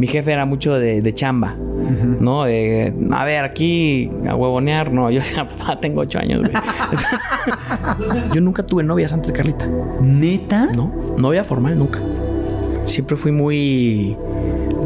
mi 0.00 0.06
jefe 0.06 0.32
era 0.32 0.46
mucho 0.46 0.78
de, 0.78 1.02
de 1.02 1.12
chamba, 1.14 1.56
¿no? 2.20 2.44
De, 2.44 2.90
a 3.10 3.24
ver, 3.26 3.44
aquí 3.44 4.10
a 4.26 4.34
huevonear, 4.34 4.90
no. 4.90 5.10
Yo 5.10 5.16
decía, 5.20 5.46
papá, 5.46 5.78
tengo 5.78 6.00
ocho 6.00 6.18
años, 6.18 6.40
güey. 6.40 6.52
yo 8.34 8.40
nunca 8.40 8.64
tuve 8.64 8.82
novias 8.82 9.12
antes 9.12 9.30
de 9.30 9.36
Carlita. 9.36 9.68
¿Neta? 10.00 10.70
No, 10.74 10.90
novia 11.18 11.44
formal 11.44 11.78
nunca. 11.78 11.98
Siempre 12.86 13.18
fui 13.18 13.30
muy 13.30 14.16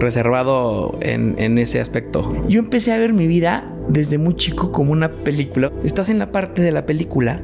reservado 0.00 0.98
en, 1.00 1.36
en 1.38 1.58
ese 1.58 1.80
aspecto. 1.80 2.28
Yo 2.48 2.58
empecé 2.58 2.92
a 2.92 2.98
ver 2.98 3.12
mi 3.12 3.28
vida 3.28 3.70
desde 3.88 4.18
muy 4.18 4.34
chico 4.34 4.72
como 4.72 4.90
una 4.90 5.10
película. 5.10 5.70
Estás 5.84 6.08
en 6.08 6.18
la 6.18 6.32
parte 6.32 6.60
de 6.60 6.72
la 6.72 6.86
película 6.86 7.40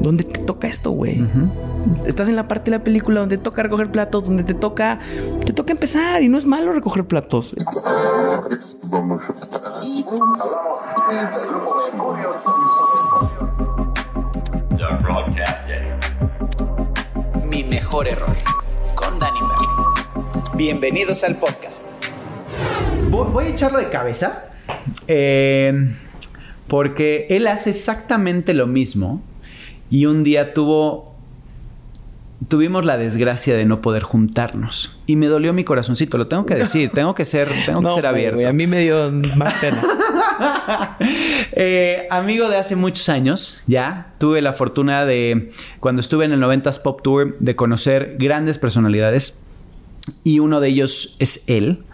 donde 0.00 0.22
te 0.22 0.38
toca 0.38 0.68
esto, 0.68 0.92
güey. 0.92 1.20
Estás 2.06 2.28
en 2.28 2.36
la 2.36 2.48
parte 2.48 2.70
de 2.70 2.78
la 2.78 2.84
película 2.84 3.20
donde 3.20 3.38
toca 3.38 3.62
recoger 3.62 3.90
platos, 3.90 4.24
donde 4.24 4.42
te 4.44 4.54
toca 4.54 4.98
te 5.44 5.52
toca 5.52 5.72
empezar 5.72 6.22
y 6.22 6.28
no 6.28 6.38
es 6.38 6.46
malo 6.46 6.72
recoger 6.72 7.04
platos. 7.06 7.54
Mi 17.48 17.64
mejor 17.64 18.08
error 18.08 18.36
con 18.94 19.18
Danny 19.18 19.40
Merlin. 19.40 20.56
Bienvenidos 20.56 21.24
al 21.24 21.36
podcast. 21.36 21.84
Voy, 23.10 23.28
voy 23.32 23.44
a 23.46 23.48
echarlo 23.48 23.78
de 23.78 23.88
cabeza. 23.88 24.50
eh, 25.06 25.94
porque 26.66 27.26
él 27.30 27.46
hace 27.46 27.70
exactamente 27.70 28.54
lo 28.54 28.66
mismo. 28.66 29.22
Y 29.90 30.06
un 30.06 30.24
día 30.24 30.52
tuvo. 30.52 31.15
Tuvimos 32.48 32.84
la 32.84 32.98
desgracia 32.98 33.56
de 33.56 33.64
no 33.64 33.80
poder 33.80 34.02
juntarnos. 34.02 34.96
Y 35.06 35.16
me 35.16 35.26
dolió 35.26 35.52
mi 35.52 35.64
corazoncito, 35.64 36.18
lo 36.18 36.28
tengo 36.28 36.44
que 36.44 36.54
decir. 36.54 36.90
Tengo 36.90 37.14
que 37.14 37.24
ser, 37.24 37.48
tengo 37.64 37.82
que 37.82 37.90
ser 37.94 38.06
abierto. 38.06 38.46
a 38.46 38.52
mí 38.52 38.66
me 38.66 38.80
dio 38.80 39.10
más 39.36 39.54
pena. 39.54 39.82
Eh, 41.58 42.06
amigo 42.10 42.50
de 42.50 42.58
hace 42.58 42.76
muchos 42.76 43.08
años, 43.08 43.62
ya 43.66 44.12
tuve 44.18 44.42
la 44.42 44.52
fortuna 44.52 45.06
de, 45.06 45.50
cuando 45.80 46.00
estuve 46.00 46.26
en 46.26 46.32
el 46.32 46.42
90s 46.42 46.82
Pop 46.82 47.00
Tour, 47.02 47.38
de 47.38 47.56
conocer 47.56 48.16
grandes 48.18 48.58
personalidades 48.58 49.40
y 50.24 50.38
uno 50.38 50.60
de 50.60 50.68
ellos 50.68 51.16
es 51.18 51.44
él. 51.46 51.84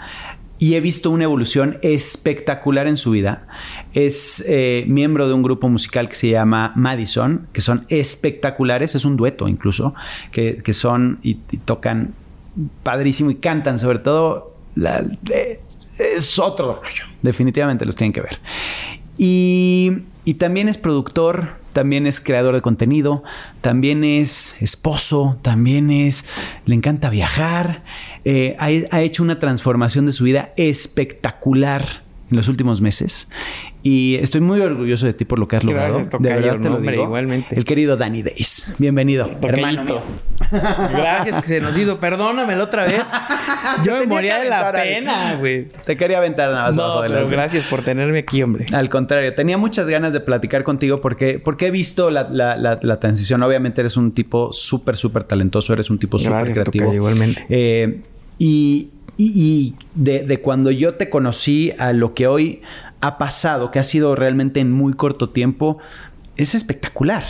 Y 0.63 0.77
he 0.77 0.81
visto 0.81 1.11
una 1.11 1.25
evolución 1.25 1.79
espectacular 1.83 2.87
en 2.87 2.97
su 2.97 3.11
vida. 3.11 3.49
Es 3.95 4.45
eh, 4.47 4.85
miembro 4.87 5.27
de 5.27 5.35
un 5.35 5.43
grupo 5.43 5.69
musical 5.69 6.09
que 6.09 6.15
se 6.15 6.31
llama 6.31 6.73
Madison, 6.77 7.49
que 7.53 7.61
son 7.61 7.85
espectaculares, 7.89 8.95
es 8.95 9.05
un 9.05 9.17
dueto 9.17 9.49
incluso, 9.49 9.93
que, 10.31 10.59
que 10.59 10.73
son 10.73 11.19
y, 11.21 11.35
tocan 11.65 12.15
padrísimo 12.85 13.33
y 13.33 13.35
cantan 13.35 13.81
sobre 13.81 13.99
todo 13.99 14.55
eh, 15.33 15.59
es 15.99 16.39
otro 16.39 16.81
rollo. 16.81 17.07
Definitivamente 17.23 17.85
los 17.85 17.97
tienen 17.97 18.13
que 18.13 18.21
ver. 18.21 18.39
Y, 19.19 19.91
y 20.25 20.35
también 20.35 20.69
es 20.69 20.79
productor, 20.79 21.57
también 21.73 22.07
es 22.07 22.21
creador 22.21 22.55
de 22.55 22.61
contenido, 22.61 23.25
también 23.63 24.05
es 24.05 24.61
esposo, 24.63 25.39
también 25.43 25.91
es... 25.91 26.25
Le 26.67 26.77
encanta 26.77 27.11
viajar. 27.11 27.83
Eh, 28.25 28.57
ha, 28.59 28.67
ha 28.97 29.01
hecho 29.03 29.23
una 29.23 29.39
transformación 29.39 30.07
de 30.07 30.13
su 30.13 30.25
vida 30.25 30.53
espectacular 30.57 32.03
en 32.31 32.37
los 32.37 32.49
últimos 32.49 32.81
meses. 32.81 33.29
Y 33.85 34.15
estoy 34.23 34.41
muy 34.41 34.61
orgulloso 34.61 35.07
de 35.07 35.13
ti 35.13 35.25
por 35.25 35.39
lo 35.41 35.49
que 35.49 35.57
has 35.57 35.65
logrado. 35.65 35.95
Gracias, 35.97 36.07
de 36.13 36.19
tocayo, 36.19 36.35
verdad 36.37 36.53
te 36.53 36.59
no, 36.61 36.69
lo 36.71 36.77
hombre, 36.77 36.93
digo. 36.93 37.05
igualmente. 37.05 37.57
El 37.57 37.65
querido 37.65 37.97
Danny 37.97 38.23
Days. 38.23 38.73
Bienvenido. 38.79 39.27
Tocayito. 39.27 40.03
Gracias 40.51 41.37
que 41.37 41.43
se 41.43 41.61
nos 41.61 41.77
hizo. 41.77 41.99
Perdónamelo 41.99 42.63
otra 42.65 42.85
vez. 42.87 43.03
Yo 43.85 43.95
me 43.95 43.99
tenía 44.01 44.15
moría 44.15 44.39
de 44.41 44.49
la 44.49 44.71
pena, 44.73 45.35
güey. 45.35 45.69
Te 45.85 45.97
quería 45.97 46.19
aventar 46.19 46.51
nada 46.53 46.63
más 46.69 46.77
No, 46.77 46.85
abajo 46.85 47.03
de 47.03 47.09
pero 47.09 47.21
las- 47.23 47.29
gracias 47.31 47.65
por 47.65 47.83
tenerme 47.83 48.21
aquí, 48.21 48.41
hombre. 48.43 48.67
Al 48.73 48.89
contrario, 48.89 49.35
tenía 49.35 49.59
muchas 49.59 49.89
ganas 49.89 50.13
de 50.13 50.21
platicar 50.21 50.63
contigo 50.63 51.01
porque, 51.01 51.41
porque 51.41 51.67
he 51.67 51.71
visto 51.73 52.11
la, 52.11 52.29
la- 52.31 52.57
la- 52.57 52.79
la 52.81 53.01
transición. 53.01 53.43
Obviamente 53.43 53.81
eres 53.81 53.97
un 53.97 54.13
tipo 54.13 54.53
súper, 54.53 54.97
súper 54.97 55.25
talentoso, 55.25 55.73
eres 55.73 55.91
un 55.91 55.99
tipo 55.99 56.19
súper 56.21 56.53
creativo. 56.53 56.85
tocayo, 56.85 56.93
igualmente. 56.95 57.45
Eh, 57.49 58.01
y 58.45 58.91
y- 59.19 59.33
y 59.37 59.75
de, 59.95 60.25
de 60.25 60.41
cuando 60.41 60.71
yo 60.71 60.95
te 60.95 61.11
conocí 61.11 61.73
a 61.79 61.93
lo 61.93 62.15
que 62.15 62.27
hoy 62.27 62.63
ha 63.01 63.19
pasado, 63.19 63.71
que 63.71 63.79
ha 63.79 63.85
sido 63.85 64.17
realmente 64.17 64.59
en 64.61 64.73
muy 64.73 64.95
corto 64.95 65.29
tiempo, 65.31 65.79
es 66.37 66.55
espectacular. 66.55 67.23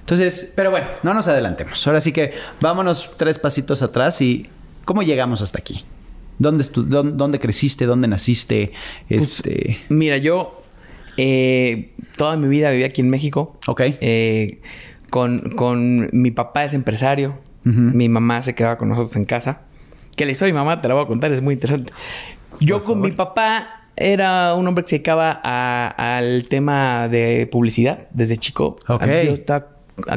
Entonces, 0.00 0.52
pero 0.56 0.70
bueno, 0.70 0.86
no 1.02 1.12
nos 1.14 1.28
adelantemos. 1.28 1.86
Ahora 1.86 2.00
sí 2.00 2.12
que 2.12 2.32
vámonos 2.60 3.10
tres 3.16 3.38
pasitos 3.38 3.82
atrás 3.82 4.20
y 4.22 4.48
¿cómo 4.86 5.02
llegamos 5.02 5.42
hasta 5.42 5.58
aquí? 5.58 5.84
¿Dónde, 6.38 6.64
dónde, 6.74 7.12
dónde 7.16 7.38
creciste? 7.38 7.84
¿Dónde 7.84 8.08
naciste? 8.08 8.72
Pues, 9.08 9.20
Este... 9.20 9.78
Mira, 9.90 10.16
yo 10.16 10.62
eh, 11.18 11.92
toda 12.16 12.36
mi 12.38 12.48
vida 12.48 12.70
viví 12.70 12.84
aquí 12.84 13.02
en 13.02 13.10
México. 13.10 13.58
Ok. 13.66 13.82
Eh, 14.00 14.60
con, 15.10 15.50
con 15.50 16.08
mi 16.12 16.30
papá 16.30 16.64
es 16.64 16.72
empresario. 16.74 17.38
Mi 17.62 18.08
mamá 18.08 18.42
se 18.42 18.54
quedaba 18.54 18.78
con 18.78 18.88
nosotros 18.88 19.16
en 19.16 19.26
casa. 19.26 19.62
Que 20.20 20.26
la 20.26 20.32
historia 20.32 20.52
de 20.52 20.58
mi 20.60 20.62
mamá 20.62 20.82
te 20.82 20.86
la 20.88 20.92
voy 20.92 21.04
a 21.04 21.06
contar, 21.06 21.32
es 21.32 21.40
muy 21.40 21.54
interesante. 21.54 21.90
Yo 22.60 22.76
Por 22.80 22.84
con 22.84 22.94
favor. 22.96 23.08
mi 23.08 23.16
papá 23.16 23.84
era 23.96 24.54
un 24.54 24.68
hombre 24.68 24.84
que 24.84 24.90
se 24.90 24.96
dedicaba 24.96 25.30
al 25.32 26.44
tema 26.50 27.08
de 27.08 27.48
publicidad 27.50 28.00
desde 28.10 28.36
chico. 28.36 28.76
Ok. 28.86 29.02
Yo 29.06 29.32
estaba 29.32 29.68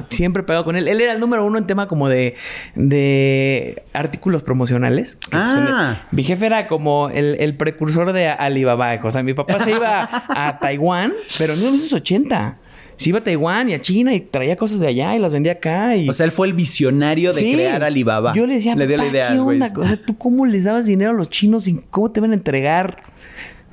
siempre 0.10 0.44
pegado 0.44 0.66
con 0.66 0.76
él. 0.76 0.90
Él 0.90 1.00
era 1.00 1.14
el 1.14 1.22
número 1.22 1.46
uno 1.46 1.58
en 1.58 1.68
tema 1.68 1.88
como 1.88 2.10
de, 2.10 2.36
de 2.76 3.84
artículos 3.94 4.44
promocionales. 4.44 5.18
Pues, 5.32 5.42
Ah. 5.42 6.04
mi 6.12 6.24
jefe 6.26 6.46
era 6.48 6.68
como 6.68 7.10
el, 7.10 7.38
el 7.40 7.56
precursor 7.56 8.12
de 8.12 8.28
Alibaba. 8.28 9.00
O 9.04 9.10
sea, 9.12 9.24
mi 9.24 9.34
papá 9.34 9.60
se 9.60 9.72
iba 9.72 10.10
a 10.30 10.60
Taiwán, 10.62 11.14
pero 11.38 11.54
en 11.54 11.60
1980. 11.60 12.58
Se 12.96 13.10
iba 13.10 13.20
a 13.20 13.24
Taiwán 13.24 13.70
y 13.70 13.74
a 13.74 13.80
China 13.82 14.14
y 14.14 14.22
traía 14.22 14.56
cosas 14.56 14.80
de 14.80 14.88
allá 14.88 15.16
y 15.16 15.20
las 15.20 15.34
vendía 15.34 15.54
acá. 15.54 15.96
Y... 15.96 16.08
O 16.10 16.14
sea, 16.14 16.26
él 16.26 16.32
fue 16.32 16.48
el 16.48 16.54
visionario 16.54 17.34
de 17.34 17.40
Sí. 17.42 17.54
crear 17.54 17.84
Alibaba. 17.84 18.34
Yo 18.36 18.46
le 18.48 18.56
decía, 18.56 18.76
le 18.76 18.88
dio 18.88 18.98
la 18.98 19.04
"Papá, 19.04 19.12
idea 19.12 19.32
¿qué 19.34 19.40
onda? 19.40 19.74
O 19.76 19.86
sea, 19.88 19.98
¿tú 19.98 20.18
cómo 20.18 20.46
les 20.46 20.64
dabas 20.66 20.86
dinero 20.86 21.12
a 21.12 21.14
los 21.14 21.30
chinos 21.30 21.68
y 21.68 21.80
cómo 21.90 22.12
te 22.12 22.20
van 22.20 22.32
a 22.32 22.36
entregar? 22.36 23.04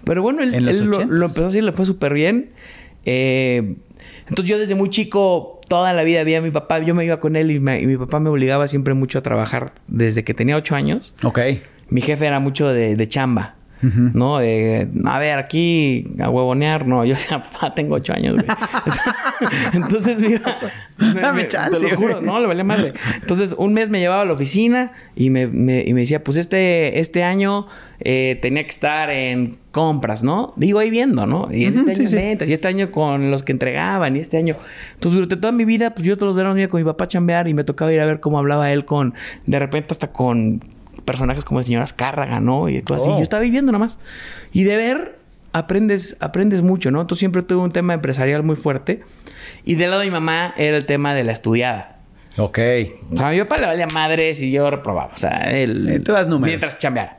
Pero 0.04 0.22
bueno, 0.22 0.42
él, 0.42 0.52
lo, 0.64 0.70
80s. 0.72 1.06
lo 1.08 1.26
empezó 1.26 1.44
a 1.44 1.48
hacer, 1.48 1.62
le 1.64 1.72
fue 1.72 1.84
súper 1.86 2.14
bien. 2.14 2.50
Eh, 3.04 3.76
entonces 4.28 4.48
yo 4.48 4.58
desde 4.58 4.74
muy 4.74 4.90
chico, 4.90 5.60
toda 5.68 5.92
la 5.92 6.02
vida 6.04 6.24
vi 6.24 6.34
a 6.34 6.40
mi 6.40 6.50
papá. 6.50 6.78
Yo 6.80 6.94
me 6.94 7.04
iba 7.04 7.20
con 7.20 7.36
él 7.36 7.50
y, 7.50 7.60
me- 7.60 7.80
y 7.80 7.86
mi 7.86 7.96
papá 7.96 8.20
me 8.20 8.30
obligaba 8.30 8.66
siempre 8.68 8.94
mucho 8.94 9.18
a 9.18 9.22
trabajar 9.22 9.74
desde 9.88 10.24
que 10.24 10.34
tenía 10.34 10.56
ocho 10.56 10.74
años. 10.74 11.14
Ok. 11.22 11.38
Mi 11.88 12.00
jefe 12.00 12.26
era 12.26 12.40
mucho 12.40 12.68
de, 12.72 12.96
de 12.96 13.08
chamba. 13.08 13.56
¿No? 13.82 14.38
De, 14.38 14.88
a 15.06 15.18
ver, 15.18 15.38
aquí 15.38 16.04
a 16.20 16.28
huevonear, 16.28 16.86
no. 16.86 17.04
Yo 17.04 17.14
decía, 17.14 17.42
papá, 17.42 17.74
tengo 17.74 17.94
ocho 17.94 18.12
años, 18.12 18.34
güey. 18.34 18.46
Entonces, 19.72 20.18
mira. 20.18 20.54
Dame 20.98 21.42
me- 21.42 21.48
chance, 21.48 21.80
Te 21.82 21.90
lo 21.90 21.96
juro, 21.96 22.14
güey. 22.16 22.26
no, 22.26 22.38
le 22.40 22.46
valía 22.46 22.64
madre. 22.64 22.92
Entonces, 23.20 23.54
un 23.56 23.72
mes 23.72 23.88
me 23.90 23.98
llevaba 24.00 24.22
a 24.22 24.24
la 24.24 24.32
oficina 24.34 24.92
y 25.16 25.30
me, 25.30 25.46
me- 25.46 25.82
y 25.86 25.94
me 25.94 26.00
decía, 26.00 26.22
pues 26.22 26.36
este, 26.36 27.00
este 27.00 27.24
año 27.24 27.66
eh, 28.00 28.38
tenía 28.42 28.62
que 28.64 28.68
estar 28.70 29.10
en 29.10 29.56
compras, 29.72 30.22
¿no? 30.22 30.52
Digo, 30.56 30.78
ahí 30.78 30.90
viendo, 30.90 31.26
¿no? 31.26 31.48
Y 31.52 31.64
este 31.64 31.80
año 31.80 31.94
sí, 31.94 32.02
en 32.02 32.08
sí. 32.08 32.16
ventas, 32.16 32.48
y 32.50 32.52
este 32.52 32.68
año 32.68 32.90
con 32.90 33.30
los 33.30 33.42
que 33.42 33.52
entregaban, 33.52 34.16
y 34.16 34.20
este 34.20 34.36
año. 34.36 34.56
Entonces, 34.94 35.14
durante 35.14 35.36
toda 35.36 35.52
mi 35.52 35.64
vida, 35.64 35.94
pues 35.94 36.06
yo 36.06 36.16
todos 36.16 36.28
los 36.28 36.36
veranos 36.36 36.58
iba 36.58 36.68
con 36.68 36.80
mi 36.80 36.84
papá 36.84 37.04
a 37.04 37.08
chambear 37.08 37.48
y 37.48 37.54
me 37.54 37.64
tocaba 37.64 37.92
ir 37.92 38.00
a 38.00 38.04
ver 38.06 38.20
cómo 38.20 38.38
hablaba 38.38 38.70
él 38.72 38.84
con, 38.84 39.14
de 39.46 39.58
repente 39.58 39.88
hasta 39.92 40.08
con 40.12 40.60
personajes 41.10 41.44
como 41.44 41.58
el 41.58 41.66
señor 41.66 41.82
Azcárraga, 41.82 42.38
¿no? 42.38 42.68
Y 42.68 42.82
cosas 42.82 43.02
así. 43.02 43.10
Oh. 43.12 43.16
Yo 43.16 43.22
estaba 43.24 43.42
viviendo 43.42 43.72
nada 43.72 43.80
más. 43.80 43.98
Y 44.52 44.62
de 44.62 44.76
ver, 44.76 45.18
aprendes, 45.52 46.16
aprendes 46.20 46.62
mucho, 46.62 46.92
¿no? 46.92 47.00
Entonces 47.00 47.18
siempre 47.18 47.42
tuve 47.42 47.60
un 47.62 47.72
tema 47.72 47.94
empresarial 47.94 48.44
muy 48.44 48.54
fuerte. 48.54 49.02
Y 49.64 49.74
del 49.74 49.90
lado 49.90 50.02
de 50.02 50.06
mi 50.06 50.12
mamá 50.12 50.54
era 50.56 50.76
el 50.76 50.86
tema 50.86 51.14
de 51.14 51.24
la 51.24 51.32
estudiada. 51.32 51.98
Ok. 52.38 52.58
O 53.12 53.16
sea, 53.16 53.28
a 53.28 53.32
mi 53.32 53.40
papá 53.40 53.58
le 53.58 53.66
valía 53.66 53.88
madres 53.88 54.40
y 54.40 54.52
yo 54.52 54.70
reprobaba. 54.70 55.10
O 55.12 55.18
sea, 55.18 55.50
él... 55.50 55.88
Eh, 55.88 55.98
tú 55.98 56.12
das 56.12 56.28
números. 56.28 56.48
Mientras 56.48 56.78
chambeara. 56.78 57.18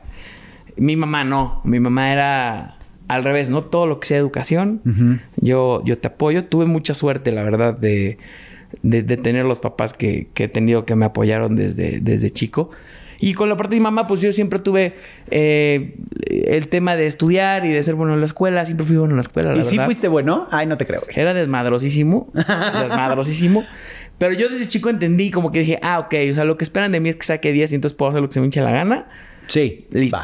Mi 0.76 0.96
mamá 0.96 1.22
no. 1.22 1.60
Mi 1.64 1.80
mamá 1.80 2.12
era 2.12 2.76
al 3.08 3.24
revés, 3.24 3.50
¿no? 3.50 3.62
Todo 3.62 3.86
lo 3.86 4.00
que 4.00 4.08
sea 4.08 4.16
educación, 4.16 5.20
yo, 5.36 5.82
yo 5.84 5.98
te 5.98 6.08
apoyo. 6.08 6.46
Tuve 6.46 6.64
mucha 6.64 6.94
suerte, 6.94 7.30
la 7.30 7.42
verdad, 7.42 7.76
de, 7.76 8.16
de, 8.82 9.02
de 9.02 9.16
tener 9.18 9.44
los 9.44 9.58
papás 9.58 9.92
que, 9.92 10.28
que 10.32 10.44
he 10.44 10.48
tenido 10.48 10.86
que 10.86 10.96
me 10.96 11.04
apoyaron 11.04 11.54
desde, 11.56 12.00
desde 12.00 12.30
chico. 12.30 12.70
Y 13.24 13.34
con 13.34 13.48
la 13.48 13.56
parte 13.56 13.76
de 13.76 13.76
mi 13.78 13.84
mamá, 13.84 14.08
pues 14.08 14.20
yo 14.20 14.32
siempre 14.32 14.58
tuve 14.58 14.96
eh, 15.30 15.94
el 16.28 16.66
tema 16.66 16.96
de 16.96 17.06
estudiar 17.06 17.64
y 17.64 17.68
de 17.68 17.80
ser 17.84 17.94
bueno 17.94 18.14
en 18.14 18.18
la 18.18 18.26
escuela. 18.26 18.64
Siempre 18.64 18.84
fui 18.84 18.96
bueno 18.96 19.12
en 19.12 19.18
la 19.18 19.22
escuela, 19.22 19.52
la 19.52 19.58
¿Y 19.60 19.64
si 19.64 19.76
verdad. 19.76 19.84
fuiste 19.86 20.08
bueno? 20.08 20.48
Ay, 20.50 20.66
no 20.66 20.76
te 20.76 20.86
creo, 20.86 21.02
güey. 21.02 21.12
Era 21.16 21.32
desmadrosísimo. 21.32 22.32
desmadrosísimo. 22.34 23.64
Pero 24.18 24.34
yo 24.34 24.48
desde 24.48 24.66
chico 24.66 24.90
entendí 24.90 25.30
como 25.30 25.52
que 25.52 25.60
dije, 25.60 25.78
ah, 25.82 26.00
ok, 26.00 26.12
o 26.32 26.34
sea, 26.34 26.42
lo 26.42 26.56
que 26.58 26.64
esperan 26.64 26.90
de 26.90 26.98
mí 26.98 27.10
es 27.10 27.14
que 27.14 27.22
saque 27.22 27.52
10 27.52 27.70
y 27.70 27.74
entonces 27.76 27.96
puedo 27.96 28.10
hacer 28.10 28.22
lo 28.22 28.28
que 28.28 28.34
se 28.34 28.40
me 28.40 28.46
hinche 28.46 28.60
la 28.60 28.72
gana. 28.72 29.06
Sí. 29.46 29.86
Listo. 29.92 30.16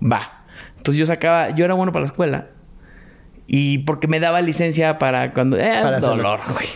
Va. 0.00 0.08
Va. 0.08 0.44
Entonces 0.76 0.96
yo 0.96 1.06
sacaba, 1.06 1.50
yo 1.50 1.64
era 1.64 1.74
bueno 1.74 1.90
para 1.90 2.02
la 2.04 2.06
escuela. 2.06 2.50
Y 3.48 3.78
porque 3.78 4.06
me 4.06 4.20
daba 4.20 4.42
licencia 4.42 5.00
para 5.00 5.32
cuando... 5.32 5.58
Eh, 5.58 5.80
Para 5.82 5.98
dolor, 5.98 6.38
güey. 6.52 6.68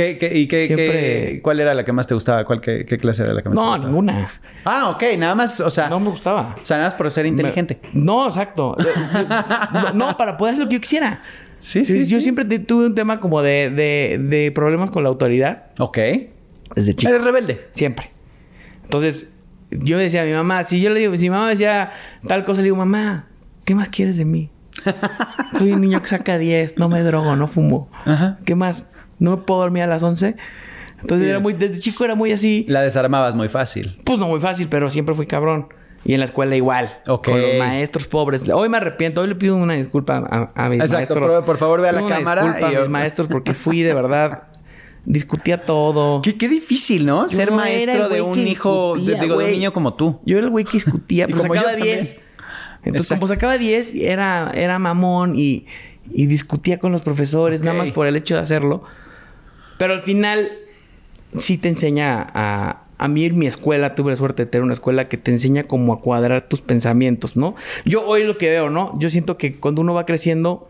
Ok, 0.00 0.06
¿Qué, 0.06 0.18
qué, 0.18 0.38
¿Y 0.38 0.46
qué, 0.48 0.66
Siempre- 0.66 1.40
cuál 1.42 1.60
era 1.60 1.74
la 1.74 1.84
que 1.84 1.92
más 1.92 2.06
te 2.06 2.14
gustaba? 2.14 2.44
¿Cuál, 2.44 2.60
qué, 2.60 2.84
clase 2.86 3.22
era 3.22 3.34
la 3.34 3.42
que 3.42 3.48
más 3.50 3.56
te 3.58 3.62
No, 3.62 3.68
gustaba? 3.70 3.88
ninguna. 3.88 4.30
Ah, 4.64 4.88
ok. 4.90 5.02
Nada 5.18 5.34
más, 5.34 5.60
o 5.60 5.68
sea... 5.70 5.88
No 5.90 6.00
me 6.00 6.08
gustaba. 6.10 6.56
O 6.62 6.64
sea, 6.64 6.78
nada 6.78 6.88
más 6.88 6.94
por 6.94 7.10
ser 7.10 7.26
inteligente. 7.26 7.78
Me- 7.92 8.02
No, 8.04 8.26
exacto. 8.26 8.76
no, 9.72 9.92
no, 9.92 10.16
para 10.16 10.36
poder 10.36 10.54
hacer 10.54 10.64
lo 10.64 10.68
que 10.68 10.76
yo 10.76 10.80
quisiera. 10.80 11.22
Sí, 11.58 11.84
sí, 11.84 12.06
Yo 12.06 12.16
sí. 12.18 12.22
siempre 12.22 12.44
tuve 12.60 12.86
un 12.86 12.94
tema 12.94 13.20
como 13.20 13.42
de, 13.42 13.68
de, 13.70 14.18
de 14.18 14.50
problemas 14.52 14.90
con 14.90 15.02
la 15.02 15.10
autoridad 15.10 15.64
Ok. 15.78 15.98
desde 16.74 16.94
chico. 16.94 17.12
Eres 17.12 17.22
rebelde. 17.22 17.68
Siempre. 17.72 18.10
Entonces, 18.84 19.30
yo 19.70 19.98
decía 19.98 20.22
a 20.22 20.24
mi 20.24 20.32
mamá, 20.32 20.62
si 20.64 20.80
yo 20.80 20.88
le 20.90 20.98
digo, 21.00 21.14
si 21.18 21.24
mi 21.24 21.30
mamá 21.30 21.48
decía 21.50 21.92
tal 22.26 22.44
cosa, 22.44 22.60
le 22.62 22.64
digo, 22.66 22.76
mamá, 22.76 23.26
¿qué 23.66 23.74
más 23.74 23.90
quieres 23.90 24.16
de 24.16 24.24
mí? 24.24 24.50
Soy 25.58 25.72
un 25.72 25.82
niño 25.82 26.00
que 26.00 26.08
saca 26.08 26.38
10, 26.38 26.78
no 26.78 26.88
me 26.88 27.02
drogo, 27.02 27.36
no 27.36 27.46
fumo. 27.46 27.90
Ajá. 28.06 28.38
¿Qué 28.46 28.54
más? 28.54 28.86
¿No 29.20 29.30
me 29.32 29.36
puedo 29.36 29.60
dormir 29.60 29.84
a 29.84 29.86
las 29.86 30.02
11? 30.02 30.34
Entonces, 31.00 31.24
Sí. 31.26 31.30
era 31.30 31.38
muy, 31.38 31.52
desde 31.52 31.78
chico 31.78 32.04
era 32.04 32.14
muy 32.16 32.32
así. 32.32 32.64
La 32.68 32.82
desarmabas 32.82 33.34
muy 33.36 33.48
fácil. 33.48 34.00
Pues 34.04 34.18
no 34.18 34.26
muy 34.26 34.40
fácil, 34.40 34.66
pero 34.68 34.90
siempre 34.90 35.14
fui 35.14 35.26
cabrón. 35.26 35.68
Y 36.04 36.14
en 36.14 36.18
la 36.20 36.24
escuela 36.24 36.56
igual. 36.56 36.98
Ok. 37.08 37.26
Con 37.28 37.40
los 37.40 37.54
maestros 37.58 38.06
pobres. 38.08 38.48
Hoy 38.48 38.68
me 38.68 38.78
arrepiento. 38.78 39.20
Hoy 39.20 39.28
le 39.28 39.34
pido 39.36 39.54
una 39.56 39.74
disculpa 39.74 40.16
a, 40.16 40.64
a 40.64 40.68
mis 40.68 40.80
Exacto, 40.80 40.96
maestros. 40.96 41.32
por- 41.34 41.44
por 41.44 41.58
favor, 41.58 41.80
ve 41.82 41.88
a 41.90 41.92
la 41.92 42.02
una 42.02 42.16
cámara 42.16 42.42
disculpa 42.42 42.72
y- 42.72 42.74
a 42.74 42.80
mis 42.80 42.88
maestros 42.90 43.28
porque 43.28 43.54
fui 43.54 43.82
de 43.82 43.94
verdad... 43.94 44.42
discutía 45.06 45.64
todo. 45.64 46.20
Qué, 46.20 46.36
qué 46.36 46.46
difícil, 46.48 47.06
¿no? 47.06 47.26
Ser 47.28 47.50
maestro 47.52 48.08
de 48.10 48.20
un 48.20 48.46
hijo, 48.46 48.94
de, 48.96 49.14
digo, 49.18 49.38
de 49.38 49.46
un 49.46 49.50
niño 49.50 49.72
como 49.72 49.94
tú. 49.94 50.20
Yo 50.26 50.36
era 50.36 50.44
el 50.46 50.50
güey 50.50 50.64
que 50.66 50.72
discutía, 50.72 51.26
pero 51.30 51.40
sacaba 51.42 51.70
también. 51.72 51.98
10. 51.98 52.20
Entonces, 52.82 53.00
Exacto. 53.06 53.14
como 53.20 53.26
sacaba 53.26 53.58
10, 53.58 53.94
era, 53.94 54.50
era 54.54 54.78
mamón 54.78 55.34
y, 55.36 55.66
y 56.12 56.26
discutía 56.26 56.78
con 56.78 56.92
los 56.92 57.00
profesores, 57.00 57.62
nada 57.62 57.78
más 57.78 57.90
por 57.92 58.06
el 58.06 58.16
hecho 58.16 58.34
de 58.36 58.42
hacerlo. 58.42 58.84
Pero 59.80 59.94
al 59.94 60.00
final, 60.00 60.52
sí 61.36 61.56
te 61.58 61.68
enseña 61.68 62.28
a. 62.34 62.82
A 63.02 63.08
mí 63.08 63.24
en 63.24 63.38
mi 63.38 63.46
escuela, 63.46 63.94
tuve 63.94 64.10
la 64.12 64.16
suerte 64.16 64.44
de 64.44 64.50
tener 64.50 64.62
una 64.62 64.74
escuela 64.74 65.08
que 65.08 65.16
te 65.16 65.30
enseña 65.30 65.64
como 65.64 65.94
a 65.94 66.02
cuadrar 66.02 66.48
tus 66.50 66.60
pensamientos, 66.60 67.34
¿no? 67.34 67.54
Yo 67.86 68.06
hoy 68.06 68.24
lo 68.24 68.36
que 68.36 68.50
veo, 68.50 68.68
¿no? 68.68 68.94
Yo 68.98 69.08
siento 69.08 69.38
que 69.38 69.54
cuando 69.58 69.80
uno 69.80 69.94
va 69.94 70.04
creciendo, 70.04 70.68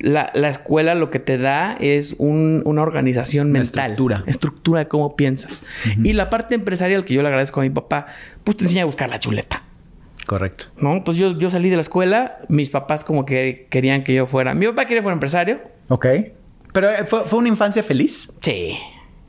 la, 0.00 0.32
la 0.34 0.48
escuela 0.48 0.96
lo 0.96 1.08
que 1.12 1.20
te 1.20 1.38
da 1.38 1.76
es 1.78 2.16
un- 2.18 2.62
una 2.64 2.82
organización 2.82 3.50
Una 3.50 3.60
mental. 3.60 3.90
estructura. 3.92 4.24
Estructura 4.26 4.80
de 4.80 4.88
cómo 4.88 5.14
piensas. 5.14 5.62
Y 6.02 6.14
la 6.14 6.30
parte 6.30 6.56
empresarial 6.56 7.04
que 7.04 7.14
yo 7.14 7.22
le 7.22 7.28
agradezco 7.28 7.60
a 7.60 7.62
mi 7.62 7.70
papá, 7.70 8.06
pues 8.42 8.56
te 8.56 8.64
enseña 8.64 8.82
a 8.82 8.86
buscar 8.86 9.08
la 9.08 9.20
chuleta. 9.20 9.62
Correcto. 10.26 10.64
¿No? 10.78 10.94
Entonces 10.94 11.20
yo, 11.20 11.38
yo 11.38 11.48
salí 11.48 11.70
de 11.70 11.76
la 11.76 11.82
escuela, 11.82 12.38
mis 12.48 12.70
papás 12.70 13.04
como 13.04 13.24
que 13.24 13.68
querían 13.70 14.02
que 14.02 14.14
yo 14.14 14.26
fuera. 14.26 14.52
Mi 14.54 14.66
papá 14.66 14.86
quería 14.86 14.98
que 14.98 15.02
fuera 15.04 15.14
empresario. 15.14 15.60
Ok. 15.86 16.06
Pero 16.72 16.90
eh, 16.90 17.04
¿fue, 17.06 17.24
fue 17.26 17.38
una 17.38 17.48
infancia 17.48 17.82
feliz. 17.82 18.32
Sí. 18.40 18.76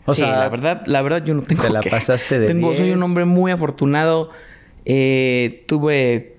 O 0.06 0.14
sí, 0.14 0.22
sea, 0.22 0.32
la 0.38 0.50
verdad, 0.50 0.84
la 0.86 1.02
verdad 1.02 1.24
yo 1.24 1.34
no 1.34 1.42
tengo 1.44 1.64
te 1.64 1.70
la 1.70 1.80
que- 1.80 1.90
pasaste 1.90 2.40
de 2.40 2.48
tengo, 2.48 2.74
Soy 2.76 2.86
10. 2.88 2.98
un 2.98 3.04
hombre 3.04 3.26
muy 3.26 3.52
afortunado. 3.52 4.30
Eh, 4.86 5.64
tuve, 5.68 6.38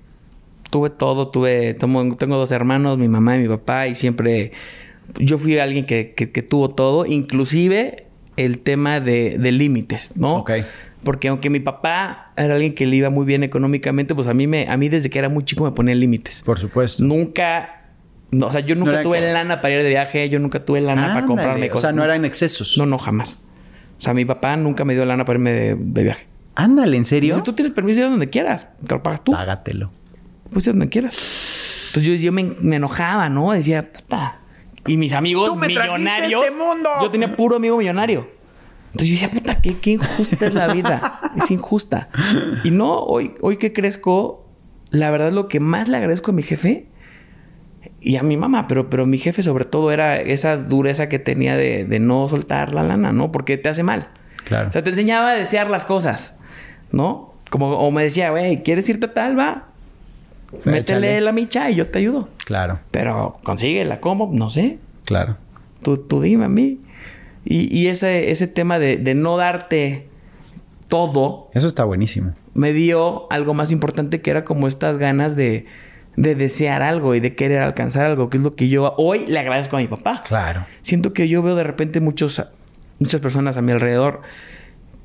tuve 0.71 0.91
todo, 0.91 1.29
tuve, 1.29 1.75
tomo- 1.75 2.17
tengo 2.17 2.37
dos 2.37 2.53
hermanos, 2.53 2.99
mi 2.99 3.09
mamá 3.09 3.37
y 3.37 3.41
mi 3.41 3.49
papá, 3.49 3.87
y 3.89 3.95
siempre 3.95 4.53
yo 5.19 5.39
fui 5.39 5.59
alguien 5.59 5.87
que, 5.87 6.13
que- 6.15 6.31
que 6.31 6.43
tuvo 6.43 6.71
todo, 6.71 7.07
inclusive 7.07 8.07
el 8.37 8.59
tema 8.59 9.01
de, 9.01 9.39
de 9.39 9.53
límites, 9.53 10.13
¿no? 10.17 10.29
Ok. 10.39 10.51
Porque 11.05 11.29
aunque 11.29 11.51
mi 11.51 11.61
papá 11.61 12.33
era 12.37 12.55
alguien 12.55 12.75
que 12.75 12.87
le 12.87 12.97
iba 12.97 13.11
muy 13.11 13.25
bien 13.27 13.43
económicamente, 13.45 14.15
pues 14.15 14.27
a 14.27 14.35
mí 14.35 14.47
me, 14.47 14.67
a 14.69 14.77
mí 14.79 14.89
desde 14.89 15.11
que 15.11 15.19
era 15.19 15.29
muy 15.29 15.45
chico 15.45 15.65
me 15.65 15.71
ponía 15.73 15.95
límites. 15.95 16.43
Por 16.43 16.59
supuesto. 16.59 17.05
Nunca, 17.05 17.84
no, 18.31 18.47
o 18.47 18.51
sea, 18.51 18.61
yo 18.61 18.75
nunca 18.75 19.03
tuve 19.03 19.21
que- 19.21 19.33
lana 19.33 19.61
para 19.61 19.75
ir 19.75 19.83
de 19.83 19.89
viaje, 19.91 20.29
yo 20.29 20.39
nunca 20.39 20.65
tuve 20.65 20.81
lana 20.81 21.15
para 21.15 21.27
comprarme 21.27 21.67
O 21.67 21.71
cosas. 21.71 21.81
sea, 21.83 21.93
no 21.93 22.05
eran 22.05 22.25
excesos. 22.25 22.77
No, 22.79 22.87
no, 22.87 22.99
jamás. 22.99 23.39
O 23.99 24.01
sea, 24.01 24.13
mi 24.15 24.25
papá 24.25 24.57
nunca 24.57 24.85
me 24.85 24.95
dio 24.95 25.05
lana 25.05 25.25
para 25.25 25.39
irme 25.39 25.53
de, 25.53 25.77
de 25.79 26.03
viaje. 26.03 26.27
Ándale, 26.57 26.97
¿en 26.97 27.05
serio? 27.05 27.43
Tú 27.45 27.53
tienes 27.53 27.73
permiso 27.73 28.01
de 28.01 28.07
ir 28.07 28.11
donde 28.11 28.31
quieras. 28.31 28.69
Te 28.87 28.95
lo 28.95 29.03
pagas 29.03 29.23
tú. 29.25 29.33
Págatelo. 29.33 29.91
Pues 30.51 30.67
ir 30.67 30.73
donde 30.73 30.89
quieras. 30.89 31.15
Entonces 31.89 32.21
yo, 32.21 32.27
yo 32.27 32.33
me, 32.33 32.45
me 32.61 32.77
enojaba, 32.77 33.29
¿no? 33.29 33.53
Decía, 33.53 33.93
puta. 33.93 34.39
Y 34.87 34.97
mis 34.97 35.13
amigos 35.13 35.49
¡Tú 35.49 35.55
me 35.57 35.69
trajiste 35.69 35.95
a 35.95 35.99
millonarios. 35.99 36.45
este 36.45 36.57
mundo! 36.59 36.91
Yo 37.03 37.11
tenía 37.11 37.35
puro 37.37 37.57
amigo 37.57 37.77
millonario. 37.79 38.29
Entonces 38.93 39.09
yo 39.09 39.15
decía, 39.15 39.31
puta, 39.31 39.61
qué, 39.61 39.79
qué 39.79 39.93
injusta 39.93 40.47
es 40.47 40.55
la 40.55 40.73
vida. 40.73 41.21
es 41.37 41.51
injusta. 41.51 42.09
Y 42.65 42.71
no, 42.71 42.99
hoy, 42.99 43.35
hoy 43.41 43.57
que 43.57 43.73
crezco, 43.73 44.47
la 44.91 45.11
verdad 45.11 45.33
lo 45.33 45.49
que 45.49 45.59
más 45.61 45.89
le 45.89 45.97
agradezco 45.97 46.33
a 46.33 46.35
mi 46.35 46.43
jefe 46.43 46.87
y 48.05 48.17
a 48.17 48.23
mi 48.23 48.37
mamá, 48.37 48.67
pero, 48.69 48.91
pero 48.91 49.07
mi 49.07 49.19
jefe 49.19 49.43
sobre 49.43 49.65
todo 49.65 49.91
era 49.93 50.17
esa 50.21 50.57
dureza 50.57 51.09
que 51.09 51.19
tenía 51.19 51.57
de, 51.57 51.85
de 51.85 52.01
no 52.01 52.29
soltar 52.29 52.75
la 52.75 52.83
lana, 52.83 53.13
¿no? 53.13 53.33
Porque 53.33 53.57
te 53.57 53.69
hace 53.69 53.83
mal. 53.83 54.09
Claro. 54.45 54.69
O 54.69 54.73
sea, 54.73 54.85
te 54.85 54.91
enseñaba 54.91 55.31
a 55.31 55.35
desear 55.35 55.71
las 55.71 55.85
cosas, 55.87 56.37
¿no? 56.93 57.33
Como 57.51 57.71
o 57.79 57.91
me 57.91 58.03
decía, 58.03 58.31
güey, 58.31 58.63
¿quieres 58.63 58.89
irte 58.89 59.07
a 59.07 59.15
tal? 59.15 59.39
Va. 59.39 59.65
Métele 60.65 60.79
Échale. 61.09 61.21
la 61.21 61.33
micha 61.33 61.71
y 61.71 61.77
yo 61.77 61.89
te 61.89 61.99
ayudo. 61.99 62.29
Claro, 62.45 62.79
Pero 62.91 63.39
consíguela, 63.43 64.01
¿cómo? 64.01 64.31
No 64.33 64.51
sé. 64.51 64.79
claro. 65.05 65.37
Tú, 65.83 65.97
tú 65.99 66.21
dime 66.23 66.45
a 66.47 66.49
mí. 66.49 66.79
Y, 67.45 67.77
y 67.77 67.89
ese, 67.89 68.31
ese 68.31 68.47
tema 68.47 68.79
de, 68.79 68.97
de 68.97 69.15
no 69.15 69.37
darte 69.37 70.09
todo 70.89 71.49
Eso 71.55 71.67
está 71.67 71.85
buenísimo. 71.85 72.33
me 72.55 72.73
dio 72.73 73.31
algo 73.31 73.53
más 73.55 73.71
importante 73.73 74.21
que 74.23 74.31
era 74.31 74.45
como 74.45 74.67
estas 74.69 74.97
ganas 74.99 75.37
de, 75.37 75.67
de 76.17 76.35
desear 76.35 76.83
algo 76.83 77.15
y 77.15 77.21
de 77.21 77.35
querer 77.35 77.61
alcanzar 77.61 78.07
algo, 78.07 78.31
que 78.31 78.37
es 78.37 78.43
lo 78.43 78.55
que 78.55 78.69
yo 78.69 78.95
hoy 78.99 79.27
le 79.27 79.39
agradezco 79.39 79.77
a 79.77 79.81
mi 79.81 79.89
papá. 79.89 80.23
Claro. 80.27 80.67
Siento 80.83 81.13
que 81.13 81.29
yo 81.29 81.43
veo 81.43 81.55
de 81.57 81.65
repente 81.65 82.01
muchos, 82.01 82.43
muchas 82.99 83.21
personas 83.21 83.57
a 83.57 83.63
mi 83.63 83.73
alrededor 83.73 84.23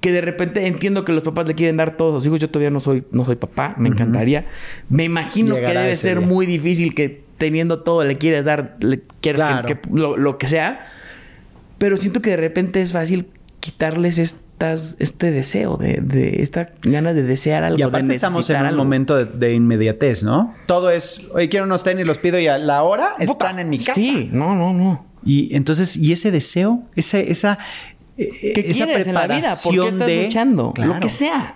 que 0.02 0.12
de 0.14 0.22
repente 0.22 0.66
entiendo 0.66 1.04
que 1.04 1.12
los 1.12 1.24
papás 1.24 1.46
le 1.48 1.56
quieren 1.56 1.76
dar 1.76 1.98
todos 1.98 2.14
a 2.14 2.16
los 2.18 2.26
hijos. 2.26 2.40
Yo 2.40 2.50
todavía 2.50 2.70
no 2.72 2.80
soy, 2.80 3.04
no 3.12 3.26
soy 3.26 3.36
papá, 3.36 3.76
me 3.78 3.90
encantaría. 3.90 4.46
Me 4.88 5.04
imagino 5.04 5.56
Llegará 5.56 5.74
que 5.74 5.84
debe 5.84 5.96
ser 5.98 6.20
día. 6.20 6.28
muy 6.28 6.46
difícil 6.46 6.96
que 6.96 7.22
teniendo 7.38 7.82
todo 7.84 8.04
le 8.06 8.18
quieres 8.18 8.46
dar, 8.46 8.78
le 8.80 9.02
quieres 9.20 9.42
que- 9.42 9.48
Claro. 9.48 9.68
que, 9.68 9.78
lo, 9.92 10.16
lo 10.16 10.38
que 10.38 10.48
sea. 10.48 10.86
Pero 11.80 11.98
siento 11.98 12.22
que 12.22 12.30
de 12.30 12.38
repente 12.38 12.82
es 12.82 12.94
fácil 12.94 13.28
quitarles 13.60 14.20
estas, 14.60 14.98
este 15.00 15.32
deseo, 15.32 15.78
de, 15.78 16.02
de 16.02 16.42
esta 16.44 16.72
ganas 16.82 17.16
de 17.16 17.24
desear 17.24 17.64
algo. 17.64 17.80
Y 17.80 17.82
aparte 17.82 18.08
de 18.08 18.16
estamos 18.16 18.50
en 18.50 18.58
un 18.60 18.66
algo. 18.66 18.78
momento 18.84 19.16
de, 19.16 19.24
de 19.26 19.54
inmediatez, 19.54 20.24
¿no? 20.24 20.54
Todo 20.66 20.90
es, 20.92 21.28
oye, 21.34 21.48
quiero 21.48 21.66
unos 21.66 21.82
tenis, 21.84 22.06
los 22.06 22.18
pido 22.18 22.38
y 22.40 22.48
a 22.48 22.58
la 22.58 22.84
hora 22.84 23.12
Puta, 23.18 23.24
están 23.32 23.60
en 23.60 23.70
mi 23.70 23.78
casa. 23.78 23.94
Sí, 23.94 24.30
no, 24.34 24.56
no, 24.56 24.74
no. 24.74 25.06
Y 25.24 25.56
entonces, 25.56 25.96
y 25.96 26.12
ese 26.12 26.32
deseo, 26.32 26.84
esa, 26.96 27.20
esa, 27.20 27.58
eh, 28.18 28.28
¿Qué 28.54 28.66
esa 28.72 28.86
quieres 28.86 29.08
en 29.08 29.14
la 29.14 29.28
vida? 29.28 29.54
¿Por 29.64 29.74
qué 29.74 29.80
preparación 29.80 29.88
estás 29.94 30.08
de 30.08 30.24
luchando? 30.26 30.74
Claro. 30.74 30.94
Lo 30.96 31.00
que 31.00 31.10
sea. 31.10 31.56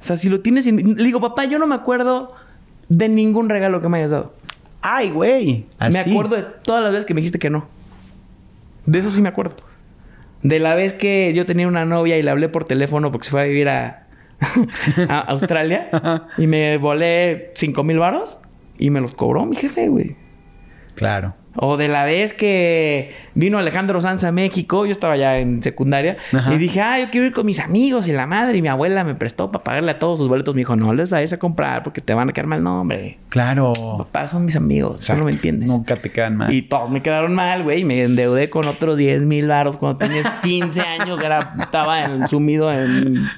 O 0.00 0.04
sea, 0.04 0.16
si 0.16 0.28
lo 0.30 0.40
tienes... 0.40 0.66
en- 0.66 0.96
Le 0.96 1.04
digo, 1.04 1.20
papá, 1.20 1.44
yo 1.44 1.58
no 1.58 1.66
me 1.66 1.74
acuerdo 1.74 2.32
de 2.88 3.08
ningún 3.10 3.50
regalo 3.50 3.80
que 3.82 3.88
me 3.90 3.98
hayas 3.98 4.10
dado. 4.12 4.34
Ay, 4.80 5.10
güey. 5.10 5.66
Me 5.90 5.98
acuerdo 5.98 6.36
de 6.36 6.42
todas 6.62 6.82
las 6.82 6.92
veces 6.92 7.04
que 7.04 7.12
me 7.14 7.20
dijiste 7.20 7.38
que 7.38 7.50
no. 7.50 7.66
De 8.86 8.98
eso 9.00 9.10
sí 9.10 9.20
me 9.20 9.28
acuerdo. 9.28 9.56
De 10.44 10.58
la 10.60 10.74
vez 10.74 10.92
que 10.92 11.32
yo 11.34 11.46
tenía 11.46 11.66
una 11.66 11.84
novia 11.84 12.16
y 12.18 12.22
le 12.22 12.30
hablé 12.30 12.48
por 12.48 12.64
teléfono 12.64 13.10
porque 13.10 13.24
se 13.24 13.30
fue 13.30 13.42
a 13.42 13.44
vivir 13.44 13.68
a, 13.68 14.06
a 15.08 15.18
Australia 15.20 15.88
y 16.38 16.46
me 16.46 16.76
volé 16.76 17.52
cinco 17.56 17.82
mil 17.82 17.98
varos 17.98 18.38
y 18.78 18.90
me 18.90 19.00
los 19.00 19.14
cobró 19.14 19.46
mi 19.46 19.56
jefe, 19.56 19.88
güey. 19.88 20.16
Claro. 20.94 21.34
O 21.56 21.76
de 21.76 21.86
la 21.88 22.04
vez 22.04 22.34
que 22.34 23.12
vino 23.34 23.58
Alejandro 23.58 24.00
Sanz 24.00 24.24
a 24.24 24.32
México, 24.32 24.86
yo 24.86 24.92
estaba 24.92 25.16
ya 25.16 25.38
en 25.38 25.62
secundaria, 25.62 26.16
Ajá. 26.32 26.52
y 26.52 26.58
dije, 26.58 26.80
ah, 26.80 26.98
yo 26.98 27.10
quiero 27.10 27.26
ir 27.28 27.32
con 27.32 27.46
mis 27.46 27.60
amigos 27.60 28.08
y 28.08 28.12
la 28.12 28.26
madre, 28.26 28.58
y 28.58 28.62
mi 28.62 28.66
abuela 28.68 29.04
me 29.04 29.14
prestó 29.14 29.52
para 29.52 29.62
pagarle 29.62 29.92
a 29.92 29.98
todos 30.00 30.18
sus 30.18 30.28
boletos. 30.28 30.54
Me 30.54 30.62
dijo, 30.62 30.74
no 30.74 30.92
les 30.94 31.10
vayas 31.10 31.32
a 31.32 31.38
comprar 31.38 31.84
porque 31.84 32.00
te 32.00 32.12
van 32.12 32.28
a 32.28 32.32
quedar 32.32 32.48
mal 32.48 32.62
nombre. 32.62 33.18
Claro. 33.28 33.72
Papá, 33.98 34.26
son 34.26 34.44
mis 34.44 34.56
amigos, 34.56 35.00
tú 35.06 35.12
no 35.12 35.24
me 35.24 35.30
Exacto. 35.30 35.36
entiendes. 35.48 35.70
Nunca 35.70 35.96
te 35.96 36.10
quedan 36.10 36.36
mal. 36.36 36.52
Y 36.52 36.62
todos 36.62 36.90
me 36.90 37.02
quedaron 37.02 37.34
mal, 37.34 37.62
güey. 37.62 37.82
y 37.82 37.84
Me 37.84 38.02
endeudé 38.02 38.50
con 38.50 38.66
otros 38.66 38.96
10 38.96 39.22
mil 39.22 39.46
varos 39.46 39.76
cuando 39.76 39.98
tenías 39.98 40.28
15 40.42 40.80
años. 40.80 41.20
Era, 41.20 41.54
estaba 41.60 42.02
en- 42.04 42.26
sumido 42.28 42.72
en, 42.72 43.28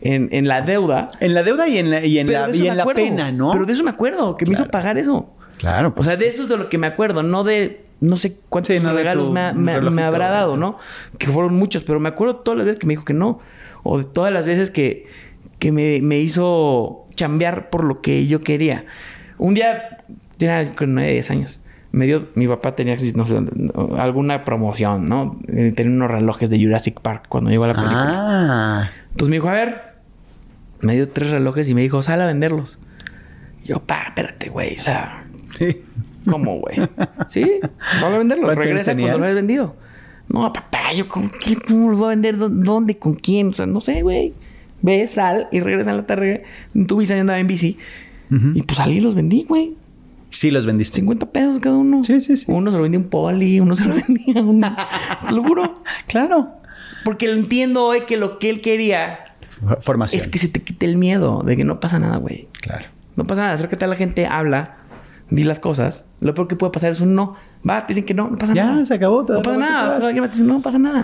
en, 0.00 0.28
en 0.32 0.48
la 0.48 0.62
deuda. 0.62 1.08
En 1.20 1.34
la 1.34 1.42
deuda 1.42 1.68
y 1.68 1.76
en 1.78 1.90
la, 1.90 2.04
y 2.04 2.18
en 2.18 2.32
la, 2.32 2.48
y 2.54 2.66
en 2.66 2.76
la 2.78 2.86
pena, 2.86 3.30
¿no? 3.30 3.50
Pero 3.52 3.66
de 3.66 3.72
eso 3.74 3.84
me 3.84 3.90
acuerdo, 3.90 4.36
que 4.38 4.46
me 4.46 4.52
hizo 4.54 4.66
pagar 4.68 4.96
eso. 4.98 5.34
Claro. 5.62 5.88
O 5.88 5.94
pues. 5.94 6.06
sea, 6.06 6.16
de 6.16 6.26
eso 6.28 6.42
es 6.42 6.48
de 6.48 6.56
lo 6.58 6.68
que 6.68 6.76
me 6.76 6.86
acuerdo, 6.88 7.22
no 7.22 7.42
de 7.44 7.84
no 8.00 8.16
sé 8.16 8.36
cuántos 8.50 8.76
Sí, 8.76 8.82
no 8.82 8.92
regalos 8.92 9.28
tu 9.28 9.32
me, 9.32 9.40
ha- 9.40 9.52
me- 9.54 9.72
relojito. 9.74 9.94
me 9.94 10.02
habrá 10.02 10.28
dado, 10.28 10.56
¿no? 10.56 10.76
Que 11.18 11.28
fueron 11.28 11.54
muchos, 11.56 11.84
pero 11.84 12.00
me 12.00 12.08
acuerdo 12.10 12.36
todas 12.36 12.58
las 12.58 12.66
veces 12.66 12.80
que 12.80 12.86
me 12.86 12.92
dijo 12.94 13.04
que 13.04 13.14
no. 13.14 13.38
O 13.84 13.98
de 13.98 14.04
todas 14.04 14.32
las 14.32 14.44
veces 14.46 14.70
que, 14.72 15.06
que 15.60 15.72
me, 15.72 16.00
me 16.02 16.18
hizo 16.18 17.06
chambear 17.14 17.70
por 17.70 17.84
lo 17.84 18.00
que 18.02 18.26
yo 18.26 18.40
quería. 18.42 18.84
Un 19.38 19.54
día, 19.54 19.98
tenía 20.36 20.74
con 20.74 20.94
9, 20.94 21.12
10 21.12 21.30
años. 21.30 21.60
Me 21.92 22.06
dio, 22.06 22.26
mi 22.34 22.48
papá 22.48 22.74
tenía 22.74 22.96
no 23.14 23.26
sé, 23.26 23.38
alguna 23.98 24.44
promoción, 24.44 25.08
¿no? 25.08 25.38
Eh, 25.46 25.72
Tenía 25.76 25.92
unos 25.92 26.10
relojes 26.10 26.48
de 26.50 26.58
Jurassic 26.62 27.00
Park 27.00 27.26
cuando 27.28 27.50
llegó 27.50 27.66
la 27.66 27.74
película. 27.74 28.04
ah. 28.08 28.90
Entonces 29.10 29.28
me 29.28 29.36
dijo, 29.36 29.48
a 29.48 29.52
ver, 29.52 29.82
me 30.80 30.94
dio 30.94 31.08
tres 31.10 31.30
relojes 31.30 31.68
y 31.68 31.74
me 31.74 31.82
dijo, 31.82 32.02
sal 32.02 32.20
a 32.22 32.26
venderlos. 32.26 32.78
Y 33.62 33.68
yo, 33.68 33.80
pa, 33.80 34.04
espérate, 34.08 34.48
güey, 34.48 34.74
o 34.76 34.80
sea, 34.80 35.21
¿Cómo, 36.28 36.60
güey? 36.60 36.76
Sí, 37.28 37.44
vamos 38.00 38.14
a 38.14 38.18
venderlos. 38.18 38.44
¿Cuántos 38.46 38.64
años 38.66 38.78
Regresa 38.86 38.94
cuando 38.96 39.18
lo 39.18 39.24
hayas 39.24 39.36
vendido. 39.36 39.76
No, 40.28 40.52
papá, 40.52 40.92
yo 40.96 41.08
con 41.08 41.30
qué, 41.30 41.56
cómo 41.56 41.90
los 41.90 41.98
voy 41.98 42.06
a 42.06 42.10
vender, 42.10 42.36
¿Dó- 42.38 42.48
dónde, 42.48 42.96
con 42.96 43.14
quién, 43.14 43.48
o 43.48 43.52
sea, 43.52 43.66
no 43.66 43.80
sé, 43.80 44.02
güey. 44.02 44.32
Ve, 44.80 45.06
sal 45.08 45.48
y 45.52 45.60
regresa 45.60 45.90
en 45.90 45.96
la 45.98 46.06
tarde. 46.06 46.44
Tu 46.86 46.96
bici 46.96 47.12
andaba 47.12 47.38
en 47.38 47.46
bici. 47.46 47.76
Y 48.54 48.62
pues 48.62 48.78
salí 48.78 48.96
y 48.96 49.00
los 49.00 49.14
vendí, 49.14 49.44
güey. 49.46 49.74
Sí, 50.30 50.50
los 50.50 50.64
vendiste. 50.64 50.96
50 50.96 51.26
pesos 51.26 51.58
cada 51.58 51.76
uno. 51.76 52.02
Sí, 52.02 52.18
sí, 52.22 52.36
sí. 52.36 52.46
Uno 52.50 52.70
se 52.70 52.78
lo 52.78 52.82
vendía 52.84 52.98
un 52.98 53.08
poli, 53.10 53.60
uno 53.60 53.74
se 53.74 53.84
lo 53.84 53.94
vendía 54.06 54.40
a 54.40 54.44
un... 54.44 54.60
Te 55.28 55.32
lo 55.34 55.42
juro. 55.44 55.82
Claro. 56.06 56.48
Porque 57.04 57.28
lo 57.28 57.34
entiendo 57.34 57.84
hoy 57.84 58.02
que 58.06 58.16
lo 58.16 58.38
que 58.38 58.48
él 58.48 58.60
quería 58.62 59.18
Formación. 59.80 60.22
es 60.22 60.28
que 60.28 60.38
se 60.38 60.48
te 60.48 60.60
quite 60.62 60.86
el 60.86 60.96
miedo 60.96 61.42
de 61.44 61.56
que 61.56 61.64
no 61.64 61.78
pasa 61.78 61.98
nada, 61.98 62.16
güey. 62.16 62.48
Claro. 62.60 62.86
No 63.16 63.26
pasa 63.26 63.42
nada. 63.42 63.52
Acércate 63.54 63.84
a 63.84 63.88
la 63.88 63.96
gente, 63.96 64.24
habla, 64.24 64.76
di 65.34 65.44
las 65.44 65.60
cosas. 65.60 66.04
Lo 66.20 66.34
peor 66.34 66.48
que 66.48 66.56
puede 66.56 66.72
pasar 66.72 66.92
es 66.92 67.00
un 67.00 67.14
no. 67.14 67.36
Va, 67.68 67.80
te 67.80 67.88
dicen 67.88 68.04
que 68.04 68.14
no, 68.14 68.28
no 68.30 68.36
pasa 68.36 68.54
Ya, 68.54 68.66
nada. 68.66 68.84
se 68.84 68.94
acabó, 68.94 69.24
te 69.24 69.32
No 69.32 69.42
pasa 69.42 69.56
nada. 69.58 69.88
te 69.88 69.94
vas. 69.98 70.06
Alguien 70.06 70.24
te 70.24 70.30
dice, 70.30 70.42
no 70.44 70.60
pasa 70.62 70.78
nada. 70.78 71.02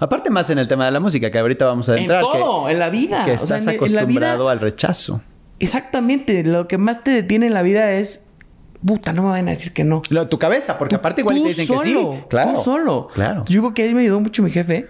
Aparte 0.00 0.30
más 0.30 0.48
en 0.50 0.58
el 0.58 0.68
tema 0.68 0.84
de 0.84 0.92
la 0.92 1.00
música, 1.00 1.30
que 1.30 1.38
ahorita 1.38 1.64
vamos 1.66 1.88
a 1.88 1.94
En 1.96 2.02
entrar. 2.02 2.22
que- 2.32 2.38
todo, 2.38 2.68
en 2.68 2.78
la 2.78 2.88
vida. 2.90 3.24
Que 3.24 3.32
O 3.32 3.38
sea, 3.38 3.56
estás 3.56 3.62
en- 3.62 3.70
en 3.70 3.74
vida- 3.80 4.00
acostumbrado 4.02 4.48
al 4.48 4.60
rechazo. 4.60 5.22
Exactamente. 5.58 6.44
Lo 6.44 6.68
que 6.68 6.78
más 6.78 7.02
te 7.04 7.10
detiene 7.10 7.46
en 7.46 7.54
la 7.54 7.62
vida 7.62 7.92
es... 7.92 8.24
Puta, 8.84 9.12
no 9.12 9.24
me 9.24 9.30
van 9.30 9.48
a 9.48 9.50
decir 9.50 9.72
que 9.72 9.82
no. 9.82 10.02
Lo- 10.08 10.28
tu 10.28 10.38
cabeza, 10.38 10.78
porque 10.78 10.94
aparte 10.94 11.22
igual 11.22 11.42
te 11.42 11.48
dicen 11.48 11.66
que 11.66 11.78
sí. 11.82 11.98
Claro. 12.28 12.52
Tú 12.54 12.62
solo. 12.62 13.08
Claro. 13.12 13.42
Yo 13.48 13.60
creo 13.60 13.74
que 13.74 13.82
ahí 13.82 13.92
me 13.94 14.02
ayudó 14.02 14.20
mucho 14.20 14.42
mi 14.44 14.50
jefe. 14.52 14.86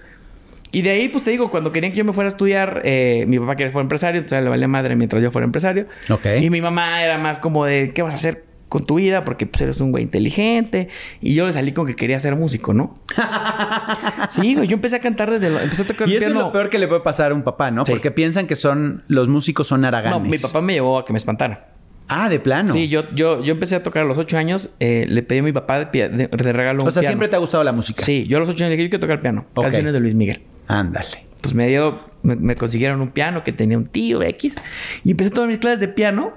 Y 0.72 0.82
de 0.82 0.90
ahí, 0.90 1.08
pues 1.08 1.24
te 1.24 1.30
digo, 1.30 1.50
cuando 1.50 1.72
querían 1.72 1.92
que 1.92 1.96
yo 1.98 2.04
me 2.04 2.12
fuera 2.12 2.28
a 2.28 2.32
estudiar, 2.32 2.82
eh, 2.84 3.24
mi 3.26 3.38
papá 3.38 3.52
quería 3.56 3.68
que 3.68 3.72
fuera 3.72 3.84
empresario, 3.84 4.20
entonces 4.20 4.44
le 4.44 4.50
valía 4.50 4.68
madre 4.68 4.94
mientras 4.96 5.22
yo 5.22 5.30
fuera 5.30 5.46
empresario. 5.46 5.86
Ok. 6.10 6.26
Y 6.42 6.50
mi 6.50 6.60
mamá 6.60 7.02
era 7.02 7.16
más 7.16 7.38
como 7.38 7.64
de, 7.64 7.92
¿qué 7.94 8.02
vas 8.02 8.12
a 8.12 8.16
hacer 8.16 8.44
con 8.68 8.84
tu 8.84 8.96
vida? 8.96 9.24
Porque 9.24 9.46
pues 9.46 9.60
eres 9.62 9.80
un 9.80 9.90
güey 9.90 10.04
inteligente. 10.04 10.88
Y 11.20 11.34
yo 11.34 11.46
le 11.46 11.52
salí 11.52 11.72
con 11.72 11.86
que 11.86 11.96
quería 11.96 12.18
ser 12.20 12.36
músico, 12.36 12.74
¿no? 12.74 12.94
sí, 14.30 14.54
güey, 14.54 14.68
yo 14.68 14.74
empecé 14.74 14.96
a 14.96 15.00
cantar 15.00 15.30
desde... 15.30 15.50
Lo, 15.50 15.60
empecé 15.60 15.82
a 15.82 15.86
tocar 15.86 16.08
Y 16.08 16.12
eso 16.12 16.26
piano. 16.26 16.40
es 16.40 16.46
lo 16.46 16.52
peor 16.52 16.70
que 16.70 16.78
le 16.78 16.88
puede 16.88 17.00
pasar 17.00 17.32
a 17.32 17.34
un 17.34 17.42
papá, 17.42 17.70
¿no? 17.70 17.84
Sí. 17.86 17.92
Porque 17.92 18.10
piensan 18.10 18.46
que 18.46 18.56
son 18.56 19.04
los 19.08 19.28
músicos 19.28 19.66
son 19.68 19.84
haraganes. 19.84 20.18
No, 20.18 20.24
mi 20.24 20.38
papá 20.38 20.60
me 20.60 20.74
llevó 20.74 20.98
a 20.98 21.04
que 21.04 21.12
me 21.12 21.18
espantara. 21.18 21.68
Ah, 22.08 22.28
de 22.30 22.40
plano. 22.40 22.72
Sí, 22.72 22.88
yo, 22.88 23.04
yo, 23.14 23.42
yo 23.44 23.52
empecé 23.52 23.76
a 23.76 23.82
tocar 23.82 24.02
a 24.04 24.06
los 24.06 24.16
ocho 24.16 24.38
años. 24.38 24.70
eh, 24.80 25.04
le 25.08 25.22
pedí 25.22 25.40
a 25.40 25.42
mi 25.42 25.52
papá 25.52 25.78
de, 25.78 25.86
pia- 25.86 26.08
de- 26.08 26.28
de 26.28 26.52
regalo 26.52 26.82
un 26.82 26.88
O 26.88 26.90
sea, 26.90 27.00
piano. 27.00 27.10
siempre 27.12 27.28
te 27.28 27.36
ha 27.36 27.38
gustado 27.38 27.62
la 27.64 27.72
música. 27.72 28.02
Sí, 28.02 28.26
yo 28.26 28.38
a 28.38 28.40
los 28.40 28.48
ocho 28.48 28.64
años 28.64 28.72
dije, 28.72 28.84
yo 28.84 28.88
quiero 28.90 29.00
tocar 29.02 29.20
piano. 29.20 29.44
Ok. 29.54 29.64
Canciones 29.64 29.92
de 29.92 30.00
Luis 30.00 30.14
Miguel. 30.14 30.40
Ándale. 30.68 31.26
Pues 31.42 31.54
me 31.54 31.68
dio, 31.68 32.00
me, 32.22 32.34
me 32.36 32.56
consiguieron 32.56 33.00
un 33.02 33.10
piano 33.10 33.44
que 33.44 33.52
tenía 33.52 33.76
un 33.76 33.86
tío 33.86 34.22
X. 34.22 34.56
Y 35.04 35.10
empecé 35.10 35.30
a 35.30 35.34
tomar 35.34 35.48
mis 35.50 35.58
clases 35.58 35.80
de 35.80 35.88
piano 35.88 36.32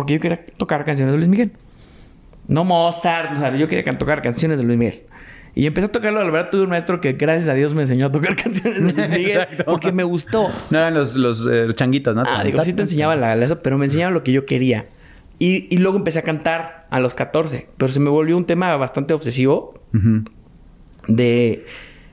porque 0.00 0.14
yo 0.14 0.20
quería 0.20 0.44
tocar 0.56 0.84
canciones 0.84 1.12
de 1.12 1.18
Luis 1.18 1.28
Miguel. 1.28 1.52
No 2.48 2.64
Mozart, 2.64 3.32
o 3.32 3.36
sea, 3.36 3.54
yo 3.56 3.68
quería 3.68 3.84
tocar 3.96 4.22
canciones 4.22 4.58
de 4.58 4.64
Luis 4.64 4.78
Miguel. 4.78 5.02
Y 5.54 5.66
empecé 5.66 5.86
a 5.86 5.92
tocarlo, 5.92 6.22
la 6.24 6.30
verdad 6.30 6.48
tuve 6.50 6.62
un 6.62 6.70
maestro 6.70 7.00
que 7.00 7.12
gracias 7.14 7.48
a 7.48 7.54
Dios 7.54 7.74
me 7.74 7.82
enseñó 7.82 8.06
a 8.06 8.12
tocar 8.12 8.36
canciones 8.42 8.84
de 8.84 8.92
Luis 8.92 9.08
Miguel 9.10 9.46
porque 9.66 9.92
me 9.92 10.02
gustó. 10.04 10.48
No 10.70 10.78
eran 10.78 10.94
los, 10.94 11.16
los 11.16 11.46
eh, 11.50 11.66
changuitos, 11.74 12.14
¿no? 12.16 12.22
Ah, 12.26 12.42
digo, 12.44 12.62
sí 12.64 12.72
te 12.72 12.82
enseñaba 12.82 13.14
la, 13.16 13.34
la- 13.36 13.44
eso, 13.44 13.60
pero 13.60 13.76
me 13.78 13.86
enseñaba 13.86 14.10
lo 14.12 14.22
que 14.24 14.32
yo 14.32 14.46
quería. 14.46 14.86
Y, 15.38 15.66
y 15.74 15.78
luego 15.78 15.96
empecé 15.96 16.18
a 16.18 16.22
cantar 16.22 16.86
a 16.90 17.00
los 17.00 17.14
14. 17.14 17.66
Pero 17.76 17.92
se 17.92 17.98
me 18.00 18.10
volvió 18.10 18.36
un 18.36 18.44
tema 18.44 18.76
bastante 18.76 19.14
obsesivo 19.14 19.74
de, 21.08 21.66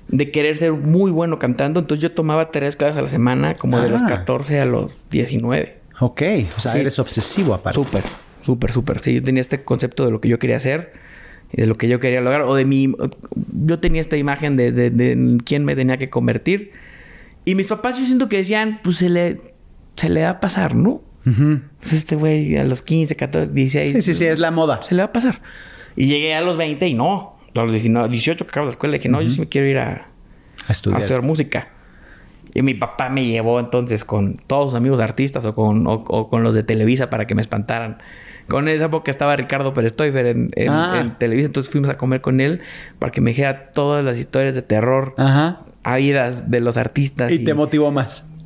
de 0.08 0.32
querer 0.32 0.58
ser 0.58 0.72
muy 0.74 1.12
bueno 1.12 1.38
cantando. 1.40 1.80
Entonces 1.80 2.02
yo 2.02 2.12
tomaba 2.14 2.52
tres 2.52 2.76
clases 2.76 2.98
a 2.98 3.02
la 3.02 3.10
semana, 3.10 3.54
como 3.56 3.80
de 3.82 3.90
los 3.90 4.02
Ah. 4.02 4.08
14 4.08 4.60
a 4.62 4.66
los 4.66 4.92
19. 5.12 5.78
Ok. 6.00 6.22
O 6.56 6.60
sea, 6.60 6.74
Sí. 6.74 6.80
eres 6.80 7.00
obsesivo 7.00 7.54
aparte. 7.54 7.76
Súper, 7.76 8.04
súper, 8.44 8.72
súper. 8.72 9.00
Sí, 9.00 9.14
yo 9.16 9.24
tenía 9.24 9.42
este 9.42 9.64
concepto 9.64 10.06
de 10.06 10.12
lo 10.12 10.22
que 10.22 10.30
yo 10.30 10.40
quería 10.40 10.58
hacer 10.58 10.94
y 11.52 11.62
de 11.62 11.68
lo 11.68 11.76
que 11.76 11.88
yo 11.88 12.00
quería 12.00 12.22
lograr. 12.22 12.42
O 12.44 12.56
de 12.56 12.66
mi... 12.66 12.94
Yo 13.66 13.80
tenía 13.80 14.02
esta 14.02 14.18
imagen 14.18 14.56
de, 14.58 14.72
de, 14.72 14.90
de 14.90 15.38
quién 15.44 15.66
me 15.66 15.76
tenía 15.76 15.98
que 15.98 16.10
convertir. 16.10 16.72
Y 17.46 17.56
mis 17.56 17.68
papás 17.68 17.98
yo 17.98 18.06
siento 18.06 18.30
que 18.30 18.38
decían, 18.38 18.80
pues 18.84 18.98
se 18.98 19.10
le, 19.10 19.54
se 19.96 20.10
le 20.10 20.24
va 20.24 20.30
a 20.32 20.40
pasar, 20.40 20.76
¿no? 20.76 21.02
Pues 21.82 21.92
este 21.94 22.16
güey 22.16 22.56
a 22.58 22.64
los 22.64 22.82
15, 22.84 23.16
14, 23.18 23.52
16. 23.52 23.94
Sí, 23.94 24.02
sí, 24.02 24.14
sí, 24.14 24.26
es 24.26 24.40
la 24.40 24.50
moda. 24.52 24.82
Se 24.84 24.96
le 24.96 25.02
va 25.02 25.08
a 25.08 25.12
pasar. 25.14 25.42
Y 25.98 26.06
llegué 26.08 26.34
a 26.36 26.42
los 26.42 26.56
20 26.58 26.88
y 26.88 26.94
no. 26.94 27.38
A 27.54 27.62
los 27.64 27.72
19, 27.72 28.08
18 28.10 28.46
que 28.46 28.50
acabo 28.50 28.66
la 28.66 28.72
escuela 28.72 28.94
dije, 28.96 29.10
no, 29.10 29.22
yo 29.22 29.28
sí 29.30 29.40
me 29.42 29.48
quiero 29.50 29.68
ir 29.68 29.78
a, 29.80 29.90
A 29.94 30.06
a 30.68 30.72
estudiar. 30.72 31.02
estudiar 31.02 31.24
música. 31.24 31.70
Y 32.54 32.62
mi 32.62 32.74
papá 32.74 33.10
me 33.10 33.26
llevó 33.26 33.60
entonces 33.60 34.04
con 34.04 34.38
todos 34.48 34.66
sus 34.66 34.74
amigos 34.76 35.00
artistas 35.00 35.46
o 35.46 35.54
con, 35.56 35.86
o, 35.88 35.94
o 35.94 36.30
con 36.30 36.44
los 36.44 36.56
de 36.56 36.64
Televisa 36.64 37.10
para 37.10 37.28
que 37.28 37.36
me 37.36 37.42
espantaran. 37.42 37.98
Con 38.48 38.68
esa 38.70 38.86
época 38.86 39.12
estaba 39.12 39.36
Ricardo 39.36 39.74
Pérez 39.74 39.92
Stoifer 39.94 40.26
en, 40.26 40.52
en- 40.56 40.70
Ah. 40.70 41.00
en 41.02 41.18
Televisa, 41.18 41.48
entonces 41.48 41.72
fuimos 41.72 41.90
a 41.90 41.98
comer 41.98 42.22
con 42.22 42.40
él 42.40 42.62
para 42.98 43.12
que 43.12 43.20
me 43.22 43.32
dijera 43.32 43.72
todas 43.74 44.06
las 44.06 44.18
historias 44.18 44.56
de 44.56 44.62
terror 44.62 45.14
Ajá. 45.18 45.64
habidas 45.84 46.50
de 46.50 46.62
los 46.62 46.78
artistas. 46.78 47.30
Y 47.32 47.40
te 47.44 47.54
motivó 47.54 47.92
más. 47.92 48.30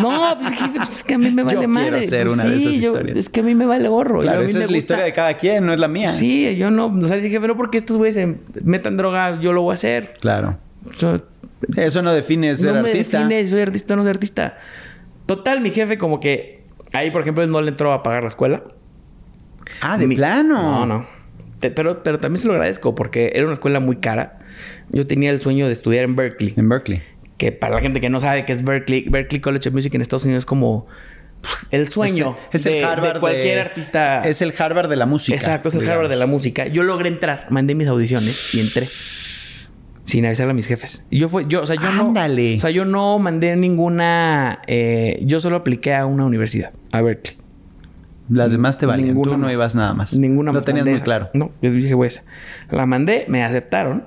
No, 0.00 0.36
pues 0.40 0.52
es, 0.52 0.58
que, 0.58 0.68
pues 0.76 0.88
es 0.90 1.04
que 1.04 1.14
a 1.14 1.18
mí 1.18 1.30
me 1.30 1.40
Yo 1.42 1.46
vale 1.46 1.56
quiero 1.58 1.68
madre. 1.72 2.06
ser 2.06 2.26
Pues 2.26 2.38
una 2.38 2.50
de 2.50 2.60
sí, 2.60 2.68
esas 2.68 2.82
yo- 2.82 2.88
historias. 2.92 3.16
es 3.16 3.28
que 3.30 3.40
a 3.40 3.42
mí 3.42 3.54
me 3.54 3.64
vale 3.64 3.88
gorro. 3.88 4.18
Claro, 4.18 4.40
Yo- 4.42 4.44
esa 4.44 4.50
es 4.50 4.56
la 4.56 4.60
gusta- 4.66 4.76
historia 4.78 5.04
de 5.04 5.12
cada 5.14 5.34
quien, 5.38 5.64
no 5.64 5.72
es 5.72 5.80
la 5.80 5.88
mía. 5.88 6.12
Sí, 6.12 6.54
yo 6.56 6.70
no, 6.70 6.86
o 6.86 7.08
sea, 7.08 7.16
dije, 7.16 7.40
pero 7.40 7.56
porque 7.56 7.78
estos 7.78 7.96
güeyes 7.96 8.14
se 8.14 8.34
metan 8.62 8.96
droga, 8.98 9.40
yo 9.40 9.52
lo 9.54 9.62
voy 9.62 9.70
a 9.70 9.74
hacer. 9.74 10.14
Claro. 10.20 10.58
Yo- 10.98 11.20
Eso 11.76 12.02
no 12.02 12.12
define 12.12 12.54
ser 12.56 12.74
no 12.74 12.82
me 12.82 12.90
artista. 12.90 13.18
define, 13.18 13.46
soy 13.48 13.60
artista 13.60 13.96
no 13.96 14.02
soy 14.02 14.10
artista. 14.10 14.58
Total, 15.26 15.60
mi 15.60 15.70
jefe 15.70 15.98
como 15.98 16.20
que 16.20 16.64
ahí, 16.92 17.10
por 17.10 17.22
ejemplo, 17.22 17.42
él 17.44 17.50
no 17.50 17.60
le 17.60 17.70
entró 17.70 17.92
a 17.92 18.02
pagar 18.02 18.22
la 18.22 18.28
escuela. 18.28 18.62
Ah, 19.80 19.96
de 19.98 20.06
Mi- 20.06 20.16
plano. 20.16 20.54
No, 20.62 20.86
no. 20.86 21.06
Te- 21.60 21.70
pero, 21.70 22.02
pero 22.02 22.18
también 22.18 22.40
se 22.40 22.46
lo 22.48 22.52
agradezco 22.54 22.94
porque 22.94 23.32
era 23.34 23.44
una 23.44 23.54
escuela 23.54 23.80
muy 23.80 23.96
cara. 23.96 24.38
Yo 24.90 25.06
tenía 25.06 25.30
el 25.30 25.40
sueño 25.40 25.66
de 25.66 25.72
estudiar 25.72 26.04
en 26.04 26.14
Berkeley. 26.16 26.52
En 26.56 26.68
Berkeley. 26.68 27.02
Que 27.38 27.50
para 27.52 27.74
la 27.74 27.80
gente 27.80 28.00
que 28.00 28.10
no 28.10 28.20
sabe 28.20 28.44
qué 28.44 28.52
es 28.52 28.62
Berkeley, 28.62 29.06
Berkeley 29.08 29.40
College 29.40 29.68
of 29.70 29.74
Music 29.74 29.94
en 29.94 30.02
Estados 30.02 30.24
Unidos 30.24 30.42
es 30.42 30.46
como 30.46 30.86
pues, 31.40 31.54
el 31.70 31.88
sueño 31.90 32.36
Es, 32.52 32.64
el 32.66 32.74
de, 32.74 32.78
de 32.80 32.84
Harvard 32.84 33.20
cualquier 33.20 33.54
de- 33.56 33.60
artista. 33.60 34.20
Es 34.28 34.40
el 34.42 34.52
Harvard 34.56 34.88
de 34.90 34.96
la 34.96 35.06
música. 35.06 35.34
Exacto, 35.36 35.68
es 35.70 35.74
el 35.74 35.80
digamos. 35.80 35.96
Harvard 35.96 36.10
de 36.10 36.16
la 36.16 36.26
música. 36.26 36.66
Yo 36.66 36.82
logré 36.82 37.08
entrar, 37.08 37.46
mandé 37.50 37.74
mis 37.74 37.88
audiciones 37.88 38.54
y 38.54 38.60
entré. 38.60 38.86
Sin 40.14 40.24
avisarle 40.26 40.52
a 40.52 40.54
mis 40.54 40.66
jefes. 40.68 41.02
Y 41.10 41.18
yo 41.18 41.28
fue, 41.28 41.44
yo, 41.48 41.62
o 41.62 41.66
sea, 41.66 41.74
yo 41.74 41.88
Ándale. 41.88 42.52
no. 42.52 42.58
O 42.58 42.60
sea, 42.60 42.70
yo 42.70 42.84
no 42.84 43.18
mandé 43.18 43.56
ninguna. 43.56 44.60
eh, 44.68 45.18
yo 45.26 45.40
solo 45.40 45.56
apliqué 45.56 45.92
a 45.92 46.06
una 46.06 46.24
universidad, 46.24 46.72
a 46.92 47.02
Berkeley. 47.02 47.36
Las 48.28 48.52
demás 48.52 48.78
te 48.78 48.86
valían. 48.86 49.08
Ninguna 49.08 49.32
Tú 49.32 49.36
no 49.38 49.46
más. 49.46 49.54
ibas 49.54 49.74
nada 49.74 49.92
más. 49.92 50.16
Ninguna 50.16 50.52
Lo 50.52 50.62
tenías 50.62 50.86
muy 50.86 51.00
claro. 51.00 51.30
No, 51.34 51.50
yo 51.60 51.72
dije, 51.72 51.94
güey, 51.94 52.06
esa. 52.06 52.22
La 52.70 52.86
mandé, 52.86 53.24
me 53.28 53.42
aceptaron. 53.42 54.04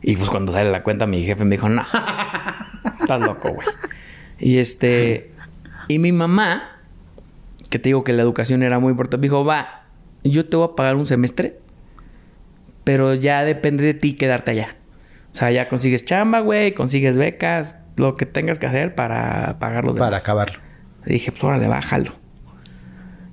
Y 0.00 0.16
pues 0.16 0.30
cuando 0.30 0.50
sale 0.52 0.70
la 0.70 0.82
cuenta, 0.82 1.06
mi 1.06 1.22
jefe 1.24 1.44
me 1.44 1.56
dijo, 1.56 1.68
no, 1.68 1.82
estás 3.00 3.20
loco, 3.20 3.52
güey. 3.52 3.66
Y 4.38 4.56
este. 4.56 5.30
Y 5.88 5.98
mi 5.98 6.12
mamá, 6.12 6.62
que 7.68 7.78
te 7.78 7.90
digo 7.90 8.02
que 8.02 8.14
la 8.14 8.22
educación 8.22 8.62
era 8.62 8.78
muy 8.78 8.92
importante, 8.92 9.18
me 9.18 9.26
dijo, 9.26 9.44
va, 9.44 9.82
yo 10.24 10.46
te 10.46 10.56
voy 10.56 10.68
a 10.72 10.74
pagar 10.74 10.96
un 10.96 11.06
semestre, 11.06 11.58
pero 12.84 13.14
ya 13.14 13.44
depende 13.44 13.84
de 13.84 13.94
ti 13.94 14.14
quedarte 14.14 14.52
allá. 14.52 14.76
O 15.32 15.36
sea, 15.36 15.50
ya 15.50 15.68
consigues 15.68 16.04
chamba, 16.04 16.40
güey, 16.40 16.74
consigues 16.74 17.16
becas, 17.16 17.78
lo 17.96 18.14
que 18.14 18.26
tengas 18.26 18.58
que 18.58 18.66
hacer 18.66 18.94
para 18.94 19.58
pagar 19.58 19.84
los 19.84 19.94
Para 19.96 20.06
demás. 20.06 20.22
acabarlo. 20.22 20.58
Y 21.06 21.14
dije, 21.14 21.32
pues 21.32 21.42
órale, 21.44 21.66
bájalo. 21.66 22.12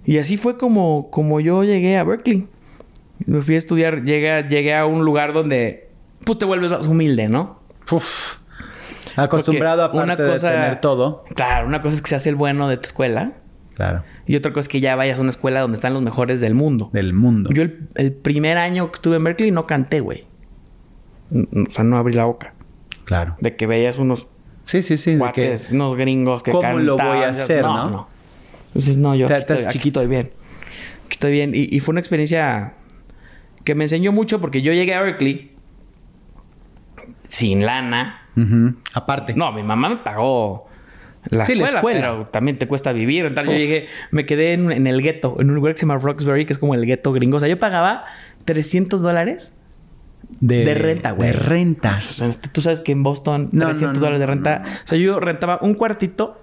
Y 0.03 0.17
así 0.17 0.38
fue 0.38 0.58
como, 0.58 1.12
como 1.12 1.39
yo 1.39 1.63
llegué 1.63 1.98
a 1.98 2.03
Berkeley. 2.03 2.48
Me 3.25 3.41
fui 3.41 3.55
a 3.55 3.58
estudiar, 3.60 4.03
llegué, 4.03 4.43
llegué 4.50 4.75
a 4.75 4.86
un 4.88 5.05
lugar 5.05 5.31
donde 5.34 5.89
pues 6.25 6.38
te 6.39 6.46
vuelves 6.46 6.72
más 6.72 6.88
humilde, 6.88 7.29
¿no? 7.29 7.60
Uf. 7.91 8.38
Acostumbrado 9.15 9.91
Porque 9.91 10.12
aparte 10.12 10.24
de 10.24 10.39
tener 10.39 10.81
todo. 10.81 11.24
Claro, 11.36 11.67
una 11.67 11.81
cosa 11.81 11.96
es 11.96 12.01
que 12.01 12.10
se 12.10 12.15
hace 12.15 12.29
el 12.29 12.36
bueno 12.36 12.67
de 12.67 12.77
tu 12.77 12.88
escuela 12.88 13.34
Claro. 13.81 14.03
y 14.27 14.35
otra 14.35 14.51
cosa 14.53 14.61
es 14.61 14.69
que 14.69 14.79
ya 14.79 14.95
vayas 14.95 15.17
a 15.17 15.21
una 15.21 15.31
escuela 15.31 15.61
donde 15.61 15.75
están 15.75 15.93
los 15.93 16.01
mejores 16.03 16.39
del 16.39 16.53
mundo. 16.53 16.89
Del 16.93 17.13
mundo. 17.13 17.50
Yo 17.53 17.63
el, 17.63 17.88
el 17.95 18.11
primer 18.13 18.57
año 18.57 18.91
que 18.91 18.95
estuve 18.97 19.15
en 19.15 19.23
Berkeley 19.23 19.51
no 19.51 19.65
canté, 19.65 20.01
güey. 20.01 20.25
O 21.33 21.69
sea, 21.69 21.83
no 21.83 21.97
abrí 21.97 22.13
la 22.13 22.25
boca. 22.25 22.53
Claro. 23.05 23.35
De 23.39 23.55
que 23.55 23.65
veías 23.67 23.97
unos 24.00 24.27
Sí, 24.65 24.83
sí, 24.83 24.97
sí. 24.97 25.17
que- 25.33 25.57
unos 25.71 25.97
gringos 25.97 26.43
que 26.43 26.51
¿Cómo 26.51 26.77
lo 26.77 26.95
voy 26.97 27.17
a 27.19 27.29
hacer, 27.29 27.63
no? 27.63 27.89
no? 27.89 28.07
Entonces, 28.67 28.97
no, 28.97 29.15
yo 29.15 29.25
aquí, 29.25 29.33
estás 29.33 29.59
estoy, 29.59 29.69
aquí 29.69 29.79
chiquito. 29.79 30.00
estoy 30.01 30.09
bien. 30.15 30.31
Aquí 31.05 31.11
estoy 31.13 31.31
bien. 31.31 31.51
Y, 31.55 31.75
y 31.75 31.79
fue 31.79 31.93
una 31.93 32.00
experiencia 32.00 32.73
que 33.63 33.73
me 33.75 33.85
enseñó 33.85 34.11
mucho 34.11 34.39
porque 34.39 34.61
yo 34.61 34.71
llegué 34.73 34.93
a 34.93 35.01
Berkeley 35.01 35.51
sin 37.27 37.65
lana. 37.65 38.17
Aparte. 38.93 39.33
No, 39.33 39.51
mi 39.51 39.63
mamá 39.63 39.89
me 39.89 39.97
pagó 39.97 40.67
la, 41.29 41.45
Sí, 41.45 41.55
la 41.55 41.65
escuela, 41.65 41.79
escuela. 41.79 41.99
pero 41.99 42.27
también 42.27 42.57
te 42.57 42.67
cuesta 42.67 42.91
vivir. 42.93 43.25
Entonces, 43.25 43.53
yo 43.53 43.57
llegué, 43.59 43.87
me 44.11 44.25
quedé 44.25 44.53
en, 44.53 44.71
en 44.71 44.87
el 44.87 45.01
gueto, 45.01 45.37
en 45.39 45.49
un 45.49 45.55
lugar 45.55 45.73
que 45.73 45.79
se 45.79 45.85
llama 45.85 45.99
Roxbury, 45.99 46.45
que 46.45 46.53
es 46.53 46.59
como 46.59 46.73
el 46.73 46.85
gueto 46.85 47.11
gringo. 47.11 47.37
O 47.37 47.39
sea, 47.39 47.49
yo 47.49 47.59
pagaba 47.59 48.05
300 48.45 49.01
dólares. 49.01 49.53
de 50.39 50.73
renta, 50.73 51.11
güey. 51.11 51.29
De 51.29 51.33
renta. 51.33 51.99
Tú 52.51 52.61
sabes 52.61 52.81
que 52.81 52.91
en 52.91 53.03
Boston 53.03 53.49
No, 53.51 53.65
300 53.65 53.81
no, 53.87 53.93
no, 53.93 53.99
dólares 53.99 54.19
de 54.19 54.25
renta. 54.25 54.63
O 54.85 54.87
sea, 54.87 54.97
yo 54.97 55.19
rentaba 55.19 55.59
un 55.61 55.75
cuartito 55.75 56.40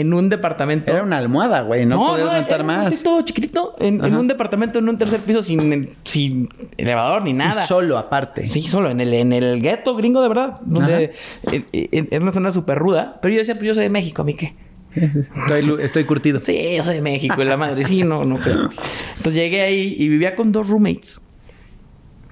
en 0.00 0.12
un 0.14 0.28
departamento. 0.28 0.92
Era 0.92 1.02
una 1.02 1.18
almohada, 1.18 1.62
güey. 1.62 1.86
No, 1.86 1.98
podías 2.08 2.28
era 2.30 2.38
rentar 2.40 2.64
más. 2.64 2.82
cuartito 3.02 3.22
chiquitito, 3.22 3.76
en, 3.78 4.02
un 4.14 4.26
departamento, 4.28 4.78
en 4.78 4.88
un 4.88 4.96
tercer 4.98 5.20
piso, 5.20 5.42
sin, 5.42 5.94
sin 6.04 6.48
elevador 6.76 7.22
ni 7.22 7.30
Y 7.30 7.34
nada. 7.34 7.66
solo 7.66 7.98
aparte. 7.98 8.46
Sí, 8.46 8.62
solo 8.62 8.90
en 8.90 9.00
el, 9.00 9.12
en 9.14 9.32
el 9.32 9.60
gueto 9.60 9.96
gringo, 9.96 10.22
de 10.22 10.28
verdad. 10.28 10.60
Donde 10.64 11.12
en, 11.50 11.64
en- 11.72 12.08
en 12.10 12.22
una 12.22 12.32
zona 12.32 12.50
súper 12.50 12.78
ruda. 12.78 13.18
Pero 13.22 13.34
yo 13.34 13.38
decía, 13.38 13.54
pues 13.54 13.66
yo 13.66 13.74
soy 13.74 13.84
de 13.84 13.90
México, 13.90 14.22
¿a 14.22 14.24
mí 14.24 14.34
qué? 14.34 14.54
Estoy, 14.94 15.76
estoy 15.82 16.04
curtido. 16.04 16.38
Sí, 16.38 16.74
yo 16.76 16.82
soy 16.82 16.94
de 16.96 17.02
México. 17.02 17.42
La 17.44 17.56
madre, 17.56 17.84
sí, 17.84 18.02
no, 18.02 18.24
no 18.24 18.36
creo. 18.36 18.70
Entonces 19.18 19.34
llegué 19.34 19.60
ahí 19.62 19.94
y 19.98 20.08
vivía 20.08 20.34
con 20.36 20.52
dos 20.52 20.68
roommates. 20.68 21.20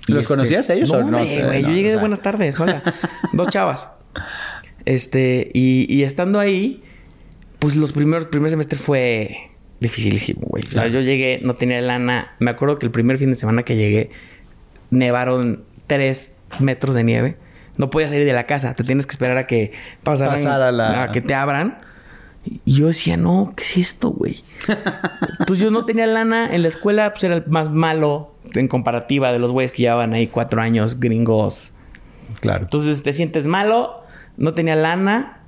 ¿Los 0.08 0.18
este- 0.20 0.28
conocías 0.28 0.68
a 0.70 0.74
ellos 0.74 0.92
no, 0.92 0.98
o 0.98 1.02
no? 1.02 1.18
güey, 1.18 1.42
No, 1.42 1.52
yo 1.54 1.68
llegué 1.70 1.88
o 1.88 1.90
sea. 1.90 1.96
de 1.96 2.00
buenas 2.00 2.20
tardes, 2.20 2.60
hola. 2.60 2.82
Dos 3.32 3.48
chavas. 3.48 3.88
Este, 4.84 5.50
y, 5.54 5.86
y 5.94 6.02
estando 6.04 6.38
ahí, 6.38 6.82
pues 7.64 7.76
los 7.76 7.92
primeros, 7.92 8.26
primer 8.26 8.50
semestre 8.50 8.78
fue 8.78 9.50
dificilísimo, 9.80 10.42
güey. 10.42 10.62
O 10.62 10.66
sea, 10.66 10.72
Claro. 10.82 10.90
yo 10.90 11.00
llegué, 11.00 11.40
no 11.42 11.54
tenía 11.54 11.80
lana. 11.80 12.34
Me 12.38 12.50
acuerdo 12.50 12.78
que 12.78 12.84
el 12.84 12.92
primer 12.92 13.16
fin 13.16 13.30
de 13.30 13.36
semana 13.36 13.62
que 13.62 13.74
llegué, 13.74 14.10
nevaron 14.90 15.64
tres 15.86 16.36
metros 16.60 16.94
de 16.94 17.04
nieve. 17.04 17.36
No 17.78 17.88
podías 17.88 18.10
salir 18.10 18.26
de 18.26 18.34
la 18.34 18.44
casa. 18.44 18.74
Te 18.74 18.84
tienes 18.84 19.06
que 19.06 19.12
esperar 19.12 19.38
a 19.38 19.46
que 19.46 19.72
pasaran, 20.02 20.34
Pasara 20.34 20.72
la- 20.72 21.04
a 21.04 21.10
que 21.10 21.22
te 21.22 21.32
abran. 21.32 21.78
Y 22.66 22.74
yo 22.74 22.88
decía, 22.88 23.16
no, 23.16 23.54
¿qué 23.56 23.62
es 23.64 23.76
esto, 23.78 24.10
güey? 24.10 24.44
Entonces 25.40 25.64
yo 25.64 25.70
no 25.70 25.86
tenía 25.86 26.06
lana. 26.06 26.54
En 26.54 26.60
la 26.60 26.68
escuela, 26.68 27.10
pues 27.14 27.24
era 27.24 27.34
el 27.36 27.44
más 27.46 27.70
malo 27.70 28.34
en 28.54 28.68
comparativa 28.68 29.32
de 29.32 29.38
los 29.38 29.52
güeyes 29.52 29.72
que 29.72 29.84
llevaban 29.84 30.12
ahí 30.12 30.26
cuatro 30.26 30.60
años 30.60 31.00
gringos. 31.00 31.72
Claro. 32.40 32.64
Entonces 32.64 33.02
te 33.02 33.14
sientes 33.14 33.46
malo, 33.46 34.02
no 34.36 34.52
tenía 34.52 34.76
lana. 34.76 35.38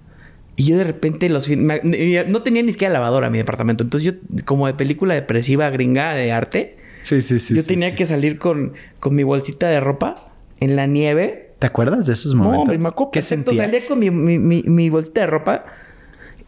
Y 0.57 0.65
yo 0.65 0.79
de 0.79 0.85
repente 0.85 1.29
los 1.29 1.49
me- 1.51 1.81
no 2.29 2.43
tenía 2.43 2.63
ni 2.63 2.73
siquiera 2.73 2.93
lavadora 2.93 3.27
en 3.27 3.33
mi 3.33 3.39
departamento. 3.39 3.85
Entonces 3.85 4.13
yo, 4.15 4.43
como 4.45 4.67
de 4.67 4.75
película 4.75 5.15
depresiva 5.15 5.69
gringa 5.71 6.15
de 6.15 6.33
arte, 6.33 6.77
Sí, 7.03 7.23
sí, 7.23 7.39
sí. 7.39 7.55
yo 7.55 7.63
sí, 7.63 7.69
tenía 7.69 7.91
sí. 7.91 7.97
que 7.97 8.07
salir 8.07 8.39
con, 8.39 8.73
con 8.99 9.15
mi 9.15 9.23
bolsita 9.23 9.69
de 9.69 9.81
ropa 9.81 10.33
en 10.61 10.75
la 10.77 10.87
nieve. 10.87 11.51
¿Te 11.59 11.67
acuerdas 11.67 12.07
de 12.07 12.15
esos 12.15 12.35
No, 12.35 12.45
momentos? 12.45 12.63
hombre, 12.63 12.79
me 12.79 12.89
acuerdo 12.89 13.11
¿Qué 13.13 13.23
sentías? 13.23 13.57
Salía 13.57 13.81
con 13.87 13.99
mi, 13.99 14.11
mi, 14.11 14.39
mi, 14.39 14.63
mi 14.67 14.89
bolsita 14.91 15.21
de 15.21 15.27
ropa 15.27 15.65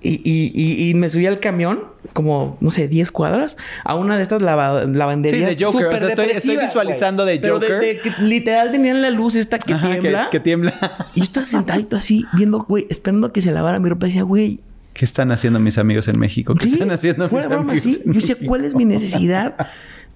y, 0.00 0.20
y, 0.24 0.52
y, 0.54 0.90
y 0.90 0.94
me 0.94 1.08
subí 1.08 1.26
al 1.26 1.40
camión, 1.40 1.80
como, 2.12 2.56
no 2.60 2.70
sé, 2.70 2.86
10 2.88 3.10
cuadras, 3.10 3.56
a 3.84 3.94
una 3.96 4.16
de 4.16 4.22
estas 4.22 4.40
lava- 4.42 4.84
lavanderías. 4.84 5.50
Sí, 5.56 5.58
de 5.58 5.64
Joker. 5.64 5.86
O 5.86 5.98
sea, 5.98 6.08
estoy- 6.08 6.56
visualizando 6.56 7.24
de 7.24 7.38
Pero 7.40 7.54
Joker. 7.54 7.80
de 7.80 8.00
que 8.00 8.12
literal 8.20 8.70
tenían 8.70 9.02
la 9.02 9.10
luz 9.10 9.34
esta 9.34 9.58
que 9.58 9.74
Ajá, 9.74 9.88
tiembla. 9.90 10.24
que, 10.30 10.38
que 10.38 10.40
tiembla. 10.40 10.72
Y 11.14 11.20
yo 11.20 11.24
estaba 11.24 11.44
sentadito 11.46 11.96
así, 11.96 12.24
viendo, 12.34 12.60
güey, 12.60 12.86
esperando 12.90 13.32
que 13.32 13.40
se 13.40 13.50
lavara 13.52 13.78
mi 13.80 13.88
ropa. 13.88 14.06
Y 14.06 14.10
decía, 14.10 14.22
güey, 14.22 14.60
¿Qué 14.94 15.04
están 15.04 15.30
haciendo 15.30 15.60
mis 15.60 15.78
amigos 15.78 16.08
en 16.08 16.18
México? 16.18 16.54
¿Qué 16.54 16.66
sí, 16.66 16.72
están 16.72 16.90
haciendo 16.90 17.28
mis 17.28 17.46
broma, 17.46 17.72
amigos? 17.72 17.82
sí. 17.82 18.00
en 18.04 18.12
Yo 18.14 18.20
decía? 18.20 18.36
¿cuál 18.46 18.64
es 18.64 18.74
mi 18.74 18.84
necesidad 18.84 19.54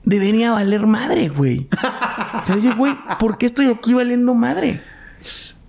de 0.05 0.19
venir 0.19 0.47
a 0.47 0.53
valer 0.53 0.87
madre, 0.87 1.29
güey? 1.29 1.69
O 1.73 2.47
sea, 2.47 2.57
yo, 2.59 2.75
güey, 2.77 2.93
¿por 3.21 3.39
qué 3.39 3.47
estoy 3.47 3.67
aquí 3.69 3.95
valiendo 3.95 4.35
madre? 4.35 4.81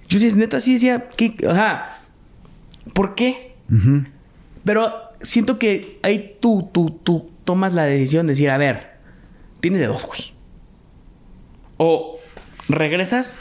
Yo 0.07 0.17
sí, 0.19 0.31
neta, 0.35 0.59
sí 0.59 0.73
decía, 0.73 1.03
¿qué? 1.15 1.35
Ajá, 1.47 1.97
¿por 2.93 3.13
qué? 3.15 3.52
Pero 4.63 4.93
siento 5.21 5.59
que 5.59 5.99
ahí 6.03 6.37
tú, 6.39 6.69
tú, 6.71 6.99
tú 7.03 7.31
tomas 7.43 7.73
la 7.73 7.83
decisión 7.85 8.27
de 8.27 8.33
decir, 8.33 8.49
a 8.49 8.57
ver, 8.57 8.91
tienes 9.59 9.79
de 9.79 9.87
dos, 9.87 10.05
güey. 10.05 10.33
O 11.77 12.19
regresas 12.69 13.39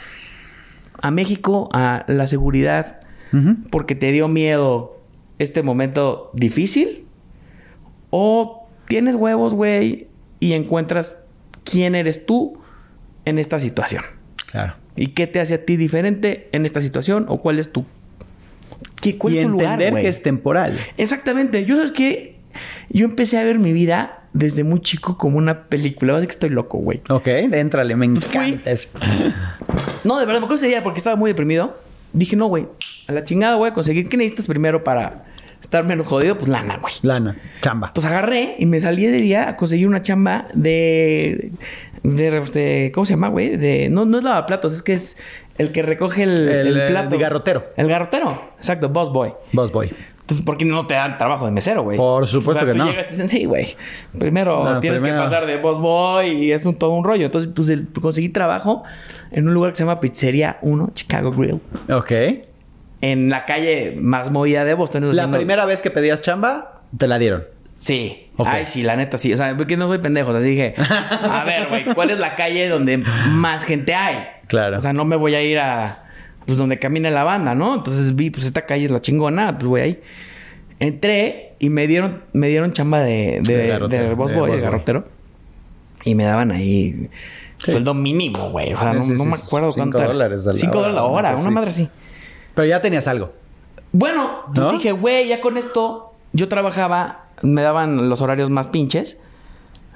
a 1.01 1.11
México 1.11 1.69
a 1.73 2.05
la 2.07 2.27
seguridad 2.27 2.99
porque 3.71 3.95
te 3.95 4.11
dio 4.11 4.27
miedo 4.27 4.99
este 5.39 5.63
momento 5.63 6.29
difícil. 6.33 7.05
O 8.09 8.67
tienes 8.87 9.15
huevos, 9.15 9.53
güey, 9.53 10.07
y 10.39 10.53
encuentras 10.53 11.17
quién 11.63 11.95
eres 11.95 12.25
tú 12.25 12.59
en 13.25 13.39
esta 13.39 13.59
situación. 13.59 14.03
Claro. 14.51 14.75
¿Y 14.95 15.07
qué 15.07 15.25
te 15.25 15.39
hace 15.39 15.55
a 15.55 15.65
ti 15.65 15.77
diferente 15.77 16.49
en 16.51 16.65
esta 16.65 16.81
situación? 16.81 17.25
¿O 17.27 17.39
cuál 17.39 17.57
es 17.57 17.71
tu... 17.71 17.85
¿Qué, 19.01 19.17
cuál 19.17 19.33
Y 19.33 19.37
es 19.39 19.45
tu 19.47 19.51
entender 19.59 19.93
que 19.95 20.07
es 20.07 20.21
temporal. 20.21 20.77
Exactamente. 20.97 21.65
Yo 21.65 21.75
sabes 21.75 21.91
que 21.91 22.37
yo 22.89 23.05
empecé 23.05 23.37
a 23.37 23.43
ver 23.43 23.59
mi 23.59 23.73
vida 23.73 24.23
desde 24.33 24.63
muy 24.63 24.79
chico 24.81 25.17
como 25.17 25.37
una 25.37 25.63
película. 25.65 26.13
Ahora 26.13 26.25
que 26.25 26.31
estoy 26.31 26.49
loco, 26.49 26.77
güey. 26.77 27.01
Ok, 27.09 27.27
éntrale, 27.27 27.95
me 27.95 28.07
Pues 28.09 28.25
fui- 28.25 28.39
encanta 28.49 28.71
eso. 28.71 28.89
No, 30.03 30.19
de 30.19 30.25
verdad, 30.25 30.41
me 30.41 30.45
acuerdo 30.45 30.55
ese 30.55 30.67
día 30.67 30.83
porque 30.83 30.97
estaba 30.97 31.15
muy 31.15 31.31
deprimido. 31.31 31.77
Dije, 32.11 32.35
no, 32.35 32.47
güey, 32.47 32.67
a 33.07 33.11
la 33.13 33.23
chingada 33.23 33.55
voy 33.55 33.69
a 33.69 33.73
conseguir. 33.73 34.09
¿Qué 34.09 34.17
necesitas 34.17 34.47
primero 34.47 34.83
para 34.83 35.23
estar 35.61 35.85
menos 35.85 36.05
jodido? 36.07 36.37
Pues 36.37 36.49
lana, 36.49 36.77
güey. 36.77 36.93
Lana, 37.03 37.37
chamba. 37.61 37.87
Entonces 37.87 38.11
agarré 38.11 38.55
y 38.59 38.65
me 38.65 38.79
salí 38.81 39.05
ese 39.05 39.17
día 39.17 39.47
a 39.49 39.55
conseguir 39.57 39.87
una 39.87 40.01
chamba 40.01 40.47
de. 40.53 41.51
de, 42.03 42.31
de- 42.53 42.91
¿Cómo 42.93 43.05
se 43.05 43.13
llama, 43.13 43.29
güey? 43.29 43.55
De. 43.55 43.89
No, 43.89 44.03
no 44.05 44.17
es 44.17 44.23
lavaplatos, 44.25 44.73
es 44.75 44.81
que 44.83 44.93
es 44.93 45.17
el 45.57 45.71
que 45.71 45.81
recoge 45.81 46.23
el, 46.23 46.47
El, 46.49 46.67
el 46.67 46.77
eh, 46.81 46.87
plato. 46.87 47.09
de 47.09 47.17
garrotero. 47.17 47.65
El 47.77 47.87
garrotero. 47.87 48.41
Exacto, 48.57 48.89
boss 48.89 49.11
boy. 49.11 49.33
Boss 49.51 49.71
boy. 49.71 49.91
Entonces, 50.21 50.45
¿por 50.45 50.57
qué 50.57 50.63
no 50.63 50.87
te 50.87 50.93
dan 50.93 51.17
trabajo 51.17 51.45
de 51.45 51.51
mesero, 51.51 51.83
güey? 51.83 51.97
Por 51.97 52.25
supuesto 52.27 52.63
O 52.63 52.65
sea, 52.65 52.71
que 52.73 52.77
tú 52.79 52.83
no. 52.85 52.89
llegas 52.89 53.07
y 53.07 53.09
dicen, 53.09 53.27
sí, 53.27 53.43
güey. 53.45 53.67
Primero 54.17 54.63
No, 54.63 54.79
tienes 54.79 55.01
primero. 55.01 55.19
que 55.21 55.23
pasar 55.29 55.45
de 55.45 55.57
boss 55.57 55.77
boy 55.79 56.27
y 56.29 56.51
es 56.53 56.65
un, 56.65 56.75
todo 56.75 56.91
un 56.91 57.03
rollo. 57.03 57.25
Entonces, 57.25 57.51
pues 57.53 57.67
el- 57.67 57.87
conseguí 58.01 58.29
trabajo 58.29 58.83
en 59.31 59.47
un 59.49 59.53
lugar 59.53 59.71
que 59.71 59.77
se 59.77 59.83
llama 59.83 59.99
Pizzería 59.99 60.59
1, 60.61 60.91
Chicago 60.93 61.31
Grill. 61.33 61.59
Ok. 61.91 62.11
En 63.01 63.29
la 63.29 63.43
calle 63.45 63.97
más 63.99 64.31
movida 64.31 64.63
de 64.63 64.73
Boston. 64.75 65.13
La 65.13 65.29
primera 65.29 65.65
vez 65.65 65.81
que 65.81 65.91
pedías 65.91 66.21
chamba, 66.21 66.81
te 66.97 67.05
la 67.07 67.19
dieron. 67.19 67.43
Sí. 67.75 68.29
Ok. 68.37 68.47
Ay, 68.49 68.65
sí, 68.67 68.81
la 68.81 68.95
neta, 68.95 69.17
sí. 69.17 69.33
O 69.33 69.37
sea, 69.37 69.57
porque 69.57 69.75
no 69.75 69.87
soy 69.87 69.97
pendejo. 69.97 70.31
Así 70.31 70.47
dije, 70.47 70.73
a 70.77 71.43
ver, 71.45 71.67
güey, 71.67 71.83
¿cuál 71.93 72.11
es 72.11 72.19
la 72.19 72.35
calle 72.35 72.69
donde 72.69 72.97
más 72.97 73.65
gente 73.65 73.93
hay? 73.93 74.19
Claro. 74.53 74.77
O 74.77 74.81
sea, 74.81 74.93
no 74.93 75.03
me 75.03 75.15
voy 75.15 75.33
a 75.33 75.41
ir 75.41 75.57
a... 75.57 76.03
Pues 76.45 76.57
donde 76.59 76.77
camina 76.77 77.09
la 77.09 77.23
banda, 77.23 77.55
¿no? 77.55 77.73
Entonces 77.73 78.15
vi, 78.15 78.29
pues 78.29 78.45
esta 78.45 78.67
calle 78.67 78.85
es 78.85 78.91
la 78.91 79.01
chingona. 79.01 79.53
Pues 79.55 79.65
voy 79.65 79.81
ahí. 79.81 80.01
Entré 80.79 81.53
y 81.57 81.69
me 81.71 81.87
dieron, 81.87 82.21
me 82.33 82.49
dieron 82.49 82.71
chamba 82.73 82.99
de, 83.01 83.39
de, 83.43 83.57
De 83.57 83.67
garrotero, 83.67 84.09
de 84.09 84.13
boy, 84.15 84.51
de 84.51 84.59
garrotero. 84.59 85.07
Y 86.03 86.13
me 86.15 86.23
daban 86.25 86.51
ahí 86.51 87.09
Sí. 87.57 87.71
sueldo 87.71 87.93
mínimo, 87.93 88.49
güey. 88.51 88.73
O 88.73 88.77
sea, 88.77 88.91
Sí, 88.91 88.97
no, 88.99 89.03
sí, 89.05 89.11
no 89.13 89.23
sí, 89.23 89.29
me 89.29 89.35
acuerdo 89.35 89.71
cinco 89.71 89.75
cuánto. 89.91 89.97
era. 89.99 90.07
dólares 90.09 90.45
a 90.45 90.51
la 90.51 90.55
Cinco 90.59 90.73
dólares 90.75 90.95
la 90.95 91.03
hora, 91.05 91.35
una 91.37 91.49
madre 91.49 91.69
así. 91.69 91.89
Pero 92.53 92.67
ya 92.67 92.81
tenías 92.81 93.07
algo. 93.07 93.31
Bueno, 93.93 94.41
pues 94.53 94.71
dije, 94.73 94.91
güey, 94.91 95.29
ya 95.29 95.39
con 95.39 95.57
esto 95.57 96.13
yo 96.33 96.49
trabajaba, 96.49 97.27
me 97.41 97.61
daban 97.61 98.09
los 98.09 98.19
horarios 98.21 98.49
más 98.49 98.67
pinches. 98.67 99.19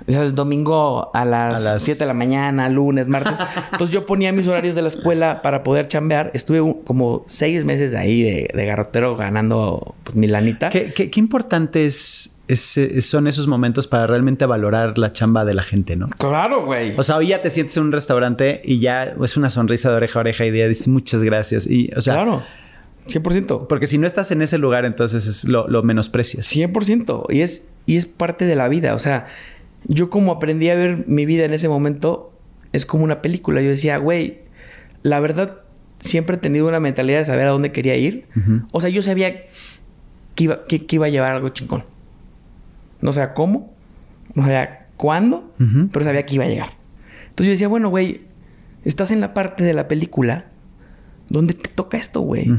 O 0.07 0.11
sea, 0.11 0.23
es 0.25 0.35
domingo 0.35 1.09
a 1.13 1.25
las, 1.25 1.65
A 1.65 1.73
las- 1.73 1.81
7 1.81 1.99
de 1.99 2.05
la 2.05 2.13
mañana, 2.13 2.69
lunes, 2.69 3.07
martes. 3.07 3.33
Entonces 3.71 3.93
yo 3.93 4.05
ponía 4.05 4.31
mis 4.31 4.47
horarios 4.47 4.75
de 4.75 4.81
la 4.81 4.87
escuela 4.89 5.41
para 5.41 5.63
poder 5.63 5.87
chambear. 5.87 6.31
Estuve 6.33 6.61
un- 6.61 6.81
como 6.83 7.25
seis 7.27 7.65
meses 7.65 7.95
ahí 7.95 8.21
de, 8.23 8.49
de 8.53 8.65
garrotero 8.65 9.15
ganando 9.17 9.95
pues, 10.03 10.15
mi 10.15 10.27
lanita. 10.27 10.69
¿Qué, 10.69 10.93
qué, 10.93 11.09
qué 11.09 11.19
importantes 11.19 12.39
es- 12.47 12.77
es- 12.77 13.05
son 13.05 13.27
esos 13.27 13.47
momentos 13.47 13.87
para 13.87 14.07
realmente 14.07 14.45
valorar 14.45 14.97
la 14.97 15.11
chamba 15.11 15.43
de 15.45 15.53
la 15.53 15.63
gente, 15.63 15.95
no? 15.95 16.07
Claro, 16.17 16.65
güey. 16.65 16.93
O 16.97 17.03
sea, 17.03 17.17
hoy 17.17 17.27
ya 17.29 17.41
te 17.41 17.49
sientes 17.49 17.75
en 17.77 17.83
un 17.83 17.91
restaurante 17.91 18.61
y 18.63 18.79
ya 18.79 19.03
es 19.21 19.35
una 19.37 19.49
sonrisa 19.49 19.89
de 19.89 19.95
oreja 19.97 20.19
a 20.19 20.21
oreja 20.21 20.45
y 20.45 20.57
ya 20.57 20.67
dices 20.67 20.87
muchas 20.87 21.23
gracias. 21.23 21.67
Y, 21.69 21.91
o 21.95 22.01
sea, 22.01 22.13
claro. 22.13 22.43
100%. 23.07 23.67
porque 23.67 23.87
si 23.87 23.97
no 23.97 24.05
estás 24.05 24.31
en 24.31 24.41
ese 24.41 24.57
lugar, 24.57 24.83
entonces 24.85 25.25
es 25.27 25.45
lo, 25.45 25.67
lo 25.67 25.81
menosprecias. 25.83 26.45
100%. 26.53 27.25
Y 27.29 27.41
es, 27.41 27.65
y 27.85 27.95
es 27.95 28.05
parte 28.05 28.45
de 28.45 28.55
la 28.55 28.67
vida. 28.67 28.95
O 28.95 28.99
sea, 28.99 29.27
yo 29.87 30.09
como 30.09 30.31
aprendí 30.31 30.69
a 30.69 30.75
ver 30.75 31.05
mi 31.07 31.25
vida 31.25 31.45
en 31.45 31.53
ese 31.53 31.69
momento, 31.69 32.33
es 32.73 32.85
como 32.85 33.03
una 33.03 33.21
película. 33.21 33.61
Yo 33.61 33.69
decía, 33.69 33.97
güey, 33.97 34.39
la 35.03 35.19
verdad, 35.19 35.61
siempre 35.99 36.35
he 36.35 36.39
tenido 36.39 36.67
una 36.67 36.79
mentalidad 36.79 37.19
de 37.19 37.25
saber 37.25 37.47
a 37.47 37.51
dónde 37.51 37.71
quería 37.71 37.95
ir. 37.95 38.25
O 38.71 38.81
sea, 38.81 38.89
yo 38.89 39.01
sabía 39.01 39.45
que 40.35 40.43
iba, 40.43 40.65
que, 40.65 40.85
que 40.85 40.95
iba 40.97 41.05
a 41.05 41.09
llevar 41.09 41.35
algo 41.35 41.49
chingón. 41.49 41.83
No 43.01 43.13
sabía 43.13 43.33
cómo, 43.33 43.73
no 44.33 44.43
sabía 44.43 44.87
cuándo, 44.97 45.53
pero 45.91 46.05
sabía 46.05 46.25
que 46.25 46.35
iba 46.35 46.45
a 46.45 46.49
llegar. 46.49 46.69
Entonces 47.29 47.45
yo 47.45 47.51
decía, 47.51 47.67
bueno, 47.67 47.89
güey, 47.89 48.21
estás 48.83 49.11
en 49.11 49.21
la 49.21 49.33
parte 49.33 49.63
de 49.63 49.73
la 49.73 49.87
película 49.87 50.45
donde 51.29 51.53
te 51.53 51.69
toca 51.69 51.97
esto, 51.97 52.21
güey. 52.21 52.51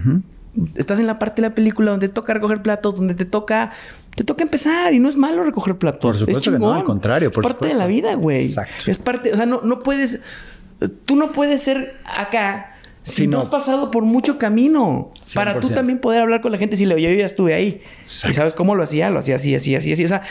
Estás 0.77 0.99
en 0.99 1.07
la 1.07 1.19
parte 1.19 1.43
de 1.43 1.49
la 1.49 1.55
película 1.55 1.91
donde 1.91 2.09
te 2.09 2.14
toca 2.14 2.33
recoger 2.35 2.62
platos, 2.62 2.97
donde 2.97 3.14
te 3.14 3.25
toca, 3.25 3.73
te 4.18 4.24
toca 4.24 4.42
empezar 4.42 4.92
y 4.94 4.98
no 4.98 5.09
es 5.09 5.16
malo 5.16 5.44
recoger 5.44 5.76
platos. 5.78 6.00
Por 6.00 6.18
supuesto 6.18 6.50
Es 6.50 6.57
que 6.57 6.59
no, 6.59 6.74
al 6.74 6.83
contrario, 6.83 7.31
por 7.31 7.44
es 7.44 7.52
parte 7.52 7.66
de 7.68 7.74
la 7.74 7.87
vida, 7.87 8.14
güey. 8.14 8.46
Exacto. 8.46 8.90
Es 8.90 8.98
parte, 8.98 9.33
o 9.33 9.37
sea, 9.37 9.46
no, 9.46 9.61
no 9.62 9.78
puedes, 9.85 10.18
tú 11.04 11.14
no 11.14 11.31
puedes 11.31 11.62
ser 11.62 11.94
acá 12.04 12.72
Si 13.04 13.28
no 13.28 13.37
no. 13.37 13.42
has 13.44 13.48
pasado 13.48 13.92
por 13.92 14.02
mucho 14.02 14.37
camino. 14.37 15.12
Para 15.35 15.61
tú 15.61 15.68
100%. 15.68 15.74
también 15.74 16.00
poder 16.00 16.22
hablar 16.22 16.40
con 16.40 16.50
la 16.50 16.59
gente. 16.59 16.76
Si 16.76 16.85
le 16.85 17.00
yo 17.00 17.11
ya 17.12 17.26
estuve 17.26 17.54
ahí. 17.54 17.81
Exacto. 18.00 18.33
¿Y 18.33 18.35
sabes 18.35 18.54
cómo 18.54 18.74
lo 18.74 18.83
hacía? 18.83 19.09
Lo 19.09 19.20
hacía 19.20 19.37
así, 19.37 19.54
así, 19.54 19.76
así, 19.76 19.92
así. 19.92 20.04
O 20.04 20.09
sea, 20.09 20.22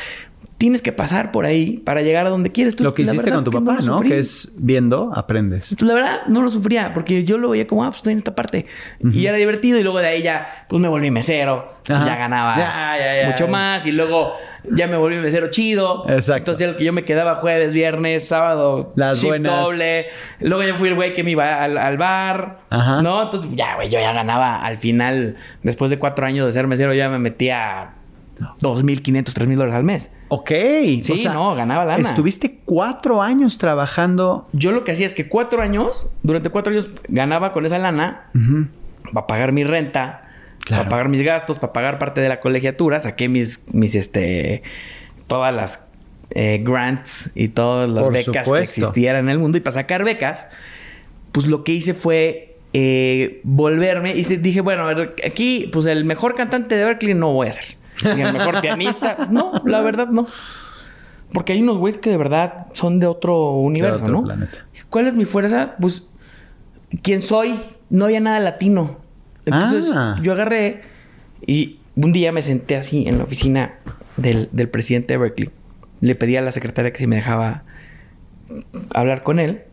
tienes 0.58 0.82
que 0.82 0.92
pasar 0.92 1.32
por 1.32 1.46
ahí 1.46 1.78
para 1.78 2.02
llegar 2.02 2.26
a 2.26 2.30
donde 2.30 2.52
quieres. 2.52 2.76
Tú, 2.76 2.84
Lo 2.84 2.94
que 2.94 3.04
hiciste 3.04 3.24
verdad 3.24 3.36
con 3.36 3.44
tu 3.44 3.52
papá, 3.52 3.78
¿no? 3.84 4.02
Que 4.02 4.18
es 4.18 4.54
viendo, 4.58 5.12
aprendes. 5.16 5.76
Pues 5.78 5.88
la 5.88 5.94
verdad 5.94 6.20
no 6.28 6.42
lo 6.42 6.50
sufría 6.50 6.94
porque 6.94 7.24
yo 7.24 7.38
lo 7.38 7.50
veía 7.50 7.68
como, 7.68 7.84
ah, 7.84 7.88
pues 7.90 7.98
estoy 7.98 8.14
en 8.14 8.18
esta 8.20 8.34
parte. 8.36 8.66
Y 9.00 9.26
era 9.28 9.38
divertido 9.38 9.78
y 9.80 9.84
luego 9.84 10.00
de 10.00 10.08
ahí 10.08 10.24
ya, 10.24 10.48
pues 10.68 10.82
me 10.82 10.88
volví 10.88 11.12
mesero. 11.12 11.78
Ajá. 11.88 12.06
Ya 12.06 12.16
ganaba 12.18 12.58
Ya, 12.58 12.96
ya, 13.00 13.22
ya. 13.22 13.28
mucho 13.30 13.48
más 13.48 13.86
y 13.86 13.92
luego 13.92 14.34
ya 14.76 14.88
me 14.88 14.98
volví 14.98 15.16
mesero 15.18 15.48
chido. 15.52 16.04
Exacto. 16.10 16.52
Entonces 16.52 16.68
el 16.70 16.76
que 16.76 16.84
yo 16.86 16.92
me 16.92 17.06
quedaba 17.06 17.36
jueves, 17.36 17.74
viernes, 17.74 18.28
sábado, 18.28 18.94
Las 18.96 19.24
buenas. 19.24 19.64
doble. 19.64 20.08
Luego 20.42 20.64
ya 20.64 20.76
fui 20.76 20.90
el 20.90 20.96
güey 20.96 21.14
que 21.14 21.24
me 21.24 21.32
iba 21.32 21.64
al, 21.64 21.78
al 21.78 21.98
bar. 21.98 22.62
Ajá. 22.72 23.02
¿No? 23.04 23.22
Entonces 23.24 23.50
ya, 23.54 23.76
güey, 23.76 23.90
yo 23.90 24.00
ya 24.00 24.12
ganaba 24.12 24.66
al 24.66 24.78
final, 24.78 25.38
después 25.64 25.92
de 25.92 26.00
cuatro 26.00 26.26
años 26.26 26.46
de 26.48 26.52
ser 26.52 26.66
mesero, 26.68 26.94
ya 26.94 27.10
me 27.10 27.20
metía 27.20 27.92
2.500, 28.60 29.34
3.000 29.34 29.54
dólares 29.56 29.76
al 29.76 29.84
mes. 29.84 30.12
Ok. 30.30 30.52
Sí, 31.02 31.24
no, 31.26 31.56
ganaba 31.56 31.86
lana. 31.86 32.10
Estuviste 32.10 32.60
cuatro 32.66 33.22
años 33.22 33.58
trabajando. 33.58 34.48
Yo 34.54 34.72
lo 34.72 34.84
que 34.84 34.92
hacía 34.92 35.06
es 35.06 35.14
que 35.14 35.28
cuatro 35.28 35.62
años, 35.62 36.08
durante 36.24 36.50
cuatro 36.50 36.72
años 36.72 36.90
ganaba 37.08 37.54
con 37.54 37.66
esa 37.66 37.78
lana 37.78 38.30
para 39.14 39.28
pagar 39.28 39.52
mi 39.52 39.64
renta, 39.64 40.24
Claro. 40.66 40.82
para 40.84 40.90
pagar 40.90 41.10
mis 41.10 41.22
gastos, 41.22 41.60
para 41.60 41.72
pagar 41.72 41.98
parte 41.98 42.20
de 42.20 42.28
la 42.28 42.42
colegiatura, 42.42 43.00
saqué 43.00 43.30
mis, 43.30 43.64
mis 43.74 43.96
este, 43.96 44.64
todas 45.28 45.56
las 45.56 45.88
eh, 46.32 46.60
grants 46.62 47.30
y 47.36 47.48
todas 47.48 47.90
las 47.90 48.04
Por 48.04 48.12
becas 48.12 48.50
que 48.50 48.60
existieran 48.60 49.26
en 49.26 49.30
el 49.30 49.40
mundo 49.40 49.58
y 49.58 49.62
para 49.62 49.76
sacar 49.76 50.04
becas, 50.04 50.46
pues 51.32 51.48
lo 51.48 51.64
que 51.64 51.72
hice 51.72 51.94
fue 51.94 52.58
eh, 52.74 53.40
volverme 53.44 54.14
y 54.14 54.24
dije, 54.24 54.60
bueno, 54.60 54.90
aquí, 55.26 55.70
pues 55.72 55.86
el 55.86 56.04
mejor 56.04 56.36
cantante 56.36 56.76
de 56.76 56.84
Berkeley 56.84 57.14
no 57.14 57.32
voy 57.32 57.48
a 57.48 57.54
ser. 57.54 57.77
Ni 58.04 58.22
el 58.22 58.34
mejor 58.34 58.62
pianista, 58.62 59.28
no, 59.30 59.54
la 59.66 59.82
verdad 59.82 60.08
no. 60.10 60.26
Porque 61.34 61.54
hay 61.54 61.62
unos 61.62 61.78
güeyes 61.78 62.00
que 62.00 62.10
de 62.10 62.18
verdad 62.18 62.68
son 62.74 63.00
de 63.00 63.08
otro 63.08 63.52
universo, 63.52 64.04
otro 64.04 64.14
¿no? 64.18 64.24
planeta. 64.24 64.60
¿Cuál 64.90 65.08
es 65.08 65.14
mi 65.16 65.26
fuerza? 65.26 65.76
Pues, 65.80 66.10
¿quién 67.02 67.22
soy? 67.22 67.56
No 67.90 68.06
había 68.06 68.20
nada 68.20 68.40
latino. 68.40 68.98
Entonces, 69.46 69.92
Ah. 69.96 70.18
yo 70.22 70.32
agarré 70.34 70.82
y 71.46 71.80
un 71.96 72.12
día 72.14 72.32
me 72.32 72.42
senté 72.42 72.76
así 72.78 73.06
en 73.08 73.18
la 73.18 73.24
oficina 73.26 73.74
del, 74.18 74.50
del 74.52 74.70
presidente 74.70 75.14
de 75.14 75.18
Berkeley. 75.18 75.50
Le 76.02 76.16
pedí 76.16 76.36
a 76.38 76.42
la 76.42 76.52
secretaria 76.52 76.92
que 76.92 77.00
si 77.00 77.08
me 77.08 77.16
dejaba 77.18 77.64
hablar 78.94 79.24
con 79.24 79.40
él. 79.40 79.64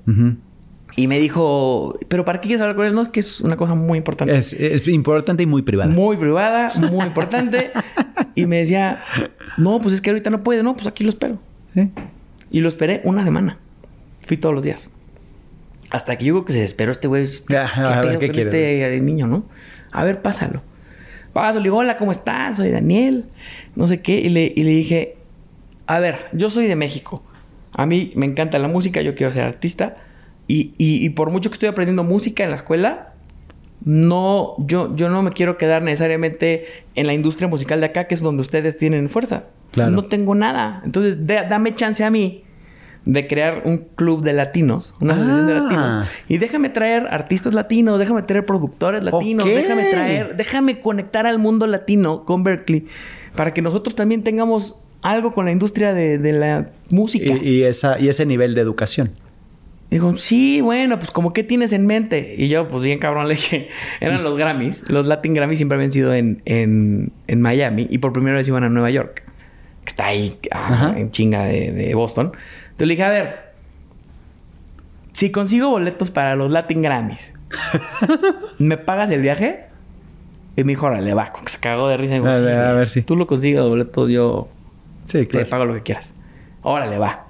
Y 0.97 1.09
me 1.09 1.19
dijo, 1.19 1.99
¿pero 2.09 2.25
para 2.25 2.41
qué 2.41 2.49
quieres 2.49 2.61
hablar 2.61 2.77
con 2.77 2.87
él? 2.87 2.95
No, 2.95 3.03
es 3.03 3.09
que 3.09 3.21
es 3.21 3.41
una 3.41 3.57
cosa 3.57 3.75
muy 3.75 3.99
importante. 3.99 4.37
es, 4.37 4.53
es 4.53 4.87
importante 4.87 5.43
y 5.43 5.47
muy 5.47 5.63
privada. 5.63 5.93
Muy 5.93 6.17
privada, 6.17 6.73
muy 6.77 7.05
importante. 7.05 7.73
y 8.37 8.47
me 8.47 8.59
decía, 8.59 9.03
no, 9.57 9.81
pues 9.81 9.95
es 9.95 10.01
que 10.01 10.11
ahorita 10.11 10.31
no 10.31 10.43
puede. 10.43 10.63
No, 10.63 10.75
pues 10.75 10.87
aquí 10.87 11.03
lo 11.03 11.11
espero. 11.11 11.39
Sí. 11.73 11.91
Y 12.51 12.61
lo 12.61 12.69
esperé 12.69 13.01
una 13.05 13.25
semana. 13.25 13.59
Fui 14.21 14.37
todos 14.37 14.55
los 14.55 14.63
días. 14.63 14.91
Hasta 15.91 16.17
que 16.17 16.27
yo 16.27 16.35
creo 16.35 16.45
que 16.45 16.53
se 16.53 16.61
desesperó 16.61 16.93
este 16.93 17.09
güey. 17.09 17.27
¿Qué, 17.49 17.57
Ajá, 17.57 17.99
a 17.99 18.03
ver, 18.03 18.19
¿qué 18.19 18.29
con 18.29 18.39
este 18.39 19.01
niño, 19.01 19.27
no? 19.27 19.45
A 19.91 20.05
ver, 20.05 20.23
pásalo. 20.23 20.63
Pásalo. 21.33 21.61
Le 21.61 21.65
digo, 21.65 21.79
hola, 21.79 21.97
¿cómo 21.97 22.13
estás? 22.13 22.57
Soy 22.57 22.71
Daniel. 22.71 23.27
No 23.75 23.89
sé 23.89 24.01
qué. 24.01 24.21
Y 24.21 24.29
le, 24.29 24.53
y 24.55 24.63
le 24.63 24.71
dije, 24.71 25.17
a 25.87 25.99
ver, 25.99 26.29
yo 26.33 26.51
soy 26.51 26.67
de 26.67 26.77
México. 26.77 27.23
A 27.73 27.87
mí 27.87 28.13
me 28.15 28.27
encanta 28.27 28.59
la 28.59 28.69
música. 28.69 29.03
Yo 29.03 29.15
quiero 29.15 29.33
ser 29.33 29.45
artista. 29.45 29.97
Y, 30.47 30.73
y- 30.79 31.05
y 31.05 31.11
por 31.11 31.31
mucho 31.31 31.51
que 31.51 31.55
estoy 31.55 31.69
aprendiendo 31.69 32.05
música 32.05 32.45
en 32.45 32.51
la 32.51 32.57
escuela, 32.57 33.13
no, 33.85 34.55
yo, 34.59 34.95
yo 34.97 35.09
no 35.11 35.23
me 35.23 35.31
quiero 35.31 35.57
quedar 35.59 35.83
necesariamente 35.83 36.67
en 36.95 37.07
la 37.07 37.13
industria 37.15 37.49
musical 37.49 37.81
de 37.81 37.87
acá, 37.87 38.05
que 38.07 38.15
es 38.15 38.21
donde 38.23 38.41
ustedes 38.41 38.79
tienen 38.79 39.09
fuerza. 39.11 39.45
Claro. 39.73 39.91
No 39.93 40.05
tengo 40.05 40.35
nada. 40.35 40.81
Entonces, 40.85 41.27
da- 41.27 41.45
dame 41.45 41.75
chance 41.75 42.03
a 42.05 42.11
mí 42.11 42.43
de 43.05 43.27
crear 43.27 43.63
un 43.67 43.79
club 43.97 44.23
de 44.23 44.33
latinos, 44.33 44.95
una 45.01 45.13
asociación 45.13 45.47
de 45.47 45.53
Ah. 45.53 45.57
latinos. 45.61 46.09
Y 46.29 46.39
déjame 46.39 46.71
traer 46.71 47.07
artistas 47.11 47.53
latinos, 47.53 47.99
déjame 47.99 48.23
traer 48.23 48.47
productores 48.47 49.05
latinos, 49.05 49.45
Ok. 49.47 49.53
déjame 49.53 49.85
traer, 49.91 50.37
déjame 50.37 50.81
conectar 50.81 51.27
al 51.27 51.39
mundo 51.39 51.67
latino 51.67 52.25
con 52.25 52.45
Berkeley 52.45 52.87
para 53.37 53.53
que 53.53 53.61
nosotros 53.61 53.95
también 53.95 54.23
tengamos 54.23 54.79
algo 55.03 55.35
con 55.35 55.45
la 55.45 55.53
industria 55.53 55.93
de, 55.93 56.17
de 56.17 56.33
la 56.33 56.71
música. 56.91 57.31
Y, 57.43 57.47
y 57.49 57.63
esa, 57.65 57.99
y 58.01 58.09
ese 58.09 58.25
nivel 58.25 58.55
de 58.55 58.63
educación. 58.63 59.11
Digo, 59.91 60.17
sí, 60.19 60.61
bueno, 60.61 60.99
pues 60.99 61.11
como 61.13 61.33
qué 61.33 61.45
tienes 61.45 61.73
en 61.73 61.87
mente. 61.87 62.35
Y 62.37 62.49
yo, 62.49 62.69
pues 62.69 62.83
bien 62.83 62.99
cabrón, 62.99 63.29
le 63.29 63.35
dije, 63.35 63.69
eran 64.01 64.25
los 64.25 64.37
Grammys. 64.37 64.89
Los 64.89 65.07
Latin 65.07 65.35
Grammys 65.35 65.59
siempre 65.59 65.77
habían 65.77 65.93
sido 65.93 66.13
en, 66.15 66.43
en, 66.47 67.13
en 67.29 67.41
Miami 67.41 67.87
y 67.91 67.99
por 67.99 68.13
primera 68.13 68.37
vez 68.37 68.49
iban 68.49 68.65
a 68.65 68.69
Nueva 68.69 68.91
York, 68.91 69.23
que 69.85 69.89
está 69.91 70.07
ahí 70.07 70.37
ah, 70.51 70.95
en 70.97 71.11
chinga 71.11 71.45
de, 71.45 71.71
de 71.73 71.95
Boston. 71.95 72.33
Entonces 72.65 72.87
le 72.89 72.93
dije, 72.95 73.05
a 73.05 73.11
ver, 73.11 73.45
si 75.13 75.31
consigo 75.31 75.69
boletos 75.69 76.11
para 76.11 76.35
los 76.35 76.51
Latin 76.51 76.83
Grammys, 76.83 77.33
¿me 78.59 78.77
pagas 78.77 79.11
el 79.11 79.21
viaje? 79.21 79.67
Y 80.57 80.65
me 80.65 80.73
dijo, 80.73 80.87
órale, 80.87 81.15
va, 81.15 81.33
se 81.47 81.59
cagó 81.61 81.89
de 81.89 81.97
risa. 81.97 82.15
Y 82.15 82.19
digo, 82.19 82.29
A 82.31 82.39
"Sí, 82.39 82.45
ver, 82.45 82.59
a 82.59 82.73
ver, 82.75 82.89
sí. 82.89 83.03
Tú 83.03 83.17
lo 83.17 83.27
consigues 83.27 83.59
los 83.61 83.69
boletos, 83.71 84.09
yo 84.09 84.49
Sí, 85.07 85.19
te 85.19 85.27
claro. 85.29 85.49
pago 85.51 85.65
lo 85.67 85.75
que 85.75 85.83
quieras. 85.83 86.15
Órale, 86.63 86.99
va. 86.99 87.27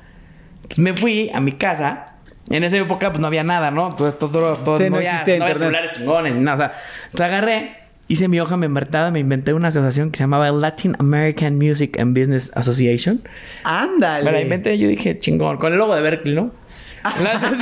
Entonces 0.56 0.78
me 0.78 0.94
fui 0.94 1.30
a 1.34 1.40
mi 1.40 1.52
casa. 1.52 2.04
En 2.50 2.62
esa 2.64 2.76
época, 2.76 3.10
pues 3.10 3.20
no 3.20 3.26
había 3.26 3.42
nada, 3.42 3.70
¿no? 3.70 3.88
Todo 3.90 4.08
esto, 4.08 4.28
todo, 4.28 4.56
todo 4.56 4.76
Sí, 4.76 4.90
no 4.90 4.96
había- 4.96 5.10
existía 5.10 5.38
no 5.38 5.44
había 5.44 5.56
celulares 5.56 5.90
chingones 5.94 6.34
ni 6.34 6.40
nada. 6.40 6.54
O 6.54 6.58
sea, 6.58 6.72
entonces 7.04 7.26
agarré, 7.26 7.76
hice 8.08 8.28
mi 8.28 8.38
hoja 8.38 8.56
membretada, 8.58 9.10
me 9.10 9.18
inventé 9.20 9.54
una 9.54 9.68
asociación 9.68 10.10
que 10.10 10.18
se 10.18 10.24
llamaba 10.24 10.50
Latin 10.50 10.94
American 10.98 11.56
Music 11.56 11.98
and 11.98 12.16
Business 12.18 12.52
Association. 12.54 13.22
Ándale. 13.64 14.24
Me 14.26 14.32
la 14.32 14.40
inventé, 14.42 14.76
yo 14.78 14.88
dije, 14.88 15.18
chingón, 15.18 15.56
con 15.56 15.72
el 15.72 15.78
logo 15.78 15.94
de 15.94 16.02
Berkeley, 16.02 16.34
¿no? 16.34 16.50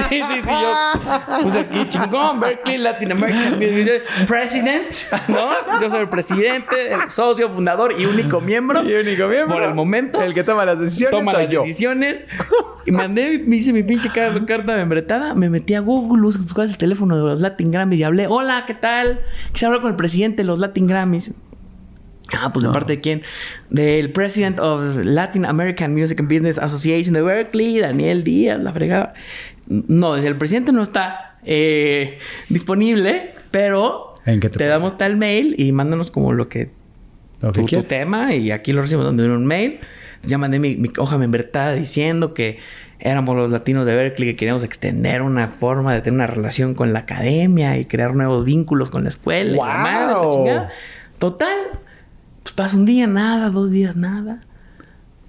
Sí, 0.09 0.21
sí, 0.29 0.41
sí, 0.45 0.51
yo 0.51 1.43
puse 1.43 1.59
aquí, 1.61 1.89
chingón, 1.89 2.39
Berkeley, 2.41 2.79
Latin 2.79 3.13
American 3.13 3.59
President, 4.27 4.93
¿no? 5.29 5.81
Yo 5.81 5.91
soy 5.91 6.01
el 6.01 6.09
presidente, 6.09 6.93
el 6.93 7.11
socio, 7.11 7.51
fundador 7.51 7.93
y 7.99 8.07
único 8.07 8.41
miembro. 8.41 8.83
Y 8.83 8.93
único 8.95 9.27
miembro. 9.27 9.57
Por 9.57 9.63
el 9.65 9.75
momento. 9.75 10.23
El 10.23 10.33
que 10.35 10.45
toma 10.45 10.65
las 10.65 10.79
decisiones 10.81 11.19
Toma 11.19 11.33
soy 11.33 11.43
las 11.45 11.53
yo. 11.53 11.63
decisiones. 11.63 12.17
Y 12.87 12.93
mandé, 12.93 13.43
me 13.45 13.57
hice 13.57 13.73
mi 13.73 13.83
pinche 13.83 14.11
car- 14.11 14.45
carta 14.47 14.77
membretada. 14.77 15.35
Me 15.35 15.51
metí 15.51 15.75
a 15.75 15.81
Google, 15.81 16.23
busqué 16.23 16.43
buscaba 16.43 16.65
el 16.65 16.77
teléfono 16.77 17.17
de 17.17 17.23
los 17.23 17.41
Latin 17.41 17.71
Grammys 17.71 17.99
y 17.99 18.05
hablé. 18.05 18.27
Hola, 18.29 18.65
¿qué 18.67 18.75
tal? 18.75 19.21
Quise 19.53 19.67
hablar 19.67 19.81
con 19.83 19.91
el 19.91 19.97
presidente 19.97 20.39
de 20.43 20.45
los 20.45 20.59
Latin 20.61 20.87
Grammys. 20.87 21.33
Ah, 22.33 22.53
pues 22.53 22.65
de 22.65 22.73
parte 22.73 22.95
de 22.95 23.01
quién? 23.01 23.23
Del 23.71 24.11
President 24.11 24.59
of 24.61 24.97
Latin 25.05 25.45
American 25.45 25.95
Music 25.95 26.19
and 26.21 26.33
Business 26.33 26.59
Association 26.59 27.13
de 27.15 27.23
Berkeley, 27.23 27.79
Daniel 27.79 28.25
Díaz, 28.25 28.61
la 28.61 28.73
fregada. 28.73 29.15
No, 29.67 30.17
el 30.17 30.37
presidente 30.37 30.73
no 30.73 30.83
está 30.83 31.39
eh, 31.45 32.19
disponible, 32.49 33.35
pero 33.51 34.15
¿En 34.25 34.41
qué 34.41 34.49
te 34.49 34.67
damos 34.67 34.97
tal 34.97 35.17
mail 35.17 35.55
y 35.59 35.73
mándanos 35.73 36.11
como 36.11 36.33
lo 36.33 36.49
que 36.49 36.71
Lo 37.41 37.53
que 37.53 37.63
tu, 37.63 37.83
tema 37.83 38.35
y 38.35 38.51
aquí 38.51 38.73
lo 38.73 38.83
recibimos 38.83 39.13
en 39.13 39.31
un 39.31 39.47
mail. 39.47 39.81
Ya 40.23 40.39
mandé 40.39 40.61
mi, 40.61 40.77
mi 40.77 40.89
hoja 40.99 41.19
membretada 41.19 41.75
diciendo 41.75 42.33
que 42.33 42.59
éramos 43.01 43.37
los 43.37 43.51
latinos 43.51 43.85
de 43.85 43.97
Berkeley 43.97 44.31
que 44.31 44.37
queríamos 44.37 44.63
extender 44.63 45.23
una 45.23 45.49
forma 45.49 45.93
de 45.93 46.03
tener 46.03 46.15
una 46.15 46.27
relación 46.29 46.75
con 46.75 46.93
la 46.93 47.01
academia 47.01 47.77
y 47.77 47.85
crear 47.87 48.15
nuevos 48.15 48.45
vínculos 48.45 48.91
con 48.91 49.03
la 49.03 49.09
escuela. 49.09 49.51
y 49.51 49.57
la 49.57 49.79
madre, 49.79 50.07
la 50.07 50.19
¡Guau! 50.19 50.33
chingada. 50.33 50.71
Total, 51.19 51.57
pues 52.43 52.55
pasa 52.55 52.77
un 52.77 52.85
día 52.87 53.07
nada, 53.07 53.51
dos 53.51 53.71
días 53.71 53.97
nada. 53.97 54.41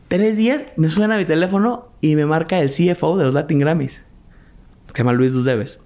Tres 0.08 0.38
días 0.38 0.63
me 0.78 0.89
suena 0.89 1.17
mi 1.17 1.26
teléfono 1.26 1.89
y 2.02 2.15
me 2.15 2.26
marca 2.26 2.60
el 2.60 2.69
CFO 2.69 3.17
de 3.17 3.26
los 3.26 3.34
Latin 3.34 3.60
Grammys. 3.60 4.04
Se 4.88 4.97
llama 4.97 5.13
Luis 5.13 5.34
Dusdeves. 5.34 5.80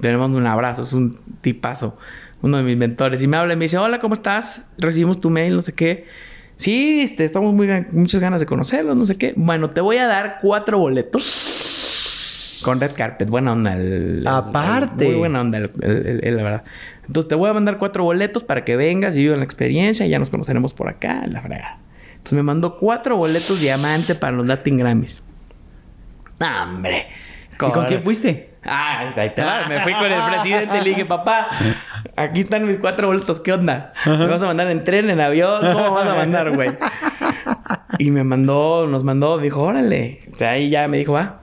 Le 0.00 0.16
mando 0.16 0.38
un 0.38 0.46
abrazo, 0.46 0.82
es 0.82 0.92
un 0.92 1.18
tipazo. 1.40 1.96
Uno 2.42 2.56
de 2.58 2.62
mis 2.62 2.76
mentores. 2.76 3.22
Y 3.22 3.26
me 3.26 3.36
habla 3.36 3.54
y 3.54 3.56
me 3.56 3.64
dice, 3.64 3.78
hola, 3.78 4.00
¿cómo 4.00 4.14
estás? 4.14 4.66
Recibimos 4.78 5.20
tu 5.20 5.30
mail, 5.30 5.54
no 5.56 5.62
sé 5.62 5.72
qué. 5.72 6.06
Sí, 6.56 7.00
este, 7.00 7.24
estamos 7.24 7.52
muy 7.54 7.68
muchas 7.92 8.20
ganas 8.20 8.40
de 8.40 8.46
conocerlos, 8.46 8.96
no 8.96 9.06
sé 9.06 9.16
qué. 9.18 9.32
Bueno, 9.36 9.70
te 9.70 9.80
voy 9.80 9.96
a 9.96 10.06
dar 10.06 10.38
cuatro 10.40 10.78
boletos. 10.78 12.60
Con 12.62 12.80
Red 12.80 12.92
Carpet, 12.96 13.28
buena 13.28 13.52
onda. 13.52 13.74
el- 13.76 14.24
Aparte. 14.26 15.04
el- 15.04 15.10
muy 15.10 15.18
buena 15.20 15.40
onda, 15.40 15.58
el- 15.58 16.36
la 16.36 16.42
verdad. 16.42 16.64
Entonces 17.06 17.28
te 17.28 17.34
voy 17.34 17.50
a 17.50 17.52
mandar 17.52 17.78
cuatro 17.78 18.04
boletos 18.04 18.44
para 18.44 18.64
que 18.64 18.76
vengas 18.76 19.16
y 19.16 19.20
vivas 19.20 19.38
la 19.38 19.44
experiencia. 19.44 20.06
Y 20.06 20.10
ya 20.10 20.18
nos 20.18 20.30
conoceremos 20.30 20.72
por 20.72 20.88
acá, 20.88 21.22
la 21.26 21.40
fregada. 21.40 21.78
Entonces 22.12 22.32
me 22.34 22.42
mandó 22.42 22.76
cuatro 22.76 23.16
boletos 23.16 23.60
diamante 23.60 24.14
para 24.14 24.36
los 24.36 24.46
Latin 24.46 24.78
Grammys. 24.78 25.22
¡Ah, 26.40 26.66
¡Hombre! 26.68 27.06
¿Y 27.52 27.56
con 27.56 27.84
quién 27.86 28.02
fuiste? 28.02 28.54
Ah, 28.64 29.12
ahí 29.14 29.30
te 29.34 29.42
va. 29.42 29.66
Me 29.68 29.80
fui 29.80 29.92
con 29.92 30.10
el 30.10 30.22
presidente 30.30 30.78
y 30.78 30.84
le 30.84 30.90
dije, 30.90 31.04
papá, 31.04 31.48
aquí 32.16 32.40
están 32.40 32.66
mis 32.66 32.78
cuatro 32.78 33.08
boletos, 33.08 33.40
¿qué 33.40 33.52
onda? 33.52 33.92
¿Me 34.06 34.26
vas 34.26 34.42
a 34.42 34.46
mandar 34.46 34.70
en 34.70 34.84
tren, 34.84 35.10
en 35.10 35.20
avión? 35.20 35.60
¿Cómo 35.60 35.92
vas 35.92 36.08
a 36.08 36.14
mandar, 36.14 36.54
güey? 36.54 36.70
Y 37.98 38.10
me 38.10 38.24
mandó, 38.24 38.86
nos 38.86 39.04
mandó, 39.04 39.38
dijo, 39.38 39.62
órale. 39.62 40.22
O 40.32 40.36
sea, 40.36 40.52
ahí 40.52 40.70
ya 40.70 40.88
me 40.88 40.96
dijo, 40.96 41.12
va. 41.12 41.42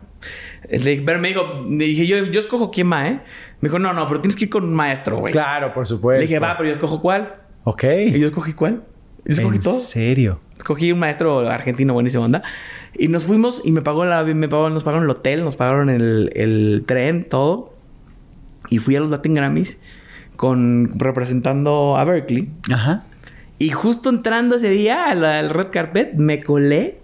Dije, 0.69 1.03
pero 1.05 1.19
me 1.19 1.29
dijo, 1.29 1.65
dije, 1.69 2.07
yo, 2.07 2.25
yo 2.25 2.39
escojo 2.39 2.71
quién 2.71 2.91
va, 2.91 3.07
¿eh? 3.07 3.19
Me 3.61 3.69
dijo, 3.69 3.79
no, 3.79 3.93
no, 3.93 4.07
pero 4.07 4.21
tienes 4.21 4.35
que 4.35 4.45
ir 4.45 4.49
con 4.49 4.63
un 4.63 4.73
maestro, 4.73 5.19
güey. 5.19 5.31
Claro, 5.31 5.73
por 5.73 5.85
supuesto. 5.87 6.19
Le 6.19 6.27
dije, 6.27 6.39
va, 6.39 6.57
pero 6.57 6.69
yo 6.69 6.75
escojo 6.75 7.01
cuál. 7.01 7.35
Ok. 7.63 7.83
Y 7.83 8.19
yo 8.19 8.27
escogí 8.27 8.53
cuál. 8.53 8.83
Yo 9.23 9.33
escogí 9.33 9.57
¿En 9.57 9.61
todo. 9.61 9.73
serio? 9.73 10.39
Escogí 10.57 10.91
un 10.91 10.99
maestro 10.99 11.47
argentino 11.47 11.93
buenísimo 11.93 12.23
onda. 12.23 12.41
Y 12.97 13.07
nos 13.07 13.23
fuimos 13.23 13.61
y 13.63 13.71
me 13.71 13.81
pagó 13.81 14.05
la, 14.05 14.23
me 14.23 14.47
pagó, 14.49 14.69
nos 14.69 14.83
pagaron 14.83 15.05
el 15.05 15.11
hotel, 15.11 15.43
nos 15.43 15.55
pagaron 15.55 15.89
el, 15.89 16.31
el 16.35 16.83
tren, 16.87 17.23
todo. 17.29 17.73
Y 18.69 18.79
fui 18.79 18.95
a 18.95 18.99
los 18.99 19.09
Latin 19.09 19.35
Grammys 19.35 19.79
con 20.35 20.91
representando 20.97 21.97
a 21.97 22.03
Berkeley. 22.03 22.49
Ajá. 22.71 23.03
Y 23.59 23.69
justo 23.69 24.09
entrando 24.09 24.55
ese 24.55 24.69
día 24.69 25.05
al, 25.05 25.23
al 25.23 25.49
red 25.51 25.67
carpet, 25.71 26.13
me 26.15 26.41
colé 26.41 27.00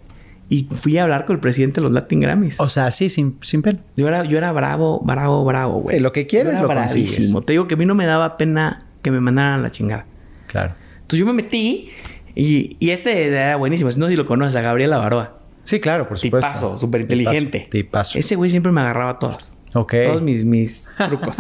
y 0.50 0.64
fui 0.66 0.98
a 0.98 1.04
hablar 1.04 1.26
con 1.26 1.36
el 1.36 1.40
presidente 1.42 1.82
de 1.82 1.84
los 1.84 1.92
Latin 1.92 2.20
Grammys. 2.22 2.60
O 2.60 2.70
sea, 2.70 2.92
sí, 2.92 3.10
sin, 3.10 3.38
sin 3.42 3.62
pena. 3.62 3.80
Yo 3.96 4.08
era, 4.08 4.24
yo 4.24 4.38
era 4.38 4.52
bravo, 4.52 5.02
bravo, 5.04 5.44
bravo, 5.44 5.82
güey. 5.82 5.98
Sí, 5.98 6.02
lo 6.04 6.12
que 6.14 6.26
quieres 6.28 6.54
Yo 6.54 6.60
era 6.60 6.68
lo 6.74 6.80
consigues. 6.82 7.12
bravísimo. 7.12 7.42
Te 7.42 7.54
digo 7.54 7.68
que 7.68 7.74
a 7.74 7.78
mí 7.78 7.86
no 7.86 7.96
me 7.96 8.06
daba 8.06 8.38
pena 8.38 8.86
que 9.02 9.12
me 9.12 9.20
mandaran 9.20 9.60
a 9.60 9.64
la 9.64 9.72
chingada. 9.72 10.06
Claro. 10.48 10.74
Entonces 10.96 11.20
yo 11.20 11.26
me 11.26 11.34
metí 11.34 11.90
y, 12.36 12.78
y 12.80 12.90
este 12.92 13.28
era 13.28 13.56
buenísimo. 13.58 13.92
Si 13.92 14.00
no, 14.00 14.08
si 14.08 14.16
lo 14.16 14.26
conoces, 14.26 14.56
a 14.56 14.62
Gabriel 14.62 14.94
Avaroa. 14.94 15.38
Sí, 15.64 15.80
claro, 15.82 16.08
por 16.08 16.18
supuesto. 16.18 16.48
Tipazo, 16.48 16.78
súper 16.78 17.02
inteligente. 17.02 17.68
Tipazo. 17.70 18.14
tipazo. 18.14 18.20
Ese 18.20 18.36
güey 18.38 18.50
siempre 18.50 18.72
me 18.72 18.80
agarraba 18.82 19.20
todas. 19.20 19.54
Ok. 19.80 19.94
Todos 20.08 20.22
mis, 20.22 20.44
mis 20.44 20.90
trucos. 21.08 21.38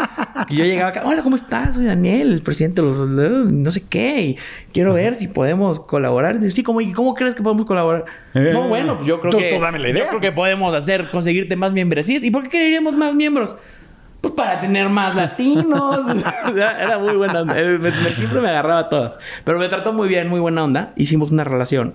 y 0.48 0.56
yo 0.56 0.64
llegaba 0.64 0.90
acá, 0.90 1.02
hola, 1.04 1.22
¿cómo 1.22 1.36
estás? 1.36 1.74
Soy 1.74 1.86
Daniel, 1.86 2.32
el 2.32 2.42
presidente 2.42 2.80
de 2.82 2.86
los... 2.88 2.98
no 2.98 3.70
sé 3.70 3.84
qué. 3.88 4.20
Y 4.22 4.38
quiero 4.72 4.94
ver 4.94 5.14
si 5.16 5.28
podemos 5.28 5.80
colaborar. 5.80 6.38
Y, 6.42 6.50
sí, 6.50 6.62
¿cómo, 6.62 6.80
¿y 6.80 6.92
cómo 6.92 7.14
crees 7.14 7.34
que 7.34 7.42
podemos 7.42 7.66
colaborar? 7.66 8.04
Eh. 8.34 8.50
no, 8.52 8.68
bueno, 8.68 8.96
pues 8.96 9.08
yo 9.08 9.20
creo 9.20 9.32
Tú- 9.32 9.38
que... 9.38 9.54
tú 9.54 9.60
dame 9.60 9.78
la 9.78 9.88
idea. 9.90 10.04
Yo 10.04 10.08
creo 10.08 10.20
que 10.20 10.32
podemos 10.32 10.74
hacer, 10.74 11.10
conseguirte 11.10 11.56
más 11.56 11.72
membresías. 11.72 12.22
¿Y 12.22 12.30
por 12.30 12.44
qué 12.44 12.50
queríamos 12.50 12.94
más 12.96 13.14
miembros? 13.14 13.56
Pues 14.20 14.34
para 14.34 14.60
tener 14.60 14.88
más 14.88 15.16
latinos. 15.16 16.00
era, 16.54 16.98
muy 16.98 17.16
buena 17.16 17.40
onda. 17.40 17.54
Me- 17.54 17.78
me- 17.78 18.08
siempre 18.10 18.40
me 18.40 18.48
agarraba 18.50 18.80
a 18.80 18.88
todas. 18.88 19.18
Pero 19.44 19.58
me 19.58 19.68
trató 19.68 19.92
muy 19.92 20.08
bien, 20.08 20.28
muy 20.28 20.40
buena 20.40 20.62
onda. 20.62 20.92
Hicimos 20.96 21.30
una 21.32 21.42
relación. 21.44 21.94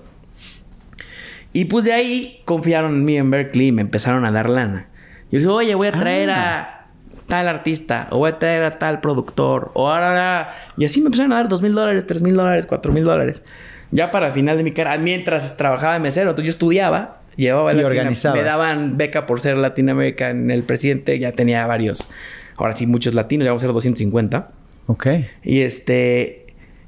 Y 1.53 1.65
pues 1.65 1.85
de 1.85 1.93
ahí 1.93 2.41
confiaron 2.43 2.95
en 2.95 3.05
mí 3.05 3.15
en 3.17 3.29
Berkeley 3.31 3.67
y 3.67 3.71
me 3.71 3.81
empezaron 3.81 4.25
a 4.25 4.31
dar 4.31 4.49
lana. 4.49 4.87
Yo 5.35 5.39
dije, 5.39 5.51
oye, 5.51 5.75
voy 5.75 5.87
a 5.87 5.91
traer 5.91 6.29
a 6.29 6.85
tal 7.27 7.49
artista, 7.49 8.07
o 8.11 8.19
voy 8.19 8.29
a 8.31 8.39
traer 8.39 8.63
a 8.63 8.79
tal 8.79 9.01
productor, 9.01 9.71
o 9.73 9.89
ahora. 9.89 10.53
Y 10.77 10.85
así 10.85 11.01
me 11.01 11.07
empezaron 11.07 11.33
a 11.33 11.35
dar 11.35 11.49
dos 11.49 11.61
mil 11.61 11.73
dólares, 11.73 12.05
tres 12.07 12.21
mil 12.21 12.35
dólares, 12.35 12.65
cuatro 12.65 12.93
mil 12.93 13.03
dólares. 13.03 13.43
Ya 13.91 14.11
para 14.11 14.27
el 14.27 14.33
final 14.33 14.55
de 14.57 14.63
mi 14.63 14.71
carrera, 14.71 14.97
mientras 14.97 15.57
trabajaba 15.57 15.95
de 15.95 15.99
mesero, 15.99 16.29
entonces 16.29 16.47
yo 16.47 16.51
estudiaba, 16.51 17.19
llevaba 17.35 17.73
Y 17.73 17.83
organizabas. 17.83 18.39
Me 18.39 18.45
daban 18.45 18.97
beca 18.97 19.25
por 19.25 19.41
ser 19.41 19.57
Latinoamérica 19.57 20.29
en 20.29 20.51
el 20.51 20.63
presidente, 20.63 21.19
ya 21.19 21.33
tenía 21.33 21.67
varios, 21.67 22.07
ahora 22.55 22.73
sí, 22.73 22.87
muchos 22.87 23.13
latinos, 23.13 23.43
ya 23.43 23.51
vamos 23.51 23.63
a 23.63 23.65
ser 23.65 23.73
250. 23.73 24.51
Ok. 24.87 25.07
Y 25.43 25.61
este. 25.61 26.45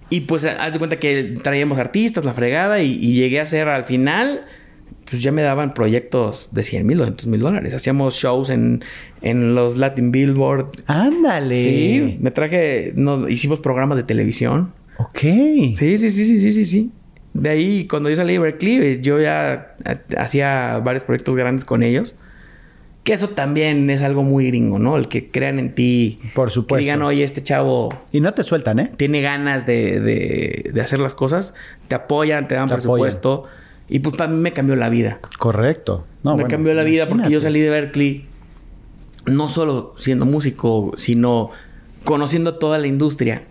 Y 0.09 0.21
pues 0.21 0.45
haz 0.45 0.71
de 0.71 0.79
cuenta 0.79 0.99
que 0.99 1.37
traíamos 1.43 1.79
artistas, 1.79 2.23
la 2.23 2.33
fregada, 2.33 2.79
y, 2.79 2.93
y 2.93 3.13
llegué 3.15 3.39
a 3.39 3.43
hacer 3.43 3.67
al 3.67 3.83
final. 3.83 4.45
Pues 5.09 5.21
ya 5.21 5.31
me 5.31 5.41
daban 5.41 5.73
proyectos 5.73 6.49
de 6.51 6.63
100 6.63 6.85
mil, 6.85 6.97
200 6.97 7.27
mil 7.27 7.39
dólares. 7.39 7.73
Hacíamos 7.73 8.15
shows 8.15 8.49
en, 8.49 8.83
en 9.21 9.55
los 9.55 9.77
Latin 9.77 10.11
Billboard. 10.11 10.67
Ándale. 10.87 11.63
Sí, 11.63 12.17
me 12.19 12.31
traje. 12.31 12.91
No, 12.95 13.29
hicimos 13.29 13.59
programas 13.59 13.97
de 13.97 14.03
televisión. 14.03 14.73
Ok. 14.97 15.19
Sí, 15.19 15.75
sí, 15.75 15.97
sí, 15.97 16.11
sí, 16.11 16.39
sí, 16.39 16.51
sí, 16.51 16.65
sí. 16.65 16.91
De 17.33 17.49
ahí, 17.49 17.87
cuando 17.87 18.09
yo 18.09 18.15
salí 18.15 18.33
de 18.33 18.39
Berkeley, 18.39 18.77
eh, 18.81 18.99
yo 19.01 19.21
ya 19.21 19.75
hacía 20.17 20.79
varios 20.83 21.03
proyectos 21.03 21.35
grandes 21.35 21.63
con 21.65 21.83
ellos. 21.83 22.15
Que 23.03 23.13
eso 23.13 23.29
también 23.29 23.89
es 23.89 24.01
algo 24.01 24.23
muy 24.23 24.47
gringo, 24.47 24.79
¿no? 24.79 24.97
El 24.97 25.07
que 25.07 25.29
crean 25.31 25.59
en 25.59 25.73
ti. 25.73 26.17
Por 26.35 26.51
supuesto. 26.51 26.79
Que 26.79 26.81
digan, 26.81 27.01
oye, 27.03 27.23
este 27.23 27.41
chavo 27.41 27.87
Y 28.11 28.19
no 28.19 28.33
te 28.33 28.43
sueltan, 28.43 28.79
¿eh? 28.79 28.91
tiene 28.97 29.21
ganas 29.21 29.65
de, 29.65 30.01
de- 30.01 30.71
de 30.73 30.81
hacer 30.81 30.99
las 30.99 31.15
cosas, 31.15 31.53
te 31.87 31.95
apoyan, 31.95 32.49
te 32.49 32.55
dan 32.55 32.67
Te 32.67 32.73
presupuesto. 32.73 33.45
Y 33.89 33.99
pues 33.99 34.15
para 34.17 34.31
mí 34.31 34.39
me 34.39 34.51
cambió 34.51 34.75
la 34.75 34.89
vida. 34.89 35.19
Correcto. 35.37 36.05
No, 36.23 36.31
me 36.31 36.43
bueno, 36.43 36.49
cambió 36.49 36.73
la 36.73 36.83
vida 36.83 37.07
porque 37.07 37.29
yo 37.29 37.39
salí 37.39 37.59
de 37.61 37.69
Berkeley 37.69 38.25
no 39.25 39.47
solo 39.49 39.93
siendo 39.97 40.25
músico, 40.25 40.93
sino 40.95 41.51
conociendo 42.03 42.55
toda 42.55 42.77
la 42.79 42.87
industria. 42.87 43.43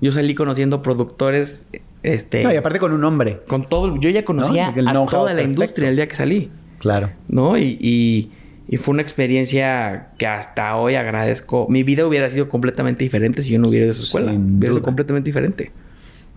Yo 0.00 0.12
salí 0.12 0.34
conociendo 0.34 0.82
productores, 0.82 1.66
este, 2.02 2.42
No, 2.42 2.52
y 2.52 2.56
aparte 2.56 2.78
con 2.78 2.92
un 2.92 3.04
hombre. 3.04 3.40
con 3.46 3.68
todo. 3.68 3.96
Yo 4.00 4.08
ya 4.10 4.24
conocía 4.24 4.68
a 4.68 4.72
toda 4.72 4.84
la 4.84 5.36
perfecto. 5.36 5.42
industria 5.42 5.88
el 5.90 5.96
día 5.96 6.08
que 6.08 6.16
salí. 6.16 6.50
Claro. 6.78 7.10
¿no? 7.28 7.58
Y, 7.58 7.76
y- 7.80 8.30
y 8.72 8.76
fue 8.76 8.92
una 8.92 9.02
experiencia 9.02 10.10
que 10.16 10.28
hasta 10.28 10.76
hoy 10.76 10.94
agradezco. 10.94 11.66
Mi 11.68 11.82
vida 11.82 12.06
hubiera 12.06 12.30
sido 12.30 12.48
completamente 12.48 13.02
diferente 13.02 13.42
si 13.42 13.50
yo 13.50 13.58
no 13.58 13.68
hubiera 13.68 13.84
ido 13.86 13.90
a 13.90 13.94
esa 13.94 14.04
escuela. 14.04 14.30
Sin 14.30 14.58
hubiera 14.58 14.74
sido 14.74 14.84
completamente 14.84 15.28
diferente. 15.28 15.72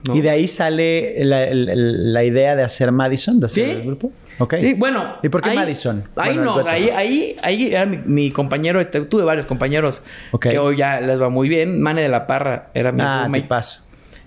¿No? 0.08 0.16
Y 0.16 0.22
de 0.22 0.30
ahí 0.30 0.48
sale 0.48 1.24
la, 1.24 1.48
la 1.52 2.24
idea 2.24 2.56
de 2.56 2.64
hacer 2.64 2.92
Madison, 2.92 3.40
de 3.40 3.46
hacer 3.48 3.66
Sí. 3.66 3.72
el 3.72 3.84
grupo. 3.84 4.12
Ok. 4.40 4.56
Sí, 4.56 4.74
bueno. 4.74 5.16
¿Y 5.22 5.30
por 5.30 5.42
qué 5.42 5.52
ahí- 5.52 5.56
Madison? 5.56 6.04
Ahí 6.16 6.36
Bueno, 6.36 6.62
no, 6.62 6.68
ahí, 6.68 6.90
ahí, 6.90 7.36
ahí 7.42 7.68
era 7.68 7.86
mi, 7.86 7.98
mi 8.06 8.32
compañero. 8.32 8.82
este, 8.82 9.02
Tuve 9.02 9.24
varios 9.24 9.46
compañeros 9.46 10.02
que 10.42 10.58
hoy 10.60 10.76
ya 10.78 11.00
les 11.00 11.22
va 11.22 11.30
muy 11.30 11.48
bien. 11.50 11.82
Mane 11.82 12.02
de 12.02 12.10
la 12.10 12.26
Parra 12.28 12.70
era 12.74 12.92
mi 12.92 13.02
Ah, 13.02 13.22
roommate. 13.24 13.46
paso. 13.46 13.82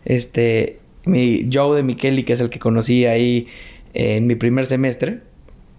Este, 0.05 0.79
mi 1.05 1.49
Joe 1.53 1.77
de 1.77 1.83
Micheli, 1.83 2.23
que 2.25 2.33
es 2.35 2.41
el 2.41 2.51
que 2.51 2.59
conocí 2.59 3.05
ahí 3.07 3.49
en 3.95 4.27
mi 4.27 4.35
primer 4.37 4.67
semestre. 4.67 5.21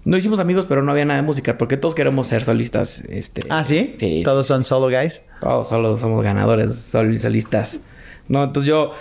No 0.04 0.16
hicimos 0.18 0.40
amigos, 0.40 0.66
pero 0.68 0.82
no 0.84 0.92
había 0.92 1.06
nada 1.06 1.20
de 1.22 1.26
música, 1.26 1.58
porque 1.58 1.76
todos 1.78 1.96
queremos 1.96 2.28
ser 2.28 2.44
solistas. 2.44 3.02
Este, 3.10 3.42
Ah, 3.50 3.64
¿sí? 3.64 3.96
Sí. 4.00 4.22
Todos 4.24 4.48
son 4.48 4.64
solo 4.64 4.88
guys. 4.88 5.22
Todos 5.42 5.68
solo 5.70 5.98
somos 5.98 6.24
ganadores, 6.24 6.76
sol- 6.76 7.20
solistas. 7.20 7.82
No, 8.30 8.44
entonces 8.46 8.68
yo 8.70 8.94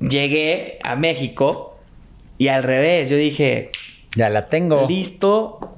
llegué 0.00 0.78
a 0.82 0.96
México 0.96 1.78
y 2.38 2.48
al 2.48 2.62
revés, 2.62 3.08
yo 3.08 3.16
dije, 3.16 3.70
Ya 4.14 4.28
la 4.28 4.48
tengo. 4.48 4.86
listo. 4.88 5.76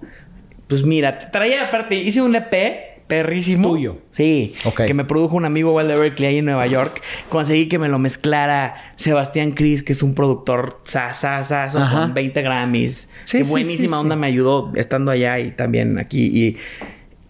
Pues 0.66 0.82
mira, 0.84 1.30
traía 1.30 1.64
aparte, 1.68 1.94
hice 1.96 2.20
un 2.20 2.36
EP 2.36 2.52
perrísimo. 3.06 3.70
Tuyo. 3.70 3.98
Sí. 4.10 4.54
Ok. 4.64 4.82
Que 4.84 4.92
me 4.94 5.04
produjo 5.04 5.34
un 5.34 5.46
amigo 5.46 5.82
de 5.82 5.96
Berkeley 5.96 6.28
ahí 6.28 6.38
en 6.38 6.44
Nueva 6.44 6.66
York. 6.66 7.02
Conseguí 7.30 7.66
que 7.66 7.78
me 7.78 7.88
lo 7.88 7.98
mezclara 7.98 8.92
Sebastián 8.96 9.52
Cris, 9.52 9.82
que 9.82 9.94
es 9.94 10.02
un 10.02 10.14
productor 10.14 10.80
sasasazo 10.84 11.80
con 11.90 12.12
20 12.12 12.42
Grammys. 12.42 13.10
Sí, 13.24 13.38
que 13.38 13.44
sí, 13.44 13.50
buenísima 13.50 13.96
sí, 13.96 14.02
onda 14.02 14.14
me 14.14 14.26
ayudó 14.26 14.72
estando 14.74 15.10
allá 15.10 15.38
y 15.38 15.52
también 15.52 15.98
aquí. 15.98 16.26
Y, 16.26 16.56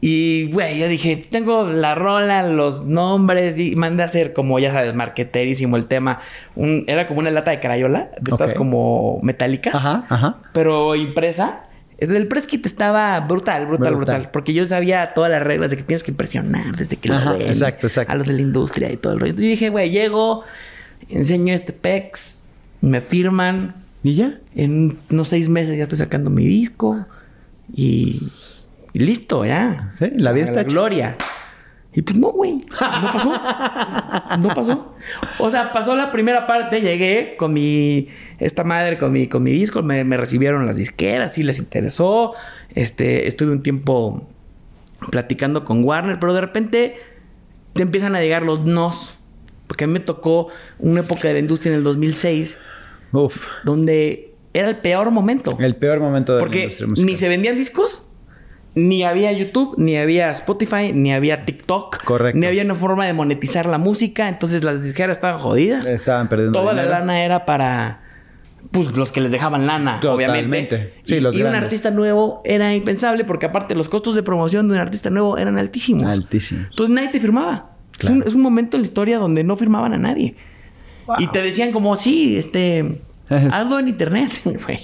y 0.00 0.50
güey, 0.52 0.78
yo 0.78 0.86
dije, 0.88 1.16
tengo 1.30 1.64
la 1.64 1.94
rola, 1.96 2.44
los 2.48 2.84
nombres 2.84 3.58
y 3.58 3.74
mandé 3.74 4.02
a 4.04 4.06
hacer 4.06 4.32
como, 4.32 4.58
ya 4.60 4.72
sabes, 4.72 4.94
marqueterísimo 4.94 5.76
el 5.76 5.86
tema. 5.86 6.20
Un- 6.54 6.84
era 6.86 7.06
como 7.08 7.18
una 7.20 7.30
lata 7.30 7.50
de 7.50 7.58
crayola, 7.60 8.10
de 8.20 8.30
estas 8.30 8.54
como 8.54 9.18
metálicas 9.22 9.74
Ajá, 9.74 10.04
ajá. 10.08 10.36
pero 10.52 10.94
impresa. 10.94 11.64
El 11.98 12.28
press 12.28 12.46
kit 12.46 12.64
estaba 12.64 13.18
brutal, 13.18 13.66
brutal, 13.66 13.96
Brutal. 13.96 13.96
brutal, 13.96 14.30
Porque 14.30 14.52
yo 14.52 14.64
sabía 14.66 15.14
todas 15.14 15.32
las 15.32 15.42
reglas 15.42 15.70
de 15.72 15.78
que 15.78 15.82
tienes 15.82 16.04
que 16.04 16.12
impresionar 16.12 16.76
desde 16.76 16.96
que 16.96 17.10
Ajá, 17.10 17.32
lo 17.32 17.38
ven. 17.38 17.48
exacto, 17.48 17.88
exacto. 17.88 18.12
A 18.12 18.14
los 18.14 18.28
de 18.28 18.34
la 18.34 18.42
industria 18.42 18.92
y 18.92 18.96
todo 18.98 19.14
el 19.14 19.18
rollo. 19.18 19.30
Entonces 19.30 19.46
yo 19.48 19.50
dije, 19.50 19.68
güey, 19.70 19.90
llego, 19.90 20.44
enseño 21.08 21.52
este 21.54 21.72
PEX, 21.72 22.44
me 22.82 23.00
firman. 23.00 23.74
¿Y 24.04 24.14
ya? 24.14 24.38
En 24.54 24.96
unos 25.10 25.26
seis 25.28 25.48
meses 25.48 25.76
ya 25.76 25.82
estoy 25.82 25.98
sacando 25.98 26.30
mi 26.30 26.46
disco. 26.46 27.04
Y, 27.74 28.30
y 28.92 28.98
listo, 29.00 29.44
ya. 29.44 29.94
Sí, 29.98 30.10
la 30.16 30.32
vida 30.32 30.44
está 30.44 30.60
hecha. 30.62 30.70
gloria. 30.70 31.16
Y 31.94 32.02
pues 32.02 32.18
no, 32.18 32.28
güey. 32.32 32.58
No 32.70 33.12
pasó. 33.12 33.30
No 34.38 34.48
pasó. 34.54 34.94
O 35.38 35.50
sea, 35.50 35.72
pasó 35.72 35.96
la 35.96 36.12
primera 36.12 36.46
parte, 36.46 36.80
llegué 36.80 37.34
con 37.38 37.52
mi. 37.52 38.08
Esta 38.38 38.62
madre, 38.62 38.98
con 38.98 39.10
mi, 39.12 39.26
con 39.26 39.42
mi 39.42 39.50
disco, 39.52 39.82
me, 39.82 40.04
me 40.04 40.16
recibieron 40.16 40.64
las 40.66 40.76
disqueras, 40.76 41.34
sí 41.34 41.42
les 41.42 41.58
interesó. 41.58 42.34
Este, 42.74 43.26
estuve 43.26 43.50
un 43.52 43.62
tiempo 43.62 44.28
platicando 45.10 45.64
con 45.64 45.82
Warner, 45.84 46.18
pero 46.20 46.34
de 46.34 46.40
repente 46.40 46.96
te 47.72 47.82
empiezan 47.82 48.14
a 48.14 48.20
llegar 48.20 48.42
los 48.42 48.64
nos. 48.64 49.14
Porque 49.66 49.84
a 49.84 49.86
mí 49.86 49.92
me 49.92 50.00
tocó 50.00 50.48
una 50.78 51.00
época 51.00 51.28
de 51.28 51.34
la 51.34 51.40
industria 51.40 51.72
en 51.72 51.78
el 51.78 51.84
2006 51.84 52.58
Uf. 53.12 53.46
donde 53.64 54.34
era 54.54 54.68
el 54.68 54.76
peor 54.78 55.10
momento. 55.10 55.56
El 55.60 55.76
peor 55.76 56.00
momento 56.00 56.32
de 56.32 56.38
la 56.38 56.44
Porque 56.44 56.62
industria 56.62 56.88
musical. 56.88 57.06
ni 57.10 57.16
se 57.16 57.28
vendían 57.28 57.56
discos, 57.56 58.06
ni 58.86 59.02
había 59.02 59.32
YouTube, 59.32 59.74
ni 59.76 59.96
había 59.96 60.30
Spotify, 60.30 60.92
ni 60.94 61.12
había 61.12 61.44
TikTok. 61.44 62.04
Correcto. 62.04 62.38
Ni 62.38 62.46
había 62.46 62.62
una 62.64 62.74
forma 62.74 63.06
de 63.06 63.12
monetizar 63.12 63.66
la 63.66 63.78
música. 63.78 64.28
Entonces 64.28 64.62
las 64.64 64.82
disqueras 64.82 65.16
estaban 65.16 65.40
jodidas. 65.40 65.86
Estaban 65.86 66.28
perdiendo 66.28 66.58
Toda 66.60 66.72
la 66.74 66.84
lana 66.84 67.22
era 67.24 67.44
para... 67.44 68.02
Pues 68.70 68.96
los 68.96 69.12
que 69.12 69.20
les 69.20 69.30
dejaban 69.30 69.66
lana, 69.66 69.98
Totalmente. 70.00 70.30
obviamente. 70.32 70.94
Sí, 71.04 71.14
y, 71.16 71.20
los 71.20 71.34
y 71.36 71.42
un 71.42 71.54
artista 71.54 71.90
nuevo 71.90 72.42
era 72.44 72.74
impensable 72.74 73.24
porque 73.24 73.46
aparte 73.46 73.74
los 73.74 73.88
costos 73.88 74.14
de 74.14 74.22
promoción 74.22 74.68
de 74.68 74.74
un 74.74 74.80
artista 74.80 75.10
nuevo 75.10 75.38
eran 75.38 75.56
altísimos. 75.58 76.04
Altísimos. 76.04 76.66
Entonces 76.70 76.94
nadie 76.94 77.08
te 77.08 77.20
firmaba. 77.20 77.70
Es, 77.92 77.98
Claro. 77.98 78.16
un, 78.16 78.22
es 78.24 78.34
un 78.34 78.42
momento 78.42 78.76
en 78.76 78.82
la 78.82 78.86
historia 78.86 79.18
donde 79.18 79.42
no 79.44 79.56
firmaban 79.56 79.92
a 79.94 79.98
nadie. 79.98 80.36
Wow. 81.06 81.16
Y 81.20 81.28
te 81.28 81.40
decían 81.42 81.72
como, 81.72 81.96
sí, 81.96 82.36
este... 82.36 83.00
Es- 83.30 83.52
Hazlo 83.52 83.78
en 83.78 83.88
internet, 83.88 84.30
güey. 84.44 84.78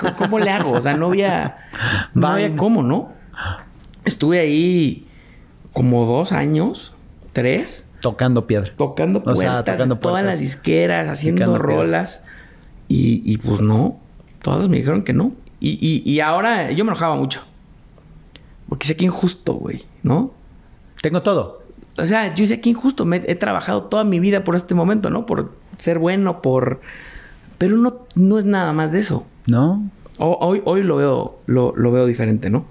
¿Cómo, 0.00 0.16
cómo 0.16 0.38
le 0.38 0.50
hago? 0.50 0.72
O 0.72 0.80
sea, 0.80 0.96
no 0.96 1.06
había... 1.06 1.56
No 2.14 2.26
había 2.28 2.56
cómo, 2.56 2.82
¿no? 2.82 3.12
Estuve 4.04 4.38
ahí 4.40 5.06
como 5.72 6.04
dos 6.06 6.32
años 6.32 6.94
tres, 7.32 7.86
Tocando 8.00 8.46
piedra. 8.46 8.72
tocando 8.76 9.18
O 9.24 9.36
sea, 9.36 9.52
puertas, 9.62 9.74
tocando 9.76 9.94
de 9.96 10.00
todas 10.00 10.12
puertas. 10.14 10.32
las 10.32 10.38
disqueras, 10.40 11.08
haciendo 11.08 11.58
rolas. 11.58 12.22
Y, 12.88 13.22
y 13.30 13.36
pues 13.36 13.60
no, 13.60 13.98
todas 14.42 14.68
me 14.68 14.78
dijeron 14.78 15.02
que 15.04 15.12
no. 15.12 15.32
Y, 15.60 15.78
y, 15.86 16.10
y 16.10 16.20
ahora 16.20 16.70
yo 16.72 16.84
me 16.84 16.90
enojaba 16.92 17.14
mucho. 17.16 17.42
Porque 18.68 18.86
sé 18.86 18.96
que 18.96 19.04
injusto, 19.04 19.52
güey, 19.54 19.84
¿no? 20.02 20.32
Tengo 21.02 21.22
todo. 21.22 21.62
O 21.98 22.06
sea, 22.06 22.34
yo 22.34 22.46
sé 22.46 22.60
que 22.60 22.70
injusto. 22.70 23.04
Me, 23.04 23.16
he 23.26 23.34
trabajado 23.34 23.82
toda 23.84 24.04
mi 24.04 24.18
vida 24.18 24.44
por 24.44 24.56
este 24.56 24.74
momento, 24.74 25.10
¿no? 25.10 25.26
Por 25.26 25.52
ser 25.76 25.98
bueno, 25.98 26.40
por... 26.40 26.80
Pero 27.58 27.76
no, 27.76 28.06
no 28.14 28.38
es 28.38 28.46
nada 28.46 28.72
más 28.72 28.92
de 28.92 29.00
eso. 29.00 29.26
¿No? 29.46 29.88
O- 30.18 30.38
hoy, 30.40 30.62
hoy 30.64 30.82
lo 30.82 30.96
veo, 30.96 31.38
lo, 31.46 31.74
lo 31.76 31.92
veo 31.92 32.06
diferente, 32.06 32.48
¿no? 32.48 32.64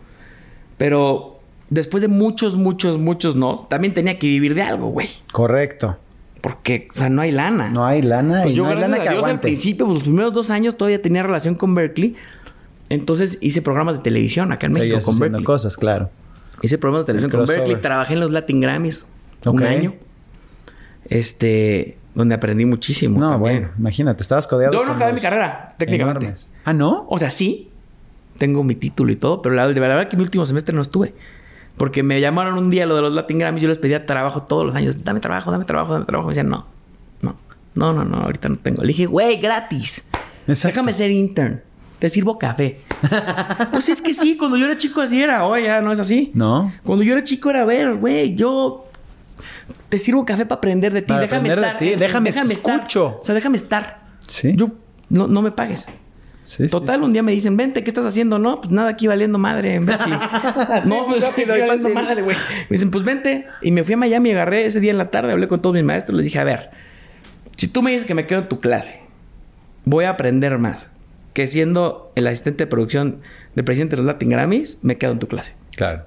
Pero 0.79 1.39
después 1.69 2.01
de 2.01 2.07
muchos, 2.07 2.55
muchos, 2.55 2.97
muchos 2.97 3.35
no, 3.35 3.67
también 3.69 3.93
tenía 3.93 4.17
que 4.17 4.27
vivir 4.27 4.55
de 4.55 4.63
algo, 4.63 4.87
güey. 4.87 5.09
Correcto. 5.31 5.97
Porque, 6.41 6.87
o 6.89 6.93
sea, 6.93 7.09
no 7.09 7.21
hay 7.21 7.31
lana. 7.31 7.69
No 7.69 7.85
hay 7.85 8.01
lana 8.01 8.43
Pues 8.43 8.53
y 8.53 8.55
yo, 8.55 8.63
no 8.63 8.69
hay 8.69 8.77
lana 8.77 8.95
a 8.95 9.03
que 9.03 9.09
Dios, 9.09 9.25
al 9.25 9.41
principio, 9.41 9.85
pues, 9.85 9.99
los 9.99 10.03
primeros 10.03 10.33
dos 10.33 10.49
años 10.51 10.77
todavía 10.77 11.01
tenía 11.01 11.21
relación 11.21 11.55
con 11.55 11.75
Berkeley. 11.75 12.15
Entonces 12.87 13.37
hice 13.41 13.61
programas 13.61 13.97
de 13.97 14.03
televisión 14.03 14.53
acá 14.53 14.67
en 14.67 14.73
México 14.73 14.87
Seguías 14.87 15.05
con 15.05 15.19
Berkeley. 15.19 15.43
cosas, 15.43 15.75
claro. 15.75 16.09
Hice 16.61 16.77
programas 16.77 17.05
de 17.05 17.13
televisión 17.13 17.41
El 17.41 17.45
con. 17.45 17.55
Berkeley. 17.55 17.81
Trabajé 17.81 18.13
en 18.13 18.19
los 18.21 18.31
Latin 18.31 18.61
Grammys 18.61 19.05
un 19.45 19.63
año. 19.63 19.93
Este, 21.09 21.97
donde 22.15 22.35
aprendí 22.35 22.65
muchísimo. 22.65 23.19
No, 23.19 23.31
también. 23.31 23.39
bueno, 23.39 23.69
imagínate, 23.77 24.21
estabas 24.21 24.47
codeado 24.47 24.73
Yo 24.73 24.85
no 24.85 24.93
acabé 24.93 25.13
mi 25.13 25.19
carrera, 25.21 25.75
técnicamente. 25.77 26.25
enormes. 26.25 26.53
¿Ah, 26.63 26.73
no? 26.73 27.05
O 27.09 27.19
sea, 27.19 27.31
sí, 27.31 27.68
tengo 28.39 28.63
mi 28.63 28.73
título 28.73 29.11
y 29.11 29.15
todo, 29.15 29.43
pero 29.43 29.53
la, 29.53 29.67
de 29.67 29.79
verdad 29.79 30.07
que 30.07 30.17
mi 30.17 30.23
último 30.23 30.47
semestre 30.47 30.73
no 30.73 30.81
estuve. 30.81 31.13
Porque 31.77 32.03
me 32.03 32.19
llamaron 32.19 32.57
un 32.57 32.69
día 32.69 32.85
lo 32.85 32.95
de 32.95 33.03
los 33.03 33.13
Latin 33.13 33.37
Grammys, 33.37 33.61
yo 33.61 33.69
les 33.69 33.77
pedía 33.77 34.05
trabajo 34.05 34.43
todos 34.43 34.65
los 34.65 34.75
años. 34.75 35.03
Dame 35.03 35.19
trabajo, 35.19 35.51
dame 35.51 35.63
trabajo, 35.63 35.93
dame 35.93 36.05
trabajo. 36.05 36.27
Me 36.27 36.31
decían, 36.31 36.49
no, 36.49 36.65
no, 37.21 37.35
no, 37.75 37.93
no, 37.93 38.03
no, 38.03 38.17
ahorita 38.17 38.49
no 38.49 38.57
tengo. 38.57 38.81
Le 38.81 38.89
dije, 38.89 39.05
güey, 39.05 39.37
gratis. 39.39 40.09
Exacto. 40.47 40.75
Déjame 40.75 40.93
ser 40.93 41.11
intern. 41.11 41.61
Te 41.99 42.09
sirvo 42.09 42.37
café. 42.37 42.81
pues 43.71 43.87
es 43.87 44.01
que 44.01 44.13
sí, 44.13 44.35
cuando 44.35 44.57
yo 44.57 44.65
era 44.65 44.77
chico 44.77 44.99
así 44.99 45.21
era. 45.21 45.45
Oye, 45.45 45.65
ya 45.65 45.79
no 45.79 45.91
es 45.91 45.99
así. 45.99 46.31
No. 46.33 46.73
Cuando 46.83 47.03
yo 47.03 47.13
era 47.13 47.23
chico 47.23 47.49
era, 47.49 47.61
a 47.61 47.65
ver, 47.65 47.95
güey, 47.95 48.35
yo 48.35 48.87
te 49.87 49.99
sirvo 49.99 50.25
café 50.25 50.45
para 50.45 50.57
aprender 50.57 50.91
de 50.91 51.01
ti. 51.01 51.07
Para 51.07 51.21
déjame 51.21 51.51
aprender 51.51 51.59
de 51.59 51.65
estar. 51.65 51.79
ti, 51.79 51.95
déjame 51.95 52.29
estar. 52.29 52.75
escucho. 52.75 53.19
O 53.21 53.23
sea, 53.23 53.35
déjame 53.35 53.57
estar. 53.57 54.01
Sí. 54.27 54.53
Yo, 54.55 54.71
no, 55.09 55.27
no 55.27 55.41
me 55.41 55.51
pagues. 55.51 55.87
Sí, 56.49 56.63
sí. 56.63 56.69
Total, 56.69 57.03
un 57.03 57.13
día 57.13 57.21
me 57.21 57.31
dicen, 57.31 57.55
vente, 57.57 57.83
¿qué 57.83 57.91
estás 57.91 58.07
haciendo? 58.07 58.39
No, 58.39 58.59
pues 58.59 58.73
nada, 58.73 58.89
aquí 58.89 59.05
valiendo 59.05 59.37
madre. 59.37 59.77
Vente. 59.77 59.93
no, 60.85 61.05
pues 61.07 61.23
aquí 61.23 61.43
valiendo 61.45 61.89
madre, 61.89 62.23
güey. 62.23 62.35
Me 62.35 62.67
dicen, 62.71 62.89
pues 62.89 63.03
vente. 63.05 63.45
Y 63.61 63.71
me 63.71 63.83
fui 63.83 63.93
a 63.93 63.97
Miami, 63.97 64.31
agarré 64.31 64.65
ese 64.65 64.79
día 64.79 64.89
en 64.89 64.97
la 64.97 65.11
tarde, 65.11 65.31
hablé 65.31 65.47
con 65.47 65.61
todos 65.61 65.75
mis 65.75 65.83
maestros, 65.83 66.17
les 66.17 66.25
dije, 66.25 66.39
a 66.39 66.43
ver, 66.43 66.71
si 67.55 67.67
tú 67.67 67.83
me 67.83 67.91
dices 67.91 68.07
que 68.07 68.15
me 68.15 68.25
quedo 68.25 68.39
en 68.39 68.47
tu 68.47 68.59
clase, 68.59 68.99
voy 69.85 70.05
a 70.05 70.09
aprender 70.09 70.57
más 70.57 70.89
que 71.33 71.45
siendo 71.45 72.11
el 72.15 72.25
asistente 72.25 72.63
de 72.63 72.67
producción 72.67 73.19
del 73.53 73.63
presidente 73.63 73.95
de 73.95 74.01
los 74.01 74.07
Latin 74.07 74.29
Grammys, 74.29 74.79
me 74.81 74.97
quedo 74.97 75.11
en 75.11 75.19
tu 75.19 75.27
clase. 75.27 75.53
Claro. 75.75 76.01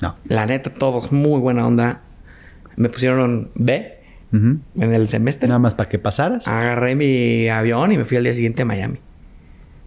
No. 0.00 0.16
La 0.24 0.46
neta, 0.46 0.70
todos 0.70 1.12
muy 1.12 1.38
buena 1.38 1.66
onda. 1.66 2.00
Me 2.76 2.88
pusieron 2.88 3.50
B 3.54 3.98
Ujú. 4.32 4.58
en 4.78 4.94
el 4.94 5.06
semestre. 5.08 5.48
Nada 5.48 5.58
más 5.58 5.74
para 5.74 5.90
que 5.90 5.98
pasaras. 5.98 6.48
Agarré 6.48 6.94
mi 6.96 7.50
avión 7.50 7.92
y 7.92 7.98
me 7.98 8.06
fui 8.06 8.16
al 8.16 8.24
día 8.24 8.32
siguiente 8.32 8.62
a 8.62 8.64
Miami. 8.64 8.98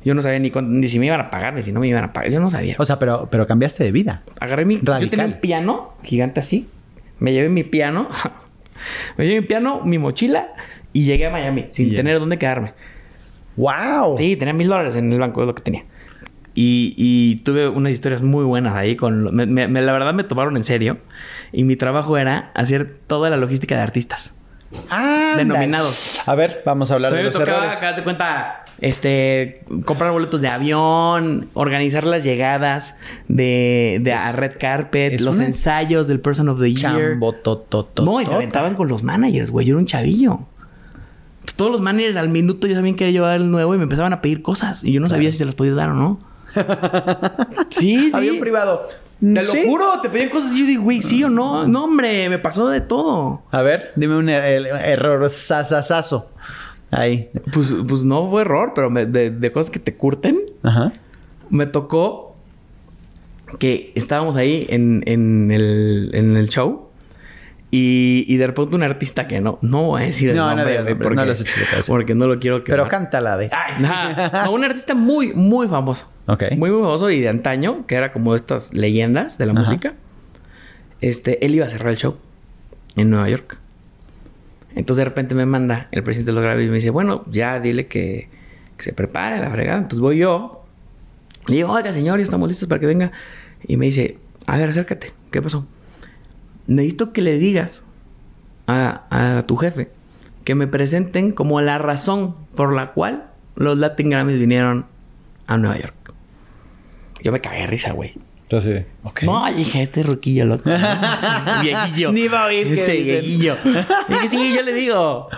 Yo 0.05 0.13
no 0.13 0.21
sabía 0.21 0.39
ni, 0.39 0.49
ni 0.51 0.87
si 0.87 0.99
me 0.99 1.07
iban 1.07 1.19
a 1.19 1.29
pagar 1.29 1.53
ni 1.55 1.63
si 1.63 1.71
no 1.73 1.81
me 1.81 1.87
iban 1.89 2.03
a 2.05 2.13
pagar. 2.13 2.31
Yo 2.31 2.39
no 2.39 2.49
sabía. 2.49 2.75
O 2.79 2.85
sea, 2.85 2.97
pero, 2.99 3.27
pero 3.29 3.45
cambiaste 3.47 3.83
de 3.83 3.91
vida. 3.91 4.21
Agarré 4.39 4.63
mi... 4.63 4.79
Yo 4.81 5.09
tenía 5.09 5.25
un 5.25 5.39
piano 5.41 5.95
gigante 6.03 6.39
así. 6.39 6.69
Me 7.19 7.33
llevé 7.33 7.49
mi 7.49 7.63
piano. 7.63 8.07
me 9.17 9.25
llevé 9.25 9.41
mi 9.41 9.47
piano, 9.47 9.81
mi 9.83 9.97
mochila 9.97 10.47
y 10.93 11.03
llegué 11.05 11.25
a 11.25 11.29
Miami 11.31 11.65
sin 11.71 11.93
tener 11.95 12.19
dónde 12.19 12.37
quedarme. 12.37 12.73
¡Wow! 13.57 14.17
Sí, 14.17 14.35
tenía 14.35 14.53
mil 14.53 14.67
dólares 14.67 14.95
en 14.95 15.11
el 15.11 15.19
banco, 15.19 15.41
es 15.41 15.47
lo 15.47 15.55
que 15.55 15.61
tenía. 15.63 15.83
Y, 16.53 16.93
y 16.97 17.37
tuve 17.43 17.67
unas 17.69 17.91
historias 17.91 18.21
muy 18.21 18.43
buenas 18.45 18.75
ahí. 18.75 18.95
con 18.95 19.33
me- 19.35 19.67
La 19.81 19.91
verdad 19.93 20.13
me 20.13 20.23
tomaron 20.23 20.55
en 20.57 20.63
serio. 20.63 20.97
Y 21.51 21.63
mi 21.63 21.75
trabajo 21.77 22.17
era 22.17 22.51
hacer 22.53 22.89
toda 23.07 23.29
la 23.29 23.37
logística 23.37 23.75
de 23.75 23.81
artistas. 23.81 24.33
Ándale. 24.89 25.37
Denominados. 25.45 26.21
A 26.27 26.35
ver, 26.35 26.61
vamos 26.65 26.91
a 26.91 26.95
hablar 26.95 27.13
de 27.13 27.23
los 27.23 27.33
tocaba, 27.33 27.57
errores. 27.59 27.77
acá, 27.77 27.93
de 27.93 28.03
cuenta, 28.03 28.64
este, 28.81 29.61
comprar 29.85 30.11
boletos 30.11 30.41
de 30.41 30.47
avión, 30.49 31.49
organizar 31.53 32.05
las 32.05 32.23
llegadas 32.23 32.95
de, 33.27 33.99
de 34.01 34.13
a 34.13 34.31
Red 34.33 34.53
Carpet, 34.59 35.13
los 35.21 35.35
una 35.37 35.45
ensayos 35.45 36.07
del 36.07 36.19
Person 36.19 36.49
of 36.49 36.59
the 36.59 36.73
Year. 36.73 37.15
No, 38.03 38.21
y 38.21 38.25
aventaban 38.35 38.75
con 38.75 38.87
los 38.87 39.03
managers, 39.03 39.51
güey. 39.51 39.65
Yo 39.65 39.73
era 39.75 39.79
un 39.79 39.87
chavillo. 39.87 40.39
Todos 41.55 41.71
los 41.71 41.79
managers 41.81 42.17
al 42.17 42.29
minuto 42.29 42.67
yo 42.67 42.73
también 42.75 42.95
quería 42.95 43.13
llevar 43.13 43.35
el 43.35 43.49
nuevo 43.49 43.73
y 43.75 43.77
me 43.77 43.83
empezaban 43.83 44.11
a 44.13 44.21
pedir 44.21 44.41
cosas. 44.41 44.83
Y 44.83 44.91
yo 44.91 44.99
no 44.99 45.07
sabía 45.09 45.31
si 45.31 45.37
se 45.37 45.45
las 45.45 45.55
podía 45.55 45.73
dar 45.73 45.89
o 45.89 45.93
no. 45.93 46.19
sí, 47.69 48.09
sí. 48.09 48.11
Avión 48.13 48.39
privado. 48.39 48.83
Te 49.19 49.43
lo 49.43 49.51
juro, 49.65 50.01
te 50.01 50.09
pedían 50.09 50.29
cosas 50.29 50.53
y 50.55 50.59
yo 50.61 50.65
digo, 50.65 50.83
güey, 50.83 51.01
sí 51.01 51.23
o 51.23 51.29
no. 51.29 51.65
No, 51.67 51.85
hombre, 51.85 52.27
me 52.29 52.37
pasó 52.37 52.67
de 52.67 52.81
todo. 52.81 53.43
A 53.51 53.61
ver, 53.61 53.93
dime 53.95 54.17
un 54.17 54.27
er- 54.27 54.67
error 54.83 55.29
sasasazo. 55.29 56.29
Ahí. 56.97 57.29
Pues, 57.51 57.73
pues 57.87 58.03
no 58.03 58.29
fue 58.29 58.41
error, 58.41 58.71
pero 58.75 58.89
me- 58.89 59.05
de, 59.05 59.29
de 59.31 59.51
cosas 59.51 59.69
que 59.69 59.79
te 59.79 59.95
curten. 59.95 60.39
Ajá. 60.63 60.93
me 61.49 61.65
tocó 61.67 62.35
que 63.59 63.91
estábamos 63.95 64.35
ahí 64.35 64.65
en, 64.69 65.03
en 65.05 65.51
el, 65.51 66.09
en 66.13 66.35
el 66.35 66.49
show 66.49 66.89
y, 67.71 68.25
y 68.27 68.37
de 68.37 68.47
repente 68.47 68.75
un 68.75 68.83
artista 68.83 69.27
que 69.27 69.39
no, 69.41 69.59
no 69.61 69.83
voy 69.83 70.01
a 70.01 70.05
decir 70.05 70.29
el 70.29 70.35
No, 70.35 70.49
no 70.49 70.55
nombre, 70.57 70.75
nombre, 70.77 70.93
no 70.95 70.99
porque, 71.01 71.15
cabeza. 71.15 71.43
porque 71.87 72.15
no 72.15 72.27
lo 72.27 72.39
quiero 72.39 72.63
que 72.63 72.71
Pero 72.71 72.87
cántala 72.87 73.37
de. 73.37 73.49
no, 74.45 74.51
un 74.51 74.63
artista 74.63 74.95
muy, 74.95 75.33
muy 75.33 75.67
famoso. 75.67 76.09
Ok. 76.27 76.43
Muy, 76.57 76.71
muy 76.71 76.81
famoso 76.81 77.09
y 77.11 77.19
de 77.21 77.29
antaño, 77.29 77.85
que 77.85 77.95
era 77.95 78.11
como 78.11 78.31
de 78.33 78.37
estas 78.37 78.73
leyendas 78.73 79.37
de 79.37 79.45
la 79.45 79.51
Ajá. 79.53 79.61
música. 79.61 79.93
Este, 81.01 81.45
él 81.45 81.53
iba 81.55 81.65
a 81.65 81.69
cerrar 81.69 81.89
el 81.89 81.97
show 81.97 82.17
en 82.95 83.09
Nueva 83.09 83.29
York. 83.29 83.59
Entonces 84.75 84.97
de 84.97 85.05
repente 85.05 85.35
me 85.35 85.45
manda 85.45 85.87
el 85.91 86.03
presidente 86.03 86.31
de 86.31 86.35
los 86.35 86.43
Grammys 86.43 86.65
y 86.65 86.69
me 86.69 86.75
dice, 86.75 86.89
bueno, 86.89 87.23
ya 87.31 87.59
dile 87.59 87.87
que, 87.87 88.29
se 88.77 88.91
prepare 88.91 89.39
la 89.39 89.49
fregada. 89.49 89.77
Entonces 89.77 90.01
voy 90.01 90.17
yo. 90.17 90.65
Le 91.47 91.55
digo, 91.55 91.71
oiga, 91.71 91.93
señor, 91.93 92.19
ya 92.19 92.25
estamos 92.25 92.49
listos 92.49 92.67
para 92.67 92.79
que 92.79 92.85
venga. 92.85 93.11
Y 93.65 93.77
me 93.77 93.85
dice, 93.85 94.17
a 94.45 94.57
ver, 94.57 94.69
acércate. 94.69 95.13
¿Qué 95.31 95.41
pasó? 95.41 95.65
Necesito 96.67 97.13
que 97.13 97.21
le 97.21 97.37
digas 97.37 97.85
a, 98.67 99.05
a 99.37 99.43
tu 99.43 99.55
jefe 99.55 99.89
que 100.43 100.55
me 100.55 100.67
presenten 100.67 101.31
como 101.31 101.61
la 101.61 101.77
razón 101.77 102.35
por 102.55 102.73
la 102.73 102.91
cual 102.91 103.27
los 103.55 103.77
Latin 103.77 104.09
Grammys 104.09 104.37
vinieron 104.37 104.85
a 105.47 105.57
Nueva 105.57 105.79
York. 105.79 106.13
Yo 107.23 107.31
me 107.31 107.39
cagué 107.39 107.61
de 107.61 107.67
risa, 107.67 107.93
güey. 107.93 108.13
Entonces. 108.45 108.85
No, 109.23 109.51
dije, 109.53 109.81
este 109.81 110.03
ruquillo, 110.03 110.45
loco. 110.45 110.63
¿no? 110.69 110.77
Sí, 110.77 111.27
viejillo. 111.63 112.11
Ni 112.11 112.27
va 112.27 112.43
a 112.43 112.45
oír 112.45 112.67
que 112.67 112.73
Ese 112.73 112.91
dicen. 112.91 113.21
viejillo. 113.21 113.57
Dije, 114.07 114.27
sí, 114.29 114.53
yo 114.55 114.61
le 114.61 114.73
digo. 114.73 115.29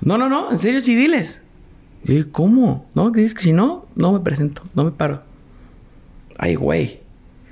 No, 0.00 0.16
no, 0.16 0.28
no, 0.28 0.50
en 0.52 0.58
serio, 0.58 0.80
sí, 0.80 0.94
diles. 0.94 1.42
Y 2.04 2.14
dije, 2.14 2.30
¿cómo? 2.30 2.88
No, 2.94 3.10
que 3.10 3.20
dices 3.20 3.34
que 3.34 3.42
si 3.42 3.52
no, 3.52 3.86
no 3.96 4.12
me 4.12 4.20
presento, 4.20 4.62
no 4.74 4.84
me 4.84 4.92
paro. 4.92 5.22
Ay, 6.38 6.54
güey. 6.54 7.00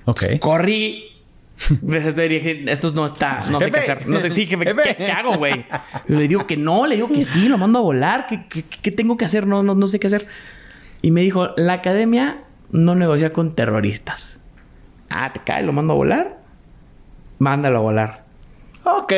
Ok. 0.05 0.39
Corrí. 0.39 1.05
Les 1.87 2.07
estoy 2.07 2.29
diciendo, 2.29 2.71
esto 2.71 2.91
no 2.93 3.05
está, 3.05 3.45
no 3.51 3.61
sé 3.61 3.71
qué 3.71 3.79
hacer. 3.81 4.09
No 4.09 4.19
sé, 4.21 4.31
sí. 4.31 4.47
¿qué, 4.47 4.57
qué 4.97 5.11
hago, 5.13 5.37
güey? 5.37 5.67
Le 6.07 6.27
digo 6.29 6.47
que 6.47 6.57
no, 6.57 6.87
le 6.87 6.95
digo 6.95 7.09
que 7.09 7.23
sí, 7.23 7.49
lo 7.49 7.59
mando 7.59 7.81
a 7.81 7.83
volar. 7.83 8.27
¿Qué, 8.29 8.47
qué, 8.49 8.63
qué 8.63 8.91
tengo 8.91 9.17
que 9.17 9.25
hacer? 9.27 9.47
No, 9.47 9.63
no, 9.63 9.75
no 9.75 9.87
sé 9.89 10.01
qué 10.01 10.07
hacer. 10.07 10.27
Y 11.03 11.11
me 11.11 11.21
dijo, 11.21 11.51
la 11.57 11.75
academia 11.75 12.45
no 12.71 12.95
negocia 12.95 13.33
con 13.33 13.53
terroristas. 13.55 14.40
Ah, 15.11 15.33
te 15.33 15.41
cae, 15.41 15.63
lo 15.63 15.73
mando 15.73 15.93
a 15.93 15.97
volar. 15.97 16.41
Mándalo 17.39 17.79
a 17.79 17.83
volar. 17.83 18.25
Ok. 18.85 19.13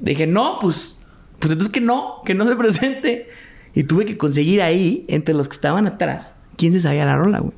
Dije, 0.00 0.26
no, 0.26 0.58
pues, 0.60 0.98
pues 1.38 1.52
entonces 1.52 1.72
que 1.72 1.80
no, 1.80 2.20
que 2.24 2.34
no 2.34 2.46
se 2.46 2.56
presente. 2.56 3.28
Y 3.74 3.84
tuve 3.84 4.04
que 4.04 4.18
conseguir 4.18 4.60
ahí, 4.62 5.04
entre 5.08 5.34
los 5.34 5.48
que 5.48 5.54
estaban 5.54 5.86
atrás, 5.86 6.34
quién 6.56 6.72
se 6.72 6.80
sabía 6.80 7.04
la 7.04 7.16
rola, 7.16 7.38
güey. 7.38 7.54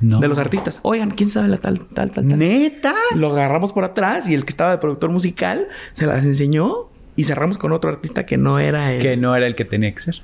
No. 0.00 0.20
De 0.20 0.28
los 0.28 0.38
artistas. 0.38 0.80
Oigan, 0.82 1.10
¿quién 1.10 1.28
sabe 1.28 1.48
la 1.48 1.56
tal, 1.56 1.80
tal, 1.80 2.10
tal, 2.10 2.28
tal? 2.28 2.38
¿Neta? 2.38 2.94
Lo 3.14 3.30
agarramos 3.30 3.72
por 3.72 3.84
atrás 3.84 4.28
y 4.28 4.34
el 4.34 4.44
que 4.44 4.50
estaba 4.50 4.70
de 4.70 4.78
productor 4.78 5.10
musical 5.10 5.68
se 5.92 6.06
las 6.06 6.24
enseñó 6.24 6.88
y 7.16 7.24
cerramos 7.24 7.58
con 7.58 7.72
otro 7.72 7.90
artista 7.90 8.26
que 8.26 8.36
no 8.36 8.58
era 8.58 8.92
él. 8.92 9.00
Que 9.00 9.16
no 9.16 9.36
era 9.36 9.46
el 9.46 9.54
que 9.54 9.64
tenía 9.64 9.92
que 9.94 10.00
ser. 10.00 10.22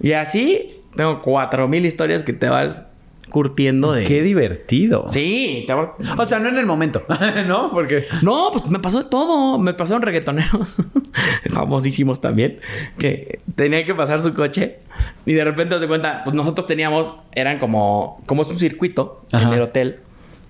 Y 0.00 0.12
así 0.12 0.82
tengo 0.94 1.22
cuatro 1.22 1.66
mil 1.66 1.86
historias 1.86 2.22
que 2.22 2.34
te 2.34 2.48
vas 2.48 2.86
curtiendo 3.30 3.92
de. 3.92 4.04
Qué 4.04 4.22
divertido. 4.22 5.06
Sí, 5.08 5.64
te 5.66 5.72
O 5.74 6.26
sea, 6.26 6.38
no 6.38 6.48
en 6.48 6.58
el 6.58 6.66
momento, 6.66 7.04
¿no? 7.46 7.70
Porque... 7.72 8.04
No, 8.22 8.50
pues 8.52 8.66
me 8.66 8.78
pasó 8.78 9.02
de 9.02 9.08
todo. 9.10 9.58
Me 9.58 9.74
pasaron 9.74 10.02
reggaetoneros 10.02 10.76
famosísimos 11.50 12.20
también 12.20 12.60
que 12.98 13.40
tenían 13.54 13.84
que 13.84 13.94
pasar 13.94 14.20
su 14.20 14.30
coche 14.32 14.78
y 15.24 15.32
de 15.32 15.44
repente 15.44 15.78
se 15.78 15.86
cuenta, 15.88 16.22
pues 16.24 16.34
nosotros 16.34 16.66
teníamos, 16.66 17.12
eran 17.32 17.58
como, 17.58 18.22
como 18.26 18.42
es 18.42 18.48
un 18.48 18.58
circuito 18.58 19.24
Ajá. 19.32 19.48
en 19.48 19.54
el 19.54 19.60
hotel. 19.60 20.00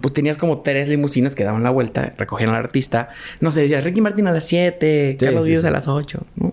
Pues 0.01 0.13
tenías 0.13 0.37
como 0.37 0.61
tres 0.61 0.89
limusinas 0.89 1.35
que 1.35 1.43
daban 1.43 1.63
la 1.63 1.71
vuelta, 1.71 2.13
recogían 2.19 2.51
al 2.51 2.57
artista. 2.57 3.09
No 3.41 3.51
sé, 3.51 3.63
decías 3.63 3.83
Ricky 3.83 4.03
Martin 4.03 4.27
a 4.29 4.33
las 4.33 4.45
7, 4.45 5.17
Sí, 5.19 5.25
Carlos 5.25 5.47
sí, 5.47 5.57
sí. 5.57 5.67
a 5.67 5.71
las 5.71 5.89
8, 5.89 6.21
¿no? 6.37 6.53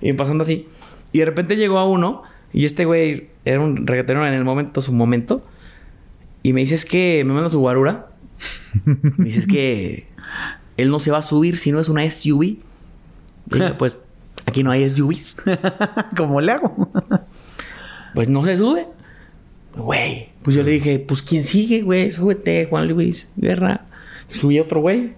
Y 0.00 0.12
pasando 0.14 0.42
así. 0.42 0.66
Y 1.12 1.18
de 1.18 1.26
repente 1.26 1.56
llegó 1.56 1.78
a 1.78 1.84
uno, 1.86 2.22
y 2.54 2.64
este 2.64 2.86
güey 2.86 3.28
era 3.44 3.60
un 3.60 3.86
reggaetonero 3.86 4.26
en 4.26 4.34
el 4.34 4.44
momento, 4.44 4.80
su 4.80 4.92
momento. 4.92 5.44
Y 6.42 6.52
me 6.52 6.60
dice, 6.60 6.74
es 6.74 6.84
que 6.84 7.22
me 7.24 7.32
manda 7.32 7.50
su 7.50 7.60
guarura. 7.60 8.08
Me 8.94 9.24
dice, 9.24 9.40
es 9.40 9.46
que 9.46 10.06
él 10.76 10.90
no 10.90 10.98
se 10.98 11.10
va 11.10 11.18
a 11.18 11.22
subir 11.22 11.56
si 11.56 11.72
no 11.72 11.80
es 11.80 11.88
una 11.88 12.08
SUV. 12.08 12.42
Y 12.44 12.60
dije, 13.50 13.74
pues 13.74 13.96
aquí 14.46 14.62
no 14.62 14.70
hay 14.70 14.88
SUVs. 14.88 15.36
¿Cómo 16.16 16.40
le 16.40 16.52
hago? 16.52 16.90
Pues 18.14 18.28
no 18.28 18.44
se 18.44 18.56
sube. 18.56 18.86
Güey. 19.76 20.30
Pues 20.42 20.56
yo 20.56 20.62
le 20.62 20.72
dije, 20.72 20.98
pues 20.98 21.22
¿quién 21.22 21.44
sigue, 21.44 21.82
güey? 21.82 22.10
Súbete, 22.10 22.66
Juan 22.66 22.88
Luis 22.88 23.28
Guerra. 23.36 23.84
Y 24.30 24.34
subí 24.34 24.58
a 24.58 24.62
otro 24.62 24.80
güey. 24.80 25.14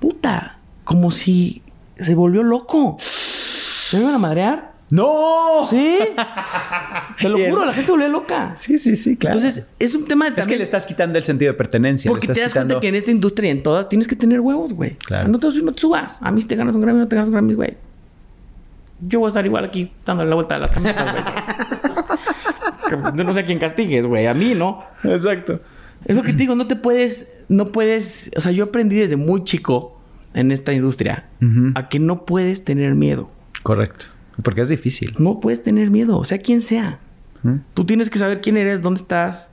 Puta. 0.00 0.58
Como 0.84 1.10
si 1.10 1.62
se 1.98 2.14
volvió 2.14 2.42
loco. 2.42 2.96
¿Se 2.98 3.98
me 3.98 4.04
iban 4.04 4.14
a 4.14 4.18
madrear? 4.18 4.72
¡No! 4.90 5.66
Sí. 5.68 5.98
Te 7.22 7.28
lo 7.28 7.38
juro, 7.50 7.64
la 7.64 7.72
gente 7.72 7.86
se 7.86 7.92
volvió 7.92 8.08
loca. 8.08 8.52
Sí, 8.56 8.78
sí, 8.78 8.96
sí, 8.96 9.16
claro. 9.16 9.38
Entonces, 9.38 9.66
es 9.78 9.94
un 9.94 10.04
tema 10.06 10.26
de 10.26 10.30
es 10.30 10.34
que 10.34 10.40
también- 10.42 10.58
le 10.58 10.64
estás 10.64 10.84
quitando 10.86 11.18
el 11.18 11.24
sentido 11.24 11.52
de 11.52 11.56
pertenencia. 11.58 12.08
le 12.08 12.12
Porque 12.12 12.26
estás 12.26 12.36
te 12.36 12.42
das 12.42 12.52
quitando... 12.52 12.74
cuenta 12.74 12.80
que 12.82 12.88
en 12.88 12.94
esta 12.96 13.10
industria 13.10 13.48
y 13.48 13.52
en 13.52 13.62
todas 13.62 13.88
tienes 13.88 14.06
que 14.08 14.16
tener 14.16 14.40
huevos, 14.40 14.74
güey. 14.74 14.96
Claro. 14.96 15.28
No 15.28 15.38
te, 15.38 15.48
no 15.62 15.72
te 15.72 15.80
subas. 15.80 16.18
A 16.22 16.30
mí 16.30 16.42
si 16.42 16.48
te 16.48 16.56
ganas 16.56 16.74
un 16.74 16.80
Grammy 16.82 16.98
no 17.00 17.08
te 17.08 17.16
ganas 17.16 17.28
un 17.28 17.34
Grammy, 17.34 17.54
güey. 17.54 17.76
Yo 19.00 19.18
voy 19.20 19.26
a 19.26 19.28
estar 19.28 19.44
igual 19.44 19.64
aquí 19.64 19.90
dándole 20.06 20.28
la 20.28 20.34
vuelta 20.36 20.54
a 20.54 20.58
las 20.58 20.72
camisetas, 20.72 21.12
güey. 21.12 21.24
No 23.14 23.32
sé 23.32 23.40
a 23.40 23.44
quién 23.46 23.58
castigues, 23.58 24.04
güey. 24.04 24.26
A 24.26 24.34
mí, 24.34 24.54
¿no? 24.54 24.84
Exacto. 25.02 25.60
Es 26.04 26.14
lo 26.16 26.22
que 26.22 26.32
te 26.32 26.38
digo, 26.38 26.54
no 26.56 26.66
te 26.66 26.76
puedes, 26.76 27.32
no 27.48 27.72
puedes, 27.72 28.30
o 28.36 28.40
sea, 28.40 28.52
yo 28.52 28.64
aprendí 28.64 28.96
desde 28.96 29.16
muy 29.16 29.44
chico 29.44 29.98
en 30.34 30.50
esta 30.52 30.72
industria 30.72 31.26
Ujú. 31.40 31.70
a 31.74 31.88
que 31.88 31.98
no 32.00 32.26
puedes 32.26 32.64
tener 32.64 32.94
miedo. 32.94 33.30
Correcto. 33.62 34.06
Porque 34.42 34.60
es 34.62 34.68
difícil. 34.68 35.14
No 35.18 35.40
puedes 35.40 35.62
tener 35.62 35.90
miedo, 35.90 36.18
o 36.18 36.24
sea, 36.24 36.38
quien 36.38 36.60
sea. 36.60 36.98
¿Mm? 37.42 37.56
Tú 37.74 37.84
tienes 37.84 38.10
que 38.10 38.18
saber 38.18 38.40
quién 38.40 38.56
eres, 38.56 38.82
dónde 38.82 39.00
estás 39.00 39.50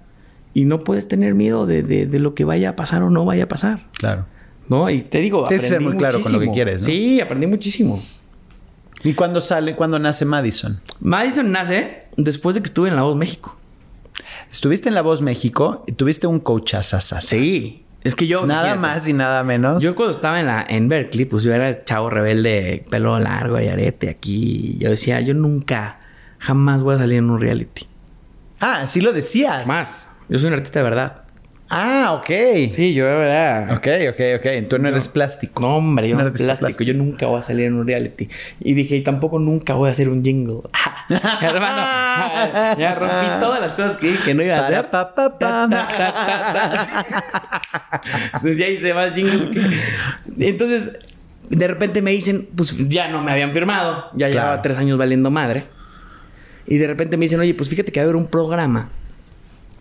y 0.53 0.65
no 0.65 0.79
puedes 0.79 1.07
tener 1.07 1.33
miedo 1.35 1.65
de, 1.65 1.83
de- 1.83 2.05
de 2.05 2.19
lo 2.19 2.33
que 2.35 2.43
vaya 2.45 2.69
a 2.69 2.75
pasar 2.75 3.03
o 3.03 3.09
no 3.09 3.25
vaya 3.25 3.43
a 3.45 3.47
pasar. 3.47 3.87
Claro. 3.97 4.25
¿No? 4.67 4.89
Y 4.89 5.01
te 5.01 5.19
digo, 5.19 5.47
que 5.47 5.57
ser 5.59 5.73
aprendí 5.77 5.85
muy 5.87 5.97
claro 5.97 6.21
con 6.21 6.31
lo 6.31 6.39
que 6.39 6.51
quieres, 6.51 6.81
¿no? 6.81 6.85
Sí, 6.87 7.19
aprendí 7.21 7.47
muchísimo. 7.47 8.01
¿Y 9.03 9.13
cuándo 9.13 9.41
sale, 9.41 9.75
cuándo 9.75 9.97
nace 9.97 10.25
Madison? 10.25 10.79
Madison 10.99 11.51
nace 11.51 12.03
después 12.17 12.55
de 12.55 12.61
que 12.61 12.67
estuve 12.67 12.89
en 12.89 12.95
La 12.95 13.01
Voz 13.03 13.15
México. 13.15 13.57
Estuviste 14.51 14.89
en 14.89 14.95
La 14.95 15.01
Voz 15.01 15.21
México 15.21 15.83
y 15.87 15.93
tuviste 15.93 16.27
un 16.27 16.39
coachazazas. 16.39 17.25
Sí. 17.25 17.83
Es 18.03 18.15
que 18.15 18.27
yo... 18.27 18.45
Nada 18.45 18.63
fíjate, 18.63 18.79
más 18.79 19.07
y 19.07 19.13
nada 19.13 19.43
menos. 19.43 19.81
Yo 19.83 19.95
cuando 19.95 20.11
estaba 20.11 20.39
en, 20.39 20.45
la, 20.47 20.65
en 20.67 20.87
Berkeley, 20.87 21.25
pues 21.25 21.43
yo 21.43 21.53
era 21.53 21.83
chavo 21.83 22.09
rebelde, 22.09 22.85
pelo 22.89 23.17
largo 23.19 23.59
y 23.59 23.67
arete 23.67 24.09
aquí. 24.09 24.77
Yo 24.79 24.89
decía, 24.89 25.19
yo 25.21 25.33
nunca, 25.33 25.98
jamás 26.39 26.81
voy 26.81 26.95
a 26.95 26.97
salir 26.97 27.17
en 27.19 27.29
un 27.29 27.39
reality. 27.39 27.85
Ah, 28.59 28.87
sí 28.87 29.01
lo 29.01 29.13
decías. 29.13 29.65
Más. 29.67 30.07
Yo 30.27 30.39
soy 30.39 30.47
un 30.49 30.53
artista 30.55 30.79
de 30.79 30.83
verdad. 30.83 31.23
Ah, 31.71 32.13
ok. 32.19 32.25
Sí, 32.73 32.95
yo 32.95 33.05
de 33.05 33.13
verdad. 33.15 33.71
Ok, 33.77 33.87
ok, 34.09 34.19
ok. 34.39 34.67
Tú 34.69 34.79
no 34.79 34.89
eres 34.89 35.07
plástico. 35.07 35.61
No, 35.61 35.77
hombre, 35.77 36.09
yo 36.09 36.15
no 36.15 36.21
artista 36.23 36.45
plástico. 36.47 36.65
plástico. 36.67 36.83
Yo 36.91 36.93
nunca 36.97 37.27
voy 37.27 37.37
a 37.37 37.41
salir 37.43 37.67
en 37.67 37.75
un 37.75 37.85
reality. 37.85 38.27
Y 38.59 38.73
dije, 38.73 38.95
y 38.95 39.03
tampoco 39.03 39.37
nunca 39.37 39.75
voy 39.75 39.87
a 39.87 39.91
hacer 39.91 40.09
un 40.09 40.23
jingle. 40.23 40.61
Hermano, 41.41 42.75
ya 42.79 42.95
rompí 42.95 43.39
todas 43.39 43.61
las 43.61 43.73
cosas 43.73 43.97
que 43.97 44.07
dije 44.07 44.23
que 44.25 44.33
no 44.33 44.41
iba 44.43 44.57
a 44.57 44.61
hacer. 44.61 44.89
pa, 44.89 45.13
pa, 45.13 45.29
pa. 45.37 45.37
Ta, 45.37 45.69
ta, 45.69 45.87
ta, 45.87 46.81
ta. 47.93 48.01
Entonces 48.25 48.57
ya 48.57 48.67
hice 48.67 48.93
más 48.93 49.13
jingles. 49.13 49.45
que- 49.47 50.47
Entonces, 50.49 50.91
de 51.49 51.67
repente 51.67 52.01
me 52.01 52.11
dicen, 52.11 52.47
pues 52.55 52.75
ya 52.89 53.09
no 53.09 53.21
me 53.21 53.31
habían 53.31 53.51
firmado. 53.51 54.05
Ya 54.13 54.27
Claro. 54.29 54.31
llevaba 54.33 54.61
tres 54.63 54.77
años 54.79 54.97
valiendo 54.97 55.29
madre. 55.29 55.65
Y 56.69 56.77
de 56.77 56.87
repente 56.87 57.17
me 57.17 57.25
dicen, 57.25 57.39
oye, 57.41 57.53
pues 57.53 57.67
fíjate 57.67 57.91
que 57.91 57.99
va 57.99 58.03
a 58.03 58.05
haber 58.05 58.15
un 58.15 58.27
programa 58.27 58.89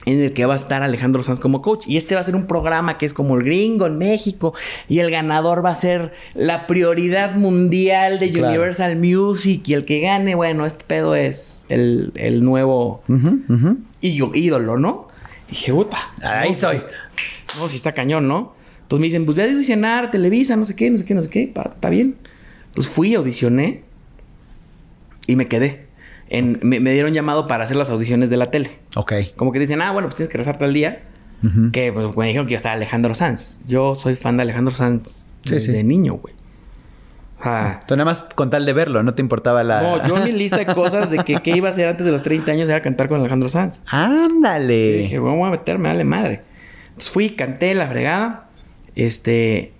en 0.06 0.20
el 0.22 0.32
que 0.32 0.46
va 0.46 0.54
a 0.54 0.56
estar 0.56 0.82
Alejandro 0.82 1.22
Sanz 1.22 1.38
como 1.38 1.60
coach. 1.60 1.86
Y 1.86 1.98
este 1.98 2.14
va 2.14 2.22
a 2.22 2.24
ser 2.24 2.34
un 2.34 2.46
programa 2.46 2.96
que 2.96 3.04
es 3.04 3.12
como 3.12 3.36
el 3.36 3.42
gringo 3.44 3.86
en 3.86 3.98
México. 3.98 4.54
Y 4.88 5.00
el 5.00 5.10
ganador 5.10 5.62
va 5.62 5.70
a 5.70 5.74
ser 5.74 6.12
la 6.34 6.66
prioridad 6.66 7.34
mundial 7.34 8.18
de 8.18 8.32
Claro. 8.32 8.48
Universal 8.48 8.96
Music. 8.96 9.68
Y 9.68 9.74
el 9.74 9.84
que 9.84 10.00
gane, 10.00 10.34
bueno, 10.34 10.64
este 10.64 10.82
pedo 10.86 11.14
es 11.14 11.66
el, 11.68 12.12
el 12.14 12.42
nuevo 12.42 13.02
ídolo, 14.00 14.78
¿no? 14.78 15.08
Y 15.48 15.50
dije, 15.50 15.72
puta. 15.74 15.98
Ahí 16.22 16.50
no, 16.52 16.56
soy. 16.56 16.76
pues, 16.76 16.88
no, 17.58 17.68
si 17.68 17.76
está 17.76 17.92
cañón, 17.92 18.28
¿no? 18.28 18.54
Entonces 18.82 19.00
me 19.00 19.06
dicen, 19.08 19.24
pues 19.26 19.36
ve 19.36 19.42
a 19.42 19.52
audicionar, 19.52 20.10
Televisa, 20.10 20.56
no 20.56 20.64
sé 20.64 20.74
qué, 20.74 20.88
no 20.88 20.96
sé 20.96 21.04
qué, 21.04 21.14
no 21.14 21.22
sé 21.22 21.28
qué. 21.28 21.52
Está 21.54 21.90
bien. 21.90 22.16
Entonces 22.68 22.90
fui, 22.90 23.14
audicioné. 23.14 23.82
Y 25.26 25.36
me 25.36 25.48
quedé. 25.48 25.87
En, 26.30 26.58
me, 26.62 26.78
me 26.80 26.92
dieron 26.92 27.12
llamado 27.14 27.46
para 27.46 27.64
hacer 27.64 27.76
las 27.76 27.90
audiciones 27.90 28.28
de 28.30 28.36
la 28.36 28.50
tele. 28.50 28.78
Ok. 28.96 29.12
Como 29.36 29.50
que 29.52 29.58
dicen, 29.58 29.80
ah, 29.82 29.92
bueno, 29.92 30.08
pues 30.08 30.16
tienes 30.16 30.30
que 30.30 30.38
rezar 30.38 30.58
tal 30.58 30.72
día. 30.74 31.02
Que 31.72 31.92
pues, 31.92 32.16
me 32.16 32.26
dijeron 32.26 32.46
que 32.46 32.54
iba 32.54 32.56
a 32.56 32.58
estar 32.58 32.72
Alejandro 32.72 33.14
Sanz. 33.14 33.60
Yo 33.68 33.94
soy 33.94 34.16
fan 34.16 34.36
de 34.36 34.42
Alejandro 34.42 34.74
Sanz 34.74 35.24
Sí, 35.44 35.54
desde 35.54 35.72
sí. 35.78 35.84
niño, 35.84 36.14
güey. 36.14 36.34
O 37.38 37.42
sea, 37.44 37.82
Tú 37.86 37.94
nada 37.94 38.04
más 38.06 38.20
con 38.34 38.50
tal 38.50 38.66
de 38.66 38.72
verlo, 38.72 39.04
no 39.04 39.14
te 39.14 39.22
importaba 39.22 39.62
la. 39.62 39.80
no, 39.80 40.08
yo 40.08 40.16
mi 40.26 40.32
lista 40.32 40.58
de 40.58 40.66
cosas 40.74 41.08
de 41.10 41.18
que 41.18 41.36
qué 41.36 41.56
iba 41.56 41.68
a 41.68 41.70
hacer 41.70 41.86
antes 41.86 42.04
de 42.04 42.10
los 42.10 42.22
30 42.22 42.50
años 42.50 42.68
era 42.68 42.82
cantar 42.82 43.06
con 43.08 43.20
Alejandro 43.20 43.48
Sanz. 43.48 43.78
Y 43.78 43.82
Ándale. 43.94 44.98
dije, 44.98 45.20
bueno, 45.20 45.36
voy 45.36 45.48
a 45.48 45.50
meterme, 45.52 45.88
dale 45.88 46.02
madre. 46.02 46.42
Entonces 46.88 47.10
fui, 47.10 47.30
canté 47.30 47.72
la 47.74 47.86
fregada. 47.86 48.48
Este, 48.96 49.72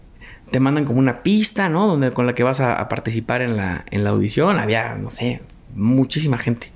te 0.53 0.61
mandan 0.61 0.85
como 0.85 1.01
una 1.01 1.25
pista, 1.25 1.69
¿no? 1.69 1.89
Donde 1.89 2.13
con 2.13 2.27
la 2.27 2.35
que 2.37 2.45
vas 2.45 2.61
a, 2.61 2.75
a 2.75 2.89
participar 2.89 3.43
en 3.43 3.57
la, 3.57 3.85
en 3.91 4.05
la 4.05 4.11
audición. 4.11 4.61
Había, 4.61 4.95
no 4.95 5.11
sé, 5.11 5.41
muchísima 5.79 6.39
gente. 6.39 6.71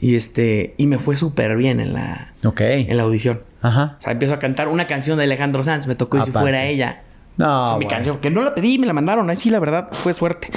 Y 0.00 0.14
este, 0.14 0.74
y 0.76 0.86
me 0.86 0.98
fue 0.98 1.16
súper 1.16 1.56
bien 1.56 1.80
en 1.80 1.92
la, 1.92 2.32
en 2.42 2.96
la 2.96 3.02
audición. 3.02 3.42
Ajá. 3.62 3.96
O 3.98 4.02
sea, 4.02 4.12
empiezo 4.12 4.34
a 4.34 4.38
cantar 4.38 4.68
una 4.68 4.86
canción 4.86 5.18
de 5.18 5.24
Alejandro 5.24 5.64
Sanz. 5.64 5.86
Me 5.86 5.94
tocó 5.94 6.18
y 6.18 6.22
si 6.22 6.30
fuera 6.30 6.64
ella. 6.64 7.02
No. 7.36 7.72
mi 7.72 7.84
bueno. 7.84 7.90
canción, 7.90 8.18
que 8.18 8.30
no 8.30 8.42
la 8.42 8.54
pedí, 8.54 8.78
me 8.78 8.86
la 8.86 8.92
mandaron. 8.92 9.28
Ahí 9.28 9.36
sí, 9.36 9.50
la 9.50 9.58
verdad, 9.58 9.88
fue 9.92 10.12
suerte. 10.12 10.48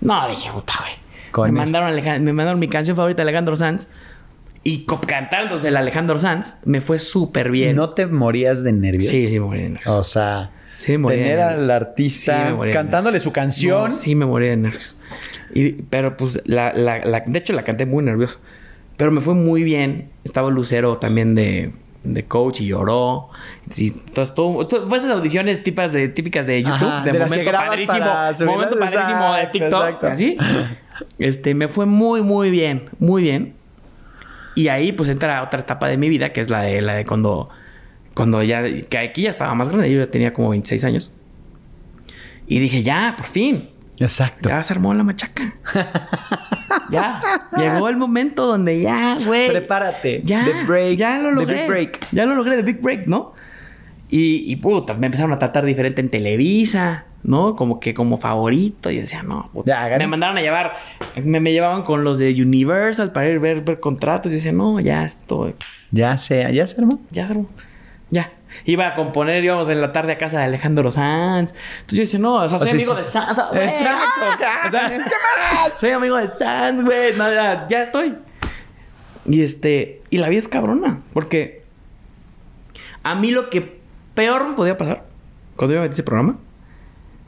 No, 0.00 0.28
dije, 0.28 0.50
puta, 0.52 0.74
güey. 0.80 1.52
Me 1.52 1.52
mandaron, 1.52 2.24
me 2.24 2.32
mandaron 2.32 2.58
mi 2.58 2.68
canción 2.68 2.96
favorita 2.96 3.18
de 3.18 3.28
Alejandro 3.28 3.56
Sanz. 3.56 3.88
Y 4.64 4.84
cantando 4.84 5.60
del 5.60 5.76
Alejandro 5.76 6.18
Sanz, 6.18 6.58
me 6.64 6.80
fue 6.80 6.98
súper 6.98 7.50
bien. 7.50 7.76
¿No 7.76 7.88
te 7.88 8.06
morías 8.06 8.64
de 8.64 8.72
nervios? 8.72 9.10
Sí, 9.10 9.28
sí 9.28 9.38
me 9.38 9.46
morí 9.46 9.62
de 9.62 9.70
nervios. 9.70 9.94
O 9.94 10.04
sea, 10.04 10.50
Sí, 10.78 10.92
me 10.92 10.98
morí 10.98 11.16
de 11.16 11.22
tener 11.24 11.40
al 11.40 11.70
artista 11.70 12.56
cantándole 12.72 13.20
su 13.20 13.32
canción. 13.32 13.90
No, 13.90 13.96
sí, 13.96 14.14
me 14.14 14.24
morí 14.26 14.46
de 14.48 14.56
nervios. 14.56 14.96
Y- 15.54 15.72
pero 15.72 16.16
pues, 16.16 16.40
la, 16.46 16.72
la- 16.72 17.04
la- 17.04 17.20
de 17.26 17.38
hecho, 17.38 17.52
la 17.52 17.64
canté 17.64 17.84
muy 17.84 18.02
nervioso. 18.04 18.38
Pero 18.96 19.10
me 19.10 19.20
fue 19.20 19.34
muy 19.34 19.62
bien. 19.64 20.08
Estaba 20.24 20.50
Lucero 20.50 20.98
también 20.98 21.34
de, 21.34 21.72
de 22.04 22.24
coach 22.24 22.60
y 22.60 22.66
lloró. 22.66 23.28
Sí, 23.70 23.94
entonces, 24.06 24.34
todo, 24.34 24.66
todo- 24.66 24.88
fue 24.88 24.98
esas 24.98 25.10
audiciones 25.10 25.62
típicas 25.62 25.92
de, 25.92 26.08
típicas 26.08 26.46
de 26.46 26.62
YouTube. 26.62 26.74
Ajá, 26.88 27.04
de, 27.04 27.12
momento 27.18 27.50
padrísimo. 27.52 28.06
Momento 28.46 28.78
padrísimo 28.78 29.34
de 29.34 29.46
TikTok. 29.48 29.84
exacto. 29.84 30.06
Así. 30.06 30.36
Este, 31.18 31.54
me 31.54 31.68
fue 31.68 31.86
muy, 31.86 32.22
muy 32.22 32.50
bien. 32.50 32.88
Muy 32.98 33.22
bien. 33.22 33.54
Y 34.54 34.68
ahí, 34.68 34.90
pues, 34.92 35.08
entra 35.08 35.42
otra 35.42 35.60
etapa 35.60 35.88
de 35.88 35.96
mi 35.96 36.08
vida, 36.08 36.32
que 36.32 36.40
es 36.40 36.50
la 36.50 36.62
de, 36.62 36.82
la 36.82 36.94
de 36.94 37.04
cuando... 37.04 37.48
Cuando 38.18 38.42
ya... 38.42 38.62
Que 38.88 38.98
aquí 38.98 39.22
ya 39.22 39.30
estaba 39.30 39.54
más 39.54 39.68
grande. 39.70 39.90
Yo 39.90 40.00
ya 40.00 40.10
tenía 40.10 40.32
como 40.34 40.50
26 40.50 40.84
años. 40.84 41.12
Y 42.46 42.58
dije, 42.58 42.82
ya, 42.82 43.14
por 43.16 43.26
fin. 43.26 43.70
Exacto. 43.98 44.48
Ya 44.48 44.62
se 44.62 44.72
armó 44.74 44.92
la 44.94 45.02
machaca. 45.04 45.54
ya. 46.90 47.20
Llegó 47.56 47.88
el 47.88 47.96
momento 47.96 48.46
donde 48.46 48.80
ya, 48.80 49.16
güey. 49.24 49.48
Prepárate. 49.48 50.22
Ya. 50.24 50.44
The 50.44 50.64
break. 50.64 50.96
Ya 50.98 51.18
lo 51.18 51.30
the 51.30 51.34
logré. 51.34 51.54
big 51.60 51.66
break. 51.68 52.06
Ya 52.12 52.26
lo 52.26 52.34
logré, 52.34 52.56
The 52.56 52.62
Big 52.62 52.80
Break, 52.80 53.06
¿no? 53.06 53.32
Y, 54.10 54.50
y 54.50 54.56
puta, 54.56 54.94
me 54.94 55.06
empezaron 55.06 55.32
a 55.32 55.38
tratar 55.38 55.64
diferente 55.66 56.00
en 56.00 56.08
Televisa, 56.08 57.04
¿no? 57.24 57.54
Como 57.56 57.78
que 57.80 57.92
como 57.92 58.16
favorito. 58.16 58.90
Y 58.90 58.94
yo 58.96 59.00
decía, 59.02 59.22
no, 59.22 59.50
puta. 59.52 59.88
Ya, 59.90 59.98
Me 59.98 60.06
mandaron 60.06 60.38
a 60.38 60.40
llevar, 60.40 60.74
me, 61.24 61.40
me 61.40 61.52
llevaban 61.52 61.82
con 61.82 62.04
los 62.04 62.18
de 62.18 62.30
Universal 62.40 63.12
para 63.12 63.28
ir 63.28 63.36
a 63.36 63.40
ver, 63.40 63.60
ver 63.62 63.80
contratos. 63.80 64.30
Y 64.30 64.34
yo 64.34 64.36
decía, 64.36 64.52
no, 64.52 64.80
ya 64.80 65.04
estoy, 65.04 65.54
Ya 65.90 66.16
se, 66.16 66.50
ya 66.54 66.66
se 66.66 66.80
armó. 66.80 67.00
ya 67.10 67.26
se 67.26 67.32
armó. 67.34 67.48
Ya. 68.10 68.32
Iba 68.64 68.88
a 68.88 68.94
componer, 68.94 69.44
íbamos 69.44 69.68
en 69.68 69.80
la 69.80 69.92
tarde 69.92 70.12
a 70.12 70.18
casa 70.18 70.38
de 70.38 70.44
Alejandro 70.44 70.90
Sanz. 70.90 71.52
Entonces 71.80 71.96
yo 71.98 72.00
decía, 72.02 72.18
no, 72.18 72.34
o 72.36 72.48
sea, 72.48 72.58
soy 72.58 72.70
amigo 72.70 72.92
sí- 72.94 72.98
de 73.00 73.04
Sanz. 73.04 73.38
Exacto. 73.52 74.04
O 74.66 74.70
sea, 74.70 74.90
soy 75.78 75.90
amigo 75.90 76.16
de 76.16 76.26
Sanz, 76.26 76.82
güey. 76.82 77.14
No, 77.16 77.32
ya, 77.32 77.66
ya 77.68 77.82
estoy. 77.82 78.16
Y 79.26 79.42
este, 79.42 80.02
y 80.10 80.18
la 80.18 80.28
vida 80.28 80.38
es 80.38 80.48
cabrona. 80.48 81.00
Porque 81.12 81.62
a 83.02 83.14
mí 83.14 83.30
lo 83.30 83.50
que 83.50 83.80
peor 84.14 84.48
me 84.48 84.54
podía 84.54 84.76
pasar 84.78 85.04
cuando 85.56 85.74
iba 85.74 85.82
a 85.82 85.84
meter 85.84 85.92
ese 85.92 86.02
programa 86.02 86.38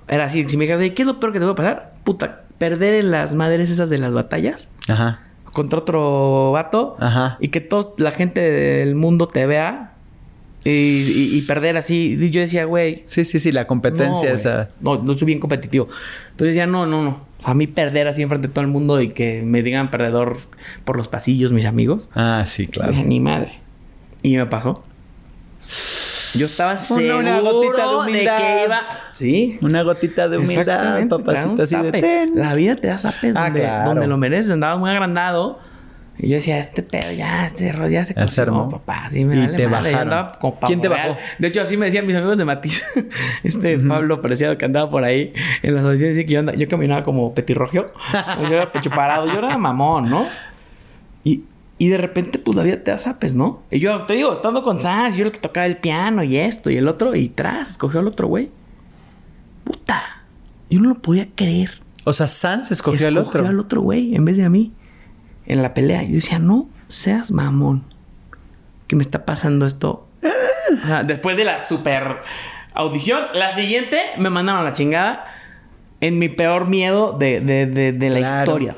era 0.08 0.24
así: 0.24 0.48
si 0.48 0.56
me 0.56 0.62
dijeras, 0.64 0.80
"Oye, 0.80 0.94
¿qué 0.94 1.02
es 1.02 1.06
lo 1.06 1.20
peor 1.20 1.32
que 1.32 1.38
te 1.38 1.44
puede 1.44 1.56
pasar? 1.56 1.92
Puta, 2.04 2.42
perder 2.58 2.94
en 2.94 3.10
las 3.10 3.34
madres 3.34 3.70
esas 3.70 3.90
de 3.90 3.98
las 3.98 4.12
batallas 4.12 4.68
Ajá. 4.88 5.20
contra 5.52 5.78
otro 5.78 6.52
vato 6.52 6.96
Ajá. 6.98 7.36
y 7.40 7.48
que 7.48 7.60
toda 7.60 7.92
la 7.98 8.10
gente 8.10 8.40
del 8.40 8.94
mundo 8.94 9.28
te 9.28 9.46
vea 9.46 9.92
Y, 10.64 10.70
y- 10.70 11.38
y 11.38 11.42
perder 11.42 11.76
así. 11.78 12.18
Y 12.20 12.30
yo 12.30 12.40
decía, 12.40 12.64
güey. 12.66 13.02
Sí, 13.06 13.24
sí, 13.24 13.38
sí, 13.40 13.50
la 13.52 13.66
competencia 13.66 14.28
no, 14.28 14.34
esa. 14.34 14.68
No, 14.80 15.02
no 15.02 15.16
soy 15.16 15.26
bien 15.26 15.40
competitivo. 15.40 15.88
Entonces 16.32 16.54
decía, 16.54 16.66
no, 16.66 16.86
no, 16.86 17.02
no. 17.02 17.24
A 17.42 17.54
mí 17.54 17.66
perder 17.66 18.06
así 18.08 18.20
enfrente 18.20 18.48
de 18.48 18.52
todo 18.54 18.62
el 18.62 18.70
mundo 18.70 19.00
y 19.00 19.10
que 19.10 19.40
me 19.42 19.62
digan 19.62 19.90
perdedor 19.90 20.36
por 20.84 20.96
los 20.98 21.08
pasillos, 21.08 21.52
mis 21.52 21.64
amigos. 21.64 22.10
Ah, 22.14 22.44
sí, 22.46 22.66
claro. 22.66 22.92
Dije, 22.92 23.04
ni 23.04 23.20
madre. 23.20 23.58
Y 24.22 24.36
me 24.36 24.44
pasó. 24.44 24.74
Yo 26.38 26.46
estaba 26.46 26.72
Una- 26.72 26.80
seguro 26.80 27.18
una 27.18 27.40
gotita 27.40 27.88
de 27.88 27.96
humildad. 27.96 28.38
que 28.38 28.64
iba... 28.66 28.80
Sí. 29.12 29.58
Una 29.62 29.82
gotita 29.82 30.28
de 30.28 30.38
humildad, 30.38 31.08
papacito, 31.08 31.62
así 31.62 31.76
de 31.76 31.90
ten. 31.92 32.32
La 32.36 32.54
vida 32.54 32.76
te 32.76 32.86
da 32.88 32.98
zapes 32.98 33.34
Ah, 33.34 33.44
donde, 33.46 33.60
claro. 33.60 33.88
donde 33.90 34.06
lo 34.06 34.16
mereces. 34.16 34.50
Andaba 34.52 34.76
muy 34.76 34.90
agrandado. 34.90 35.58
Y 36.22 36.28
yo 36.28 36.34
decía, 36.34 36.58
este 36.58 36.82
pedo 36.82 37.10
ya, 37.12 37.46
este 37.46 37.72
rollo 37.72 37.92
ya 37.92 38.04
se 38.04 38.14
armó. 38.42 38.68
papá. 38.68 39.08
Sí, 39.10 39.24
me 39.24 39.36
Y 39.36 39.40
vale 39.40 39.56
te 39.56 39.68
madre. 39.68 39.92
Bajaron. 39.92 40.28
¿Quién 40.66 40.80
te 40.82 40.88
bajó? 40.88 41.16
De 41.38 41.48
hecho, 41.48 41.62
así 41.62 41.76
me 41.78 41.86
decían 41.86 42.06
mis 42.06 42.14
amigos 42.14 42.36
de 42.36 42.44
Matiz. 42.44 42.84
este 43.42 43.78
Pablo 43.78 44.20
Preciado 44.20 44.58
que 44.58 44.66
andaba 44.66 44.90
por 44.90 45.02
ahí 45.04 45.32
en 45.62 45.74
las 45.74 45.84
audiciones. 45.84 46.16
Decía 46.16 46.26
que 46.26 46.32
yo, 46.34 46.40
andaba- 46.40 46.58
yo 46.58 46.68
caminaba 46.68 47.04
como 47.04 47.32
petirrogio. 47.34 47.86
yo 48.42 48.46
era 48.48 48.70
pecho 48.70 48.90
parado. 48.90 49.26
Yo 49.28 49.38
era 49.38 49.56
mamón, 49.56 50.10
¿no? 50.10 50.26
Y, 51.24 51.44
y 51.78 51.88
de 51.88 51.96
repente, 51.96 52.38
pues 52.38 52.54
la 52.56 52.64
vida 52.64 52.82
te 52.82 52.90
da 52.90 52.98
zapes, 52.98 53.34
¿no? 53.34 53.62
Y 53.70 53.78
yo 53.78 54.02
te 54.02 54.12
digo, 54.14 54.32
estando 54.34 54.62
con 54.62 54.78
Sans, 54.80 55.14
yo 55.16 55.22
era 55.22 55.28
el 55.28 55.32
que 55.32 55.40
tocaba 55.40 55.64
el 55.66 55.78
piano 55.78 56.22
y 56.22 56.36
esto 56.36 56.68
y 56.70 56.76
el 56.76 56.86
otro, 56.88 57.14
y 57.14 57.30
tras, 57.30 57.70
escogió 57.70 58.00
al 58.00 58.08
otro 58.08 58.28
güey. 58.28 58.50
Puta. 59.64 60.22
Yo 60.68 60.80
no 60.80 60.90
lo 60.90 60.94
podía 60.96 61.28
creer. 61.34 61.80
O 62.04 62.12
sea, 62.12 62.26
Sans 62.26 62.70
escogió 62.70 63.08
al 63.08 63.18
otro. 63.18 63.46
al 63.46 63.58
otro 63.58 63.80
güey 63.82 64.14
en 64.14 64.24
vez 64.24 64.36
de 64.36 64.44
a 64.44 64.50
mí. 64.50 64.72
En 65.50 65.62
la 65.62 65.74
pelea. 65.74 66.02
Y 66.04 66.08
yo 66.08 66.14
decía, 66.14 66.38
no 66.38 66.68
seas 66.88 67.30
mamón. 67.30 67.84
Que 68.86 68.96
me 68.96 69.02
está 69.02 69.24
pasando 69.24 69.66
esto. 69.66 70.06
Ajá, 70.82 71.02
Después 71.02 71.36
de 71.36 71.44
la 71.44 71.60
super 71.60 72.18
audición, 72.74 73.20
la 73.34 73.54
siguiente 73.54 73.98
me 74.18 74.30
mandaron 74.30 74.60
a 74.60 74.64
la 74.64 74.72
chingada 74.72 75.24
en 76.00 76.18
mi 76.18 76.28
peor 76.28 76.66
miedo 76.68 77.16
de, 77.18 77.40
de- 77.40 77.66
de- 77.66 77.92
de 77.92 78.10
la 78.10 78.18
Claro. 78.18 78.52
historia. 78.52 78.76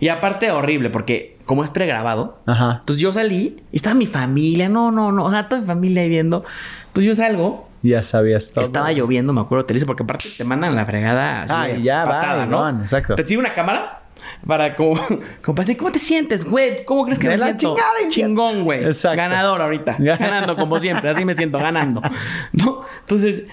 Y 0.00 0.08
aparte, 0.08 0.50
horrible, 0.50 0.90
porque 0.90 1.38
como 1.46 1.62
es 1.64 1.70
pregrabado, 1.70 2.40
Ajá. 2.46 2.78
entonces 2.80 3.00
yo 3.00 3.12
salí 3.12 3.62
y 3.70 3.76
estaba 3.76 3.94
mi 3.94 4.06
familia, 4.06 4.68
no, 4.68 4.90
no, 4.90 5.12
no, 5.12 5.24
o 5.24 5.30
sea, 5.30 5.48
toda 5.48 5.60
mi 5.60 5.66
familia 5.68 6.02
ahí 6.02 6.08
viendo. 6.08 6.44
Entonces 6.88 7.04
yo 7.04 7.14
salgo, 7.14 7.68
Ya 7.82 8.02
sabías 8.02 8.50
todo. 8.50 8.64
estaba 8.64 8.90
lloviendo, 8.92 9.32
me 9.32 9.40
acuerdo, 9.40 9.64
te 9.64 9.74
dice, 9.74 9.86
porque 9.86 10.02
aparte 10.02 10.28
te 10.36 10.44
mandan 10.44 10.74
la 10.74 10.84
fregada. 10.84 11.42
así 11.42 11.52
Ah, 11.54 11.68
ya, 11.76 12.04
patada, 12.04 12.36
va, 12.38 12.46
¿no? 12.46 12.60
van, 12.60 12.80
exacto. 12.80 13.14
Te 13.14 13.26
sigue 13.26 13.38
una 13.40 13.54
cámara 13.54 14.01
para 14.46 14.74
como, 14.76 15.00
como 15.44 15.58
decir, 15.58 15.76
¿cómo 15.76 15.92
te 15.92 15.98
sientes, 15.98 16.44
güey? 16.44 16.84
¿Cómo 16.84 17.04
crees 17.04 17.18
que 17.18 17.28
De 17.28 17.34
me 17.34 17.38
la 17.38 17.44
siento? 17.46 17.76
chingada. 17.76 18.08
Chingón, 18.10 18.64
güey. 18.64 18.84
Exacto. 18.84 19.16
Ganador 19.16 19.60
ahorita. 19.62 19.96
ganando 20.00 20.56
como 20.56 20.78
siempre, 20.80 21.08
así 21.10 21.24
me 21.24 21.34
siento, 21.34 21.58
ganando. 21.58 22.00
¿No? 22.52 22.82
Entonces, 23.00 23.44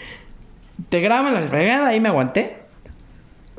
te 0.90 1.02
graban 1.02 1.34
la 1.34 1.42
fregada, 1.42 1.88
ahí 1.90 2.00
me 2.00 2.10
aguanté. 2.10 2.58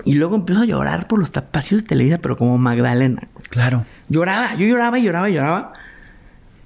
Y 0.05 0.15
luego 0.15 0.35
empiezo 0.35 0.63
a 0.63 0.65
llorar 0.65 1.07
por 1.09 1.19
los 1.19 1.29
pasillos 1.31 1.83
de 1.83 1.89
Televisa, 1.89 2.19
pero 2.19 2.37
como 2.39 2.57
Magdalena. 2.57 3.29
Claro. 3.51 3.85
Lloraba, 4.09 4.55
yo 4.55 4.67
lloraba 4.67 4.99
y 4.99 5.03
lloraba 5.03 5.29
y 5.29 5.35
lloraba. 5.35 5.73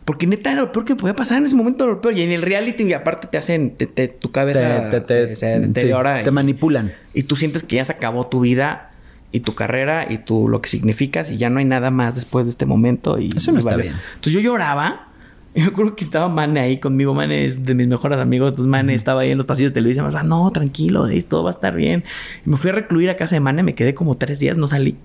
Porque 0.04 0.26
neta 0.26 0.52
era 0.52 0.60
lo 0.60 0.70
peor 0.70 0.84
que 0.84 0.94
podía 0.94 1.14
pasar 1.16 1.38
en 1.38 1.46
ese 1.46 1.56
momento, 1.56 1.86
lo 1.86 2.00
peor. 2.00 2.16
Y 2.16 2.22
en 2.22 2.30
el 2.30 2.42
reality, 2.42 2.84
y 2.84 2.92
aparte 2.92 3.26
te 3.26 3.38
hacen, 3.38 3.74
te- 3.74 3.86
te- 3.88 4.06
tu 4.08 4.30
cabeza 4.30 4.90
Te, 4.90 5.00
te, 5.00 5.26
te, 5.26 5.28
se, 5.34 5.36
se 5.36 5.60
deteriora. 5.60 6.18
sí, 6.18 6.24
te 6.24 6.30
manipulan. 6.30 6.92
y 7.12 7.24
tú 7.24 7.34
sientes 7.34 7.62
que 7.64 7.76
ya 7.76 7.84
se 7.84 7.92
acabó 7.94 8.26
tu 8.28 8.40
vida 8.40 8.90
y 9.34 9.40
tu 9.40 9.56
carrera 9.56 10.06
y 10.08 10.18
tu 10.18 10.48
lo 10.48 10.62
que 10.62 10.68
significas 10.68 11.28
y 11.28 11.38
ya 11.38 11.50
no 11.50 11.58
hay 11.58 11.64
nada 11.64 11.90
más 11.90 12.14
después 12.14 12.46
de 12.46 12.50
este 12.50 12.66
momento. 12.66 13.18
Y, 13.18 13.30
Eso 13.36 13.50
no 13.50 13.56
y 13.56 13.58
está 13.58 13.76
bien. 13.76 13.94
Entonces 14.14 14.32
yo 14.32 14.38
lloraba. 14.40 15.08
Y 15.56 15.60
me 15.60 15.66
acuerdo 15.66 15.96
que 15.96 16.04
estaba 16.04 16.28
Mane 16.28 16.60
ahí 16.60 16.78
conmigo. 16.78 17.14
Mane 17.14 17.44
es 17.44 17.64
de 17.64 17.74
mis 17.74 17.88
mejores 17.88 18.20
amigos. 18.20 18.50
Entonces 18.50 18.70
Mane 18.70 18.94
estaba 18.94 19.22
ahí 19.22 19.32
en 19.32 19.38
los 19.38 19.46
pasillos 19.46 19.72
de 19.72 19.74
televisión. 19.74 20.04
Me 20.06 20.12
decía, 20.12 20.22
no, 20.22 20.48
tranquilo, 20.52 21.02
Dave, 21.02 21.22
todo 21.22 21.42
va 21.42 21.50
a 21.50 21.52
estar 21.52 21.74
bien. 21.74 22.04
Y 22.46 22.50
me 22.50 22.56
fui 22.56 22.70
a 22.70 22.74
recluir 22.74 23.10
a 23.10 23.16
casa 23.16 23.34
de 23.34 23.40
Mane. 23.40 23.64
Me 23.64 23.74
quedé 23.74 23.92
como 23.92 24.16
tres 24.16 24.38
días. 24.38 24.56
No 24.56 24.68
salí. 24.68 24.96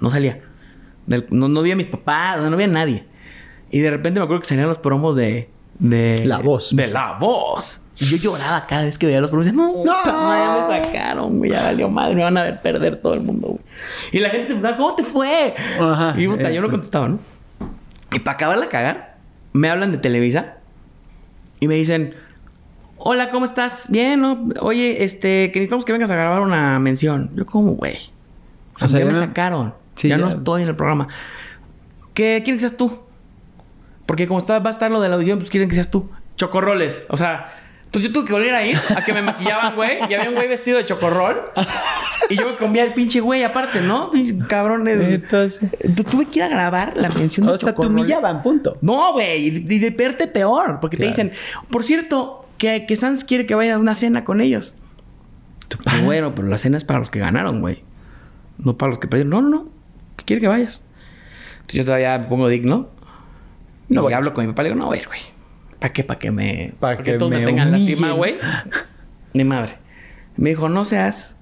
No 0.00 0.10
salía. 0.10 0.40
Del- 1.06 1.26
no, 1.30 1.48
no 1.48 1.62
vi 1.62 1.70
a 1.70 1.76
mis 1.76 1.86
papás. 1.86 2.42
No 2.50 2.56
vi 2.56 2.64
a 2.64 2.66
nadie. 2.66 3.04
Y 3.70 3.78
de 3.78 3.90
repente 3.90 4.18
me 4.18 4.24
acuerdo 4.24 4.40
que 4.40 4.48
salían 4.48 4.66
los 4.66 4.78
promos 4.78 5.14
de... 5.14 5.48
de 5.78 6.20
La 6.26 6.38
Voz. 6.38 6.74
De 6.74 6.88
La 6.88 7.16
Voz. 7.20 7.80
Y 7.96 8.06
yo 8.06 8.16
lloraba 8.16 8.66
cada 8.66 8.84
vez 8.84 8.98
que 8.98 9.06
veía 9.06 9.20
los 9.20 9.30
promos. 9.30 9.52
No, 9.52 9.84
¡No! 9.84 9.92
madre, 10.04 10.76
me 10.78 10.84
sacaron, 10.84 11.38
güey. 11.38 11.50
Ya 11.52 11.62
valió 11.62 11.88
madre. 11.88 12.14
Me 12.16 12.24
van 12.24 12.36
a 12.36 12.42
ver 12.42 12.60
perder 12.60 13.00
todo 13.00 13.14
el 13.14 13.20
mundo, 13.20 13.48
güey. 13.48 13.60
Y 14.12 14.18
la 14.18 14.30
gente 14.30 14.46
preguntaba, 14.46 14.76
¿cómo 14.76 14.94
te 14.96 15.04
fue? 15.04 15.54
Ajá. 15.80 16.14
Y 16.18 16.26
puta, 16.26 16.50
yo 16.50 16.60
no 16.60 16.66
Eh, 16.68 16.70
contestaba, 16.70 17.08
¿no? 17.08 17.20
Y 18.12 18.18
para 18.18 18.34
acabarla 18.34 18.68
cagar, 18.68 19.16
me 19.52 19.68
hablan 19.70 19.92
de 19.92 19.98
Televisa 19.98 20.54
y 21.60 21.68
me 21.68 21.76
dicen, 21.76 22.14
hola, 22.96 23.30
¿cómo 23.30 23.44
estás? 23.44 23.86
Bien, 23.90 24.20
¿no? 24.20 24.48
Oye, 24.60 25.04
este, 25.04 25.50
que 25.52 25.60
necesitamos 25.60 25.84
que 25.84 25.92
vengas 25.92 26.10
a 26.10 26.16
grabar 26.16 26.40
una 26.42 26.78
mención. 26.80 27.30
Yo 27.36 27.46
como, 27.46 27.72
güey. 27.72 27.96
O 28.80 28.88
sea, 28.88 28.98
ya 28.98 29.04
me 29.06 29.12
no- 29.12 29.18
sacaron. 29.18 29.74
Sí, 29.94 30.08
ya, 30.08 30.16
no 30.18 30.28
ya. 30.30 30.36
estoy 30.36 30.62
en 30.62 30.68
el 30.68 30.74
programa. 30.76 31.06
¿Qué 32.12 32.40
quieren 32.44 32.56
que 32.56 32.60
seas 32.60 32.76
tú? 32.76 33.00
Porque 34.06 34.26
como 34.26 34.38
está, 34.40 34.58
va 34.58 34.70
a 34.70 34.72
estar 34.72 34.90
lo 34.90 35.00
de 35.00 35.08
la 35.08 35.14
audición, 35.14 35.38
pues 35.38 35.50
quieren 35.50 35.68
que 35.68 35.74
seas 35.76 35.90
tú. 35.90 36.10
Chocorroles. 36.36 37.02
O 37.08 37.16
sea, 37.16 37.46
entonces 37.94 38.10
yo 38.10 38.12
tuve 38.12 38.26
que 38.26 38.32
volver 38.32 38.54
a 38.56 38.66
ir 38.66 38.76
a 38.96 39.04
que 39.04 39.12
me 39.12 39.22
maquillaban, 39.22 39.76
güey. 39.76 39.98
Y 40.10 40.14
había 40.14 40.28
un 40.28 40.34
güey 40.34 40.48
vestido 40.48 40.78
de 40.78 40.84
chocorrol. 40.84 41.36
Y 42.28 42.34
yo 42.36 42.50
me 42.50 42.56
comía 42.56 42.82
el 42.82 42.92
pinche 42.92 43.20
güey 43.20 43.44
aparte, 43.44 43.80
¿no? 43.80 44.10
Pinche 44.10 44.36
Cabrones. 44.48 45.00
Entonces. 45.00 45.76
Entonces 45.78 46.06
tuve 46.06 46.26
que 46.26 46.40
ir 46.40 46.42
a 46.42 46.48
grabar 46.48 46.94
la 46.96 47.08
mención 47.10 47.46
de 47.46 47.52
O 47.52 47.56
sea, 47.56 47.72
te 47.72 47.86
humillaban, 47.86 48.42
punto. 48.42 48.78
No, 48.80 49.12
güey. 49.12 49.46
Y 49.46 49.78
de 49.78 49.90
verte 49.90 50.26
peor. 50.26 50.80
Porque 50.80 50.96
Claro. 50.96 51.14
te 51.14 51.22
dicen, 51.22 51.38
por 51.70 51.84
cierto, 51.84 52.48
que, 52.58 52.84
que 52.84 52.96
Sans 52.96 53.22
quiere 53.22 53.46
que 53.46 53.54
vaya 53.54 53.76
a 53.76 53.78
una 53.78 53.94
cena 53.94 54.24
con 54.24 54.40
ellos. 54.40 54.74
Ah, 55.86 56.00
bueno, 56.02 56.34
pero 56.34 56.48
la 56.48 56.58
cena 56.58 56.76
es 56.76 56.82
para 56.82 56.98
los 56.98 57.10
que 57.10 57.20
ganaron, 57.20 57.60
güey. 57.60 57.84
No 58.58 58.76
para 58.76 58.90
los 58.90 58.98
que 58.98 59.06
perdieron. 59.06 59.30
No, 59.30 59.40
no, 59.40 59.48
no. 59.50 59.68
Que 60.16 60.24
quiere 60.24 60.40
que 60.40 60.48
vayas. 60.48 60.80
Entonces 61.60 61.76
yo 61.78 61.84
todavía 61.84 62.18
me 62.18 62.24
pongo 62.26 62.48
digno. 62.48 62.88
No 63.88 64.02
voy. 64.02 64.12
y 64.12 64.14
hablo 64.16 64.32
con 64.34 64.44
mi 64.44 64.52
papá 64.52 64.62
y 64.62 64.64
le 64.64 64.70
digo, 64.70 64.80
no, 64.82 64.88
voy 64.88 64.98
a 64.98 65.00
ir, 65.02 65.06
güey. 65.06 65.20
¿Para 65.84 65.92
qué? 65.92 66.02
¿Para 66.02 66.18
que 66.18 66.30
me... 66.30 66.72
Pa' 66.80 66.92
para 66.92 66.96
que, 66.96 67.02
que 67.12 67.18
todos 67.18 67.30
me, 67.30 67.40
me 67.40 67.44
tengan 67.44 67.70
lástima, 67.70 68.12
güey? 68.12 68.36
Ni 69.34 69.44
madre. 69.44 69.74
Me 70.38 70.48
dijo, 70.48 70.70
no 70.70 70.86
seas 70.86 71.36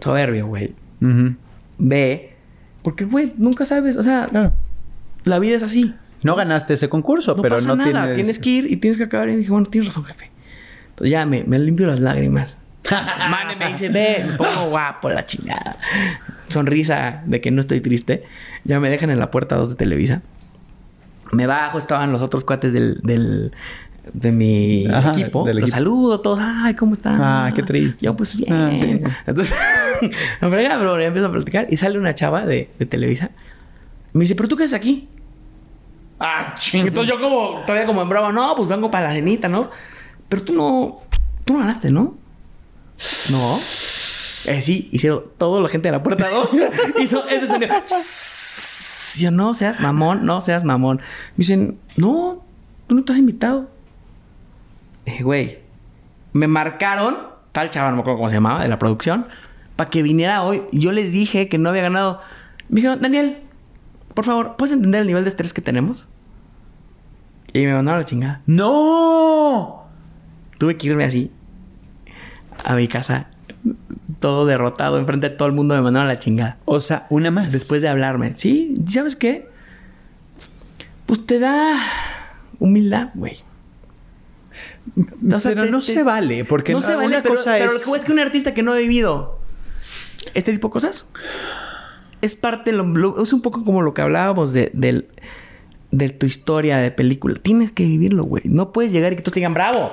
soberbio, 0.00 0.46
güey. 0.46 0.72
Ve. 1.76 2.32
Porque, 2.82 3.04
güey, 3.04 3.34
nunca 3.36 3.66
sabes. 3.66 3.96
O 3.98 4.02
sea, 4.02 4.26
Claro. 4.30 4.54
la 5.24 5.38
vida 5.38 5.54
es 5.56 5.62
así. 5.62 5.94
No 6.22 6.34
ganaste 6.34 6.72
ese 6.72 6.88
concurso, 6.88 7.34
No 7.36 7.42
pero 7.42 7.56
pasa 7.56 7.68
no 7.68 7.76
nada. 7.76 7.90
tienes... 7.90 8.14
Tienes 8.14 8.38
que 8.38 8.48
ir 8.48 8.72
y 8.72 8.76
tienes 8.78 8.96
que 8.96 9.04
acabar. 9.04 9.28
Y 9.28 9.36
dije, 9.36 9.50
bueno, 9.50 9.66
tienes 9.66 9.88
razón, 9.88 10.04
jefe. 10.04 10.30
Entonces 10.88 11.10
ya 11.10 11.26
me, 11.26 11.44
me 11.44 11.58
limpio 11.58 11.86
las 11.86 12.00
lágrimas. 12.00 12.56
Mane 12.90 13.56
me 13.56 13.68
dice, 13.68 13.90
ve, 13.90 14.24
me 14.30 14.32
pongo 14.38 14.70
guapo, 14.70 15.10
la 15.10 15.26
chingada. 15.26 15.76
Sonrisa 16.48 17.20
de 17.26 17.42
que 17.42 17.50
no 17.50 17.60
estoy 17.60 17.82
triste. 17.82 18.22
Ya 18.64 18.80
me 18.80 18.88
dejan 18.88 19.10
en 19.10 19.18
la 19.18 19.30
puerta 19.30 19.56
dos 19.56 19.68
de 19.68 19.74
Televisa. 19.74 20.22
Me 21.32 21.46
bajo, 21.46 21.78
estaban 21.78 22.12
los 22.12 22.22
otros 22.22 22.44
cuates 22.44 22.72
del, 22.72 23.00
del- 23.02 23.52
de 24.12 24.32
mi 24.32 24.86
Ajá, 24.86 25.12
equipo. 25.12 25.46
Los 25.46 25.56
equipo. 25.56 25.66
saludo 25.68 26.20
todos. 26.20 26.40
Ay, 26.42 26.74
¿cómo 26.74 26.92
están? 26.94 27.20
Ah, 27.22 27.52
qué 27.54 27.62
triste. 27.62 28.04
Yo, 28.04 28.14
pues 28.16 28.36
bien. 28.36 28.52
Ah, 28.52 28.70
sí. 28.78 29.00
Entonces, 29.26 29.54
me 30.40 30.48
frega, 30.50 30.76
bro, 30.78 31.00
ya 31.00 31.06
empiezo 31.06 31.28
a 31.28 31.32
platicar. 31.32 31.66
Y 31.70 31.76
sale 31.76 31.98
una 31.98 32.14
chava 32.14 32.44
de, 32.44 32.70
de 32.78 32.86
Televisa. 32.86 33.30
Me 34.12 34.20
dice, 34.22 34.34
¿pero 34.34 34.48
tú 34.48 34.56
qué 34.56 34.64
haces 34.64 34.74
aquí? 34.74 35.08
Ah, 36.20 36.54
Entonces 36.74 37.12
yo 37.14 37.20
como, 37.20 37.62
todavía 37.66 37.86
como 37.86 38.02
en 38.02 38.08
broma, 38.08 38.30
no, 38.32 38.54
pues 38.54 38.68
vengo 38.68 38.90
para 38.90 39.08
la 39.08 39.14
cenita, 39.14 39.48
¿no? 39.48 39.70
Pero 40.28 40.42
tú 40.42 40.52
no, 40.52 40.98
tú 41.44 41.54
no 41.54 41.60
ganaste, 41.60 41.90
¿no? 41.90 42.14
No. 43.30 43.56
Eh, 44.46 44.60
sí, 44.62 44.88
hicieron 44.92 45.24
todo 45.38 45.60
la 45.60 45.68
gente 45.68 45.88
de 45.88 45.92
la 45.92 46.02
puerta 46.02 46.28
2. 46.28 46.48
hizo 47.00 47.26
ese 47.28 47.46
sonido. 47.46 47.74
Yo, 49.18 49.30
no 49.30 49.54
seas 49.54 49.80
mamón, 49.80 50.24
no 50.24 50.40
seas 50.40 50.64
mamón. 50.64 50.98
Me 50.98 51.38
dicen, 51.38 51.78
no, 51.96 52.44
tú 52.86 52.94
no 52.94 53.00
estás 53.00 53.18
invitado. 53.18 53.68
Dije, 55.04 55.22
güey, 55.22 55.58
me 56.32 56.46
marcaron, 56.46 57.16
tal 57.52 57.70
chaval, 57.70 57.92
no 57.92 57.96
me 57.96 58.00
acuerdo 58.02 58.18
cómo 58.18 58.28
se 58.28 58.36
llamaba, 58.36 58.62
de 58.62 58.68
la 58.68 58.78
producción, 58.78 59.26
para 59.76 59.90
que 59.90 60.02
viniera 60.02 60.42
hoy. 60.42 60.62
Yo 60.72 60.92
les 60.92 61.12
dije 61.12 61.48
que 61.48 61.58
no 61.58 61.68
había 61.68 61.82
ganado. 61.82 62.20
Me 62.68 62.76
dijeron, 62.76 63.00
Daniel, 63.00 63.38
por 64.14 64.24
favor, 64.24 64.56
¿puedes 64.56 64.72
entender 64.72 65.02
el 65.02 65.06
nivel 65.06 65.24
de 65.24 65.28
estrés 65.28 65.52
que 65.52 65.62
tenemos? 65.62 66.08
Y 67.52 67.66
me 67.66 67.74
mandaron 67.74 67.98
a 67.98 68.02
la 68.02 68.06
chingada. 68.06 68.40
¡No! 68.46 69.84
Tuve 70.58 70.76
que 70.76 70.86
irme 70.86 71.04
así 71.04 71.30
a 72.64 72.74
mi 72.74 72.88
casa, 72.88 73.26
todo 74.20 74.46
derrotado, 74.46 74.98
enfrente 74.98 75.28
de 75.30 75.36
todo 75.36 75.46
el 75.48 75.54
mundo 75.54 75.74
me 75.74 75.80
mandaron 75.82 76.08
a 76.08 76.12
la 76.14 76.18
chingada. 76.18 76.58
O 76.64 76.80
sea, 76.80 77.06
una 77.10 77.30
más. 77.30 77.52
Después 77.52 77.82
de 77.82 77.88
hablarme, 77.88 78.34
sí, 78.34 78.74
¿sabes 78.88 79.16
qué? 79.16 79.48
Pues 81.06 81.24
te 81.26 81.38
da 81.38 81.76
humildad, 82.58 83.10
güey. 83.14 83.36
O 85.32 85.40
sea, 85.40 85.52
pero 85.52 85.64
te- 85.64 85.70
no 85.70 85.78
te- 85.78 85.84
se 85.86 86.02
vale, 86.02 86.44
porque 86.44 86.72
no 86.72 86.80
se 86.80 86.94
vale, 86.94 87.06
una 87.08 87.22
pero, 87.22 87.36
cosa 87.36 87.52
pero 87.54 87.66
es... 87.66 87.72
lo 87.74 87.78
que 87.80 87.84
voy 87.86 87.98
es 87.98 88.04
que 88.04 88.12
un 88.12 88.18
artista 88.18 88.52
que 88.54 88.62
no 88.62 88.72
ha 88.72 88.76
vivido 88.76 89.38
este 90.34 90.52
tipo 90.52 90.68
de 90.68 90.72
cosas 90.72 91.08
es 92.20 92.34
parte 92.34 92.70
de 92.72 92.76
lo, 92.76 92.84
lo- 92.84 93.22
es 93.22 93.32
un 93.32 93.42
poco 93.42 93.64
como 93.64 93.82
lo 93.82 93.94
que 93.94 94.02
hablábamos 94.02 94.52
de, 94.52 94.70
de 95.90 96.08
tu 96.10 96.26
historia 96.26 96.78
de 96.78 96.90
película. 96.90 97.36
Tienes 97.40 97.70
que 97.72 97.84
vivirlo, 97.84 98.24
güey. 98.24 98.42
No 98.46 98.72
puedes 98.72 98.92
llegar 98.92 99.12
y 99.12 99.16
que 99.16 99.22
todos 99.22 99.34
te 99.34 99.40
digan, 99.40 99.54
bravo. 99.54 99.92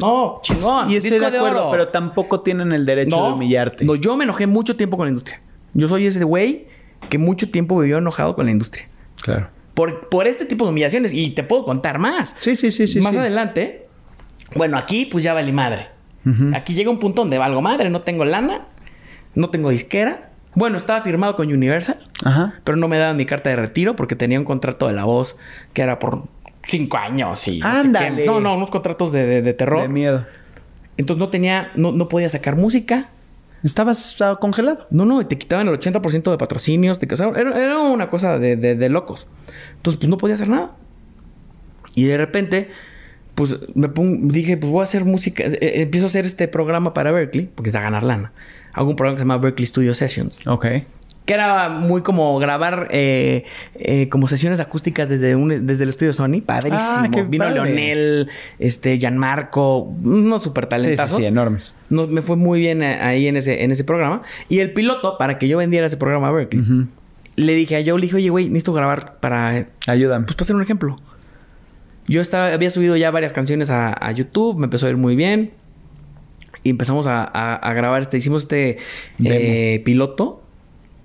No, 0.00 0.38
chingón. 0.42 0.90
Y 0.90 0.96
estoy 0.96 1.12
disco 1.12 1.30
de 1.30 1.36
acuerdo, 1.36 1.62
oro". 1.62 1.70
pero 1.70 1.88
tampoco 1.88 2.40
tienen 2.40 2.72
el 2.72 2.86
derecho 2.86 3.16
de 3.16 3.32
humillarte. 3.32 3.84
No, 3.84 3.94
yo 3.94 4.16
me 4.16 4.24
enojé 4.24 4.46
mucho 4.46 4.76
tiempo 4.76 4.96
con 4.96 5.06
la 5.06 5.10
industria. 5.10 5.40
Yo 5.74 5.88
soy 5.88 6.06
ese 6.06 6.24
güey 6.24 6.66
que 7.08 7.18
mucho 7.18 7.50
tiempo 7.50 7.78
vivió 7.78 7.98
enojado 7.98 8.34
con 8.34 8.46
la 8.46 8.52
industria. 8.52 8.88
Claro. 9.22 9.48
Por, 9.74 10.08
por 10.08 10.26
este 10.26 10.44
tipo 10.44 10.64
de 10.64 10.70
humillaciones. 10.70 11.12
Y 11.12 11.30
te 11.30 11.42
puedo 11.42 11.64
contar 11.64 11.98
más. 11.98 12.34
Sí, 12.38 12.56
sí, 12.56 12.70
sí, 12.70 12.86
sí. 12.86 13.00
más 13.00 13.12
sí. 13.12 13.18
adelante. 13.18 13.86
Bueno, 14.54 14.76
aquí 14.76 15.06
pues 15.06 15.24
ya 15.24 15.34
valí 15.34 15.52
madre. 15.52 15.88
Aquí 16.54 16.74
llega 16.74 16.88
un 16.88 17.00
punto 17.00 17.22
donde 17.22 17.38
valgo 17.38 17.60
madre. 17.62 17.90
No 17.90 18.00
tengo 18.00 18.24
lana. 18.24 18.66
No 19.34 19.50
tengo 19.50 19.70
disquera. 19.70 20.30
Bueno, 20.54 20.76
estaba 20.76 21.00
firmado 21.00 21.34
con 21.34 21.50
Universal. 21.50 21.98
Ajá. 22.24 22.60
Pero 22.62 22.76
no 22.76 22.86
me 22.86 22.98
daban 22.98 23.16
mi 23.16 23.26
carta 23.26 23.50
de 23.50 23.56
retiro 23.56 23.96
porque 23.96 24.14
tenía 24.14 24.38
un 24.38 24.44
contrato 24.44 24.86
de 24.86 24.92
la 24.92 25.04
voz 25.04 25.36
que 25.72 25.82
era 25.82 25.98
por 25.98 26.24
cinco 26.66 26.96
años 26.96 27.46
y 27.48 27.58
no 27.58 27.66
sé 27.66 27.72
qué. 27.82 27.86
Ándale. 27.98 28.26
No, 28.26 28.40
no, 28.40 28.56
unos 28.56 28.70
contratos 28.70 29.12
de, 29.12 29.26
de- 29.26 29.42
de 29.42 29.54
terror. 29.54 29.82
De 29.82 29.88
miedo. 29.88 30.26
Entonces 30.96 31.18
no 31.20 31.28
tenía, 31.30 31.70
no, 31.74 31.92
no 31.92 32.08
podía 32.08 32.28
sacar 32.28 32.56
música. 32.56 33.08
Estabas 33.62 34.12
estaba 34.12 34.38
congelado. 34.40 34.86
No, 34.90 35.04
no, 35.04 35.20
y 35.20 35.24
te 35.24 35.38
quitaban 35.38 35.68
el 35.68 35.78
80% 35.78 36.30
de 36.30 36.38
patrocinios. 36.38 36.98
te- 36.98 37.16
sea, 37.16 37.28
era, 37.36 37.56
era 37.64 37.78
una 37.78 38.08
cosa 38.08 38.38
de, 38.38 38.56
de- 38.56 38.74
de 38.74 38.88
locos. 38.88 39.26
Entonces, 39.76 39.98
pues 39.98 40.10
no 40.10 40.16
podía 40.18 40.34
hacer 40.34 40.48
nada. 40.48 40.72
Y 41.94 42.04
de 42.04 42.16
repente, 42.16 42.70
pues 43.34 43.56
me 43.74 43.88
dije, 44.32 44.56
pues 44.56 44.70
voy 44.72 44.80
a 44.80 44.84
hacer 44.84 45.04
música. 45.04 45.44
Eh, 45.44 45.58
eh, 45.60 45.72
empiezo 45.82 46.06
a 46.06 46.08
hacer 46.08 46.26
este 46.26 46.48
programa 46.48 46.92
para 46.94 47.12
Berkeley, 47.12 47.48
porque 47.54 47.70
es 47.70 47.76
a 47.76 47.80
ganar 47.80 48.02
lana. 48.02 48.32
Hago 48.72 48.88
un 48.90 48.96
programa 48.96 49.16
que 49.16 49.20
se 49.20 49.24
llama 49.24 49.38
Berkeley 49.38 49.66
Studio 49.66 49.94
Sessions. 49.94 50.46
Ok. 50.46 50.66
Que 51.24 51.34
era 51.34 51.68
muy 51.68 52.02
como 52.02 52.36
grabar 52.40 52.88
eh, 52.90 53.44
eh, 53.76 54.08
como 54.08 54.26
sesiones 54.26 54.58
acústicas 54.58 55.08
desde, 55.08 55.36
un, 55.36 55.66
desde 55.68 55.84
el 55.84 55.90
estudio 55.90 56.12
Sony. 56.12 56.40
Padrísimo. 56.44 56.80
Ah, 56.80 57.08
Vino 57.28 57.44
padre. 57.44 57.54
Leonel, 57.54 58.28
este, 58.58 58.98
Gianmarco, 58.98 59.78
unos 60.02 60.42
super 60.42 60.66
Sí, 60.82 60.96
sí, 60.96 61.02
sí, 61.18 61.24
enormes. 61.26 61.76
No, 61.90 62.08
me 62.08 62.22
fue 62.22 62.34
muy 62.36 62.58
bien 62.58 62.82
eh, 62.82 62.96
ahí 63.00 63.28
en 63.28 63.36
ese, 63.36 63.62
en 63.62 63.70
ese 63.70 63.84
programa. 63.84 64.22
Y 64.48 64.58
el 64.58 64.72
piloto, 64.72 65.16
para 65.16 65.38
que 65.38 65.46
yo 65.46 65.58
vendiera 65.58 65.86
ese 65.86 65.96
programa 65.96 66.26
a 66.28 66.32
Berkeley, 66.32 66.64
le 67.36 67.54
dije 67.54 67.76
a 67.76 67.82
Joe, 67.86 67.98
le 68.00 68.02
dije, 68.06 68.16
oye, 68.16 68.28
güey, 68.30 68.48
necesito 68.48 68.72
grabar 68.72 69.18
para, 69.20 69.68
Ayúdame. 69.86 70.24
pues, 70.26 70.34
para 70.34 70.44
hacer 70.44 70.56
un 70.56 70.62
ejemplo. 70.62 70.98
Yo 72.08 72.20
estaba, 72.20 72.52
había 72.52 72.68
subido 72.70 72.96
ya 72.96 73.12
varias 73.12 73.32
canciones 73.32 73.70
a, 73.70 73.92
a 73.92 74.10
YouTube, 74.10 74.58
me 74.58 74.64
empezó 74.64 74.86
a 74.86 74.90
ir 74.90 74.96
muy 74.96 75.14
bien. 75.14 75.52
Y 76.64 76.70
empezamos 76.70 77.06
a, 77.06 77.22
a- 77.22 77.54
a 77.54 77.72
grabar 77.74 78.02
este, 78.02 78.16
hicimos 78.18 78.42
este 78.42 78.78
eh, 79.24 79.82
piloto 79.84 80.41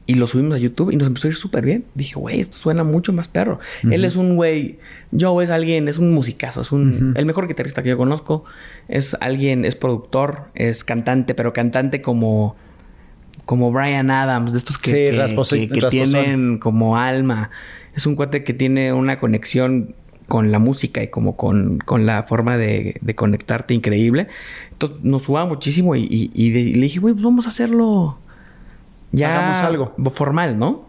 y 0.08 0.14
lo 0.16 0.26
subimos 0.26 0.56
a 0.56 0.58
YouTube 0.58 0.92
y 0.92 0.96
nos 0.96 1.06
empezó 1.08 1.28
a 1.28 1.32
ir 1.32 1.36
súper 1.38 1.66
bien. 1.66 1.84
Dije, 1.94 2.16
güey, 2.16 2.40
esto 2.40 2.58
suena 2.58 2.84
mucho 2.84 3.14
más 3.14 3.28
perro. 3.28 3.60
Él 3.84 4.06
es 4.06 4.16
un 4.16 4.36
güey, 4.38 4.80
Joe 5.18 5.44
es 5.44 5.50
alguien, 5.52 5.88
es 5.90 5.98
un 6.00 6.12
musicazo, 6.12 6.62
es 6.62 6.72
un, 6.72 7.14
el 7.16 7.26
mejor 7.26 7.48
guitarrista 7.48 7.84
que 7.84 7.90
yo 7.90 7.98
conozco. 7.98 8.46
Es 8.88 9.16
alguien, 9.22 9.66
es 9.66 9.76
productor, 9.76 10.46
es 10.56 10.84
cantante, 10.86 11.36
pero 11.36 11.52
cantante 11.54 12.02
como, 12.02 12.56
como 13.46 13.72
Brian 13.72 14.10
Adams, 14.10 14.54
de 14.54 14.60
estos 14.60 14.78
que, 14.78 14.92
Sí, 15.62 15.68
que- 15.68 15.80
tienen 16.14 16.58
como 16.58 16.98
alma. 16.98 17.50
Es 17.96 18.06
un 18.06 18.16
cuate 18.16 18.44
que 18.44 18.54
tiene 18.54 18.94
una 18.94 19.20
conexión 19.20 19.94
con 20.28 20.52
la 20.52 20.60
música 20.60 21.02
y 21.04 21.08
como 21.08 21.36
con, 21.38 21.80
con 21.80 22.06
la 22.06 22.24
forma 22.24 22.58
de, 22.58 22.98
de 23.02 23.16
conectarte 23.16 23.74
increíble. 23.74 24.28
Entonces 24.72 25.00
nos 25.04 25.24
subaba 25.24 25.46
muchísimo 25.48 25.96
y, 25.96 26.04
y- 26.10 26.32
y 26.34 26.52
de- 26.52 26.60
y 26.62 26.74
le 26.76 26.82
dije, 26.82 27.00
güey, 27.00 27.14
pues 27.14 27.24
vamos 27.24 27.46
a 27.46 27.50
hacerlo 27.50 28.20
ya 29.12 29.38
Hagamos 29.38 29.58
algo. 29.60 29.94
formal, 30.10 30.58
¿no? 30.58 30.88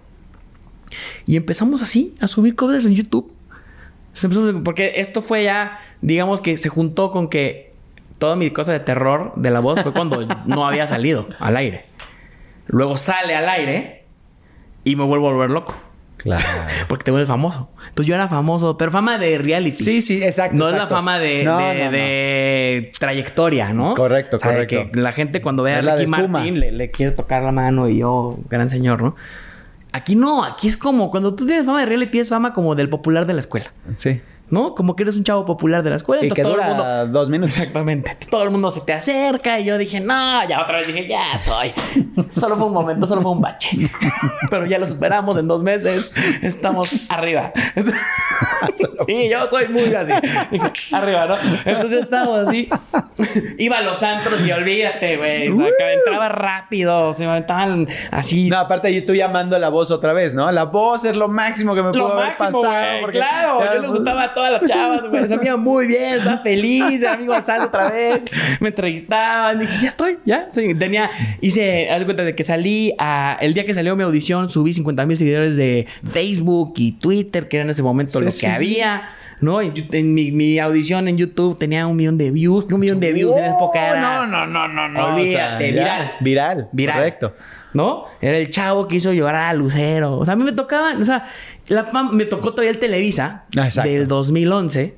Y 1.27 1.37
empezamos 1.37 1.83
así 1.83 2.15
a 2.21 2.27
subir 2.27 2.57
covers 2.57 2.85
en 2.87 2.95
YouTube. 2.95 3.33
Porque 4.65 4.95
esto 4.97 5.23
fue 5.23 5.45
ya, 5.45 5.79
digamos 6.01 6.41
que 6.41 6.57
se 6.57 6.69
juntó 6.69 7.13
con 7.13 7.29
que 7.29 7.73
toda 8.19 8.35
mi 8.35 8.51
cosa 8.51 8.73
de 8.73 8.81
terror 8.81 9.33
de 9.37 9.51
la 9.51 9.61
voz 9.61 9.81
fue 9.83 9.93
cuando 9.93 10.27
no 10.47 10.67
había 10.67 10.87
salido 10.87 11.29
al 11.39 11.57
aire. 11.57 11.85
Luego 12.67 12.97
sale 12.97 13.35
al 13.35 13.49
aire 13.49 14.05
y 14.85 14.97
me 14.97 15.05
vuelvo 15.05 15.29
a 15.29 15.33
volver 15.33 15.51
loco. 15.51 15.75
Claro. 16.19 16.43
Porque 16.89 17.05
te 17.05 17.11
vuelves 17.11 17.29
famoso. 17.29 17.71
Entonces 17.89 18.07
yo 18.07 18.15
era 18.15 18.29
famoso, 18.29 18.77
pero 18.77 18.91
fama 18.91 19.17
de 19.19 19.39
reality. 19.39 19.73
Sí, 19.77 20.03
sí, 20.03 20.23
exacto. 20.23 20.57
No 20.57 20.69
es 20.69 20.75
la 20.77 20.87
fama 20.89 21.19
de, 21.19 21.45
No, 21.45 21.59
de- 21.59 21.75
no, 21.79 21.85
no. 21.87 21.91
de 21.93 22.91
trayectoria, 22.99 23.73
¿no? 23.73 23.95
Correcto, 23.95 24.37
O 24.37 24.39
sea, 24.41 24.51
correcto. 24.53 24.91
que 24.93 25.01
la 25.01 25.13
gente 25.13 25.41
cuando 25.41 25.63
ve 25.63 25.75
a 25.75 25.81
Ricky. 25.81 26.11
Martin 26.11 26.61
le, 26.61 26.73
le 26.73 26.91
quiere 26.91 27.13
tocar 27.13 27.43
la 27.43 27.53
mano 27.53 27.89
y 27.89 27.99
yo, 27.99 28.37
gran 28.51 28.69
señor, 28.69 29.01
¿no? 29.03 29.17
Aquí 29.93 30.17
no, 30.17 30.45
aquí 30.45 30.69
es 30.69 30.77
como 30.77 31.11
cuando 31.11 31.35
tú 31.35 31.47
tienes 31.47 31.65
fama 31.65 31.81
de 31.81 31.87
reality, 31.87 32.19
es 32.19 32.29
fama 32.29 32.53
como 32.53 32.75
del 32.75 32.89
popular 32.91 33.25
de 33.27 33.33
la 33.35 33.41
escuela, 33.41 33.73
Sí. 33.95 34.21
¿no? 34.51 34.75
Como 34.75 34.97
que 34.97 35.03
eres 35.05 35.17
un 35.17 35.25
chavo 35.25 35.47
popular 35.47 35.83
de 35.83 35.91
la 35.91 35.97
escuela. 35.97 36.23
Y 36.23 36.27
entonces 36.27 36.43
que 36.45 36.51
todo 36.51 36.55
dura 36.57 36.71
el 37.03 37.05
mundo. 37.07 37.19
dos 37.19 37.29
minutos. 37.31 37.57
Exactamente. 37.59 38.17
Todo 38.31 38.43
el 38.45 38.51
mundo 38.51 38.71
se 38.71 38.81
te 38.83 38.93
acerca 38.93 39.59
y 39.61 39.65
yo 39.65 39.79
dije, 39.79 40.01
no, 40.01 40.47
ya 40.49 40.63
otra 40.63 40.79
vez 40.79 40.87
dije, 40.89 41.07
ya 41.09 41.33
estoy. 41.35 41.73
Solo 42.31 42.57
fue 42.57 42.67
un 42.67 42.73
momento, 42.73 43.07
solo 43.07 43.23
fue 43.23 43.33
un 43.33 43.41
bache. 43.41 43.91
Pero 44.51 44.67
ya 44.67 44.79
lo 44.79 44.87
superamos 44.87 45.37
en 45.39 45.49
dos 45.49 45.63
meses. 45.63 46.15
Estamos 46.43 46.95
arriba. 47.09 47.53
sí, 49.07 49.29
yo 49.29 49.49
soy 49.51 49.69
muy 49.69 49.95
así. 49.95 50.13
Arriba, 50.93 51.27
¿no? 51.27 51.37
Entonces 51.65 52.01
estábamos 52.03 52.49
así. 52.49 52.69
Iba 53.59 53.79
a 53.79 53.83
los 53.83 54.03
antros 54.03 54.41
y 54.45 54.53
olvídate, 54.53 55.17
güey. 55.17 55.49
O 55.49 55.57
sea, 55.79 55.93
entraba 55.93 56.29
rápido. 56.29 57.13
Se 57.15 57.25
me 57.25 57.31
aventaban 57.33 57.89
así. 58.11 58.49
No, 58.49 58.59
aparte 58.59 58.89
ahí 58.89 59.03
tú 59.03 59.15
llamando 59.15 59.59
la 59.59 59.69
voz 59.69 59.91
otra 59.91 60.13
vez, 60.13 60.35
¿no? 60.35 60.51
La 60.53 60.65
voz 60.65 61.05
es 61.05 61.17
lo 61.17 61.29
máximo 61.29 61.75
que 61.75 61.83
me 61.83 61.91
pudo 61.93 62.13
haber 62.13 62.27
máximo, 62.39 62.63
pasado. 62.63 63.01
porque- 63.01 63.19
Claro, 63.19 63.61
Ya, 63.65 63.75
yo 63.75 63.81
le 63.83 63.89
gustaba 63.89 64.23
a 64.25 64.35
todas 64.35 64.53
las 64.53 64.63
chavas, 64.71 65.09
güey. 65.09 65.27
Se 65.29 65.37
me 65.37 65.47
iba 65.47 65.57
muy 65.57 65.87
bien, 65.87 66.19
estaba 66.19 66.39
feliz, 66.39 67.03
era 67.03 67.15
amigo 67.15 67.33
Gonzalo 67.35 67.65
otra 67.65 67.91
vez. 67.91 68.25
Me 68.61 68.69
entrevistaban, 68.69 69.59
dije, 69.61 69.79
ya 69.83 69.89
estoy, 69.89 70.19
ya. 70.25 70.49
Tenía, 70.53 71.11
hice, 71.41 71.91
cuenta 72.09 72.25
de 72.25 72.35
que 72.35 72.43
salí 72.45 72.95
a, 72.99 73.37
el 73.41 73.55
día 73.55 73.65
que 73.65 73.75
salió 73.75 73.95
mi 73.97 74.03
audición, 74.03 74.51
subí 74.51 74.73
50 74.73 75.07
mil 75.07 75.17
seguidores 75.17 75.55
de 75.57 75.87
Facebook 76.09 76.75
y 76.77 76.93
Twitter, 76.93 77.49
que 77.49 77.59
era 77.59 77.65
en 77.65 77.71
ese 77.71 77.83
momento 77.83 78.19
Sí, 78.19 78.25
lo 78.25 78.31
sí, 78.31 78.41
que 78.41 78.47
sí. 78.47 78.53
había. 78.53 79.11
¿No? 79.41 79.61
En, 79.63 80.15
mi, 80.15 80.33
mi 80.33 80.59
audición 80.59 81.07
en 81.07 81.17
YouTube 81.17 81.57
tenía 81.57 81.87
un 81.87 81.97
millón 81.97 82.19
de 82.19 82.33
views. 82.33 82.65
Un 82.73 82.81
millón 82.81 82.99
de 82.99 83.13
views 83.13 83.37
en 83.37 83.45
esa 83.45 83.55
época 83.55 83.91
era. 83.91 84.01
No, 84.01 84.27
no, 84.27 84.47
no, 84.47 84.67
no, 84.67 84.89
no. 84.89 85.15
Olvídate, 85.15 85.29
o 85.29 85.37
sea, 85.37 85.59
viral. 85.59 86.13
Viral. 86.21 86.69
Viral. 86.73 86.97
Correcto. 86.97 87.35
¿No? 87.73 88.07
Era 88.21 88.37
el 88.37 88.51
chavo 88.51 88.89
que 88.89 88.97
hizo 88.97 89.13
llorar 89.13 89.51
a 89.51 89.55
Lucero. 89.55 90.19
O 90.19 90.25
sea, 90.25 90.35
a 90.35 90.37
mí 90.37 90.43
me 90.43 90.51
tocaba, 90.53 90.95
o 90.99 91.05
sea, 91.05 91.25
la 91.69 91.85
fama, 91.85 92.11
me 92.13 92.25
tocó 92.25 92.51
todavía 92.51 92.71
el 92.73 92.79
Televisa 92.79 93.45
Ah, 93.57 93.67
exacto. 93.67 93.89
del 93.89 94.09
2011, 94.09 94.97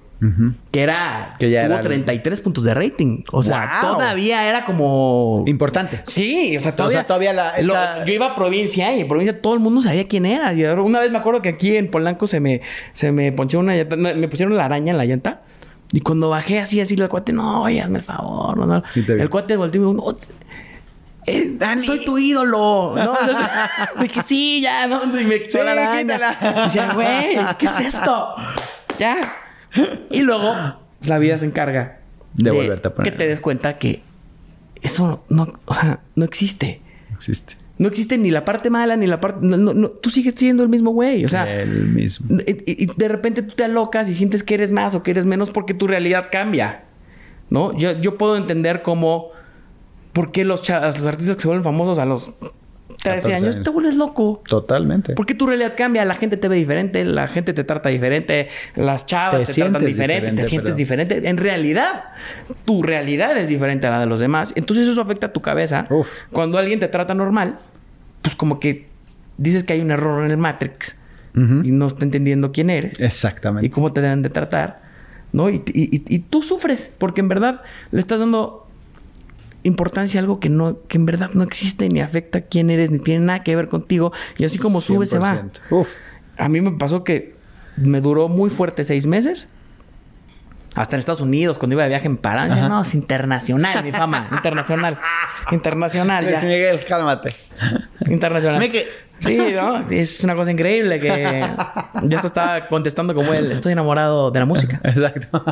Que 0.70 0.82
era, 0.82 1.32
Que 1.38 1.50
ya 1.50 1.62
tuvo 1.62 1.72
era 1.74 1.80
el- 1.80 1.86
33 1.86 2.40
puntos 2.42 2.62
de 2.64 2.74
rating. 2.74 3.22
O 3.32 3.42
sea, 3.42 3.80
Wow. 3.82 3.92
todavía 3.94 4.46
era 4.48 4.64
como... 4.66 5.44
Importante. 5.46 6.02
Sí, 6.04 6.56
o 6.56 6.60
sea, 6.60 6.76
todavía, 6.76 6.98
sea, 6.98 7.06
todavía 7.06 7.32
la- 7.32 7.54
lo- 7.62 8.04
yo 8.04 8.12
iba 8.12 8.26
a 8.26 8.34
provincia 8.34 8.94
y 8.94 9.00
en 9.00 9.08
provincia 9.08 9.40
todo 9.40 9.54
el 9.54 9.60
mundo 9.60 9.80
sabía 9.82 10.06
quién 10.08 10.26
era. 10.26 10.52
Y 10.52 10.64
una 10.64 11.00
vez 11.00 11.10
me 11.10 11.18
acuerdo 11.18 11.40
que 11.40 11.48
aquí 11.48 11.74
en 11.76 11.90
Polanco 11.90 12.26
se 12.26 12.38
me, 12.40 12.60
se 12.92 13.12
me 13.12 13.32
ponchó 13.32 13.58
una 13.60 13.74
llanta, 13.74 13.96
me 13.96 14.28
pusieron 14.28 14.56
la 14.56 14.66
araña 14.66 14.90
en 14.92 14.98
la 14.98 15.06
llanta. 15.06 15.40
Y 15.92 16.02
cuando 16.02 16.28
bajé 16.28 16.60
así, 16.60 16.80
así, 16.80 16.94
el 16.94 17.08
cuate, 17.08 17.32
no, 17.32 17.62
oye, 17.62 17.80
hazme 17.80 17.98
el 17.98 18.04
favor. 18.04 18.56
No, 18.58 18.66
no. 18.66 18.82
El 18.94 19.28
cuate 19.30 19.56
volteó 19.56 19.80
y 19.80 19.84
me 19.84 19.90
dijo, 19.90 20.12
no, 20.12 20.18
eh, 21.26 21.56
soy 21.78 22.04
tu 22.04 22.18
ídolo. 22.18 22.94
¿no? 22.96 23.14
Dije, 24.02 24.22
sí, 24.24 24.60
ya, 24.62 24.86
¿no? 24.86 25.02
Y 25.18 25.24
me 25.24 25.42
quitó 25.42 25.58
Sí, 25.58 25.64
la 25.64 25.72
araña. 25.72 26.00
quítala. 26.02 26.36
Y 26.40 26.62
decía, 26.64 26.92
güey, 26.94 27.38
¿qué 27.58 27.66
es 27.66 27.80
esto? 27.80 28.34
Ya. 28.98 29.16
Y 30.10 30.20
luego 30.20 30.54
la 31.02 31.18
vida 31.18 31.38
se 31.38 31.46
encarga 31.46 32.00
De 32.34 32.50
volverte 32.50 32.88
a 32.88 32.94
poner. 32.94 33.12
Que 33.12 33.18
te 33.18 33.26
des 33.26 33.40
cuenta 33.40 33.78
que 33.78 34.02
eso 34.82 35.24
no, 35.28 35.60
o 35.66 35.74
sea, 35.74 36.00
no 36.14 36.24
existe. 36.24 36.80
Existe. 37.12 37.56
No 37.78 37.88
existe 37.88 38.18
ni 38.18 38.30
la 38.30 38.44
parte 38.44 38.68
mala 38.68 38.96
ni 38.96 39.06
la 39.06 39.20
parte. 39.20 39.38
No, 39.42 39.56
no, 39.56 39.72
no, 39.72 39.88
tú 39.88 40.10
sigues 40.10 40.34
siendo 40.36 40.62
el 40.62 40.68
mismo 40.68 40.90
güey. 40.90 41.24
O 41.24 41.28
sea, 41.28 41.62
el 41.62 41.88
mismo. 41.88 42.38
y, 42.46 42.84
y 42.84 42.86
de 42.86 43.08
repente 43.08 43.42
tú 43.42 43.54
te 43.54 43.64
alocas 43.64 44.08
y 44.08 44.14
sientes 44.14 44.42
que 44.42 44.54
eres 44.54 44.70
más 44.70 44.94
o 44.94 45.02
que 45.02 45.10
eres 45.10 45.26
menos 45.26 45.50
porque 45.50 45.74
tu 45.74 45.86
realidad 45.86 46.26
cambia. 46.30 46.84
¿No? 47.48 47.76
Yo, 47.76 47.98
yo 48.00 48.18
puedo 48.18 48.36
entender 48.36 48.82
cómo. 48.82 49.30
¿Por 50.12 50.32
qué 50.32 50.44
los, 50.44 50.68
los 50.68 51.06
artistas 51.06 51.36
que 51.36 51.42
se 51.42 51.48
vuelven 51.48 51.64
famosos 51.64 51.98
a 51.98 52.04
los 52.04 52.34
13 53.02 53.16
14 53.20 53.34
años 53.34 53.54
años. 53.54 53.64
te 53.64 53.70
vuelves 53.70 53.94
loco? 53.96 54.42
Totalmente. 54.48 55.14
Porque 55.14 55.34
tu 55.34 55.46
realidad 55.46 55.74
cambia, 55.76 56.04
la 56.04 56.14
gente 56.14 56.36
te 56.36 56.48
ve 56.48 56.56
diferente, 56.56 57.04
la 57.04 57.28
gente 57.28 57.52
te 57.52 57.64
trata 57.64 57.88
diferente, 57.88 58.48
las 58.76 59.06
chavas 59.06 59.40
Te 59.42 59.46
te, 59.54 59.60
tratan 59.62 59.84
diferente, 59.84 60.14
diferente, 60.14 60.42
te 60.42 60.48
sientes 60.48 60.76
diferente. 60.76 61.28
En 61.28 61.36
realidad, 61.36 62.04
tu 62.64 62.82
realidad 62.82 63.36
es 63.38 63.48
diferente 63.48 63.86
a 63.86 63.90
la 63.90 64.00
de 64.00 64.06
los 64.06 64.20
demás. 64.20 64.52
Entonces 64.56 64.86
eso 64.86 65.00
afecta 65.00 65.28
a 65.28 65.32
tu 65.32 65.40
cabeza. 65.40 65.86
Uf. 65.90 66.20
Cuando 66.30 66.58
alguien 66.58 66.78
te 66.80 66.88
trata 66.88 67.14
normal, 67.14 67.58
pues 68.22 68.34
como 68.34 68.60
que 68.60 68.86
dices 69.38 69.64
que 69.64 69.72
hay 69.72 69.80
un 69.80 69.90
error 69.90 70.24
en 70.24 70.30
el 70.30 70.36
Matrix 70.36 70.98
y 71.32 71.70
no 71.70 71.86
está 71.86 72.04
entendiendo 72.04 72.50
quién 72.52 72.70
eres 72.70 73.00
Exactamente. 73.00 73.64
y 73.66 73.70
cómo 73.70 73.92
te 73.92 74.00
deben 74.00 74.20
de 74.20 74.30
tratar, 74.30 74.82
¿no? 75.32 75.48
Y, 75.48 75.62
y- 75.72 75.96
y- 75.96 76.02
y 76.08 76.18
tú 76.18 76.42
sufres 76.42 76.94
porque 76.98 77.20
en 77.20 77.28
verdad 77.28 77.62
le 77.92 78.00
estás 78.00 78.18
dando 78.18 78.66
importancia 79.62 80.20
algo 80.20 80.40
que 80.40 80.48
no 80.48 80.78
que 80.88 80.98
en 80.98 81.06
verdad 81.06 81.30
no 81.34 81.44
existe 81.44 81.88
ni 81.88 82.00
afecta 82.00 82.38
a 82.38 82.40
quién 82.42 82.70
eres 82.70 82.90
ni 82.90 82.98
tiene 82.98 83.24
nada 83.26 83.42
que 83.42 83.54
ver 83.54 83.68
contigo 83.68 84.12
y 84.38 84.44
así 84.44 84.58
como 84.58 84.80
sube 84.80 85.06
se 85.06 85.18
va. 85.18 85.42
100%. 85.42 85.60
Uf. 85.70 85.88
A 86.36 86.48
mí 86.48 86.60
me 86.60 86.72
pasó 86.72 87.04
que 87.04 87.34
me 87.76 88.00
duró 88.00 88.28
muy 88.28 88.50
fuerte 88.50 88.84
seis 88.84 89.06
meses. 89.06 89.48
Hasta 90.76 90.94
en 90.94 91.00
Estados 91.00 91.20
Unidos, 91.20 91.58
cuando 91.58 91.74
iba 91.74 91.82
de 91.82 91.88
viaje 91.88 92.06
en 92.06 92.16
Pará. 92.16 92.46
No, 92.46 92.82
es 92.82 92.94
internacional 92.94 93.82
mi 93.82 93.90
fama. 93.90 94.28
internacional. 94.32 94.98
Internacional. 95.50 96.24
Luis 96.24 96.40
ya. 96.40 96.46
Miguel, 96.46 96.80
cálmate. 96.88 97.34
Internacional. 98.08 98.70
Sí, 99.20 99.36
¿no? 99.36 99.90
Es 99.90 100.24
una 100.24 100.34
cosa 100.34 100.50
increíble 100.50 100.98
que 100.98 101.46
ya 102.04 102.20
se 102.20 102.26
estaba 102.26 102.66
contestando 102.68 103.14
como 103.14 103.34
él. 103.34 103.52
Estoy 103.52 103.72
enamorado 103.72 104.30
de 104.30 104.40
la 104.40 104.46
música. 104.46 104.80
Exacto. 104.84 105.44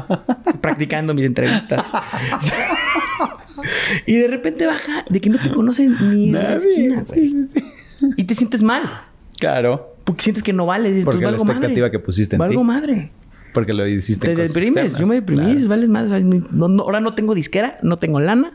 practicando 0.60 1.14
mis 1.14 1.24
entrevistas. 1.24 1.84
y 4.06 4.16
de 4.16 4.28
repente 4.28 4.66
baja 4.66 5.04
de 5.08 5.20
que 5.20 5.30
no 5.30 5.38
te 5.38 5.50
conocen 5.50 5.96
ni 6.10 6.26
de 6.32 6.42
la 6.42 6.54
esquina, 6.56 7.04
güey. 7.06 7.44
Y 8.16 8.24
te 8.24 8.34
sientes 8.34 8.62
mal. 8.62 8.82
Claro. 9.38 9.94
Porque 10.04 10.22
sientes 10.22 10.42
que 10.42 10.52
no 10.52 10.66
vale. 10.66 10.90
Dices, 10.90 11.04
Porque 11.04 11.20
pues, 11.20 11.32
la 11.32 11.36
expectativa 11.36 11.86
madre. 11.86 11.90
que 11.90 11.98
pusiste 11.98 12.36
en 12.36 12.40
Valgo 12.40 12.60
ti. 12.60 12.66
madre. 12.66 13.10
Porque 13.52 13.72
lo 13.72 13.86
hiciste 13.86 14.28
Te 14.28 14.36
deprimes. 14.36 14.84
externas. 14.84 15.00
Yo 15.00 15.06
me 15.06 15.14
deprimí. 15.16 15.56
Claro. 15.56 15.68
Vales 15.68 15.88
no- 16.52 16.68
no- 16.68 16.82
ahora 16.82 17.00
no 17.00 17.14
tengo 17.14 17.34
disquera. 17.34 17.78
No 17.82 17.96
tengo 17.96 18.20
lana. 18.20 18.52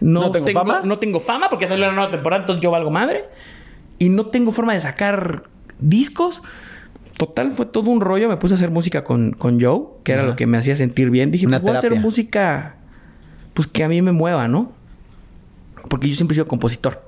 No, 0.00 0.20
¿No 0.22 0.30
tengo 0.32 0.46
fama? 0.52 0.82
No 0.84 0.98
tengo 0.98 1.20
fama 1.20 1.48
porque 1.50 1.66
salió 1.66 1.86
la 1.86 1.92
nueva 1.92 2.10
temporada. 2.10 2.42
Entonces 2.42 2.62
yo 2.62 2.70
valgo 2.70 2.90
madre. 2.90 3.24
Y 3.98 4.08
no 4.08 4.26
tengo 4.26 4.50
forma 4.52 4.74
de 4.74 4.80
sacar 4.80 5.44
discos. 5.78 6.42
Total, 7.16 7.52
fue 7.52 7.66
todo 7.66 7.90
un 7.90 8.00
rollo. 8.00 8.28
Me 8.28 8.36
puse 8.36 8.54
a 8.54 8.56
hacer 8.56 8.70
música 8.70 9.04
con, 9.04 9.32
con 9.32 9.60
Joe, 9.60 9.82
que 10.02 10.12
era 10.12 10.24
lo 10.24 10.34
que 10.36 10.46
me 10.46 10.58
hacía 10.58 10.74
sentir 10.76 11.10
bien. 11.10 11.30
Dije, 11.30 11.46
Una 11.46 11.58
pues 11.60 11.70
voy 11.70 11.74
a 11.76 11.78
hacer 11.78 11.94
música 12.00 12.76
pues 13.54 13.66
que 13.68 13.84
a 13.84 13.88
mí 13.88 14.02
me 14.02 14.12
mueva, 14.12 14.48
¿no? 14.48 14.72
Porque 15.88 16.08
yo 16.08 16.14
siempre 16.14 16.34
he 16.34 16.36
sido 16.36 16.46
compositor. 16.46 17.02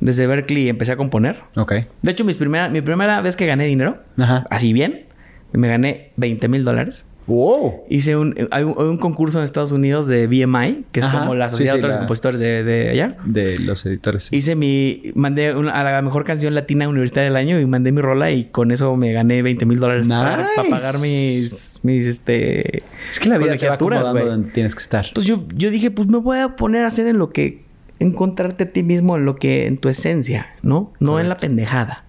Desde 0.00 0.26
Berkeley 0.26 0.68
empecé 0.68 0.92
a 0.92 0.96
componer. 0.96 1.40
Ok. 1.56 1.72
De 2.02 2.10
hecho, 2.10 2.24
mis 2.24 2.36
primera, 2.36 2.68
mi 2.68 2.80
primera 2.82 3.20
vez 3.22 3.36
que 3.36 3.46
gané 3.46 3.66
dinero, 3.66 3.98
Ajá. 4.18 4.44
así 4.50 4.72
bien, 4.72 5.06
me 5.52 5.68
gané 5.68 6.10
20 6.16 6.48
mil 6.48 6.64
dólares. 6.64 7.04
Wow. 7.26 7.82
Hice 7.88 8.16
un, 8.16 8.34
hay 8.50 8.62
un, 8.64 8.74
hay 8.78 8.84
un 8.84 8.98
concurso 8.98 9.38
en 9.38 9.44
Estados 9.44 9.72
Unidos 9.72 10.06
de 10.06 10.26
BMI, 10.26 10.84
que 10.92 11.00
es 11.00 11.06
Ajá. 11.06 11.20
como 11.20 11.34
la 11.34 11.50
Sociedad 11.50 11.72
sí, 11.74 11.78
de 11.78 11.80
Autores 11.80 11.96
la- 11.96 12.00
Compositores 12.00 12.40
de, 12.40 12.62
de 12.64 12.90
allá. 12.90 13.16
De 13.24 13.58
los 13.58 13.84
editores. 13.84 14.32
Hice 14.32 14.54
mi... 14.54 15.02
Mandé 15.14 15.54
una- 15.54 15.72
a 15.72 15.82
la 15.84 16.02
mejor 16.02 16.24
canción 16.24 16.54
latina 16.54 16.88
universitaria 16.88 17.28
del 17.28 17.36
año 17.36 17.58
y 17.60 17.66
mandé 17.66 17.90
mi 17.92 18.00
rola 18.00 18.30
y 18.30 18.44
con 18.44 18.70
eso 18.70 18.94
me 18.96 19.12
gané 19.12 19.42
20 19.42 19.66
mil 19.66 19.80
dólares 19.80 20.06
para, 20.06 20.36
Nice. 20.38 20.48
para 20.56 20.68
pagar 20.70 20.98
mis... 21.00 21.80
mis 21.82 22.06
este, 22.06 22.84
Es 23.10 23.18
que 23.20 23.28
la 23.28 23.38
vida 23.38 23.56
te 23.56 23.68
va 23.68 23.74
acomodando 23.74 24.24
donde 24.24 24.50
tienes 24.52 24.74
que 24.74 24.80
estar. 24.82 25.06
Entonces 25.08 25.28
yo, 25.28 25.44
yo 25.54 25.70
dije, 25.70 25.90
pues 25.90 26.08
me 26.08 26.18
voy 26.18 26.38
a 26.38 26.54
poner 26.56 26.84
a 26.84 26.88
hacer 26.88 27.06
en 27.06 27.18
lo 27.18 27.30
que... 27.30 27.64
Encontrarte 27.98 28.64
a 28.64 28.70
ti 28.72 28.82
mismo 28.82 29.16
en 29.16 29.24
lo 29.24 29.36
que... 29.36 29.66
En 29.66 29.78
tu 29.78 29.88
esencia, 29.88 30.48
¿no? 30.62 30.92
No 31.00 31.18
en 31.18 31.28
la 31.30 31.38
pendejada. 31.38 32.04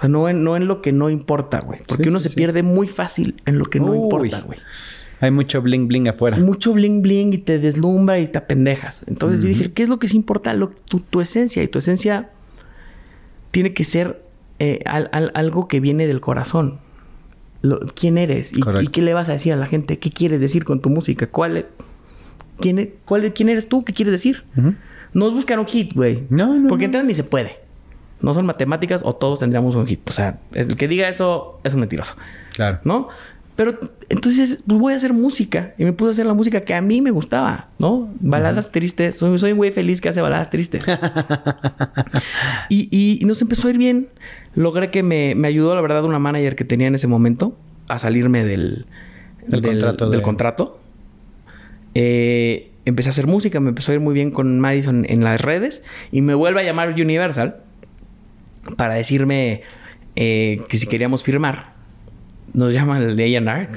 O 0.00 0.02
sea, 0.02 0.08
no 0.08 0.28
en, 0.30 0.42
no 0.44 0.56
en 0.56 0.66
lo 0.66 0.80
que 0.80 0.92
no 0.92 1.10
importa, 1.10 1.60
güey. 1.60 1.80
Porque 1.86 2.04
Sí, 2.04 2.08
uno 2.08 2.20
sí, 2.20 2.30
se 2.30 2.34
pierde 2.34 2.62
muy 2.62 2.86
fácil 2.88 3.34
en 3.44 3.58
lo 3.58 3.66
que 3.66 3.80
no 3.80 3.94
importa, 3.94 4.40
güey. 4.40 4.58
Hay 5.20 5.30
mucho 5.30 5.60
bling 5.60 5.86
bling 5.88 6.08
afuera. 6.08 6.38
Mucho 6.38 6.72
bling 6.72 7.02
bling 7.02 7.34
y 7.34 7.38
te 7.38 7.58
deslumbra 7.58 8.18
y 8.18 8.26
te 8.28 8.38
apendejas. 8.38 9.04
Entonces 9.06 9.40
yo 9.40 9.48
dije, 9.48 9.70
¿qué 9.72 9.82
es 9.82 9.90
lo 9.90 9.98
que 9.98 10.08
sí 10.08 10.16
importa? 10.16 10.54
Lo, 10.54 10.70
tu, 10.70 11.00
tu 11.00 11.20
esencia. 11.20 11.62
Y 11.62 11.68
tu 11.68 11.78
esencia 11.80 12.30
tiene 13.50 13.74
que 13.74 13.84
ser 13.84 14.24
eh, 14.58 14.80
al- 14.86 15.10
al- 15.12 15.30
algo 15.34 15.68
que 15.68 15.80
viene 15.80 16.06
del 16.06 16.20
corazón. 16.22 16.78
Lo- 17.60 17.80
¿Quién 17.94 18.16
eres? 18.16 18.52
Y, 18.54 18.62
qué 18.88 19.02
le 19.02 19.12
vas 19.12 19.28
a 19.28 19.32
decir 19.32 19.52
a 19.52 19.56
la 19.56 19.66
gente? 19.66 19.98
¿Qué 19.98 20.10
quieres 20.10 20.40
decir 20.40 20.64
con 20.64 20.80
tu 20.80 20.88
música? 20.88 21.26
¿Cuál 21.26 21.58
es- 21.58 21.64
quién, 22.58 22.78
e- 22.78 22.94
cuál 23.04 23.26
e- 23.26 23.32
¿Quién 23.34 23.50
eres 23.50 23.68
tú? 23.68 23.84
¿Qué 23.84 23.92
quieres 23.92 24.12
decir? 24.12 24.44
No 25.12 25.28
es 25.28 25.34
buscar 25.34 25.58
un 25.58 25.66
hit, 25.66 25.92
güey. 25.92 26.24
No, 26.30 26.56
no, 26.58 26.68
Porque 26.68 26.84
no. 26.84 26.86
entrar 26.86 27.04
ni 27.04 27.12
se 27.12 27.24
puede. 27.24 27.58
No 28.22 28.34
son 28.34 28.46
matemáticas 28.46 29.02
o 29.04 29.14
todos 29.14 29.38
tendríamos 29.38 29.74
un 29.74 29.86
hit. 29.86 30.08
O 30.08 30.12
sea, 30.12 30.38
el 30.52 30.76
que 30.76 30.88
diga 30.88 31.08
eso 31.08 31.58
es 31.64 31.74
un 31.74 31.80
mentiroso. 31.80 32.14
Claro. 32.54 32.78
¿no? 32.84 33.08
Pero 33.56 33.78
entonces, 34.08 34.62
pues 34.66 34.78
voy 34.80 34.92
a 34.94 34.96
hacer 34.96 35.12
música. 35.12 35.74
Y 35.76 35.84
me 35.84 35.92
puse 35.92 36.08
a 36.08 36.12
hacer 36.12 36.26
la 36.26 36.32
música 36.34 36.62
que 36.62 36.72
a 36.74 36.80
mí 36.80 37.02
me 37.02 37.10
gustaba, 37.10 37.68
¿no? 37.78 38.08
Baladas 38.20 38.72
tristes. 38.72 39.18
Soy, 39.18 39.36
soy 39.36 39.52
un 39.52 39.58
güey 39.58 39.70
feliz 39.70 40.00
que 40.00 40.08
hace 40.08 40.20
baladas 40.22 40.48
tristes. 40.48 40.86
y, 42.68 42.88
y- 42.90 43.18
y 43.20 43.24
nos 43.26 43.42
empezó 43.42 43.68
a 43.68 43.70
ir 43.70 43.78
bien. 43.78 44.08
Logré 44.54 44.90
que 44.90 45.02
me, 45.02 45.34
me 45.34 45.48
ayudó, 45.48 45.74
la 45.74 45.80
verdad, 45.82 46.04
una 46.04 46.18
manager 46.18 46.56
que 46.56 46.64
tenía 46.64 46.86
en 46.86 46.94
ese 46.94 47.06
momento 47.06 47.56
a 47.88 47.98
salirme 47.98 48.44
del, 48.44 48.86
Del 49.46 49.62
contrato 49.62 50.08
del 50.10 50.20
de- 50.20 50.24
contrato. 50.24 50.80
Eh, 51.94 52.70
empecé 52.84 53.08
a 53.08 53.10
hacer 53.10 53.26
música, 53.26 53.60
me 53.60 53.68
empezó 53.70 53.92
a 53.92 53.94
ir 53.94 54.00
muy 54.00 54.14
bien 54.14 54.30
con 54.30 54.58
Madison 54.60 55.04
en 55.08 55.22
las 55.24 55.40
redes. 55.40 55.82
Y 56.12 56.22
me 56.22 56.34
vuelve 56.34 56.60
a 56.60 56.64
llamar 56.64 56.88
Universal 56.90 57.56
para 58.76 58.94
decirme 58.94 59.62
eh, 60.16 60.60
que 60.68 60.78
si 60.78 60.86
queríamos 60.86 61.22
firmar. 61.22 61.70
Nos 62.52 62.72
llaman 62.72 63.02
el 63.02 63.18
A&R. 63.20 63.68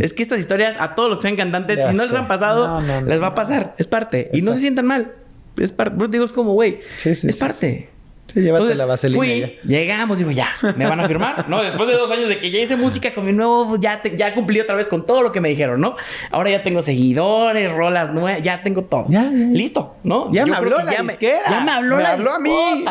es 0.00 0.12
que 0.12 0.22
estas 0.22 0.38
historias 0.38 0.76
a 0.78 0.94
todos 0.94 1.08
los 1.08 1.18
que 1.18 1.22
sean 1.22 1.36
cantantes, 1.36 1.78
Ya 1.78 1.90
si 1.90 1.96
no 1.96 2.04
les 2.04 2.12
han 2.14 2.28
pasado, 2.28 2.66
No, 2.66 2.80
no, 2.82 3.00
no, 3.00 3.06
les 3.06 3.20
va 3.22 3.28
a 3.28 3.34
pasar. 3.34 3.74
Es 3.78 3.86
parte. 3.86 4.30
Y 4.34 4.42
no 4.42 4.52
se 4.52 4.60
sientan 4.60 4.86
mal. 4.86 5.12
Es 5.56 5.72
parte. 5.72 5.94
Pero 5.96 6.08
digo, 6.08 6.24
es 6.24 6.32
como, 6.32 6.52
güey, 6.52 6.78
Sí, 6.98 7.14
sí, 7.14 7.28
es 7.28 7.34
sí, 7.36 7.40
parte. 7.40 7.88
Sí, 8.32 8.40
llévate 8.42 8.62
Entonces, 8.64 8.76
la 8.78 8.84
vaselina 8.84 9.18
fui, 9.18 9.40
ya. 9.40 9.50
llegamos, 9.64 10.18
digo, 10.18 10.30
ya, 10.30 10.48
¿me 10.76 10.84
van 10.86 11.00
a 11.00 11.08
firmar? 11.08 11.48
No, 11.48 11.62
después 11.62 11.88
de 11.88 11.94
dos 11.96 12.10
años 12.10 12.28
de 12.28 12.38
que 12.40 12.50
ya 12.50 12.60
hice 12.60 12.76
música 12.76 13.14
con 13.14 13.24
mi 13.24 13.32
nuevo, 13.32 13.76
ya, 13.80 14.02
te- 14.02 14.16
ya 14.18 14.34
cumplí 14.34 14.60
otra 14.60 14.74
vez 14.74 14.86
con 14.86 15.06
todo 15.06 15.22
lo 15.22 15.32
que 15.32 15.40
me 15.40 15.48
dijeron, 15.48 15.80
¿no? 15.80 15.96
Ahora 16.30 16.50
ya 16.50 16.62
tengo 16.62 16.82
seguidores, 16.82 17.72
rolas 17.72 18.12
nuevas, 18.12 18.42
ya 18.42 18.62
tengo 18.62 18.84
todo. 18.84 19.06
Ya, 19.08 19.22
ya, 19.24 19.30
ya. 19.30 19.46
Listo, 19.46 19.96
¿no? 20.04 20.30
Ya 20.30 20.44
me 20.44 20.54
habló 20.56 20.76
la 20.76 20.92
ya 20.92 21.02
me- 21.02 21.14
ya 21.18 21.60
me 21.64 21.70
habló 21.70 21.96
Me 21.96 22.02
la 22.02 22.12
habló 22.12 22.32
a 22.34 22.38
mí. 22.38 22.50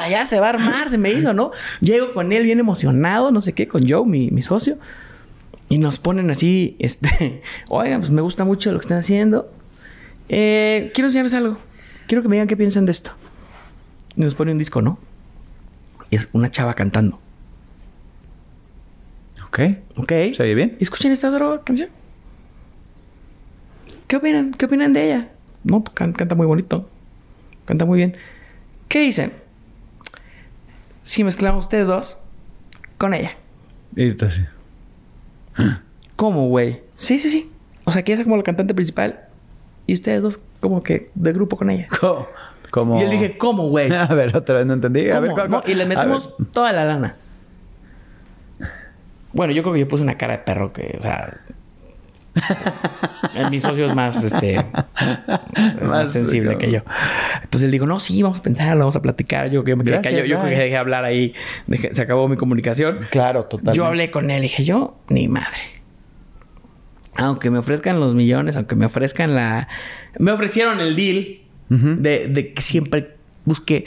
ya 0.10 0.26
se 0.26 0.40
va 0.40 0.48
a 0.48 0.50
armar, 0.50 0.90
se 0.90 0.98
me 0.98 1.12
hizo, 1.12 1.34
¿no? 1.36 1.52
Llego 1.82 2.14
con 2.14 2.32
él 2.34 2.44
bien 2.44 2.60
emocionado, 2.60 3.30
no 3.32 3.40
sé 3.40 3.54
qué, 3.54 3.68
con 3.68 3.88
Joe, 3.88 4.06
mi, 4.08 4.32
mi 4.32 4.42
socio. 4.42 4.78
Y 5.70 5.78
nos 5.78 6.00
ponen 6.00 6.32
así, 6.32 6.78
este, 6.80 7.44
oigan, 7.70 8.00
pues 8.00 8.10
me 8.12 8.22
gusta 8.22 8.44
mucho 8.44 8.72
lo 8.72 8.80
que 8.80 8.86
están 8.86 8.98
haciendo. 9.00 9.52
Eh, 10.30 10.92
quiero 10.96 11.10
enseñarles 11.10 11.36
algo. 11.36 11.58
Quiero 12.08 12.24
que 12.24 12.30
me 12.30 12.38
digan 12.38 12.48
qué 12.48 12.58
piensan 12.58 12.86
de 12.88 12.92
esto. 12.94 13.12
Y 14.16 14.22
nos 14.22 14.34
pone 14.34 14.52
un 14.52 14.58
disco, 14.58 14.82
¿no? 14.82 14.98
Y 16.10 16.16
es 16.16 16.30
una 16.34 16.50
chava 16.52 16.74
cantando. 16.74 17.20
Ok. 19.48 19.60
¿Ok? 19.98 20.12
¿Se 20.36 20.44
oye 20.44 20.56
bien? 20.56 20.78
¿Y 20.80 20.84
escuchen 20.84 21.12
esta 21.12 21.30
otra 21.30 21.62
canción? 21.64 21.90
¿Qué 24.08 24.16
opinan? 24.16 24.52
¿Qué 24.52 24.66
opinan 24.66 24.94
de 24.94 25.06
ella? 25.06 25.30
No, 25.64 25.84
pues, 25.84 25.94
can- 25.96 26.14
canta 26.14 26.36
muy 26.36 26.46
bonito. 26.46 26.90
Canta 27.66 27.86
muy 27.86 27.98
bien. 27.98 28.16
¿Qué 28.88 29.02
dicen? 29.02 29.34
Si 31.04 31.24
mezclamos 31.24 31.66
ustedes 31.66 31.88
dos 31.88 32.18
con 32.98 33.14
ella. 33.14 33.32
Y 33.96 34.04
entonces, 34.10 34.48
¿Cómo, 36.16 36.48
güey? 36.48 36.82
Sí, 36.96 37.20
sí, 37.20 37.30
sí. 37.30 37.52
O 37.84 37.92
sea, 37.92 38.04
que 38.04 38.12
ella 38.14 38.22
es 38.22 38.26
como 38.26 38.38
la 38.38 38.44
cantante 38.44 38.74
principal 38.74 39.22
y 39.88 39.94
ustedes 39.94 40.22
dos 40.22 40.40
como 40.60 40.82
que 40.84 41.10
de 41.16 41.34
grupo 41.34 41.58
con 41.58 41.70
ella. 41.70 41.88
¿cómo? 42.00 42.28
Como... 42.72 42.98
Y 42.98 43.02
yo 43.02 43.08
le 43.08 43.14
dije, 43.14 43.38
¿cómo, 43.38 43.70
güey? 43.70 43.92
A 43.94 44.08
ver, 44.08 44.36
otra 44.36 44.56
vez 44.56 44.66
no 44.66 44.74
entendí. 44.74 45.10
A 45.10 45.20
ver, 45.20 45.32
¿Cómo? 45.32 45.44
¿cómo? 45.44 45.58
No, 45.58 45.64
y 45.66 45.74
le 45.76 45.86
ver. 45.86 45.98
toda 46.52 46.74
la 46.74 46.86
lana. 46.86 47.16
Bueno, 49.34 49.54
yo 49.54 49.62
creo 49.62 49.74
que 49.74 49.80
yo 49.82 49.88
puse 49.88 50.04
una 50.04 50.18
cara 50.18 50.38
de 50.38 50.44
perro 50.44 50.74
que, 50.74 50.96
o 50.98 51.02
sea. 51.02 51.38
mi 53.52 53.60
socio 53.60 53.86
es 53.86 53.96
más, 53.96 54.24
este. 54.24 54.56
es 54.56 54.64
más, 55.82 55.82
Más, 55.82 56.12
sensible 56.12 56.58
que 56.58 56.72
yo. 56.72 56.82
Entonces 57.36 57.64
él 57.64 57.72
dijo, 57.72 57.86
no, 57.86 58.00
sí, 58.00 58.22
vamos 58.22 58.40
a 58.40 58.44
pensarlo, 58.44 58.80
vamos 58.80 58.96
a 58.96 59.02
platicar. 59.02 59.50
Yo 59.50 59.64
que 59.64 59.76
me 59.76 59.84
quedé 59.84 59.94
Gracias, 59.94 60.12
callado. 60.12 60.28
Yo 60.28 60.36
creo 60.38 60.46
bye. 60.50 60.56
que 60.56 60.64
dejé 60.64 60.78
hablar 60.78 61.04
ahí. 61.06 61.34
Dejé- 61.68 61.94
se 61.94 62.02
acabó 62.02 62.28
mi 62.28 62.38
comunicación. 62.38 63.08
Claro, 63.12 63.46
totalmente. 63.46 63.78
Yo 63.78 63.86
hablé 63.86 64.12
con 64.12 64.30
él 64.30 64.40
y 64.40 64.42
dije, 64.44 64.64
yo, 64.66 64.98
ni 65.10 65.28
madre. 65.28 65.58
Aunque 67.16 67.50
me 67.50 67.58
ofrezcan 67.58 68.00
los 68.00 68.14
millones, 68.14 68.56
aunque 68.58 68.76
me 68.76 68.86
ofrezcan 68.86 69.34
la... 69.34 69.68
Me 70.20 70.32
ofrecieron 70.32 70.80
el 70.80 70.96
deal 70.96 71.40
De, 71.70 72.28
de 72.28 72.54
que 72.54 72.62
siempre 72.62 73.16
busqué... 73.46 73.86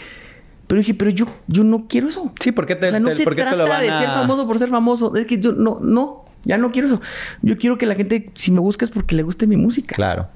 Pero 0.66 0.78
dije, 0.78 0.94
pero 0.94 1.10
yo, 1.10 1.26
yo 1.48 1.64
no 1.64 1.86
quiero 1.88 2.08
eso. 2.08 2.32
Sí, 2.38 2.52
¿por 2.52 2.64
qué 2.66 2.76
te, 2.76 2.86
o 2.86 2.90
sea, 2.90 3.00
no 3.00 3.08
te- 3.08 3.16
se 3.16 3.24
qué 3.24 3.30
te 3.30 3.36
trata 3.42 3.56
lo 3.56 3.68
van 3.68 3.80
de 3.82 3.88
a... 3.90 3.98
ser 3.98 4.08
famoso 4.08 4.46
por 4.46 4.56
ser 4.58 4.68
famoso. 4.68 5.16
Es 5.16 5.26
que 5.26 5.40
yo 5.40 5.50
no, 5.50 5.78
no, 5.80 6.24
ya 6.44 6.58
no 6.58 6.70
quiero 6.70 6.86
eso. 6.86 7.00
Yo 7.42 7.58
quiero 7.58 7.76
que 7.76 7.86
la 7.86 7.96
gente, 7.96 8.30
si 8.34 8.52
me 8.52 8.60
busca, 8.60 8.84
es 8.84 8.90
porque 8.92 9.16
le 9.16 9.24
guste 9.24 9.48
mi 9.48 9.56
música. 9.56 9.96
Claro. 9.96 10.28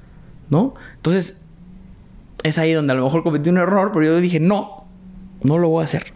¿No? 0.49 0.73
Entonces, 0.97 1.41
es 2.43 2.57
ahí 2.57 2.73
donde 2.73 2.91
a 2.91 2.95
lo 2.97 3.05
mejor 3.05 3.23
cometí 3.23 3.49
un 3.49 3.57
error, 3.57 3.91
pero 3.93 4.05
yo 4.05 4.17
dije, 4.19 4.41
no, 4.41 4.83
no 5.41 5.57
lo 5.57 5.69
voy 5.69 5.81
a 5.81 5.85
hacer. 5.85 6.11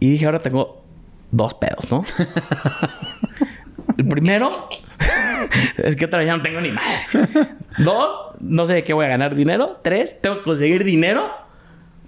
Y 0.00 0.10
dije, 0.10 0.26
ahora 0.26 0.40
tengo 0.40 0.82
dos 1.30 1.54
pedos, 1.54 1.90
¿no? 1.90 2.02
El 3.96 4.06
primero 4.06 4.68
es 5.76 5.96
que 5.96 6.04
otra 6.04 6.18
vez 6.18 6.26
ya 6.26 6.36
no 6.36 6.42
tengo 6.42 6.60
ni 6.60 6.70
madre. 6.72 7.56
Dos, 7.78 8.36
no 8.40 8.66
sé 8.66 8.74
de 8.74 8.84
qué 8.84 8.92
voy 8.92 9.06
a 9.06 9.08
ganar 9.08 9.34
dinero. 9.34 9.78
Tres, 9.82 10.20
tengo 10.20 10.38
que 10.38 10.44
conseguir 10.44 10.84
dinero 10.84 11.30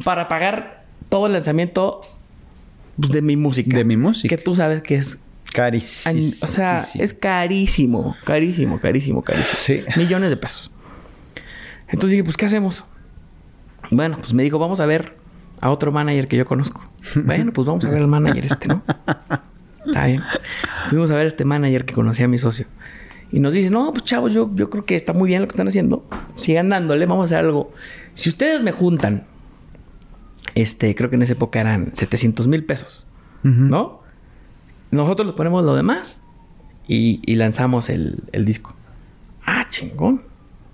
para 0.05 0.29
pagar 0.29 0.85
todo 1.09 1.27
el 1.27 1.33
lanzamiento 1.33 2.01
pues, 2.99 3.13
de 3.13 3.23
mi 3.23 3.37
música. 3.37 3.77
De 3.77 3.85
mi 3.85 3.97
música. 3.97 4.37
Que 4.37 4.43
tú 4.43 4.55
sabes 4.57 4.83
que 4.83 4.97
es 4.97 5.21
Carísimo. 5.53 6.21
O 6.43 6.47
sea, 6.47 6.79
es 6.79 7.13
carísimo, 7.13 8.17
carísimo, 8.25 8.79
carísimo, 8.81 9.23
carísimo. 9.23 9.59
Sí. 9.59 9.83
Millones 9.97 10.31
de 10.31 10.37
pesos. 10.37 10.71
Entonces 11.89 12.11
dije, 12.11 12.25
pues, 12.25 12.37
¿qué 12.37 12.47
hacemos? 12.47 12.85
Bueno, 13.91 14.19
pues 14.19 14.33
me 14.33 14.45
dijo, 14.45 14.59
vamos 14.59 14.79
a 14.81 14.87
ver 14.87 15.17
a 15.61 15.71
otro 15.71 15.91
manager 15.91 16.29
que 16.29 16.37
yo 16.37 16.47
conozco. 16.47 16.89
bueno, 17.17 17.53
pues 17.53 17.67
vamos 17.67 17.85
a 17.85 17.91
ver 17.91 18.01
al 18.01 18.07
manager 18.07 18.47
este, 18.47 18.69
¿no? 18.69 18.83
Está 19.87 20.07
bien. 20.07 20.23
Fuimos 20.89 21.11
a 21.11 21.15
ver 21.17 21.25
a 21.25 21.29
este 21.29 21.45
manager 21.45 21.85
que 21.85 21.95
conocía 21.95 22.27
a 22.27 22.29
mi 22.29 22.39
socio. 22.39 22.67
Y 23.33 23.41
nos 23.41 23.55
dice, 23.55 23.71
no, 23.71 23.93
pues 23.93 24.05
chavos, 24.05 24.33
yo, 24.33 24.51
yo 24.55 24.71
creo 24.71 24.85
que 24.85 24.97
está 24.97 25.13
muy 25.13 25.29
bien 25.29 25.41
lo 25.43 25.47
que 25.49 25.53
están 25.53 25.69
haciendo. 25.69 26.05
Sigan 26.37 26.69
dándole, 26.69 27.07
vamos 27.07 27.23
a 27.23 27.25
hacer 27.27 27.39
algo. 27.47 27.73
Si 28.15 28.29
ustedes 28.29 28.63
me 28.63 28.73
juntan, 28.73 29.25
este, 30.55 30.95
creo 30.95 31.11
que 31.11 31.17
en 31.17 31.23
esa 31.23 31.35
época 31.35 31.61
eran 31.61 31.95
700 31.95 32.47
mil 32.49 32.65
pesos, 32.65 33.07
¿no? 33.43 34.01
Nosotros 34.91 35.27
les 35.29 35.37
ponemos 35.37 35.65
lo 35.65 35.75
demás 35.77 36.21
y, 36.89 37.21
y 37.25 37.37
lanzamos 37.37 37.89
el, 37.89 38.25
el 38.33 38.45
disco. 38.45 38.75
Ah, 39.47 39.67
chingón. 39.71 40.23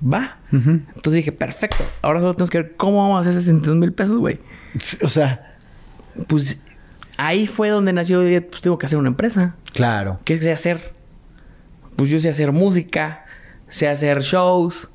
Va. 0.02 0.38
Entonces 0.50 1.14
dije, 1.14 1.32
perfecto. 1.32 1.84
Ahora 2.02 2.20
solo 2.20 2.32
tenemos 2.34 2.50
que 2.50 2.58
ver 2.62 2.74
cómo 2.76 3.02
vamos 3.02 3.18
a 3.18 3.20
hacer 3.20 3.34
600 3.34 3.76
mil 3.76 3.92
pesos, 3.92 4.18
güey. 4.18 4.38
O 5.02 5.08
sea, 5.08 5.56
Pues 6.26 6.62
ahí 7.16 7.46
fue 7.46 7.68
donde 7.68 7.92
nació, 7.92 8.20
pues 8.20 8.62
tengo 8.62 8.78
que 8.78 8.86
hacer 8.86 8.98
una 8.98 9.08
empresa. 9.08 9.56
claro. 9.72 10.20
¿Qué 10.24 10.40
sé 10.40 10.52
hacer? 10.52 10.94
Pues 11.96 12.10
yo 12.10 12.18
sé 12.18 12.28
hacer 12.28 12.52
música, 12.52 13.24
sé 13.68 13.88
hacer 13.88 14.20
shows, 14.20 14.90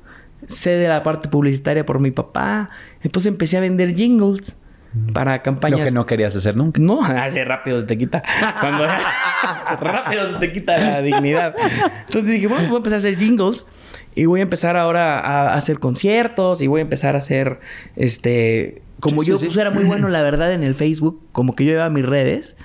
sé 0.46 0.70
de 0.70 0.88
la 0.88 1.02
parte 1.02 1.28
publicitaria 1.28 1.84
por 1.84 1.98
mi 1.98 2.10
papá. 2.10 2.70
Entonces 3.02 3.30
empecé 3.30 3.56
a 3.56 3.60
vender 3.60 3.94
jingles 3.94 4.56
para 5.12 5.42
campañas. 5.42 5.80
Lo 5.80 5.86
que 5.86 5.90
no 5.92 6.06
querías 6.06 6.36
hacer 6.36 6.56
nunca. 6.56 6.80
No, 6.80 7.02
así 7.04 7.42
rápido 7.42 7.80
se 7.80 7.86
te 7.86 7.98
quita. 7.98 8.22
Cuando 8.60 8.84
rápido 9.80 10.32
se 10.32 10.38
te 10.38 10.52
quita 10.52 10.78
la 10.78 11.02
dignidad. 11.02 11.54
Entonces 12.06 12.30
dije, 12.30 12.46
bueno, 12.46 12.68
voy 12.68 12.76
a 12.76 12.78
empezar 12.78 12.96
a 12.96 12.98
hacer 12.98 13.16
jingles 13.16 13.66
y 14.14 14.26
voy 14.26 14.40
a 14.40 14.42
empezar 14.42 14.76
ahora 14.76 15.18
a 15.18 15.54
hacer 15.54 15.78
conciertos 15.78 16.60
y 16.60 16.66
voy 16.66 16.80
a 16.80 16.82
empezar 16.82 17.14
a 17.14 17.18
hacer 17.18 17.60
este 17.96 18.82
como 19.02 19.22
Sí, 19.22 19.30
yo 19.30 19.36
sí, 19.36 19.40
sí. 19.42 19.46
pues, 19.48 19.56
era 19.58 19.70
muy 19.70 19.84
bueno 19.84 20.08
la 20.08 20.22
verdad 20.22 20.52
en 20.52 20.62
el 20.62 20.74
Facebook, 20.74 21.20
como 21.32 21.54
que 21.54 21.64
yo 21.66 21.72
llevaba 21.72 21.90
mis 21.90 22.06
redes 22.06 22.56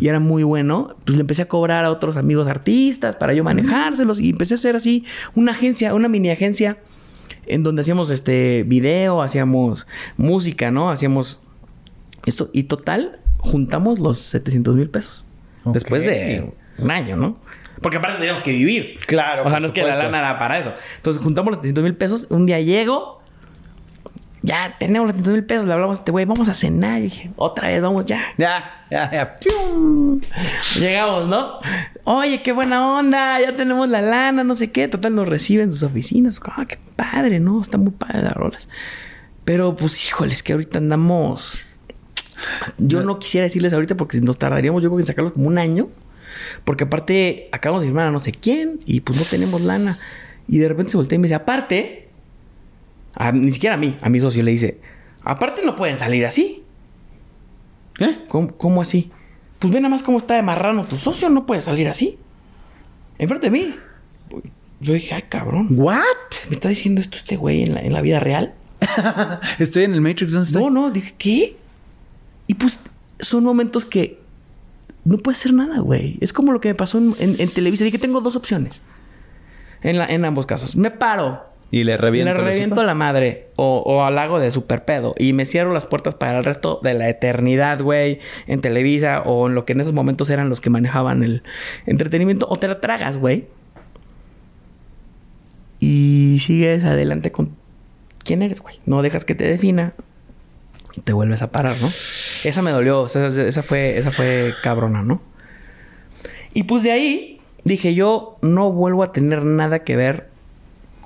y 0.00 0.08
era 0.08 0.20
muy 0.20 0.42
bueno, 0.42 0.96
pues 1.06 1.16
le 1.16 1.22
empecé 1.22 1.40
a 1.42 1.48
cobrar 1.48 1.86
a 1.86 1.90
otros 1.90 2.18
amigos 2.18 2.46
artistas 2.46 3.16
para 3.16 3.32
yo 3.32 3.42
manejárselos 3.42 4.20
y 4.20 4.28
empecé 4.30 4.52
a 4.52 4.56
hacer 4.56 4.76
así 4.76 5.04
una 5.34 5.52
agencia, 5.52 5.94
una 5.94 6.08
mini 6.08 6.28
agencia 6.30 6.76
en 7.46 7.62
donde 7.62 7.80
hacíamos 7.80 8.10
este 8.10 8.64
video, 8.64 9.22
hacíamos 9.22 9.86
música, 10.18 10.70
¿no? 10.70 10.90
Hacíamos 10.90 11.40
esto 12.26 12.50
y 12.52 12.64
total 12.64 13.18
juntamos 13.38 13.98
los 13.98 14.18
700 14.18 14.76
mil 14.76 14.90
pesos 14.90 15.24
después 15.64 16.04
de 16.04 16.52
un 16.78 16.90
año, 16.90 17.16
¿no? 17.16 17.38
Porque 17.80 17.96
aparte 17.96 18.18
teníamos 18.18 18.42
que 18.42 18.52
vivir. 18.52 18.98
Claro, 19.06 19.44
O 19.46 19.50
sea, 19.50 19.58
no 19.58 19.66
es 19.68 19.72
que 19.72 19.80
la 19.80 19.94
supuesto. 19.94 20.12
lana 20.12 20.18
era 20.28 20.38
para 20.38 20.58
eso. 20.58 20.74
Entonces 20.96 21.22
juntamos 21.22 21.50
los 21.52 21.60
700 21.60 21.82
mil 21.82 21.94
pesos. 21.94 22.26
Un 22.28 22.44
día 22.44 22.60
llego. 22.60 23.21
Ya 24.42 24.74
tenemos 24.76 25.06
los 25.06 25.16
700 25.16 25.32
mil 25.34 25.44
pesos. 25.44 25.66
Le 25.66 25.72
hablamos 25.72 25.98
a 25.98 26.00
este 26.00 26.10
güey. 26.10 26.24
Vamos 26.24 26.48
a 26.48 26.54
cenar. 26.54 26.98
Y 26.98 27.04
dije, 27.04 27.30
otra 27.36 27.68
vez, 27.68 27.80
vamos 27.80 28.06
ya. 28.06 28.22
Ya, 28.38 28.84
ya, 28.90 29.10
ya. 29.10 29.38
Llegamos, 30.80 31.28
¿no? 31.28 31.60
Oye, 32.04 32.42
qué 32.42 32.52
buena 32.52 32.98
onda. 32.98 33.40
Ya 33.40 33.54
tenemos 33.54 33.88
la 33.88 34.02
lana, 34.02 34.42
no 34.42 34.54
sé 34.54 34.72
qué. 34.72 34.88
Total, 34.88 35.14
nos 35.14 35.28
reciben 35.28 35.66
en 35.66 35.72
sus 35.72 35.84
oficinas. 35.84 36.40
Ah, 36.44 36.66
qué 36.66 36.78
padre, 36.96 37.38
¿no? 37.38 37.60
Está 37.60 37.78
muy 37.78 37.92
padre 37.92 38.22
las 38.22 38.34
rolas. 38.34 38.68
Pero, 39.44 39.76
pues, 39.76 40.04
híjoles, 40.06 40.42
que 40.42 40.52
ahorita 40.52 40.78
andamos... 40.78 41.60
Yo 42.78 43.02
no 43.02 43.20
quisiera 43.20 43.44
decirles 43.44 43.72
ahorita 43.72 43.96
porque 43.96 44.20
nos 44.20 44.36
tardaríamos 44.36 44.82
yo 44.82 44.88
creo 44.88 44.96
que 44.96 45.02
en 45.02 45.06
sacarlos 45.06 45.32
como 45.34 45.46
un 45.46 45.58
año. 45.58 45.88
Porque 46.64 46.84
aparte 46.84 47.48
acabamos 47.52 47.82
de 47.82 47.88
firmar 47.88 48.08
a 48.08 48.10
no 48.10 48.18
sé 48.18 48.32
quién 48.32 48.80
y 48.84 49.00
pues 49.00 49.18
no 49.18 49.24
tenemos 49.24 49.60
lana. 49.60 49.96
Y 50.48 50.58
de 50.58 50.68
repente 50.68 50.90
se 50.90 50.96
voltea 50.96 51.16
y 51.16 51.18
me 51.20 51.28
dice, 51.28 51.36
aparte, 51.36 52.01
a- 53.14 53.32
ni 53.32 53.50
siquiera 53.52 53.74
a 53.74 53.78
mí, 53.78 53.92
a 54.00 54.08
mi 54.08 54.20
socio 54.20 54.42
le 54.42 54.50
dice, 54.52 54.80
aparte 55.22 55.62
no 55.64 55.76
pueden 55.76 55.96
salir 55.96 56.24
así. 56.26 56.62
¿Eh? 57.98 58.24
¿Cómo, 58.28 58.52
cómo 58.56 58.80
así? 58.82 59.10
Pues 59.58 59.72
ve 59.72 59.80
nada 59.80 59.90
más 59.90 60.02
cómo 60.02 60.18
está 60.18 60.34
de 60.34 60.42
marrano 60.42 60.86
tu 60.86 60.96
socio, 60.96 61.28
no 61.28 61.46
puede 61.46 61.60
salir 61.60 61.88
así. 61.88 62.18
Enfrente 63.18 63.48
de 63.48 63.50
mí. 63.50 63.74
Yo 64.80 64.94
dije, 64.94 65.14
ay 65.14 65.22
cabrón, 65.28 65.68
¿What? 65.70 66.02
¿me 66.48 66.54
está 66.54 66.68
diciendo 66.68 67.00
esto 67.00 67.16
este 67.16 67.36
güey 67.36 67.62
en 67.62 67.74
la, 67.74 67.80
en 67.80 67.92
la 67.92 68.00
vida 68.00 68.18
real? 68.18 68.54
Estoy 69.60 69.84
en 69.84 69.94
el 69.94 70.00
Matrix, 70.00 70.32
¿dónde 70.32 70.46
estoy? 70.48 70.62
No, 70.64 70.70
no, 70.70 70.90
dije, 70.90 71.14
¿qué? 71.16 71.56
Y 72.48 72.54
pues 72.54 72.80
son 73.20 73.44
momentos 73.44 73.84
que 73.84 74.18
no 75.04 75.18
puede 75.18 75.36
ser 75.36 75.52
nada, 75.52 75.78
güey. 75.78 76.18
Es 76.20 76.32
como 76.32 76.50
lo 76.52 76.60
que 76.60 76.68
me 76.70 76.74
pasó 76.74 76.98
en, 76.98 77.14
en- 77.20 77.36
en 77.40 77.48
Televisa. 77.48 77.84
Dije, 77.84 77.98
tengo 77.98 78.20
dos 78.20 78.34
opciones. 78.34 78.82
En, 79.82 79.98
la- 79.98 80.06
en 80.06 80.24
ambos 80.24 80.46
casos. 80.46 80.74
Me 80.74 80.90
paro. 80.90 81.44
Y 81.72 81.84
le 81.84 81.96
reviento. 81.96 82.34
le 82.34 82.38
reviento 82.38 82.74
hocico. 82.74 82.80
a 82.82 82.84
la 82.84 82.94
madre. 82.94 83.48
O, 83.56 83.78
o 83.78 84.04
al 84.04 84.14
lago 84.14 84.38
de 84.38 84.50
super 84.50 84.84
pedo. 84.84 85.14
Y 85.18 85.32
me 85.32 85.46
cierro 85.46 85.72
las 85.72 85.86
puertas 85.86 86.14
para 86.14 86.36
el 86.36 86.44
resto 86.44 86.78
de 86.82 86.92
la 86.92 87.08
eternidad, 87.08 87.80
güey. 87.80 88.20
En 88.46 88.60
Televisa. 88.60 89.22
O 89.22 89.48
en 89.48 89.54
lo 89.54 89.64
que 89.64 89.72
en 89.72 89.80
esos 89.80 89.94
momentos 89.94 90.28
eran 90.28 90.50
los 90.50 90.60
que 90.60 90.68
manejaban 90.68 91.22
el 91.22 91.42
entretenimiento. 91.86 92.46
O 92.50 92.58
te 92.58 92.68
la 92.68 92.78
tragas, 92.78 93.16
güey. 93.16 93.46
Y 95.80 96.36
sigues 96.40 96.84
adelante 96.84 97.32
con 97.32 97.56
quién 98.22 98.42
eres, 98.42 98.60
güey. 98.60 98.78
No 98.84 99.00
dejas 99.00 99.24
que 99.24 99.34
te 99.34 99.44
defina. 99.44 99.94
Y 100.94 101.00
te 101.00 101.14
vuelves 101.14 101.40
a 101.40 101.50
parar, 101.50 101.74
¿no? 101.80 101.86
Esa 101.88 102.60
me 102.60 102.70
dolió. 102.70 103.06
Esa, 103.06 103.28
esa 103.28 103.62
fue, 103.62 103.96
esa 103.96 104.12
fue 104.12 104.52
cabrona, 104.62 105.02
¿no? 105.02 105.22
Y 106.52 106.64
pues 106.64 106.82
de 106.82 106.92
ahí 106.92 107.40
dije 107.64 107.94
yo 107.94 108.38
no 108.42 108.72
vuelvo 108.72 109.04
a 109.04 109.12
tener 109.12 109.44
nada 109.44 109.84
que 109.84 109.96
ver 109.96 110.31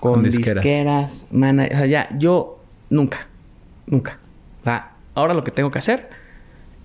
con, 0.00 0.14
Con 0.14 0.22
disqueras. 0.24 0.62
disqueras, 0.62 1.28
o 1.32 1.38
sea, 1.76 1.86
ya, 1.86 2.08
yo 2.18 2.60
nunca, 2.90 3.28
nunca. 3.86 4.18
O 4.60 4.64
sea, 4.64 4.92
ahora 5.14 5.34
lo 5.34 5.42
que 5.44 5.50
tengo 5.50 5.70
que 5.70 5.78
hacer 5.78 6.08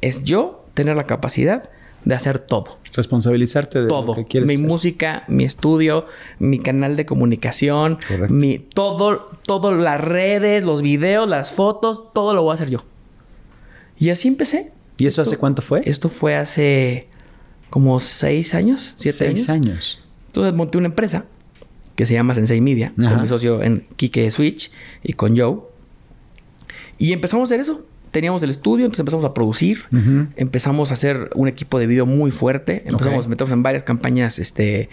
es 0.01 0.23
yo 0.23 0.65
tener 0.73 0.95
la 0.95 1.03
capacidad 1.03 1.69
de 2.05 2.15
hacer 2.15 2.39
todo. 2.39 2.79
Responsabilizarte 2.93 3.81
de 3.83 3.87
Todo. 3.87 4.07
lo 4.07 4.15
que 4.15 4.25
quieres 4.25 4.47
Mi 4.47 4.55
hacer. 4.55 4.65
música, 4.67 5.23
mi 5.27 5.43
estudio, 5.45 6.07
mi 6.39 6.57
canal 6.59 6.95
de 6.95 7.05
comunicación, 7.05 7.99
Correcto. 8.07 8.33
mi 8.33 8.57
todo, 8.57 9.29
todo 9.45 9.71
las 9.71 10.01
redes, 10.01 10.63
los 10.63 10.81
videos, 10.81 11.27
las 11.29 11.51
fotos, 11.53 12.11
todo 12.13 12.33
lo 12.33 12.41
voy 12.43 12.51
a 12.51 12.53
hacer 12.55 12.69
yo. 12.69 12.83
Y 13.99 14.09
así 14.09 14.27
empecé. 14.27 14.71
¿Y 14.97 15.05
eso 15.05 15.21
hace 15.21 15.37
cuánto 15.37 15.61
fue? 15.61 15.83
Esto 15.85 16.09
fue 16.09 16.35
hace 16.35 17.07
como 17.69 17.99
seis 17.99 18.55
años, 18.55 18.93
siete 18.97 19.17
Seis 19.19 19.49
años. 19.49 19.67
años. 19.69 20.03
Entonces 20.27 20.53
monté 20.53 20.77
una 20.79 20.87
empresa 20.87 21.25
que 21.95 22.05
se 22.05 22.13
llama 22.13 22.35
Sensei 22.35 22.61
Media, 22.61 22.93
Ajá. 22.97 23.13
con 23.13 23.21
mi 23.23 23.27
socio 23.27 23.61
en 23.61 23.85
Kike 23.95 24.29
Switch 24.31 24.71
y 25.03 25.13
con 25.13 25.37
Joe. 25.37 25.59
Y 26.97 27.13
empezamos 27.13 27.49
a 27.49 27.53
hacer 27.53 27.59
eso. 27.59 27.85
Teníamos 28.11 28.43
el 28.43 28.49
estudio, 28.49 28.85
entonces 28.85 28.99
empezamos 28.99 29.25
a 29.25 29.33
producir. 29.33 29.85
Empezamos 30.35 30.91
a 30.91 30.95
hacer 30.95 31.29
un 31.33 31.47
equipo 31.47 31.79
de 31.79 31.87
video 31.87 32.05
muy 32.05 32.29
fuerte. 32.31 32.83
Empezamos 32.85 33.25
a 33.25 33.29
meternos 33.29 33.53
en 33.53 33.63
varias 33.63 33.83
campañas, 33.83 34.37
este... 34.39 34.89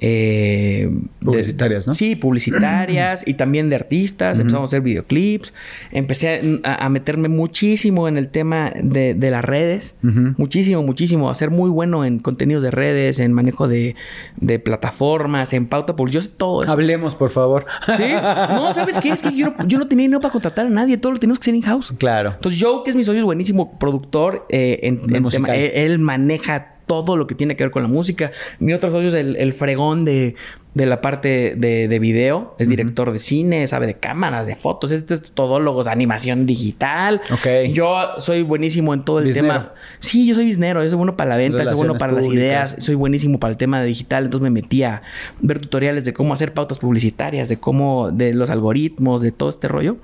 eh, 0.00 0.88
de- 0.90 1.24
Publicitarias, 1.26 1.86
¿no? 1.86 1.92
Sí, 1.94 2.16
publicitarias 2.16 3.22
y 3.26 3.34
también 3.34 3.68
de 3.68 3.76
artistas. 3.76 4.38
Empezamos 4.40 4.68
a 4.68 4.70
hacer 4.70 4.80
videoclips. 4.80 5.52
Empecé 5.92 6.60
a, 6.64 6.86
a 6.86 6.88
meterme 6.88 7.28
muchísimo 7.28 8.08
en 8.08 8.16
el 8.16 8.28
tema 8.28 8.72
de, 8.82 9.14
de 9.14 9.30
las 9.30 9.44
redes. 9.44 9.96
Muchísimo, 10.02 10.82
muchísimo. 10.82 11.30
A 11.30 11.34
ser 11.34 11.50
muy 11.50 11.70
bueno 11.70 12.04
en 12.04 12.18
contenidos 12.18 12.62
de 12.62 12.70
redes, 12.70 13.18
en 13.18 13.32
manejo 13.32 13.68
de, 13.68 13.94
de 14.36 14.58
plataformas, 14.58 15.52
en 15.52 15.66
pauta. 15.66 15.96
Porque 15.96 16.12
yo 16.14 16.22
sé 16.22 16.30
todo 16.36 16.62
eso. 16.62 16.72
Hablemos, 16.72 17.14
por 17.14 17.30
favor. 17.30 17.66
¿Sí? 17.96 18.04
No, 18.12 18.74
¿sabes 18.74 18.98
qué? 19.00 19.10
Es 19.10 19.22
que 19.22 19.36
yo 19.36 19.46
no, 19.58 19.66
yo 19.66 19.78
no 19.78 19.86
tenía 19.86 20.04
dinero 20.04 20.20
para 20.20 20.32
contratar 20.32 20.66
a 20.66 20.70
nadie. 20.70 20.96
Todo 20.96 21.12
lo 21.12 21.18
teníamos 21.18 21.38
que 21.38 21.44
hacer 21.44 21.54
in-house. 21.54 21.92
Claro. 21.98 22.32
Entonces, 22.34 22.60
Joe, 22.62 22.80
que 22.84 22.90
es 22.90 22.96
mi 22.96 23.04
socio, 23.04 23.18
es 23.18 23.24
buenísimo 23.24 23.78
productor. 23.78 24.46
eh, 24.48 24.80
en, 24.84 25.00
en 25.14 25.28
tema- 25.28 25.54
él, 25.54 25.70
él 25.74 25.98
maneja 25.98 26.74
todo 26.90 27.16
lo 27.16 27.28
que 27.28 27.36
tiene 27.36 27.54
que 27.54 27.62
ver 27.62 27.70
con 27.70 27.84
la 27.84 27.88
música. 27.88 28.32
Mi 28.58 28.72
otro 28.72 28.90
socio 28.90 29.10
es 29.10 29.14
el, 29.14 29.36
el 29.36 29.52
fregón 29.52 30.04
de, 30.04 30.34
de 30.74 30.86
la 30.86 31.00
parte 31.00 31.54
de, 31.56 31.86
de 31.86 31.98
video. 32.00 32.56
Es 32.58 32.68
director 32.68 33.12
de 33.12 33.20
cine, 33.20 33.64
sabe 33.68 33.86
de 33.86 33.94
cámaras, 33.94 34.48
de 34.48 34.56
fotos. 34.56 34.90
Este 34.90 35.14
es 35.14 35.22
todólogo, 35.22 35.82
es 35.82 35.86
animación 35.86 36.46
digital. 36.46 37.20
Ok. 37.30 37.72
Yo 37.72 38.18
soy 38.18 38.42
buenísimo 38.42 38.92
en 38.92 39.04
todo 39.04 39.20
el 39.20 39.32
tema. 39.32 39.72
Sí, 40.00 40.26
yo 40.26 40.34
soy 40.34 40.46
biznero. 40.46 40.82
Yo 40.82 40.88
soy 40.88 40.96
bueno 40.96 41.16
para 41.16 41.30
la 41.30 41.36
venta, 41.36 41.64
soy 41.64 41.76
bueno 41.76 41.94
para 41.94 42.12
las 42.12 42.26
ideas. 42.26 42.74
Soy 42.80 42.96
buenísimo 42.96 43.38
para 43.38 43.52
el 43.52 43.56
tema 43.56 43.80
de 43.80 43.86
digital. 43.86 44.24
Entonces 44.24 44.42
me 44.42 44.50
metí 44.50 44.82
a 44.82 45.02
ver 45.40 45.60
tutoriales 45.60 46.04
de 46.04 46.12
cómo 46.12 46.34
hacer 46.34 46.52
pautas 46.54 46.78
publicitarias, 46.78 47.48
de 47.48 47.56
cómo, 47.56 48.10
de 48.10 48.34
los 48.34 48.50
algoritmos, 48.50 49.22
de 49.22 49.30
todo 49.30 49.50
este 49.50 49.68
rollo. 49.68 49.96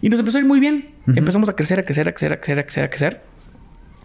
Y 0.00 0.10
nos 0.10 0.20
empezó 0.20 0.38
a 0.38 0.42
ir 0.42 0.46
muy 0.46 0.60
bien. 0.60 0.90
Empezamos 1.08 1.48
a 1.48 1.56
crecer, 1.56 1.80
a 1.80 1.82
crecer, 1.82 2.06
a 2.08 2.12
crecer, 2.12 2.32
a 2.32 2.36
crecer, 2.36 2.60
a 2.60 2.62
crecer, 2.62 2.84
a 2.84 2.88
crecer. 2.88 3.20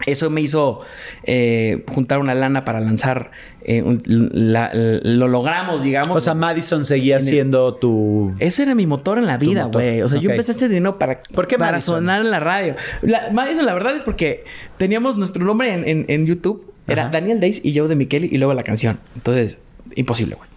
Eso 0.06 0.30
me 0.30 0.42
hizo 0.42 0.82
eh, 1.24 1.84
juntar 1.88 2.20
una 2.20 2.34
lana 2.36 2.66
para 2.66 2.80
lanzar. 2.82 3.32
eh, 3.68 3.82
un- 3.82 4.02
la- 4.06 4.70
lo 4.74 5.28
logramos, 5.28 5.82
digamos. 5.82 6.16
O 6.18 6.22
sea, 6.22 6.36
Madison 6.36 6.86
seguía 6.86 7.16
el- 7.16 7.22
siendo 7.24 7.74
tu... 7.76 8.34
Ese 8.40 8.62
era 8.64 8.76
mi 8.76 8.86
motor 8.86 9.18
en 9.18 9.26
la 9.26 9.38
vida, 9.38 9.64
güey. 9.64 10.02
O 10.04 10.08
sea, 10.08 10.20
yo 10.20 10.30
empecé 10.30 10.52
hacer 10.52 10.70
dinero 10.70 11.00
para, 11.00 11.22
¿Por 11.34 11.48
qué 11.48 11.58
para 11.58 11.72
Madison? 11.72 11.96
sonar 11.98 12.22
en 12.22 12.30
la 12.30 12.40
radio. 12.40 12.76
La, 13.02 13.32
Madison, 13.32 13.66
la 13.66 13.74
verdad 13.74 13.96
es 13.96 14.04
porque 14.04 14.44
teníamos 14.78 15.18
nuestro 15.18 15.44
nombre 15.44 15.74
en, 15.74 15.88
en- 15.88 16.06
en 16.10 16.26
YouTube. 16.28 16.72
Era 16.88 17.04
Ajá. 17.04 17.12
Daniel 17.12 17.40
Days 17.40 17.66
y 17.66 17.76
Joe 17.76 17.88
de 17.88 17.96
Micheli 17.96 18.30
y 18.32 18.38
luego 18.38 18.54
la 18.54 18.62
canción. 18.62 19.00
Entonces, 19.16 19.58
imposible, 19.96 20.36
güey. 20.36 20.50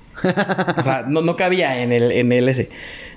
o 0.76 0.82
sea, 0.82 1.04
no, 1.08 1.22
no 1.22 1.36
cabía 1.36 1.80
en 1.82 1.92
el, 1.92 2.12
en 2.12 2.32
el 2.32 2.46
ese. 2.50 2.68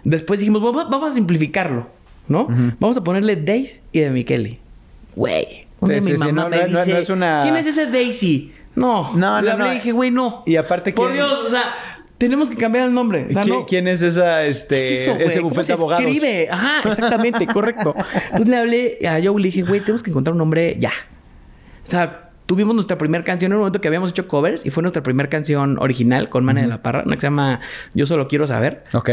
Después 0.06 0.40
dijimos, 0.40 0.62
vamos, 0.62 0.90
vamos 0.90 1.10
a 1.10 1.12
simplificarlo, 1.14 1.88
¿no? 2.30 2.48
Vamos 2.80 2.96
a 2.96 3.04
ponerle 3.04 3.36
Days 3.36 3.82
y 3.92 4.00
de 4.00 4.10
Micheli. 4.12 4.60
Güey. 5.18 5.61
Un 5.82 5.88
Sí, 5.90 5.94
día 5.96 6.02
mi 6.02 6.12
sí, 6.12 6.18
sí, 6.18 6.20
mamá 6.20 6.32
no, 6.44 6.50
me 6.50 6.58
no, 6.58 6.68
no, 6.68 6.80
dice, 6.80 6.94
no 6.94 7.00
es 7.00 7.10
una- 7.10 7.40
¿quién 7.44 7.58
es 7.58 7.66
ese 7.68 7.88
Daisy? 7.88 8.54
No. 8.76 9.12
No, 9.16 9.42
Le 9.42 9.54
no, 9.56 9.70
y 9.70 9.76
dije, 9.76 9.92
güey, 9.92 10.12
no. 10.12 10.40
Y 10.46 10.56
aparte 10.56 10.94
Por 10.94 11.10
que- 11.10 11.16
Dios, 11.16 11.32
o 11.46 11.50
sea, 11.50 11.74
tenemos 12.18 12.50
que 12.50 12.56
cambiar 12.56 12.86
el 12.88 12.94
nombre. 12.94 13.26
O 13.30 13.34
sea, 13.34 13.42
¿Quién, 13.42 13.56
no. 13.60 13.66
quién 13.66 13.88
es 13.90 14.02
esa, 14.02 14.44
este, 14.44 14.94
ese 15.26 15.40
¿Cómo 15.42 15.50
bufete 15.50 15.68
de 15.68 15.74
abogados? 15.74 16.06
escribe? 16.06 16.48
Ajá, 16.50 16.88
exactamente, 16.90 17.46
correcto. 17.54 17.94
Entonces 18.26 18.48
le 18.48 18.58
hablé 18.58 19.00
a 19.08 19.14
Joe 19.22 19.34
y 19.40 19.44
le 19.44 19.48
dije, 19.50 19.64
güey, 19.64 19.82
tenemos 19.82 20.02
que 20.04 20.12
encontrar 20.12 20.32
un 20.34 20.38
nombre 20.38 20.78
ya. 20.80 20.92
O 21.84 21.88
sea, 21.88 22.30
tuvimos 22.46 22.76
nuestra 22.76 22.98
primera 22.98 23.24
canción 23.24 23.52
en 23.52 23.56
un 23.56 23.60
momento 23.62 23.82
que 23.82 23.88
habíamos 23.88 24.12
hecho 24.12 24.28
covers 24.28 24.66
y 24.66 24.70
fue 24.70 24.84
nuestra 24.84 25.02
primera 25.02 25.30
canción 25.30 25.78
original 25.80 26.30
con 26.30 26.46
Mane 26.46 26.62
de 26.62 26.68
la 26.68 26.82
Parra, 26.84 27.04
una 27.06 27.16
que 27.16 27.22
se 27.22 27.28
llama 27.28 27.60
Yo 27.96 28.06
solo 28.06 28.28
quiero 28.28 28.46
saber. 28.46 28.84
Ok. 28.94 29.10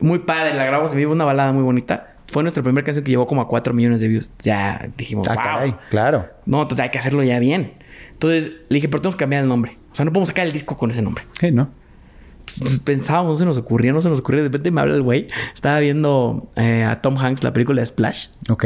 Muy 0.00 0.18
padre, 0.20 0.54
la 0.54 0.64
grabamos 0.64 0.92
en 0.92 0.98
vivo, 0.98 1.12
una 1.12 1.24
balada 1.24 1.52
muy 1.52 1.62
bonita. 1.62 2.15
Fue 2.28 2.42
nuestra 2.42 2.62
primera 2.62 2.84
canción 2.84 3.04
que 3.04 3.10
llevó 3.12 3.26
como 3.26 3.40
a 3.42 3.48
4 3.48 3.72
millones 3.72 4.00
de 4.00 4.08
views. 4.08 4.30
Ya 4.40 4.88
dijimos, 4.96 5.28
Ah, 5.28 5.34
wow. 5.34 5.42
caray. 5.42 5.74
Claro. 5.90 6.26
No, 6.44 6.62
entonces 6.62 6.82
hay 6.84 6.90
que 6.90 6.98
hacerlo 6.98 7.22
ya 7.22 7.38
bien. 7.38 7.74
Entonces 8.12 8.52
le 8.68 8.74
dije, 8.76 8.88
pero 8.88 9.00
tenemos 9.02 9.14
que 9.16 9.20
cambiar 9.20 9.42
el 9.42 9.48
nombre. 9.48 9.78
O 9.92 9.96
sea, 9.96 10.04
no 10.04 10.12
podemos 10.12 10.28
sacar 10.30 10.46
el 10.46 10.52
disco 10.52 10.76
con 10.76 10.90
ese 10.90 11.02
nombre. 11.02 11.24
Sí, 11.38 11.50
¿no? 11.52 11.70
Entonces, 12.40 12.78
pensábamos, 12.80 13.32
no 13.32 13.36
se 13.36 13.44
nos 13.44 13.58
ocurría, 13.58 13.92
no 13.92 14.00
se 14.00 14.08
nos 14.08 14.20
ocurría. 14.20 14.42
De 14.42 14.48
repente 14.48 14.70
me 14.70 14.80
habla 14.80 14.94
el 14.94 15.02
güey. 15.02 15.26
Estaba 15.54 15.78
viendo 15.80 16.48
eh, 16.56 16.84
a 16.84 17.00
Tom 17.02 17.16
Hanks 17.18 17.42
la 17.44 17.52
película 17.52 17.80
de 17.82 17.86
Splash. 17.86 18.28
Ok. 18.50 18.64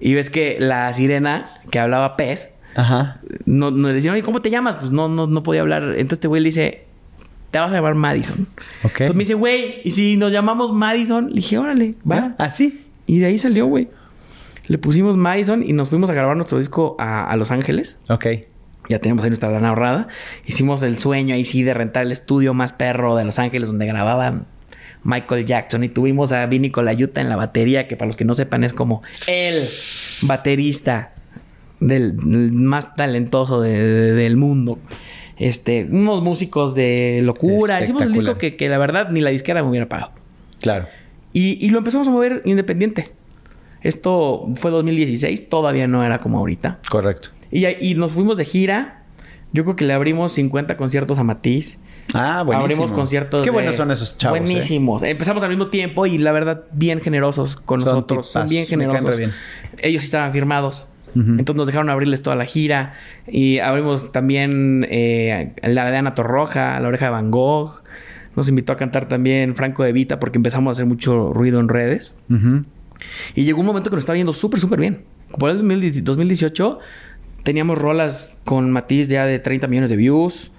Y 0.00 0.14
ves 0.14 0.30
que 0.30 0.56
la 0.60 0.92
sirena 0.94 1.46
que 1.70 1.78
hablaba 1.78 2.16
pez, 2.16 2.54
Ajá. 2.74 3.20
no, 3.44 3.70
no 3.70 3.88
le 3.88 3.94
decían, 3.94 4.14
oye, 4.14 4.22
¿cómo 4.22 4.40
te 4.40 4.50
llamas? 4.50 4.76
Pues 4.76 4.92
no, 4.92 5.08
no, 5.08 5.26
no 5.26 5.42
podía 5.42 5.60
hablar. 5.60 5.82
Entonces 5.84 6.12
este 6.14 6.28
güey 6.28 6.42
le 6.42 6.48
dice, 6.48 6.84
te 7.52 7.58
vas 7.60 7.70
a 7.70 7.74
llamar 7.76 7.94
Madison. 7.94 8.48
Ok. 8.82 9.02
Entonces 9.02 9.14
me 9.14 9.20
dice, 9.20 9.34
güey, 9.34 9.74
¿y 9.84 9.92
si 9.92 10.16
nos 10.16 10.32
llamamos 10.32 10.72
Madison? 10.72 11.28
Le 11.28 11.34
dije, 11.36 11.58
órale, 11.58 11.94
va. 12.10 12.34
¿Ah, 12.38 12.50
sí? 12.50 12.80
Y 13.06 13.20
de 13.20 13.26
ahí 13.26 13.38
salió, 13.38 13.66
güey. 13.66 13.88
Le 14.66 14.78
pusimos 14.78 15.16
Madison 15.16 15.62
y 15.62 15.72
nos 15.72 15.88
fuimos 15.90 16.10
a 16.10 16.14
grabar 16.14 16.34
nuestro 16.36 16.58
disco 16.58 16.96
a, 16.98 17.30
a 17.30 17.36
Los 17.36 17.50
Ángeles. 17.52 17.98
Ok. 18.08 18.26
Ya 18.88 18.98
teníamos 18.98 19.22
ahí 19.22 19.30
nuestra 19.30 19.50
lana 19.50 19.68
ahorrada. 19.68 20.08
Hicimos 20.46 20.82
el 20.82 20.98
sueño 20.98 21.34
ahí 21.34 21.44
sí 21.44 21.62
de 21.62 21.72
rentar 21.74 22.04
el 22.04 22.10
estudio 22.12 22.52
más 22.54 22.72
perro 22.72 23.14
de 23.16 23.24
Los 23.24 23.38
Ángeles 23.38 23.68
donde 23.68 23.86
grababa 23.86 24.42
Michael 25.04 25.44
Jackson. 25.46 25.84
Y 25.84 25.88
tuvimos 25.88 26.32
a 26.32 26.46
Vinny 26.46 26.70
Colaiuta 26.70 27.20
en 27.20 27.28
la 27.28 27.36
batería, 27.36 27.86
que 27.86 27.96
para 27.96 28.06
los 28.08 28.16
que 28.16 28.24
no 28.24 28.34
sepan 28.34 28.64
es 28.64 28.72
como 28.72 29.02
el 29.28 29.62
baterista 30.22 31.12
del, 31.80 32.16
del 32.16 32.52
más 32.52 32.94
talentoso 32.94 33.60
de- 33.60 33.82
de- 33.82 34.12
del 34.12 34.36
mundo. 34.36 34.78
Este, 35.44 35.86
unos 35.90 36.22
músicos 36.22 36.74
de 36.74 37.20
locura. 37.22 37.82
Hicimos 37.82 38.02
el 38.02 38.12
disco 38.12 38.38
que, 38.38 38.56
que 38.56 38.68
la 38.68 38.78
verdad 38.78 39.10
ni 39.10 39.20
la 39.20 39.30
disquera 39.30 39.62
me 39.62 39.68
hubiera 39.68 39.88
pagado. 39.88 40.12
Claro. 40.60 40.86
Y, 41.32 41.64
y 41.64 41.70
lo 41.70 41.78
empezamos 41.78 42.06
a 42.08 42.10
mover 42.10 42.42
independiente. 42.44 43.12
Esto 43.82 44.48
fue 44.56 44.70
2016, 44.70 45.48
todavía 45.48 45.88
no 45.88 46.04
era 46.04 46.18
como 46.18 46.38
ahorita. 46.38 46.78
Correcto. 46.88 47.30
Y, 47.50 47.66
y 47.66 47.94
nos 47.94 48.12
fuimos 48.12 48.36
de 48.36 48.44
gira. 48.44 48.98
Yo 49.54 49.64
creo 49.64 49.76
que 49.76 49.84
le 49.84 49.92
abrimos 49.92 50.32
50 50.32 50.76
conciertos 50.78 51.18
a 51.18 51.24
Matiz. 51.24 51.78
Ah, 52.14 52.42
buenísimo. 52.42 52.64
Abrimos 52.64 52.92
conciertos. 52.92 53.42
Qué 53.42 53.50
de- 53.50 53.54
buenos 53.54 53.76
son 53.76 53.90
esos 53.90 54.16
chavos. 54.16 54.38
¿eh? 54.38 54.40
Buenísimos. 54.40 55.02
Empezamos 55.02 55.42
al 55.42 55.50
mismo 55.50 55.66
tiempo 55.66 56.06
y 56.06 56.16
la 56.18 56.32
verdad, 56.32 56.62
bien 56.72 57.00
generosos 57.00 57.56
con 57.56 57.80
Son 57.80 57.90
nosotros. 57.94 58.28
Son 58.30 58.48
bien 58.48 58.66
generosos. 58.66 59.18
bien. 59.18 59.32
Ellos 59.82 60.04
estaban 60.04 60.32
firmados. 60.32 60.86
Entonces 61.14 61.56
nos 61.56 61.66
dejaron 61.66 61.90
abrirles 61.90 62.22
toda 62.22 62.36
la 62.36 62.44
gira. 62.44 62.94
Y 63.26 63.58
abrimos 63.58 64.12
también 64.12 64.86
eh, 64.90 65.52
la 65.62 65.90
de 65.90 65.96
Ana 65.96 66.14
Torroja, 66.14 66.80
La 66.80 66.88
Oreja 66.88 67.06
de 67.06 67.10
Van 67.10 67.30
Gogh. 67.30 67.82
Nos 68.34 68.48
invitó 68.48 68.72
a 68.72 68.76
cantar 68.76 69.08
también 69.08 69.54
Franco 69.54 69.84
de 69.84 69.92
Vita 69.92 70.18
porque 70.18 70.38
empezamos 70.38 70.70
a 70.70 70.72
hacer 70.72 70.86
mucho 70.86 71.32
ruido 71.32 71.60
en 71.60 71.68
redes. 71.68 72.14
Y 73.34 73.44
llegó 73.44 73.60
un 73.60 73.66
momento 73.66 73.90
que 73.90 73.96
nos 73.96 74.02
estaba 74.02 74.16
yendo 74.16 74.32
súper, 74.32 74.58
súper 74.58 74.80
bien. 74.80 75.02
Por 75.38 75.50
el 75.50 75.56
2010 75.56 76.04
2018 76.04 76.78
teníamos 77.42 77.78
rolas 77.78 78.38
con 78.44 78.70
Matiz 78.70 79.08
ya 79.08 79.26
de 79.26 79.38
30 79.38 79.66
millones 79.68 79.90
de 79.90 79.96
views. 79.96 80.50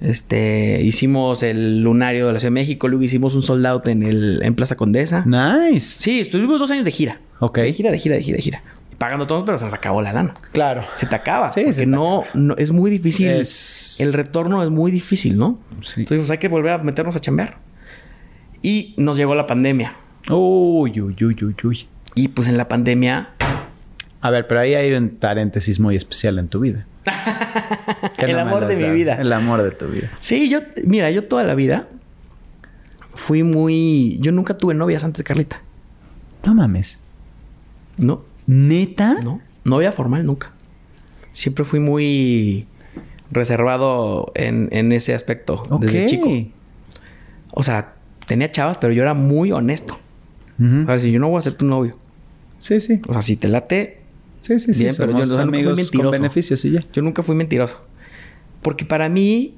Este, 0.00 0.82
hicimos 0.82 1.44
el 1.44 1.82
lunario 1.82 2.26
de 2.26 2.32
la 2.32 2.40
Ciudad 2.40 2.50
de 2.50 2.60
México, 2.60 2.88
luego 2.88 3.04
hicimos 3.04 3.36
un 3.36 3.42
sold 3.42 3.64
out 3.66 3.86
en, 3.86 4.02
el, 4.02 4.40
en 4.42 4.54
Plaza 4.56 4.74
Condesa. 4.74 5.24
Nice. 5.24 6.00
Sí, 6.00 6.18
estuvimos 6.18 6.58
dos 6.58 6.70
años 6.72 6.84
de 6.84 6.90
gira. 6.90 7.20
Ok. 7.38 7.58
De 7.58 7.72
gira, 7.72 7.92
de 7.92 7.98
gira, 7.98 8.16
de 8.16 8.22
gira, 8.22 8.36
de 8.36 8.42
gira. 8.42 8.62
Pagando 8.98 9.26
todos, 9.26 9.42
pero 9.44 9.58
se 9.58 9.64
nos 9.64 9.74
acabó 9.74 10.00
la 10.02 10.12
lana. 10.12 10.32
Claro. 10.52 10.82
Se 10.96 11.06
te 11.06 11.14
acaba. 11.16 11.50
Sí, 11.50 11.60
porque 11.60 11.72
se 11.72 11.80
te 11.82 11.86
no, 11.86 12.24
no, 12.34 12.54
es 12.56 12.70
muy 12.70 12.90
difícil. 12.90 13.28
Es- 13.28 14.00
El 14.00 14.12
retorno 14.12 14.62
es 14.62 14.70
muy 14.70 14.90
difícil, 14.92 15.36
¿no? 15.36 15.58
Sí. 15.82 16.02
Entonces 16.02 16.18
pues, 16.20 16.30
hay 16.30 16.38
que 16.38 16.48
volver 16.48 16.72
a 16.72 16.78
meternos 16.78 17.16
a 17.16 17.20
chambear. 17.20 17.58
Y 18.62 18.94
nos 18.96 19.16
llegó 19.16 19.34
la 19.34 19.46
pandemia. 19.46 19.96
Uy, 20.30 21.00
uy, 21.00 21.16
uy, 21.24 21.36
uy, 21.44 21.56
uy. 21.64 21.88
Y 22.14 22.28
pues 22.28 22.46
en 22.48 22.56
la 22.56 22.68
pandemia 22.68 23.30
A 24.20 24.30
ver, 24.30 24.46
pero 24.46 24.60
ahí 24.60 24.74
hay 24.74 24.92
un 24.92 25.08
paréntesis 25.08 25.80
muy 25.80 25.96
especial 25.96 26.38
en 26.38 26.46
tu 26.48 26.60
vida. 26.60 26.86
El 28.18 28.32
no 28.32 28.38
amor 28.38 28.66
de 28.66 28.76
mi 28.76 28.90
vida. 28.94 29.14
El 29.16 29.32
amor 29.32 29.62
de 29.64 29.72
tu 29.72 29.86
vida. 29.88 30.10
Sí, 30.20 30.48
yo, 30.48 30.60
mira, 30.84 31.10
yo 31.10 31.24
toda 31.24 31.42
la 31.42 31.56
vida 31.56 31.88
fui 33.14 33.42
muy. 33.42 34.18
Yo 34.20 34.30
nunca 34.30 34.56
tuve 34.56 34.74
novias 34.74 35.02
antes 35.02 35.18
de 35.18 35.24
Carlita. 35.24 35.60
No 36.44 36.54
mames. 36.54 37.00
No, 37.96 38.22
¿Neta? 38.52 39.14
no. 39.22 39.40
Novia 39.64 39.92
formal 39.92 40.26
nunca. 40.26 40.50
Siempre 41.32 41.64
fui 41.64 41.78
muy 41.80 42.66
reservado 43.30 44.32
en, 44.34 44.68
en 44.72 44.92
ese 44.92 45.14
aspecto 45.14 45.62
Ok. 45.70 45.82
desde 45.82 46.06
chico. 46.06 46.30
O 47.52 47.62
sea, 47.62 47.94
tenía 48.26 48.50
chavas, 48.50 48.78
pero 48.78 48.92
yo 48.92 49.02
era 49.02 49.14
muy 49.14 49.52
honesto. 49.52 49.98
Ujú. 50.58 50.82
O 50.82 50.86
sea, 50.86 50.98
si 50.98 51.12
yo 51.12 51.20
no 51.20 51.28
voy 51.28 51.38
a 51.38 51.42
ser 51.42 51.54
tu 51.54 51.64
novio. 51.64 51.96
Sí, 52.58 52.80
sí. 52.80 53.00
O 53.08 53.12
sea, 53.12 53.22
si 53.22 53.36
te 53.36 53.48
late, 53.48 53.98
Sí, 54.40 54.58
sí, 54.58 54.74
sí. 54.74 54.82
Bien, 54.82 54.96
pero 54.98 55.12
yo 55.12 55.18
somos 55.18 55.28
no- 55.28 55.36
nunca 55.36 55.50
fui 55.50 55.58
amigos 55.60 55.76
mentiroso. 55.76 56.10
con 56.10 56.20
beneficios 56.20 56.64
y 56.64 56.72
ya. 56.72 56.84
yo 56.92 57.02
nunca 57.02 57.22
fui 57.22 57.36
mentiroso. 57.36 57.80
Porque 58.60 58.84
para 58.84 59.08
mí, 59.08 59.54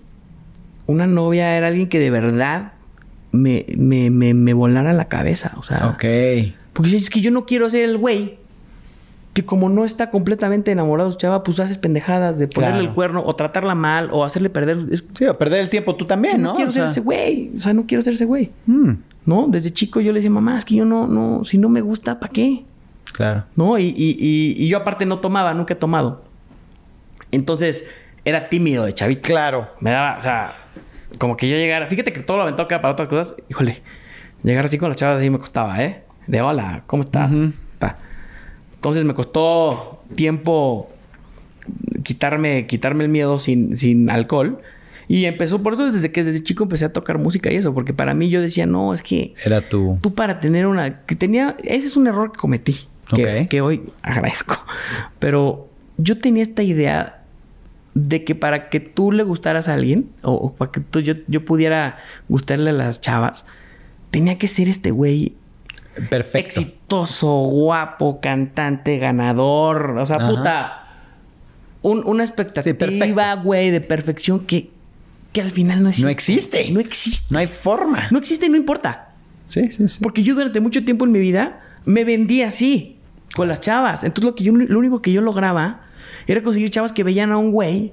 una 0.86 1.06
novia 1.06 1.56
era 1.56 1.68
alguien 1.68 1.88
que 1.88 1.98
de 1.98 2.10
verdad 2.10 2.74
me, 3.32 3.64
me, 3.78 4.10
me, 4.10 4.34
me 4.34 4.52
volara 4.52 4.92
la 4.92 5.06
cabeza. 5.08 5.54
O 5.56 5.62
sea, 5.62 5.88
Ok. 5.88 6.04
Porque 6.74 6.96
es 6.96 7.08
que 7.08 7.22
yo 7.22 7.30
no 7.30 7.46
quiero 7.46 7.70
ser 7.70 7.84
el 7.88 7.96
güey 7.96 8.38
que 9.34 9.44
como 9.44 9.68
no 9.68 9.84
está 9.84 10.10
completamente 10.10 10.70
enamorado 10.70 11.10
su 11.12 11.18
chava, 11.18 11.42
pues 11.42 11.60
haces 11.60 11.76
pendejadas 11.76 12.38
de 12.38 12.46
ponerle 12.46 12.76
Claro. 12.76 12.88
el 12.88 12.94
cuerno 12.94 13.22
o 13.26 13.34
tratarla 13.36 13.74
mal 13.74 14.08
o 14.12 14.24
hacerle 14.24 14.48
perder. 14.48 14.78
Es- 14.92 15.04
Sí, 15.12 15.26
o 15.26 15.36
perder 15.36 15.60
el 15.60 15.68
tiempo 15.68 15.96
tú 15.96 16.04
también, 16.06 16.40
¿no? 16.40 16.50
no, 16.50 16.54
quiero 16.54 16.70
O 16.70 16.72
ser 16.72 16.82
sea, 16.84 16.90
ese 16.92 17.00
güey. 17.00 17.50
O 17.56 17.60
sea, 17.60 17.74
no 17.74 17.84
quiero 17.86 18.02
ser 18.02 18.14
ese 18.14 18.24
güey. 18.24 18.50
mm, 18.66 18.92
¿No? 19.26 19.46
Desde 19.48 19.72
chico 19.72 20.00
yo 20.00 20.12
le 20.12 20.18
decía, 20.20 20.30
mamá, 20.30 20.56
es 20.56 20.64
que 20.64 20.74
yo 20.76 20.84
no, 20.84 21.06
no, 21.08 21.44
si 21.44 21.58
no 21.58 21.68
me 21.68 21.80
gusta, 21.80 22.20
¿para 22.20 22.32
qué? 22.32 22.64
Claro. 23.12 23.44
¿No? 23.56 23.78
Y, 23.78 23.86
y, 23.88 24.16
y, 24.18 24.54
y 24.64 24.68
yo 24.68 24.78
aparte 24.78 25.04
no 25.06 25.18
tomaba, 25.18 25.52
nunca 25.52 25.74
he 25.74 25.76
tomado. 25.76 26.22
Entonces, 27.32 27.88
era 28.24 28.48
tímido 28.48 28.84
de 28.84 28.92
chavito. 28.94 29.22
Claro. 29.22 29.68
Me 29.80 29.90
daba, 29.90 30.16
o 30.16 30.20
sea, 30.20 30.52
como 31.18 31.36
que 31.36 31.48
yo 31.48 31.56
llegara. 31.56 31.86
Fíjate 31.86 32.12
que 32.12 32.20
todo 32.20 32.36
lo 32.36 32.42
aventó 32.44 32.62
acá 32.62 32.80
para 32.80 32.92
otras 32.92 33.08
cosas. 33.08 33.34
Híjole, 33.48 33.82
llegar 34.42 34.64
así 34.66 34.78
con 34.78 34.88
las 34.88 34.96
chavas 34.96 35.18
así 35.18 35.30
me 35.30 35.38
costaba, 35.38 35.82
¿eh? 35.82 36.02
De 36.26 36.40
hola, 36.40 36.84
¿cómo 36.86 37.02
estás? 37.02 37.32
Entonces 38.84 39.06
me 39.06 39.14
costó 39.14 40.02
tiempo 40.14 40.90
quitarme, 42.02 42.66
quitarme 42.66 43.04
el 43.04 43.10
miedo 43.10 43.38
sin, 43.38 43.78
sin 43.78 44.10
alcohol. 44.10 44.58
Y 45.08 45.24
empezó, 45.24 45.62
por 45.62 45.72
eso 45.72 45.90
desde 45.90 46.12
que 46.12 46.22
desde 46.22 46.42
chico 46.42 46.64
empecé 46.64 46.84
a 46.84 46.92
tocar 46.92 47.16
música 47.16 47.50
y 47.50 47.56
eso, 47.56 47.72
porque 47.72 47.94
para 47.94 48.12
mí 48.12 48.28
yo 48.28 48.42
decía, 48.42 48.66
no, 48.66 48.92
es 48.92 49.02
que 49.02 49.32
Era 49.42 49.66
tu... 49.66 49.98
tú 50.02 50.12
para 50.12 50.38
tener 50.38 50.66
una. 50.66 51.00
que 51.06 51.16
tenía. 51.16 51.56
Ese 51.64 51.86
es 51.86 51.96
un 51.96 52.08
error 52.08 52.30
que 52.32 52.38
cometí. 52.38 52.76
Que, 53.08 53.46
que 53.48 53.62
hoy 53.62 53.84
agradezco. 54.02 54.62
Pero 55.18 55.70
yo 55.96 56.18
tenía 56.18 56.42
esta 56.42 56.62
idea 56.62 57.22
de 57.94 58.22
que 58.22 58.34
para 58.34 58.68
que 58.68 58.80
tú 58.80 59.12
le 59.12 59.22
gustaras 59.22 59.66
a 59.66 59.72
alguien, 59.72 60.10
o, 60.20 60.32
o 60.34 60.52
para 60.52 60.70
que 60.70 60.80
tú, 60.80 61.00
yo, 61.00 61.14
yo 61.26 61.42
pudiera 61.46 61.96
gustarle 62.28 62.68
a 62.68 62.74
las 62.74 63.00
chavas, 63.00 63.46
tenía 64.10 64.36
que 64.36 64.46
ser 64.46 64.68
este 64.68 64.90
güey 64.90 65.32
Perfecto. 66.10 66.60
exitoso, 66.60 67.28
guapo, 67.46 68.20
cantante, 68.20 68.98
ganador. 68.98 69.96
O 69.98 70.06
sea, 70.06 70.16
Ajá. 70.16 70.28
puta. 70.28 70.80
un- 71.82 72.02
una 72.06 72.24
expectativa, 72.24 73.34
güey, 73.34 73.70
de 73.70 73.80
perfección 73.82 74.40
que, 74.46 74.70
que 75.32 75.42
al 75.42 75.50
final 75.50 75.82
no 75.82 75.90
existe. 75.90 76.04
No 76.04 76.10
existe. 76.10 76.70
No 76.72 76.80
existe. 76.80 77.26
No 77.30 77.38
hay 77.38 77.46
forma. 77.46 78.08
No 78.10 78.18
existe 78.18 78.46
y 78.46 78.48
no 78.48 78.56
importa. 78.56 79.10
Sí, 79.48 79.66
sí, 79.68 79.86
sí. 79.88 79.98
Porque 80.02 80.22
yo 80.22 80.34
durante 80.34 80.60
mucho 80.60 80.82
tiempo 80.84 81.04
en 81.04 81.12
mi 81.12 81.18
vida 81.18 81.60
me 81.84 82.04
vendí 82.04 82.40
así, 82.40 82.96
con 83.36 83.48
las 83.48 83.60
chavas. 83.60 84.02
Entonces 84.02 84.24
lo, 84.30 84.34
que 84.34 84.44
yo, 84.44 84.52
lo 84.54 84.78
único 84.78 85.02
que 85.02 85.12
yo 85.12 85.20
lograba 85.20 85.82
era 86.26 86.42
conseguir 86.42 86.70
chavas 86.70 86.92
que 86.92 87.04
veían 87.04 87.30
a 87.32 87.36
un 87.36 87.52
güey 87.52 87.92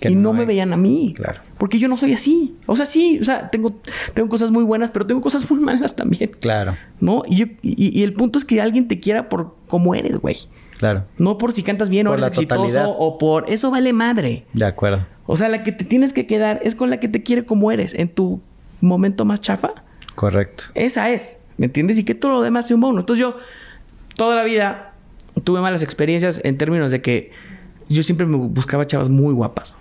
Que 0.00 0.08
y 0.10 0.14
no, 0.14 0.22
no 0.22 0.32
me 0.32 0.44
veían 0.46 0.72
a 0.72 0.76
mí. 0.76 1.12
Claro. 1.16 1.40
Porque 1.58 1.78
yo 1.78 1.86
no 1.86 1.96
soy 1.96 2.14
así. 2.14 2.56
O 2.66 2.74
sea, 2.74 2.86
sí, 2.86 3.18
o 3.20 3.24
sea, 3.24 3.50
tengo, 3.50 3.74
tengo 4.14 4.28
cosas 4.30 4.50
muy 4.50 4.64
buenas, 4.64 4.90
pero 4.90 5.06
tengo 5.06 5.20
cosas 5.20 5.48
muy 5.50 5.60
malas 5.60 5.94
también. 5.94 6.30
Claro. 6.40 6.76
¿No? 7.00 7.22
Y, 7.28 7.36
yo- 7.36 7.46
y, 7.62 7.98
y 7.98 8.02
el 8.02 8.14
punto 8.14 8.38
es 8.38 8.44
que 8.44 8.60
alguien 8.60 8.88
te 8.88 8.98
quiera 8.98 9.28
por 9.28 9.54
como 9.68 9.94
eres, 9.94 10.16
güey. 10.16 10.36
Claro. 10.78 11.04
No 11.18 11.36
por 11.36 11.52
si 11.52 11.62
cantas 11.62 11.90
bien 11.90 12.06
o 12.06 12.14
eres 12.14 12.28
exitoso 12.28 12.62
totalidad. 12.62 12.86
o 12.88 13.18
por... 13.18 13.44
Eso 13.52 13.70
vale 13.70 13.92
madre. 13.92 14.46
De 14.54 14.64
acuerdo. 14.64 15.06
O 15.26 15.36
sea, 15.36 15.50
la 15.50 15.62
que 15.62 15.72
te 15.72 15.84
tienes 15.84 16.14
que 16.14 16.26
quedar 16.26 16.60
es 16.64 16.74
con 16.74 16.88
la 16.88 16.98
que 16.98 17.08
te 17.08 17.22
quiere 17.22 17.44
como 17.44 17.70
eres. 17.70 17.92
En 17.92 18.08
tu 18.08 18.40
momento 18.80 19.26
más 19.26 19.42
chafa, 19.42 19.74
Correcto. 20.14 20.64
esa 20.74 21.10
es, 21.10 21.38
¿me 21.58 21.66
entiendes? 21.66 21.98
Y 21.98 22.04
que 22.04 22.14
todo 22.14 22.32
lo 22.32 22.40
demás 22.40 22.66
sea 22.66 22.74
un 22.76 22.80
bono. 22.80 23.00
Entonces 23.00 23.20
yo, 23.20 23.36
toda 24.16 24.34
la 24.34 24.42
vida, 24.44 24.94
tuve 25.44 25.60
malas 25.60 25.82
experiencias 25.82 26.40
en 26.42 26.56
términos 26.56 26.90
de 26.90 27.02
que 27.02 27.30
yo 27.94 28.02
siempre 28.02 28.26
me 28.26 28.36
buscaba 28.36 28.86
chavas 28.86 29.08
muy 29.08 29.34
guapas. 29.34 29.76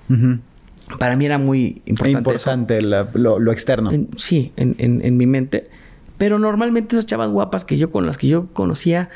Para 0.97 1.15
mí 1.15 1.25
era 1.25 1.37
muy 1.37 1.81
importante. 1.85 2.17
Importante 2.19 2.81
la- 2.81 3.07
lo, 3.13 3.39
lo 3.39 3.51
externo. 3.51 3.91
En- 3.91 4.09
sí, 4.17 4.51
en, 4.55 4.75
en- 4.79 5.03
en 5.05 5.17
mi 5.17 5.25
mente. 5.27 5.69
Pero 6.17 6.39
normalmente 6.39 6.95
esas 6.95 7.05
chavas 7.05 7.29
guapas 7.29 7.63
que 7.63 7.77
yo 7.77 7.91
con 7.91 8.05
las 8.05 8.17
que 8.17 8.27
yo 8.27 8.47
conocía, 8.53 9.09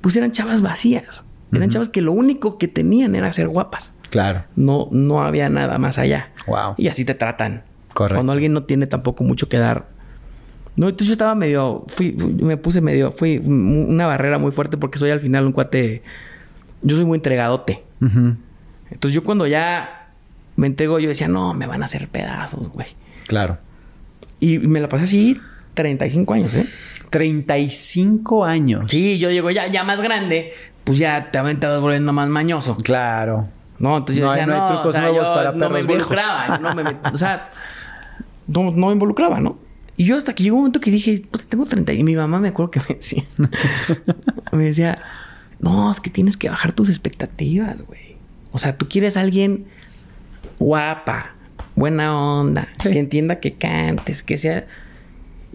pues 0.00 0.16
eran 0.16 0.32
chavas 0.32 0.60
vacías. 0.62 1.24
Eran 1.52 1.68
chavas 1.68 1.88
que 1.88 2.00
lo 2.00 2.12
único 2.12 2.58
que 2.58 2.68
tenían 2.68 3.14
era 3.16 3.32
ser 3.32 3.48
guapas. 3.48 3.92
Claro. 4.10 4.44
No, 4.54 4.88
no 4.92 5.22
había 5.22 5.48
nada 5.48 5.78
más 5.78 5.98
allá. 5.98 6.30
Wow. 6.46 6.74
Y 6.76 6.86
así 6.88 7.04
te 7.04 7.14
tratan. 7.14 7.62
Correcto. 7.94 8.16
Cuando 8.18 8.32
alguien 8.32 8.52
no 8.52 8.62
tiene 8.64 8.86
tampoco 8.86 9.24
mucho 9.24 9.48
que 9.48 9.58
dar. 9.58 9.88
No, 10.76 10.86
entonces 10.88 11.08
yo 11.08 11.12
estaba 11.14 11.34
medio, 11.34 11.84
fui, 11.88 12.12
me 12.12 12.56
puse 12.56 12.80
medio, 12.80 13.10
fui 13.10 13.38
una 13.38 14.06
barrera 14.06 14.38
muy 14.38 14.52
fuerte 14.52 14.76
porque 14.76 14.98
soy 14.98 15.10
al 15.10 15.18
final 15.20 15.44
un 15.46 15.52
cuate, 15.52 16.02
yo 16.82 16.94
soy 16.96 17.04
muy 17.04 17.16
entregadote. 17.16 17.82
Entonces 18.00 19.14
yo 19.14 19.22
cuando 19.24 19.46
ya 19.46 20.08
me 20.56 20.66
entrego, 20.66 20.98
yo 20.98 21.08
decía, 21.08 21.28
no, 21.28 21.54
me 21.54 21.66
van 21.66 21.82
a 21.82 21.84
hacer 21.84 22.08
pedazos, 22.08 22.68
güey. 22.70 22.88
Claro. 23.28 23.58
Y 24.40 24.58
me 24.58 24.80
la 24.80 24.88
pasé 24.88 25.04
así 25.04 25.40
35 25.74 26.34
años, 26.34 26.54
¿eh? 26.54 26.66
35 27.10 28.44
años. 28.44 28.90
Sí, 28.90 29.18
yo 29.18 29.30
llego 29.30 29.50
ya, 29.50 29.66
ya 29.68 29.84
más 29.84 30.00
grande, 30.00 30.52
pues 30.84 30.98
ya 30.98 31.30
también 31.30 31.60
te 31.60 31.66
vas 31.66 31.80
volviendo 31.80 32.12
más 32.12 32.28
mañoso. 32.28 32.76
Claro. 32.76 33.48
No, 33.78 33.96
entonces 33.98 34.16
yo 34.20 34.26
No 34.26 34.32
decía, 34.32 34.46
no 34.46 34.54
hay 34.54 34.60
no, 34.60 34.66
trucos 34.68 34.86
o 34.86 34.92
sea, 34.92 35.00
nuevos 35.02 35.26
yo 35.26 35.34
para 35.34 35.52
no 35.52 35.70
me 35.70 35.80
involucraba, 35.80 36.58
no 36.58 36.74
me 36.74 36.84
met- 36.84 37.12
o 37.12 37.16
sea, 37.16 37.50
no, 38.46 38.70
no 38.70 38.86
me 38.88 38.92
involucraba, 38.92 39.40
¿no? 39.40 39.58
Y 39.96 40.04
yo 40.04 40.16
hasta 40.16 40.34
que 40.34 40.42
llegó 40.42 40.56
un 40.56 40.62
momento 40.62 40.80
que 40.80 40.90
dije, 40.90 41.22
"Puta, 41.30 41.44
tengo 41.48 41.64
30 41.66 41.92
y 41.92 42.02
mi 42.04 42.14
mamá 42.16 42.40
me 42.40 42.48
acuerdo 42.48 42.70
que 42.70 42.80
me 42.88 42.94
decía, 42.96 43.22
me 44.52 44.64
decía, 44.64 44.98
no, 45.60 45.90
es 45.90 46.00
que 46.00 46.10
tienes 46.10 46.36
que 46.36 46.48
bajar 46.48 46.72
tus 46.72 46.88
expectativas, 46.88 47.82
güey. 47.82 48.16
O 48.52 48.58
sea, 48.58 48.76
tú 48.76 48.88
quieres 48.88 49.16
a 49.16 49.20
alguien 49.20 49.66
guapa, 50.58 51.34
buena 51.76 52.16
onda, 52.16 52.68
Sí. 52.82 52.90
que 52.90 52.98
entienda 52.98 53.40
que 53.40 53.54
cantes, 53.54 54.22
que 54.22 54.38
sea... 54.38 54.66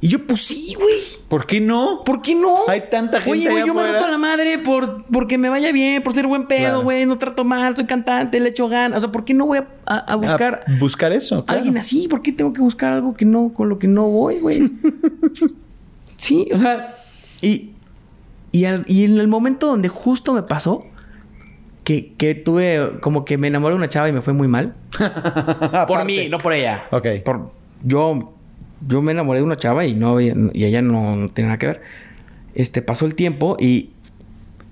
Y 0.01 0.10
yo, 0.10 0.28
pues 0.28 0.41
sí, 0.45 0.76
güey. 0.76 0.95
¿Por 1.30 1.47
qué 1.47 1.62
no? 1.62 2.03
¿Por 2.06 2.22
qué 2.22 2.36
no? 2.36 2.68
Hay 2.68 2.84
tanta 2.91 3.22
gente 3.22 3.39
Oye, 3.39 3.49
güey, 3.49 3.66
yo 3.66 3.74
me 3.74 3.91
roto 3.91 4.08
la 4.08 4.18
madre 4.18 4.60
por, 4.60 5.06
porque 5.06 5.38
me 5.38 5.47
vaya 5.49 5.72
bien, 5.72 6.03
por 6.03 6.14
ser 6.14 6.28
buen 6.28 6.47
pedo, 6.47 6.60
Claro. 6.60 6.84
güey. 6.84 7.06
No 7.06 7.18
trato 7.18 7.45
mal, 7.45 7.76
soy 7.78 7.86
cantante, 7.86 8.39
le 8.41 8.49
echo 8.49 8.68
ganas. 8.68 8.97
O 8.97 9.01
sea, 9.01 9.12
¿por 9.12 9.24
qué 9.24 9.34
no 9.34 9.45
voy 9.47 9.60
a, 9.60 9.68
a- 9.86 9.97
a 10.12 10.16
buscar 10.16 10.64
A 10.68 10.80
buscar 10.80 11.12
eso. 11.14 11.39
a 11.39 11.45
claro. 11.45 11.60
alguien 11.60 11.78
así? 11.78 12.08
¿Por 12.10 12.22
qué 12.22 12.34
tengo 12.34 12.51
que 12.53 12.62
buscar 12.62 12.93
algo 12.93 13.14
que 13.16 13.24
no, 13.26 13.53
con 13.53 13.70
lo 13.70 13.80
que 13.80 13.88
no 13.88 14.03
voy, 14.10 14.39
güey? 14.41 14.70
sí, 16.18 16.49
o 16.53 16.60
sea, 16.60 16.93
y, 17.41 17.72
y, 18.60 18.66
al- 18.66 18.86
y 18.88 19.03
en 19.06 19.20
el 19.20 19.28
momento 19.28 19.68
donde 19.68 19.88
justo 19.89 20.34
me 20.34 20.43
pasó 20.43 20.86
que, 21.84 22.14
que 22.18 22.36
tuve, 22.36 22.99
como 23.01 23.26
que 23.26 23.38
me 23.38 23.47
enamoré 23.47 23.74
de 23.74 23.78
una 23.78 23.89
chava 23.89 24.10
y 24.10 24.12
me 24.12 24.22
fue 24.22 24.34
muy 24.34 24.47
mal. 24.47 24.74
por 25.88 26.06
mí, 26.06 26.28
no 26.30 26.39
por 26.39 26.53
ella. 26.53 26.86
Ok. 26.91 27.08
Por, 27.24 27.51
yo, 27.84 28.34
yo 28.88 29.01
me 29.01 29.12
enamoré 29.12 29.39
de 29.39 29.45
una 29.45 29.58
chava 29.58 29.86
y 29.86 29.93
no 29.93 30.20
y 30.22 30.30
ella 30.64 30.82
no, 30.82 31.16
no 31.16 31.30
tiene 31.30 31.49
nada 31.49 31.58
que 31.60 31.68
ver. 31.68 31.82
Este, 32.56 32.82
pasó 32.82 33.06
el 33.06 33.14
tiempo 33.16 33.58
y, 33.60 33.91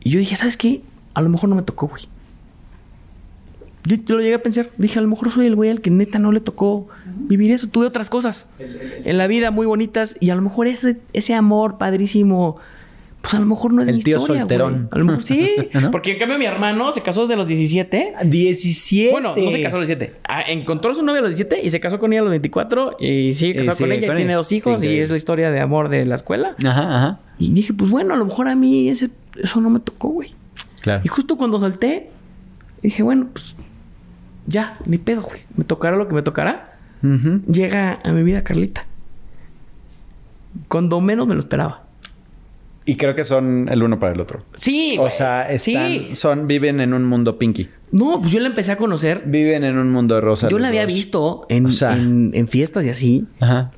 y 0.01 0.09
yo 0.11 0.19
dije, 0.19 0.35
¿sabes 0.35 0.57
qué? 0.57 0.81
A 1.13 1.21
lo 1.21 1.29
mejor 1.29 1.49
no 1.49 1.55
me 1.55 1.61
tocó, 1.63 1.87
güey. 1.87 2.03
Yo, 3.85 3.97
yo 3.97 4.15
lo 4.15 4.21
llegué 4.21 4.35
a 4.35 4.41
pensar. 4.41 4.69
Dije, 4.77 4.97
a 4.97 5.01
lo 5.01 5.09
mejor 5.09 5.29
soy 5.29 5.45
el 5.45 5.55
güey 5.55 5.69
al 5.69 5.81
que 5.81 5.89
neta 5.89 6.17
no 6.17 6.31
le 6.31 6.39
tocó 6.39 6.87
vivir 7.27 7.51
eso. 7.51 7.67
Tuve 7.67 7.85
otras 7.85 8.09
cosas 8.09 8.47
en 8.59 9.17
la 9.17 9.27
vida 9.27 9.51
muy 9.51 9.65
bonitas 9.65 10.15
y 10.19 10.29
a 10.29 10.35
lo 10.35 10.41
mejor 10.41 10.67
ese, 10.67 10.97
ese 11.11 11.33
amor 11.33 11.77
padrísimo, 11.77 12.57
pues 13.23 13.33
a 13.35 13.39
lo 13.39 13.45
mejor 13.45 13.71
no 13.71 13.81
es 13.81 13.87
El 13.87 13.95
mi 13.95 14.03
tío 14.03 14.17
historia, 14.17 14.41
solterón. 14.41 14.73
güey. 14.73 14.87
A 14.91 14.97
lo 14.97 15.05
mejor 15.05 15.23
sí. 15.23 15.49
¿No? 15.81 15.91
Porque 15.91 16.11
en 16.11 16.19
cambio 16.19 16.37
mi 16.37 16.43
hermano 16.43 16.91
se 16.91 16.99
casó 17.01 17.21
desde 17.21 17.37
los 17.37 17.47
17 17.47 18.15
17. 18.25 19.11
bueno, 19.11 19.33
no 19.37 19.49
se 19.49 19.63
casó 19.63 19.77
a 19.77 19.79
los 19.79 19.87
17. 19.87 20.19
Ah, 20.27 20.41
encontró 20.45 20.91
a 20.91 20.93
su 20.93 21.03
novia 21.05 21.19
a 21.19 21.21
los 21.21 21.37
17 21.37 21.65
y 21.65 21.69
se 21.71 21.79
casó 21.79 21.99
con 21.99 22.11
ella 22.11 22.19
a 22.19 22.23
los 22.25 22.31
24 22.31 22.97
y 22.99 23.33
sigue 23.33 23.61
Y 23.61 23.65
casado 23.65 23.77
con 23.77 23.91
ella 23.93 24.07
con 24.07 24.17
y 24.17 24.19
tiene 24.19 24.33
dos 24.33 24.51
hijos 24.51 24.83
y 24.83 24.99
es 24.99 25.09
la 25.09 25.15
historia 25.15 25.51
de 25.51 25.61
amor 25.61 25.87
de 25.87 26.05
la 26.05 26.15
escuela. 26.15 26.55
Ajá, 26.65 26.97
ajá. 26.97 27.19
Y 27.39 27.53
dije, 27.53 27.73
pues 27.73 27.89
bueno, 27.89 28.13
a 28.13 28.17
lo 28.17 28.25
mejor 28.25 28.49
a 28.49 28.55
mí 28.55 28.89
ese, 28.89 29.09
eso 29.41 29.61
no 29.61 29.69
me 29.69 29.79
tocó, 29.79 30.09
güey. 30.09 30.35
Claro. 30.81 31.01
Y 31.05 31.07
justo 31.07 31.37
cuando 31.37 31.61
solté, 31.61 32.09
dije, 32.81 33.03
bueno, 33.03 33.27
pues 33.31 33.55
ya, 34.47 34.77
ni 34.85 34.97
pedo, 34.97 35.21
güey. 35.21 35.39
Me 35.55 35.63
tocará 35.63 35.95
lo 35.95 36.09
que 36.09 36.13
me 36.13 36.23
tocará. 36.23 36.77
Ujú. 37.01 37.39
Llega 37.49 38.01
a 38.03 38.11
mi 38.11 38.21
vida 38.23 38.43
Carlita. 38.43 38.85
Cuando 40.67 40.99
menos 40.99 41.25
me 41.25 41.35
lo 41.35 41.39
esperaba. 41.39 41.82
Y 42.85 42.95
creo 42.95 43.15
que 43.15 43.23
son 43.23 43.69
el 43.71 43.81
uno 43.81 43.97
para 43.99 44.11
el 44.13 44.19
otro. 44.19 44.43
Sí, 44.55 44.97
O 44.99 45.09
sea, 45.09 45.49
están, 45.49 45.89
Sí. 45.91 46.09
son, 46.13 46.47
viven 46.47 46.81
en 46.81 46.93
un 46.93 47.05
mundo 47.05 47.37
pinky. 47.39 47.69
No, 47.91 48.19
pues 48.19 48.31
yo 48.33 48.39
la 48.41 48.47
empecé 48.47 48.71
a 48.73 48.77
conocer. 48.77 49.23
Viven 49.25 49.63
en 49.63 49.77
un 49.77 49.89
mundo 49.91 50.19
rosa. 50.19 50.49
Yo 50.49 50.59
la 50.59 50.67
había 50.67 50.83
dos. 50.85 50.93
visto 50.93 51.45
en, 51.49 51.67
O 51.67 51.71
sea- 51.71 51.93
en- 51.95 52.31
en 52.33 52.47
fiestas 52.47 52.83
y 52.85 52.89
así. 52.89 53.25
Ajá. 53.39 53.71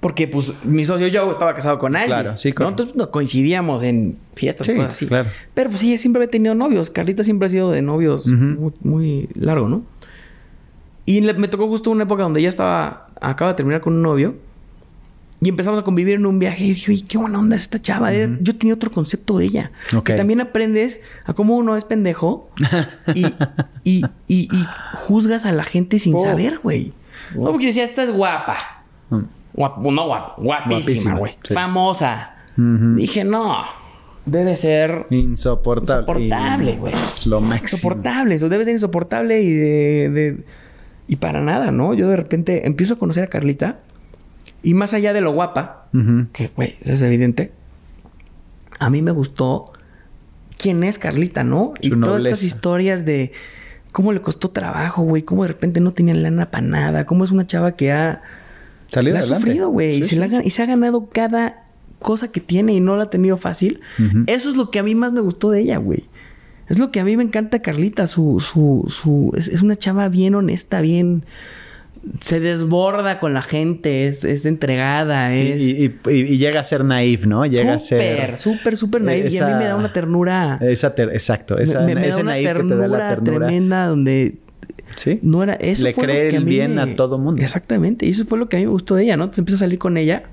Porque, 0.00 0.28
pues, 0.28 0.52
mi 0.64 0.84
socio 0.84 1.08
yo 1.08 1.30
estaba 1.30 1.54
casado 1.54 1.78
con 1.78 1.96
alguien. 1.96 2.20
Claro, 2.20 2.36
sí, 2.36 2.50
¿no? 2.50 2.54
correcto. 2.56 2.70
Entonces 2.82 2.96
no, 2.96 3.10
coincidíamos 3.10 3.82
en 3.82 4.18
fiestas, 4.34 4.66
Sí, 4.66 4.74
cosas 4.74 4.90
así. 4.90 5.06
claro. 5.06 5.30
Pero, 5.54 5.70
pues, 5.70 5.80
sí, 5.80 5.96
siempre 5.98 6.20
había 6.22 6.30
tenido 6.30 6.54
novios. 6.54 6.90
Carlita 6.90 7.24
siempre 7.24 7.46
ha 7.46 7.48
sido 7.48 7.70
de 7.72 7.80
novios 7.82 8.26
muy, 8.26 8.72
muy 8.82 9.28
largo, 9.34 9.66
¿no? 9.68 9.82
Y 11.06 11.20
le- 11.22 11.34
me 11.34 11.48
tocó 11.48 11.66
justo 11.68 11.90
una 11.90 12.04
época 12.04 12.22
donde 12.22 12.40
ella 12.40 12.48
estaba... 12.50 13.08
Acaba 13.20 13.52
de 13.52 13.56
terminar 13.56 13.80
con 13.80 13.94
un 13.94 14.02
novio. 14.02 14.34
Y 15.44 15.48
empezamos 15.50 15.78
a 15.78 15.82
convivir 15.84 16.14
en 16.14 16.26
un 16.26 16.38
viaje. 16.38 16.64
Y 16.64 16.68
dije, 16.70 16.90
oye, 16.92 17.04
qué 17.06 17.18
buena 17.18 17.38
onda 17.38 17.54
es 17.54 17.62
esta 17.62 17.80
chava. 17.80 18.12
Eh, 18.14 18.38
Yo 18.40 18.56
tenía 18.56 18.74
otro 18.74 18.90
concepto 18.90 19.38
de 19.38 19.44
ella. 19.44 19.70
Que 20.02 20.14
también 20.14 20.40
aprendes 20.40 21.00
a 21.24 21.34
cómo 21.34 21.56
uno 21.56 21.76
es 21.76 21.84
pendejo. 21.84 22.50
y, 23.14 23.26
y, 23.84 24.04
y, 24.26 24.48
y 24.56 24.64
juzgas 24.94 25.44
a 25.46 25.52
la 25.52 25.64
gente 25.64 25.98
sin 25.98 26.18
saber, 26.18 26.58
güey. 26.62 26.92
No, 27.36 27.44
porque 27.50 27.64
yo 27.64 27.68
decía, 27.68 27.84
esta 27.84 28.02
es 28.02 28.10
guapa. 28.10 28.56
Mm. 29.10 29.20
Guap- 29.54 29.92
no 29.92 30.06
guapa, 30.06 30.34
guapísima, 30.38 31.14
güey. 31.16 31.36
sí. 31.44 31.54
Famosa. 31.54 32.34
Dije, 32.56 33.22
no. 33.24 33.64
Debe 34.26 34.56
ser 34.56 35.06
Insoportable. 35.10 36.24
insoportable, 36.24 36.76
güey. 36.76 36.94
Lo 37.26 37.40
máximo. 37.42 37.76
Insoportable. 37.76 38.34
Eso 38.36 38.48
debe 38.48 38.64
ser 38.64 38.72
insoportable 38.72 39.42
y 39.42 39.52
de, 39.52 40.08
de- 40.08 40.44
Y 41.06 41.16
para 41.16 41.42
nada, 41.42 41.70
¿no? 41.70 41.92
Yo 41.92 42.08
de 42.08 42.16
repente 42.16 42.66
empiezo 42.66 42.94
a 42.94 42.98
conocer 42.98 43.24
a 43.24 43.26
Carlita. 43.26 43.80
Y 44.64 44.74
más 44.74 44.94
allá 44.94 45.12
de 45.12 45.20
lo 45.20 45.32
guapa, 45.32 45.86
que, 46.32 46.50
güey, 46.56 46.76
eso 46.80 46.94
es 46.94 47.02
evidente. 47.02 47.52
A 48.80 48.90
mí 48.90 49.02
me 49.02 49.12
gustó 49.12 49.72
quién 50.58 50.82
es 50.82 50.98
Carlita, 50.98 51.44
¿no? 51.44 51.74
y 51.80 51.90
todas 51.90 52.22
estas 52.24 52.42
historias 52.42 53.04
de 53.04 53.32
cómo 53.92 54.12
le 54.12 54.20
costó 54.20 54.50
trabajo, 54.50 55.02
güey. 55.02 55.22
Cómo 55.22 55.42
de 55.42 55.48
repente 55.48 55.80
no 55.80 55.92
tenía 55.92 56.14
lana 56.14 56.50
para 56.50 56.66
nada. 56.66 57.06
Cómo 57.06 57.22
es 57.24 57.30
una 57.30 57.46
chava 57.46 57.72
que 57.76 57.92
ha... 57.92 58.22
Salido 58.90 59.16
ha 59.16 59.20
adelante. 59.20 59.44
sufrido, 59.46 59.68
güey. 59.68 59.94
Sí, 59.96 60.00
y, 60.00 60.04
se 60.04 60.16
sí. 60.16 60.22
ha 60.22 60.26
gan- 60.26 60.42
y 60.44 60.50
se 60.50 60.62
ha 60.62 60.66
ganado 60.66 61.08
cada 61.12 61.64
cosa 62.00 62.32
que 62.32 62.40
tiene 62.40 62.72
y 62.74 62.80
no 62.80 62.96
la 62.96 63.04
ha 63.04 63.10
tenido 63.10 63.36
fácil. 63.36 63.80
Eso 64.26 64.48
es 64.48 64.56
lo 64.56 64.70
que 64.70 64.78
a 64.78 64.82
mí 64.82 64.94
más 64.94 65.12
me 65.12 65.20
gustó 65.20 65.50
de 65.50 65.60
ella, 65.60 65.76
güey. 65.78 66.04
Es 66.68 66.78
lo 66.78 66.90
que 66.90 67.00
a 67.00 67.04
mí 67.04 67.16
me 67.16 67.22
encanta 67.22 67.60
Carlita. 67.60 68.06
Su, 68.06 68.40
su, 68.40 68.86
su... 68.88 69.32
Es, 69.36 69.48
es 69.48 69.62
una 69.62 69.76
chava 69.76 70.08
bien 70.08 70.34
honesta, 70.34 70.80
bien... 70.80 71.24
Se 72.20 72.38
desborda 72.40 73.18
con 73.18 73.32
la 73.34 73.42
gente, 73.42 74.06
es, 74.06 74.24
es 74.24 74.44
entregada, 74.46 75.34
Y, 75.36 75.52
es... 75.52 75.62
y- 75.62 75.84
y- 75.84 76.10
y 76.10 76.38
llega 76.38 76.60
a 76.60 76.64
ser 76.64 76.84
naif, 76.84 77.26
¿no? 77.26 77.46
Llega 77.46 77.74
a 77.74 77.78
ser. 77.78 78.36
Súper, 78.36 78.36
súper, 78.36 78.76
súper 78.76 79.02
naive. 79.02 79.28
Y 79.30 79.38
a 79.38 79.46
mí 79.46 79.50
esa- 79.52 79.58
me 79.58 79.64
da 79.64 79.76
una 79.76 79.92
ternura... 79.92 80.58
Esa 80.60 80.94
ter- 80.94 81.10
exacto. 81.10 81.58
Esa, 81.58 81.80
me, 81.80 81.94
me 81.94 82.02
da 82.02 82.06
ese 82.08 82.22
naif 82.22 82.46
que 82.52 82.62
te 82.62 82.76
da 82.76 82.88
la 82.88 82.98
ternura 82.98 83.08
ternura. 83.08 83.46
tremenda 83.46 83.86
donde 83.86 84.34
Sí. 84.96 85.18
no 85.22 85.42
era 85.42 85.54
eso 85.54 85.82
Le 85.82 85.92
fue 85.92 86.04
lo 86.06 86.12
cree 86.12 86.30
a 86.32 86.36
el 86.36 86.44
mí 86.44 86.50
bien 86.50 86.74
me- 86.76 86.82
a 86.82 86.94
todo 86.96 87.18
mundo. 87.18 87.42
Exactamente, 87.42 88.06
y 88.06 88.10
eso 88.10 88.24
fue 88.24 88.38
lo 88.38 88.48
que 88.48 88.56
a 88.56 88.60
mí 88.60 88.66
me 88.66 88.70
gustó 88.72 88.94
de 88.94 89.04
ella, 89.04 89.16
¿no? 89.16 89.24
Entonces 89.24 89.40
empecé 89.40 89.56
a 89.56 89.58
salir 89.58 89.78
con 89.78 89.96
ella. 89.96 90.24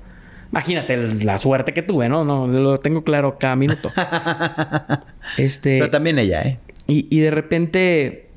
Imagínate 0.52 0.96
la 1.24 1.38
suerte 1.38 1.72
que 1.72 1.82
tuve, 1.82 2.08
¿no? 2.10 2.24
No, 2.24 2.46
lo 2.46 2.78
tengo 2.78 3.02
claro 3.02 3.38
cada 3.40 3.56
minuto. 3.56 3.90
este 5.38 5.78
Pero 5.78 5.90
también 5.90 6.18
ella, 6.18 6.42
¿eh? 6.42 6.58
y, 6.86 7.06
y 7.10 7.20
de 7.20 7.30
repente 7.30 8.28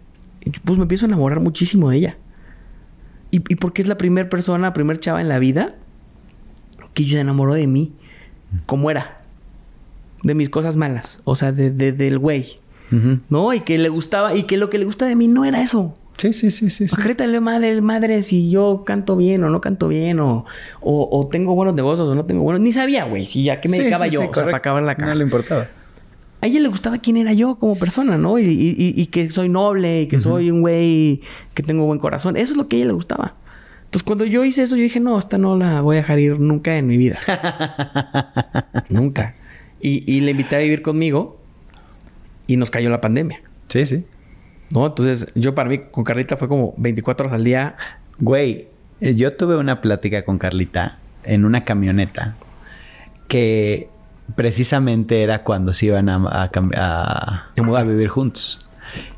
pues 0.64 0.78
me 0.78 0.84
empiezo 0.84 1.06
a 1.06 1.08
enamorar 1.10 1.40
muchísimo 1.40 1.90
de 1.90 1.98
ella. 1.98 2.18
Y, 3.36 3.42
y 3.50 3.56
porque 3.56 3.82
es 3.82 3.88
la 3.88 3.98
primera 3.98 4.30
persona, 4.30 4.72
primer 4.74 4.98
chava 5.00 5.20
en 5.22 5.28
la 5.30 5.40
vida 5.40 5.76
que 6.94 7.06
se 7.06 7.20
enamoró 7.20 7.54
de 7.54 7.68
mí, 7.68 7.92
como 8.66 8.90
era. 8.90 9.22
De 10.24 10.34
mis 10.36 10.50
cosas 10.50 10.76
malas, 10.78 11.20
o 11.26 11.36
sea, 11.36 11.52
de, 11.52 11.70
de- 11.70 11.92
del 11.92 12.18
güey. 12.20 12.60
¿No? 13.30 13.54
Y 13.54 13.60
que 13.62 13.78
le 13.78 13.90
gustaba, 13.90 14.36
y 14.36 14.44
que 14.44 14.56
lo 14.58 14.70
que 14.70 14.78
le 14.78 14.86
gusta 14.86 15.06
de 15.06 15.16
mí 15.16 15.28
no 15.28 15.44
era 15.44 15.62
eso. 15.62 15.98
Sí, 16.18 16.32
sí, 16.32 16.50
sí, 16.50 16.70
sí. 16.70 16.86
Acrétale, 16.94 17.42
madre, 17.42 17.82
madre, 17.82 18.22
si 18.22 18.50
yo 18.50 18.84
canto 18.86 19.18
bien 19.18 19.44
o 19.44 19.50
no 19.50 19.60
canto 19.60 19.90
bien, 19.90 20.20
o, 20.22 20.46
o, 20.80 21.10
o 21.12 21.28
tengo 21.28 21.54
buenos 21.56 21.76
negocios 21.76 22.08
o 22.08 22.16
no 22.16 22.24
tengo 22.26 22.44
buenos. 22.44 22.62
Ni 22.62 22.72
sabía, 22.72 23.04
güey, 23.04 23.26
si 23.26 23.44
ya 23.44 23.60
que 23.60 23.68
me 23.68 23.76
Sí, 23.78 23.84
dedicaba 23.84 24.06
sí, 24.06 24.12
yo, 24.12 24.22
sí, 24.22 24.28
o 24.32 24.34
sea, 24.34 24.46
para 24.46 24.58
acabar 24.58 24.82
la 24.84 24.96
cara. 24.96 25.10
No 25.10 25.16
le 25.16 25.24
importaba. 25.26 25.68
A 26.42 26.48
ella 26.48 26.60
le 26.60 26.68
gustaba 26.68 26.98
quién 27.00 27.18
era 27.18 27.34
yo 27.34 27.56
como 27.56 27.76
persona, 27.78 28.18
¿no? 28.18 28.38
Y, 28.38 28.44
y- 28.46 28.94
y- 28.96 29.06
que 29.08 29.32
soy 29.32 29.50
noble, 29.50 30.02
y 30.04 30.08
que 30.08 30.20
soy 30.20 30.52
un 30.52 30.62
güey 30.62 31.22
que 31.54 31.64
tengo 31.64 31.86
buen 31.86 31.98
corazón. 32.00 32.38
Eso 32.38 32.54
es 32.54 32.58
lo 32.58 32.68
que 32.68 32.76
a 32.76 32.80
ella 32.80 32.88
le 32.88 32.94
gustaba. 32.94 33.36
Entonces, 33.86 34.04
cuando 34.04 34.26
yo 34.26 34.44
hice 34.44 34.64
eso, 34.64 34.76
yo 34.76 34.84
dije, 34.84 35.00
no, 35.00 35.18
esta 35.18 35.38
no 35.38 35.58
la 35.58 35.82
voy 35.82 35.96
a 35.96 36.00
dejar 36.02 36.20
ir 36.20 36.40
nunca 36.40 36.78
en 36.78 36.88
mi 36.88 36.98
vida. 36.98 37.18
nunca. 38.90 39.36
Y, 39.80 40.04
y 40.12 40.22
le 40.22 40.32
invité 40.32 40.56
a 40.56 40.60
vivir 40.60 40.82
conmigo 40.82 41.40
y 42.48 42.58
nos 42.58 42.70
cayó 42.72 42.90
la 42.90 43.02
pandemia. 43.02 43.42
Sí, 43.68 43.86
sí. 43.86 44.06
¿No? 44.72 44.86
Entonces, 44.88 45.32
yo 45.36 45.56
para 45.56 45.70
mí 45.70 45.80
con 45.92 46.04
Carlita 46.04 46.38
fue 46.38 46.48
como 46.48 46.74
24 46.78 47.26
horas 47.28 47.36
al 47.36 47.44
día. 47.44 47.76
Güey, 48.20 48.68
eh, 49.02 49.16
yo 49.16 49.34
tuve 49.36 49.58
una 49.58 49.82
plática 49.82 50.26
con 50.26 50.38
Carlita 50.38 51.00
en 51.24 51.46
una 51.46 51.64
camioneta 51.66 52.36
que 53.28 53.90
precisamente 54.36 55.22
era 55.22 55.44
cuando 55.44 55.74
se 55.74 55.88
iban 55.88 56.10
a, 56.10 56.16
a, 56.16 56.50
a- 56.76 57.46
A 57.58 57.62
mudar. 57.62 57.84
a 57.84 57.86
vivir 57.86 58.08
juntos. 58.10 58.60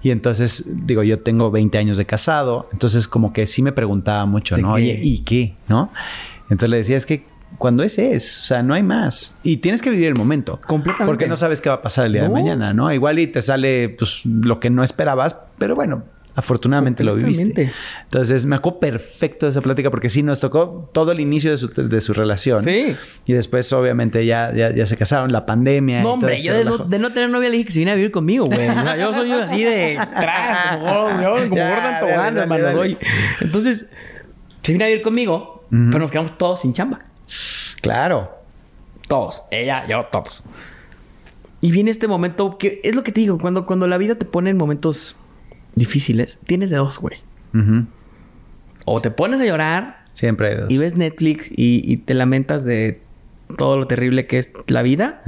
Y 0.01 0.11
entonces, 0.11 0.65
digo, 0.67 1.03
yo 1.03 1.19
tengo 1.19 1.51
20 1.51 1.77
años 1.77 1.97
de 1.97 2.05
casado, 2.05 2.69
entonces 2.71 3.07
como 3.07 3.33
que 3.33 3.47
sí 3.47 3.61
me 3.61 3.71
preguntaba 3.71 4.25
mucho, 4.25 4.55
¿De 4.55 4.61
¿no? 4.61 4.69
qué? 4.69 4.81
Oye, 4.81 4.99
¿y 5.03 5.19
qué? 5.19 5.55
¿No? 5.67 5.91
Entonces 6.43 6.69
le 6.69 6.77
decía, 6.77 6.97
es 6.97 7.05
que 7.05 7.25
cuando 7.57 7.83
es 7.83 7.97
es, 7.97 8.39
o 8.39 8.41
sea, 8.43 8.63
no 8.63 8.73
hay 8.73 8.83
más. 8.83 9.37
Y 9.43 9.57
tienes 9.57 9.81
que 9.81 9.89
vivir 9.89 10.07
el 10.07 10.15
momento. 10.15 10.59
Completamente. 10.67 11.05
Porque 11.09 11.27
no 11.27 11.35
sabes 11.35 11.61
qué 11.61 11.69
va 11.69 11.75
a 11.75 11.81
pasar 11.81 12.05
el 12.05 12.13
día 12.13 12.23
de 12.23 12.29
mañana, 12.29 12.73
¿no? 12.73 12.91
Igual 12.91 13.19
y 13.19 13.27
te 13.27 13.41
sale 13.41 13.89
pues 13.89 14.25
lo 14.25 14.59
que 14.59 14.69
no 14.69 14.83
esperabas, 14.83 15.37
pero 15.57 15.75
bueno, 15.75 16.03
afortunadamente 16.37 17.03
lo 17.03 17.15
viviste. 17.15 17.73
Entonces 18.03 18.45
me 18.45 18.55
acuerdo 18.55 18.79
perfecto 18.79 19.47
de 19.47 19.49
esa 19.49 19.61
plática 19.61 19.89
porque 19.89 20.07
sí 20.07 20.21
nos 20.21 20.39
tocó 20.39 20.87
todo 20.93 21.11
el 21.11 21.19
inicio 21.19 21.49
de 21.49 21.57
su, 21.57 21.67
de 21.67 21.99
su 21.99 22.13
relación. 22.13 22.61
Sí. 22.61 22.95
Y 23.25 23.33
después, 23.33 23.73
obviamente, 23.73 24.23
ya, 24.23 24.53
ya, 24.53 24.71
ya 24.73 24.85
se 24.85 24.95
casaron, 24.97 25.31
la 25.31 25.47
pandemia. 25.47 26.03
No, 26.03 26.13
hombre, 26.13 26.35
este 26.35 26.45
yo 26.45 26.53
de 26.53 26.63
no, 26.63 26.71
relajo. 26.73 26.89
de 26.89 26.99
no 26.99 27.11
tener 27.11 27.31
novia 27.31 27.49
le 27.49 27.57
dije 27.57 27.65
que 27.65 27.71
se 27.71 27.79
viniera 27.79 27.93
a 27.93 27.95
vivir 27.95 28.11
conmigo, 28.11 28.45
güey. 28.45 28.69
O 28.69 28.71
sea, 28.71 28.97
yo 28.97 29.13
soy 29.15 29.31
así 29.31 29.63
de 29.63 29.97
atrás, 29.97 30.77
como, 30.77 31.21
yo, 31.21 31.43
como 31.49 31.55
Ya, 31.55 32.01
dale, 32.03 32.45
dale. 32.45 32.71
soy. 32.73 32.97
Entonces, 33.41 33.87
se 34.61 34.71
vino 34.73 34.85
a 34.85 34.87
vivir 34.87 35.01
conmigo, 35.01 35.65
pero 35.71 35.97
nos 35.97 36.11
quedamos 36.11 36.37
todos 36.37 36.61
sin 36.61 36.71
chamba. 36.71 36.99
Claro. 37.81 38.31
Todos. 39.07 39.41
Ella, 39.49 39.87
yo, 39.87 40.05
todos. 40.11 40.43
Y 41.61 41.71
viene 41.71 41.89
este 41.89 42.07
momento 42.07 42.59
que 42.59 42.79
es 42.83 42.93
lo 42.93 43.03
que 43.03 43.11
te 43.11 43.21
digo, 43.21 43.39
cuando, 43.39 43.65
cuando 43.65 43.87
la 43.87 43.97
vida 43.97 44.13
te 44.15 44.25
pone 44.25 44.51
en 44.51 44.57
momentos 44.57 45.15
difíciles, 45.77 46.39
tienes 46.45 46.69
de 46.69 46.77
dos, 46.77 46.99
güey. 46.99 47.17
O 48.85 49.01
te 49.01 49.09
pones 49.11 49.39
a 49.39 49.45
llorar 49.45 50.05
Siempre 50.13 50.49
hay 50.49 50.55
dos. 50.57 50.69
y 50.69 50.77
ves 50.77 50.95
Netflix 50.95 51.49
y, 51.49 51.81
y 51.83 51.97
te 51.97 52.13
lamentas 52.13 52.63
de 52.63 53.01
todo 53.57 53.77
lo 53.77 53.87
terrible 53.87 54.27
que 54.27 54.39
es 54.39 54.49
la 54.67 54.81
vida. 54.81 55.21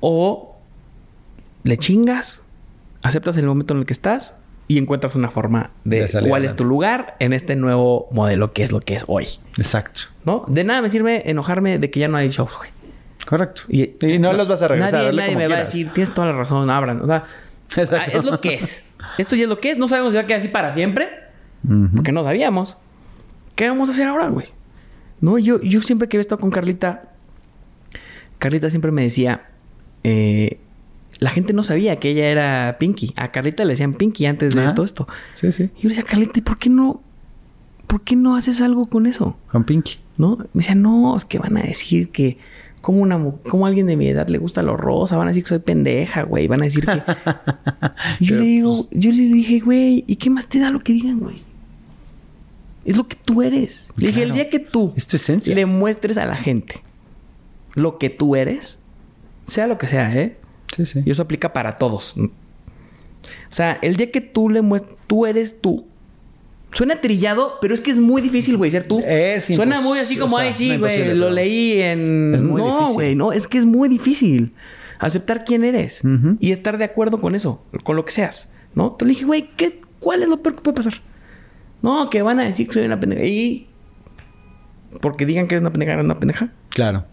O 0.00 0.56
le 1.64 1.76
chingas, 1.76 2.42
aceptas 3.02 3.36
el 3.36 3.46
momento 3.46 3.74
en 3.74 3.80
el 3.80 3.86
que 3.86 3.92
estás 3.92 4.34
y 4.68 4.78
encuentras 4.78 5.14
una 5.14 5.30
forma 5.30 5.70
de, 5.84 6.08
cuál 6.28 6.44
es 6.44 6.56
tu 6.56 6.64
lugar 6.64 7.16
en 7.18 7.32
este 7.32 7.56
nuevo 7.56 8.08
modelo 8.10 8.52
que 8.52 8.62
es 8.62 8.72
lo 8.72 8.80
que 8.80 8.94
es 8.94 9.04
hoy. 9.06 9.28
Exacto. 9.56 10.02
¿No? 10.24 10.44
De 10.48 10.64
nada 10.64 10.82
me 10.82 10.88
sirve 10.88 11.28
enojarme 11.30 11.78
de 11.78 11.90
que 11.90 12.00
ya 12.00 12.08
no 12.08 12.16
hay 12.16 12.28
shows, 12.30 12.56
güey. 12.56 12.70
Correcto. 13.26 13.62
Y, 13.68 13.94
Y, 14.00 14.18
no, 14.18 14.32
los 14.32 14.48
vas 14.48 14.62
a 14.62 14.68
regresar. 14.68 14.92
Nadie, 14.92 15.08
hazle 15.08 15.22
nadie 15.22 15.34
como 15.34 15.38
me 15.40 15.48
va 15.48 15.56
a 15.56 15.60
decir, 15.60 15.90
tienes 15.92 16.12
toda 16.12 16.28
la 16.28 16.32
razón, 16.32 16.70
abran. 16.70 17.00
O 17.00 17.06
sea, 17.06 17.24
Exacto. 17.76 18.18
es 18.18 18.24
lo 18.24 18.40
que 18.40 18.54
es. 18.54 18.84
Esto 19.18 19.36
ya 19.36 19.44
es 19.44 19.48
lo 19.48 19.58
que 19.58 19.70
es. 19.70 19.78
No 19.78 19.88
sabemos 19.88 20.12
si 20.12 20.16
va 20.16 20.22
a 20.22 20.26
quedar 20.26 20.38
así 20.40 20.48
para 20.48 20.70
siempre, 20.70 21.08
porque 21.94 22.12
no 22.12 22.24
sabíamos. 22.24 22.76
¿Qué 23.56 23.68
vamos 23.68 23.88
a 23.88 23.92
hacer 23.92 24.08
ahora, 24.08 24.28
güey? 24.28 24.46
No, 25.20 25.38
yo, 25.38 25.60
yo 25.62 25.82
siempre 25.82 26.08
que 26.08 26.16
he 26.16 26.20
estado 26.20 26.40
con 26.40 26.50
Carlita, 26.50 27.04
Carlita 28.38 28.70
siempre 28.70 28.90
me 28.90 29.02
decía, 29.02 29.46
eh, 30.02 30.58
la 31.20 31.30
gente 31.30 31.52
no 31.52 31.62
sabía 31.62 31.96
que 31.96 32.10
ella 32.10 32.26
era 32.28 32.76
Pinky. 32.80 33.12
A 33.16 33.30
Carlita 33.30 33.64
le 33.64 33.74
decían 33.74 33.94
Pinky 33.94 34.26
antes 34.26 34.54
de 34.54 34.62
Ajá. 34.62 34.74
todo 34.74 34.84
esto. 34.84 35.06
Sí, 35.34 35.52
sí. 35.52 35.64
Y 35.76 35.82
yo 35.82 35.88
le 35.88 35.88
decía, 35.90 36.04
Carlita, 36.04 36.38
¿y 36.38 36.42
por 36.42 36.58
qué 36.58 36.70
no, 36.70 37.00
por 37.86 38.02
qué 38.02 38.16
no 38.16 38.34
haces 38.36 38.60
algo 38.60 38.84
con 38.86 39.06
eso? 39.06 39.36
Con 39.52 39.64
Pinky. 39.64 39.98
¿No? 40.18 40.36
Me 40.38 40.60
decía, 40.62 40.74
no, 40.74 41.16
es 41.16 41.24
que 41.24 41.38
van 41.38 41.56
a 41.56 41.62
decir 41.62 42.10
que 42.10 42.38
como 42.82 43.00
una 43.00 43.14
a 43.14 43.66
alguien 43.66 43.86
de 43.86 43.96
mi 43.96 44.08
edad 44.08 44.28
le 44.28 44.36
gusta 44.38 44.62
lo 44.62 44.76
rosa, 44.76 45.16
van 45.16 45.28
a 45.28 45.30
decir 45.30 45.44
que 45.44 45.48
soy 45.50 45.58
pendeja, 45.60 46.24
güey, 46.24 46.46
van 46.48 46.60
a 46.60 46.64
decir 46.64 46.84
que 46.84 47.02
yo 48.20 48.36
le 48.36 48.42
digo, 48.42 48.70
pues- 48.74 48.88
yo 48.92 49.10
le 49.10 49.22
dije, 49.22 49.60
güey, 49.60 50.04
¿y 50.06 50.16
qué 50.16 50.28
más 50.28 50.46
te 50.48 50.58
da 50.58 50.70
lo 50.70 50.80
que 50.80 50.92
digan, 50.92 51.20
güey? 51.20 51.36
Es 52.84 52.96
lo 52.96 53.06
que 53.06 53.16
tú 53.16 53.40
eres. 53.42 53.90
Le 53.96 54.08
dije, 54.08 54.24
el 54.24 54.32
día 54.32 54.50
que 54.50 54.58
tú 54.58 54.92
Es 54.96 55.06
tu 55.06 55.16
esencia. 55.16 55.54
le 55.54 55.64
muestres 55.66 56.18
a 56.18 56.26
la 56.26 56.36
gente 56.36 56.82
lo 57.74 57.96
que 57.98 58.10
tú 58.10 58.36
eres, 58.36 58.78
sea 59.46 59.66
lo 59.66 59.78
que 59.78 59.86
sea, 59.86 60.14
¿eh? 60.14 60.36
Sí, 60.76 60.84
sí. 60.84 61.02
Y 61.06 61.10
eso 61.10 61.22
aplica 61.22 61.52
para 61.54 61.76
todos. 61.76 62.16
O 62.18 62.28
sea, 63.50 63.78
el 63.82 63.96
día 63.96 64.10
que 64.10 64.20
tú 64.20 64.50
le 64.50 64.60
muestres, 64.62 64.96
tú 65.06 65.24
eres 65.26 65.60
tú. 65.60 65.86
Suena 66.72 67.00
trillado, 67.00 67.58
pero 67.60 67.74
es 67.74 67.80
que 67.80 67.90
es 67.90 67.98
muy 67.98 68.22
difícil, 68.22 68.56
güey, 68.56 68.70
ser 68.70 68.84
tú. 68.84 69.02
Es 69.06 69.46
Suena 69.46 69.80
muy 69.80 69.98
así 69.98 70.16
como, 70.16 70.38
ay, 70.38 70.52
sí, 70.52 70.76
güey, 70.76 71.14
lo 71.14 71.30
leí 71.30 71.80
en... 71.80 72.34
es 72.34 72.40
muy 72.40 72.62
no, 72.62 72.78
difícil. 72.78 72.94
güey, 72.94 73.14
no, 73.14 73.32
es 73.32 73.46
que 73.46 73.58
es 73.58 73.66
muy 73.66 73.88
difícil 73.88 74.54
aceptar 74.98 75.44
quién 75.44 75.64
eres 75.64 76.02
y 76.40 76.52
estar 76.52 76.78
de 76.78 76.84
acuerdo 76.84 77.20
con 77.20 77.34
eso, 77.34 77.62
con 77.84 77.96
lo 77.96 78.04
que 78.04 78.12
seas, 78.12 78.50
¿no? 78.74 78.92
Te 78.92 79.04
dije, 79.04 79.24
güey, 79.24 79.50
¿qué, 79.56 79.80
¿cuál 79.98 80.22
es 80.22 80.28
lo 80.28 80.42
peor 80.42 80.56
que 80.56 80.62
puede 80.62 80.76
pasar? 80.76 80.94
No, 81.82 82.08
que 82.08 82.22
van 82.22 82.38
a 82.40 82.44
decir 82.44 82.66
que 82.68 82.74
soy 82.74 82.84
una 82.84 83.00
pendeja. 83.00 83.24
Y... 83.24 83.66
Porque 85.00 85.26
digan 85.26 85.48
que 85.48 85.56
eres 85.56 85.62
una 85.62 85.72
pendeja, 85.72 85.92
eres 85.92 86.04
una 86.04 86.14
pendeja. 86.14 86.52
Claro. 86.70 87.04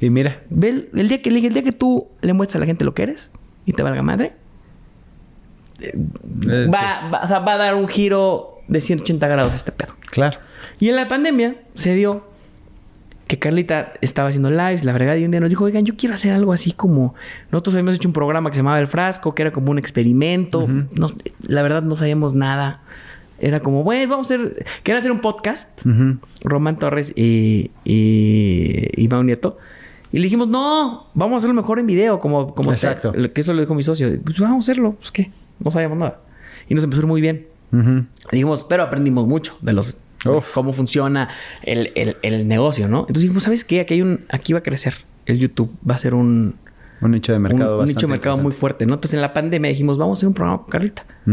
Y 0.00 0.10
mira. 0.10 0.42
Ve 0.50 0.88
el, 0.94 1.08
día 1.08 1.22
que 1.22 1.30
el 1.30 1.52
día 1.52 1.62
que 1.62 1.72
tú 1.72 2.06
le 2.20 2.32
muestras 2.32 2.56
a 2.56 2.60
la 2.60 2.66
gente 2.66 2.84
lo 2.84 2.94
que 2.94 3.02
eres 3.02 3.30
y 3.64 3.72
te 3.72 3.82
valga 3.82 4.02
madre, 4.02 4.34
eh, 5.80 5.94
va, 6.72 7.08
va- 7.12 7.20
o 7.24 7.28
sea, 7.28 7.40
va 7.40 7.54
a 7.54 7.56
dar 7.58 7.74
un 7.74 7.88
giro 7.88 8.58
de 8.68 8.80
180 8.80 9.26
grados 9.28 9.54
este 9.54 9.72
pedo. 9.72 9.94
claro. 10.10 10.38
Y 10.78 10.88
en 10.90 10.96
la 10.96 11.08
pandemia 11.08 11.56
se 11.74 11.94
dio 11.94 12.26
que 13.28 13.38
Carlita 13.38 13.94
estaba 14.02 14.28
haciendo 14.28 14.50
lives, 14.50 14.84
la 14.84 14.92
verdad, 14.92 15.16
y 15.16 15.24
un 15.24 15.30
día 15.30 15.40
nos 15.40 15.50
dijo, 15.50 15.64
oigan, 15.64 15.84
yo 15.84 15.96
quiero 15.96 16.14
hacer 16.14 16.32
algo 16.34 16.52
así 16.52 16.72
como... 16.72 17.14
Nosotros 17.50 17.74
habíamos 17.74 17.94
hecho 17.96 18.08
un 18.08 18.12
programa 18.12 18.50
que 18.50 18.54
se 18.54 18.60
llamaba 18.60 18.78
El 18.78 18.86
Frasco, 18.86 19.34
que 19.34 19.42
era 19.42 19.52
como 19.52 19.70
un 19.70 19.78
experimento. 19.78 20.66
No- 20.68 21.08
la 21.48 21.62
verdad 21.62 21.82
no 21.82 21.96
sabíamos 21.96 22.34
nada. 22.34 22.82
Era 23.40 23.60
como, 23.60 23.82
güey, 23.82 24.06
vamos 24.06 24.30
a 24.30 24.34
hacer... 24.34 24.64
Querían 24.82 25.00
hacer 25.00 25.10
un 25.10 25.20
podcast. 25.20 25.84
Ujú. 25.86 26.18
Román 26.44 26.76
Torres 26.78 27.12
y, 27.16 27.70
y, 27.84 28.88
y 28.96 29.08
Mau 29.08 29.22
Nieto. 29.24 29.58
Y 30.12 30.18
le 30.18 30.24
dijimos, 30.24 30.46
no, 30.48 31.06
vamos 31.14 31.34
a 31.34 31.36
hacerlo 31.38 31.54
mejor 31.54 31.78
en 31.80 31.86
video, 31.86 32.20
como, 32.20 32.54
como 32.54 32.70
Exacto. 32.70 33.10
te- 33.12 33.32
que 33.32 33.40
eso 33.40 33.52
lo 33.54 33.60
dijo 33.60 33.74
mi 33.74 33.82
socio. 33.82 34.08
Pues 34.22 34.38
vamos 34.38 34.68
a 34.68 34.72
hacerlo, 34.72 34.92
pues 34.92 35.10
qué, 35.10 35.30
no 35.60 35.70
sabíamos 35.70 35.98
nada. 35.98 36.20
Y 36.68 36.74
nos 36.74 36.84
empezó 36.84 37.00
a 37.00 37.04
ir 37.04 37.08
muy 37.08 37.20
bien. 37.20 37.46
Dijimos, 38.32 38.64
pero 38.68 38.82
aprendimos 38.84 39.26
mucho 39.26 39.56
de 39.60 39.72
los 39.72 39.96
de 40.24 40.40
cómo 40.54 40.72
funciona 40.72 41.28
el, 41.62 41.92
el- 41.94 42.16
el 42.22 42.48
negocio, 42.48 42.88
¿no? 42.88 43.00
Entonces 43.00 43.22
dijimos, 43.22 43.42
¿sabes 43.44 43.64
qué? 43.64 43.80
Aquí 43.80 43.94
hay 43.94 44.02
un, 44.02 44.24
aquí 44.30 44.52
va 44.54 44.60
a 44.60 44.62
crecer. 44.62 44.94
El 45.26 45.38
YouTube 45.38 45.72
va 45.88 45.94
a 45.94 45.98
ser 45.98 46.14
un, 46.14 46.54
Un 47.00 47.10
nicho 47.10 47.32
de 47.32 47.38
mercado 47.38 47.74
un, 47.74 47.78
bastante 47.80 47.92
nicho 47.94 48.06
de 48.06 48.10
mercado 48.12 48.36
muy 48.38 48.52
fuerte, 48.52 48.86
¿no? 48.86 48.94
Entonces 48.94 49.14
en 49.14 49.20
la 49.20 49.32
pandemia 49.32 49.68
dijimos, 49.68 49.98
vamos 49.98 50.18
a 50.18 50.20
hacer 50.20 50.28
un 50.28 50.34
programa 50.34 50.58
con 50.62 50.68
Carlita. 50.70 51.04
Y 51.26 51.30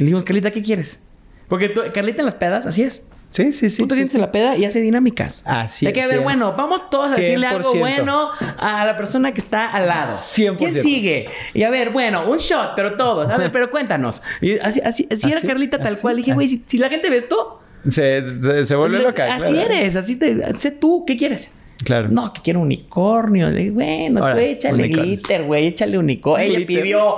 le 0.00 0.04
dijimos, 0.06 0.22
Carlita, 0.22 0.50
¿qué 0.50 0.62
quieres? 0.62 1.00
Porque 1.48 1.68
tú- 1.68 1.80
Carlita 1.92 2.20
en 2.22 2.26
las 2.26 2.34
pedas, 2.34 2.64
así 2.66 2.82
es. 2.82 3.02
Sí, 3.36 3.52
sí, 3.52 3.68
sí. 3.68 3.82
Tú 3.82 3.88
te 3.88 3.94
sí, 3.94 3.98
sientes 3.98 4.12
sí. 4.12 4.16
en 4.16 4.22
la 4.22 4.32
peda 4.32 4.56
y 4.56 4.64
hace 4.64 4.80
dinámicas. 4.80 5.42
Así 5.44 5.86
Hay 5.86 5.92
que 5.92 6.00
es, 6.00 6.08
ver, 6.08 6.20
bueno, 6.20 6.54
vamos 6.56 6.88
todos 6.88 7.12
a 7.12 7.16
decirle 7.16 7.46
algo 7.46 7.74
100%. 7.74 7.78
bueno 7.80 8.30
a 8.58 8.86
la 8.86 8.96
persona 8.96 9.34
que 9.34 9.40
está 9.40 9.70
al 9.70 9.86
lado. 9.88 10.14
100%. 10.16 10.56
¿Quién 10.56 10.74
sigue? 10.74 11.28
Y 11.52 11.62
a 11.62 11.68
ver, 11.70 11.90
bueno, 11.90 12.26
un 12.30 12.38
shot, 12.38 12.72
pero 12.74 12.96
todos. 12.96 13.28
A 13.28 13.36
ver, 13.36 13.52
pero 13.52 13.70
cuéntanos. 13.70 14.22
Y 14.40 14.58
así, 14.58 14.80
así, 14.82 15.06
así 15.10 15.30
era 15.30 15.42
Carlita 15.42 15.78
tal 15.78 15.92
así, 15.92 16.02
cual. 16.02 16.16
Dije, 16.16 16.32
güey, 16.32 16.48
si, 16.48 16.62
si 16.66 16.78
la 16.78 16.88
gente 16.88 17.10
ve 17.10 17.18
esto, 17.18 17.60
Se, 17.86 18.22
se, 18.40 18.64
se 18.64 18.74
vuelve 18.74 19.00
loca. 19.00 19.34
así 19.34 19.52
claro. 19.52 19.70
eres, 19.70 19.96
así 19.96 20.16
te, 20.16 20.58
sé 20.58 20.70
tú, 20.70 21.04
¿qué 21.06 21.18
quieres? 21.18 21.52
Claro. 21.84 22.08
No, 22.10 22.32
que 22.32 22.40
quiero 22.40 22.60
unicornio. 22.60 23.50
Le 23.50 23.64
digo, 23.64 23.74
bueno, 23.74 24.20
Ahora, 24.22 24.34
tú 24.34 24.40
échale 24.40 24.84
unicornios. 24.84 25.06
glitter, 25.18 25.42
güey, 25.44 25.66
échale 25.66 25.98
unicornio. 25.98 26.56
Ella 26.56 26.66
pidió, 26.66 27.16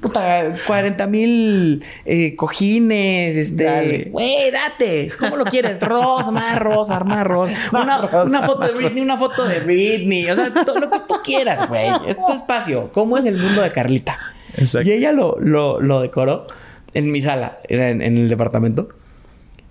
puta, 0.00 0.54
40 0.66 1.06
mil 1.06 1.84
eh, 2.04 2.36
cojines, 2.36 3.36
este. 3.36 4.08
Güey, 4.10 4.50
date. 4.50 5.10
¿Cómo 5.18 5.36
lo 5.36 5.44
quieres? 5.44 5.80
Rosa, 5.80 6.30
más 6.30 6.58
rosa, 6.58 7.00
más 7.00 7.26
rosa. 7.26 7.54
Una, 7.72 7.98
rosa, 7.98 8.24
una 8.24 8.42
foto 8.42 8.66
de 8.66 8.72
Britney, 8.72 9.02
una 9.02 9.16
foto 9.16 9.44
de 9.44 9.60
Britney. 9.60 10.30
O 10.30 10.34
sea, 10.34 10.52
todo 10.52 10.78
lo 10.80 10.90
que 10.90 10.98
tú 11.08 11.14
quieras, 11.22 11.68
güey. 11.68 11.88
Es 12.06 12.16
tu 12.24 12.32
espacio. 12.32 12.90
¿Cómo 12.92 13.18
es 13.18 13.24
el 13.24 13.36
mundo 13.36 13.62
de 13.62 13.70
Carlita? 13.70 14.18
Exacto. 14.56 14.88
Y 14.88 14.92
ella 14.92 15.12
lo, 15.12 15.38
lo, 15.40 15.80
lo 15.80 16.00
decoró 16.00 16.46
en 16.94 17.10
mi 17.10 17.20
sala, 17.20 17.58
era 17.68 17.90
en, 17.90 18.02
en 18.02 18.16
el 18.16 18.28
departamento. 18.28 18.88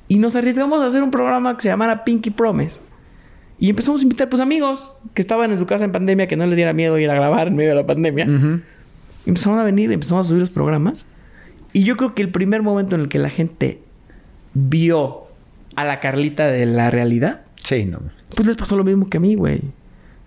Y 0.08 0.18
nos 0.18 0.36
arriesgamos 0.36 0.82
a 0.82 0.86
hacer 0.86 1.04
un 1.04 1.12
programa 1.12 1.56
que 1.56 1.64
se 1.64 1.68
llamara 1.68 2.04
Pinky 2.04 2.30
Promise. 2.30 2.80
Y 3.60 3.70
empezamos 3.70 4.02
a 4.02 4.04
invitar, 4.04 4.30
pues, 4.30 4.40
amigos 4.40 4.94
que 5.14 5.22
estaban 5.22 5.52
en 5.52 5.58
su 5.58 5.66
casa 5.66 5.84
en 5.84 5.92
pandemia, 5.92 6.28
que 6.28 6.38
no 6.38 6.46
les 6.46 6.56
diera 6.56 6.74
miedo 6.74 6.98
ir 7.00 7.10
a 7.10 7.16
grabar 7.16 7.48
en 7.48 7.56
medio 7.56 7.72
de 7.72 7.76
la 7.76 7.88
pandemia. 7.88 8.26
Ujú. 8.26 8.62
Empezaron 9.28 9.60
a 9.60 9.64
venir, 9.64 9.92
empezamos 9.92 10.26
a 10.26 10.30
subir 10.30 10.42
los 10.42 10.50
programas. 10.50 11.06
Y 11.74 11.84
yo 11.84 11.98
creo 11.98 12.16
que 12.16 12.22
el 12.24 12.30
primer 12.30 12.64
momento 12.64 12.96
en 12.96 13.02
el 13.02 13.10
que 13.10 13.20
la 13.20 13.30
gente 13.30 13.82
vio 14.54 15.28
a 15.76 15.84
la 15.86 16.00
Carlita 16.00 16.48
de 16.48 16.66
la 16.66 16.90
realidad, 16.90 17.42
Sí, 17.56 17.86
no. 17.86 18.00
pues 18.36 18.48
les 18.48 18.56
pasó 18.56 18.76
lo 18.78 18.84
mismo 18.84 19.08
que 19.08 19.18
a 19.18 19.20
mí, 19.20 19.36
güey. 19.36 19.62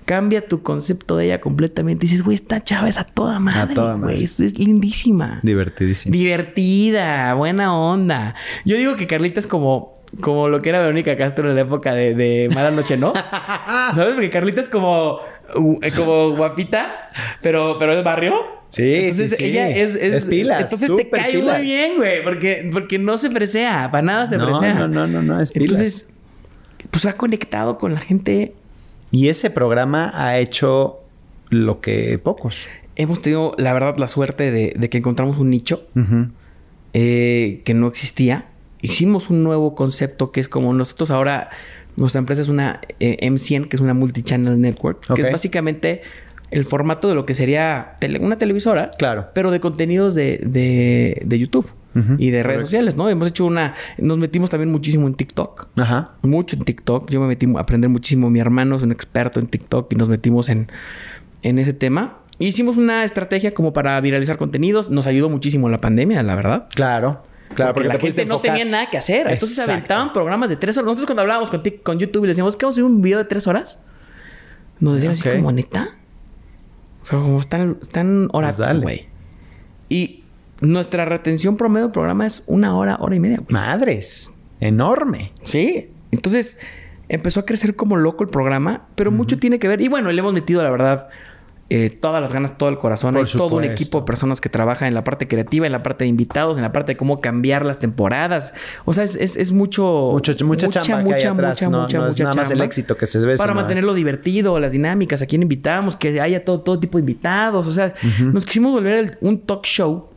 Cambia 0.05 0.47
tu 0.47 0.62
concepto 0.62 1.16
de 1.16 1.27
ella 1.27 1.40
completamente. 1.40 2.02
Dices, 2.06 2.22
güey, 2.22 2.35
esta 2.35 2.62
chava 2.62 2.89
es 2.89 2.98
a 2.98 3.05
toda 3.05 3.39
madre, 3.39 3.74
toda 3.74 3.97
madre. 3.97 4.14
güey. 4.14 4.24
Es, 4.24 4.40
es 4.40 4.59
lindísima. 4.59 5.40
Divertidísimo. 5.43 6.12
Divertida, 6.12 7.32
buena 7.35 7.74
onda. 7.77 8.35
Yo 8.64 8.77
digo 8.77 8.97
que 8.97 9.06
Carlita 9.06 9.39
es 9.40 9.47
como, 9.47 9.98
como 10.20 10.48
lo 10.48 10.60
que 10.62 10.68
era 10.70 10.81
Verónica 10.81 11.16
Castro 11.16 11.48
en 11.48 11.55
la 11.55 11.60
época 11.62 11.94
de, 11.94 12.14
de 12.14 12.48
Mala 12.55 12.70
Noche, 12.72 12.97
¿no? 12.97 13.12
¿Sabes? 13.94 14.14
Porque 14.14 14.31
Carlita 14.31 14.60
es 14.60 14.68
como 14.68 15.18
como 15.97 16.36
guapita, 16.36 17.10
pero, 17.43 17.77
pero 17.78 17.93
es 17.93 18.05
barrio. 18.05 18.35
Sí, 18.70 18.94
Entonces 18.94 19.31
sí, 19.31 19.36
sí. 19.36 19.44
ella 19.47 19.68
es, 19.70 19.94
es, 19.97 20.14
Es 20.14 20.24
pilas, 20.27 20.62
Entonces 20.72 20.90
te 20.97 21.10
cae 21.10 21.32
pilas. 21.32 21.56
muy 21.59 21.66
bien, 21.66 21.97
güey, 21.97 22.22
porque, 22.22 22.68
porque 22.72 22.98
no 23.01 23.18
se 23.18 23.28
presea, 23.31 23.90
para 23.90 24.02
nada 24.02 24.28
se 24.28 24.36
No, 24.36 24.47
presea. 24.47 24.74
no, 24.74 24.86
no, 24.89 25.06
no, 25.09 25.22
no, 25.22 25.40
es 25.40 25.51
pilas. 25.51 25.70
Entonces, 25.81 26.10
pues 26.90 27.05
ha 27.06 27.14
conectado 27.14 27.78
con 27.78 27.93
la 27.94 28.01
gente. 28.01 28.55
Y 29.10 29.28
ese 29.28 29.51
programa 29.51 30.12
ha 30.14 30.39
hecho 30.39 31.01
lo 31.48 31.81
que 31.81 32.16
pocos. 32.18 32.68
Hemos 32.94 33.20
tenido, 33.22 33.55
la 33.59 33.72
verdad, 33.72 33.97
la 33.98 34.06
suerte 34.06 34.52
de, 34.52 34.72
de 34.77 34.89
que 34.89 34.98
encontramos 34.98 35.39
un 35.39 35.51
nicho 35.51 35.89
eh, 36.93 37.62
que 37.64 37.74
no 37.74 37.89
existía. 37.89 38.47
Hicimos 38.82 39.31
un 39.31 39.43
nuevo 39.43 39.74
concepto 39.74 40.32
que 40.32 40.40
es 40.40 40.48
como 40.48 40.72
nosotros 40.72 41.10
ahora, 41.10 41.51
nuestra 42.01 42.18
empresa 42.18 42.43
es 42.43 42.48
una 42.48 42.81
eh, 42.98 43.18
M100, 43.22 43.68
que 43.68 43.77
es 43.77 43.81
una 43.82 43.94
multichannel 43.94 44.60
network, 44.60 45.14
que 45.14 45.22
es 45.22 45.31
básicamente 45.31 46.02
el 46.51 46.64
formato 46.64 47.09
de 47.09 47.14
lo 47.14 47.24
que 47.27 47.35
sería 47.35 47.93
tele- 48.01 48.18
una 48.20 48.36
televisora, 48.36 48.90
Claro. 48.98 49.28
pero 49.35 49.52
de 49.52 49.60
contenidos 49.60 50.16
de, 50.16 50.40
de- 50.44 51.22
de 51.24 51.39
YouTube 51.39 51.70
y 52.18 52.31
de 52.31 52.43
redes 52.43 52.44
correcto. 52.44 52.66
sociales, 52.66 52.97
¿no? 52.97 53.09
Hemos 53.09 53.27
hecho 53.28 53.44
una, 53.44 53.74
nos 53.98 54.16
metimos 54.18 54.48
también 54.51 54.70
muchísimo 54.70 55.06
en 55.09 55.14
TikTok. 55.14 55.68
Ajá. 55.77 56.12
Mucho 56.22 56.56
en 56.56 56.62
TikTok. 56.64 57.10
Yo 57.10 57.20
me 57.20 57.27
metí 57.27 57.47
a 57.56 57.60
aprender 57.60 57.90
muchísimo. 57.90 58.31
Mi 58.31 58.39
hermano 58.40 58.77
es 58.77 58.82
un 58.82 58.93
experto 58.93 59.40
en 59.40 59.47
TikTok 59.48 59.93
y 59.93 59.97
nos 59.97 60.09
metimos 60.09 60.48
en, 60.48 60.68
en 61.43 61.59
ese 61.59 61.72
tema. 61.72 62.18
Hicimos 62.39 62.77
una 62.77 63.05
estrategia 63.05 63.52
como 63.52 63.72
para 63.72 64.01
viralizar 64.01 64.39
contenidos. 64.39 64.89
Nos 64.89 65.06
ayudó 65.09 65.28
muchísimo 65.28 65.68
la 65.68 65.78
pandemia, 65.78 66.22
la 66.22 66.35
verdad. 66.36 66.68
Claro. 66.74 67.22
Claro, 67.55 67.74
porque, 67.74 67.89
porque, 67.89 68.06
la 68.06 68.14
gente 68.14 68.27
no 68.27 68.40
tenía 68.40 68.64
nada 68.64 68.90
que 68.90 68.98
hacer. 68.98 69.27
Entonces 69.28 69.59
Exacto. 69.59 69.72
aventaban 69.72 70.12
programas 70.12 70.51
de 70.51 70.56
tres 70.56 70.77
horas. 70.77 70.86
Nosotros 70.86 71.06
cuando 71.06 71.22
hablábamos 71.22 71.51
con, 71.51 71.62
con 71.82 71.98
YouTube 71.98 72.24
y 72.24 72.27
le 72.27 72.28
decíamos 72.28 72.56
que 72.56 72.64
vamos 72.64 72.74
a 72.74 72.77
hacer 72.77 72.85
un 72.85 73.02
video 73.02 73.18
de 73.18 73.24
tres 73.24 73.47
horas, 73.47 73.81
nos 74.78 74.94
decían 74.94 75.12
así 75.12 75.28
como, 75.28 75.52
¿neta? 75.52 75.90
O 77.02 77.05
sea, 77.05 77.18
como 77.18 77.40
están, 77.40 77.78
están 77.81 78.28
horas, 78.32 78.56
Pues 78.56 78.81
güey. 78.81 79.09
Y 79.89 80.24
nuestra 80.60 81.05
retención 81.05 81.56
promedio 81.56 81.86
del 81.86 81.93
programa 81.93 82.27
es 82.27 82.44
una 82.47 82.77
hora, 82.77 82.97
hora 83.01 83.16
y 83.16 83.20
media. 83.20 83.43
Madres. 83.48 84.32
Enorme. 84.60 85.32
Sí. 85.43 85.90
Entonces 86.10 86.59
empezó 87.09 87.40
a 87.40 87.47
crecer 87.47 87.74
como 87.77 87.97
loco 87.97 88.22
el 88.24 88.31
programa, 88.31 88.86
pero 88.94 89.10
mucho 89.10 89.39
tiene 89.39 89.59
que 89.59 89.68
ver. 89.68 89.81
Y 89.81 89.89
bueno, 89.89 90.12
le 90.12 90.20
hemos 90.20 90.32
metido, 90.32 90.62
la 90.62 90.70
verdad, 90.70 91.09
eh, 91.72 91.88
todas 91.88 92.20
las 92.20 92.32
ganas, 92.32 92.59
todo 92.59 92.68
el 92.68 92.78
corazón. 92.78 93.14
Por 93.14 93.24
Hay 93.24 93.32
todo 93.32 93.56
un 93.56 93.64
equipo 93.64 94.01
de 94.01 94.05
personas 94.05 94.40
que 94.40 94.48
trabaja 94.48 94.88
en 94.88 94.94
la 94.94 95.05
parte 95.05 95.28
creativa, 95.28 95.66
en 95.66 95.72
la 95.72 95.82
parte 95.84 96.05
de 96.05 96.09
invitados, 96.09 96.56
en 96.56 96.62
la 96.64 96.72
parte 96.72 96.92
de 96.92 96.97
cómo 96.97 97.20
cambiar 97.20 97.64
las 97.64 97.78
temporadas. 97.78 98.52
O 98.84 98.92
sea, 98.92 99.05
es, 99.05 99.14
es, 99.16 99.36
es 99.36 99.52
mucho. 99.52 100.10
Mucho- 100.12 100.34
mucha 100.44 100.68
chamba 100.68 101.05
que 101.05 101.14
hay 101.14 101.22
atrás, 101.24 101.62
no- 101.62 101.86
no 101.88 102.09
es 102.09 102.18
nada 102.20 102.34
más 102.34 102.51
el 102.51 102.60
éxito 102.60 102.97
que 102.97 103.06
se 103.06 103.18
ve, 103.20 103.36
Para 103.36 103.52
sino- 103.52 103.55
mantenerlo 103.60 103.94
divertido, 103.94 104.59
las 104.59 104.72
dinámicas, 104.72 105.22
a 105.22 105.26
quién 105.26 105.42
invitamos, 105.42 105.97
que 105.97 106.20
haya 106.20 106.44
todo, 106.44 106.60
todo 106.60 106.80
tipo 106.80 106.98
de 106.98 107.02
invitados. 107.02 107.66
O 107.66 107.72
sea, 107.72 107.94
nos 108.32 108.44
quisimos 108.44 108.72
volver 108.72 108.94
el- 108.94 109.18
un 109.20 109.38
talk 109.40 109.64
show. 109.64 110.09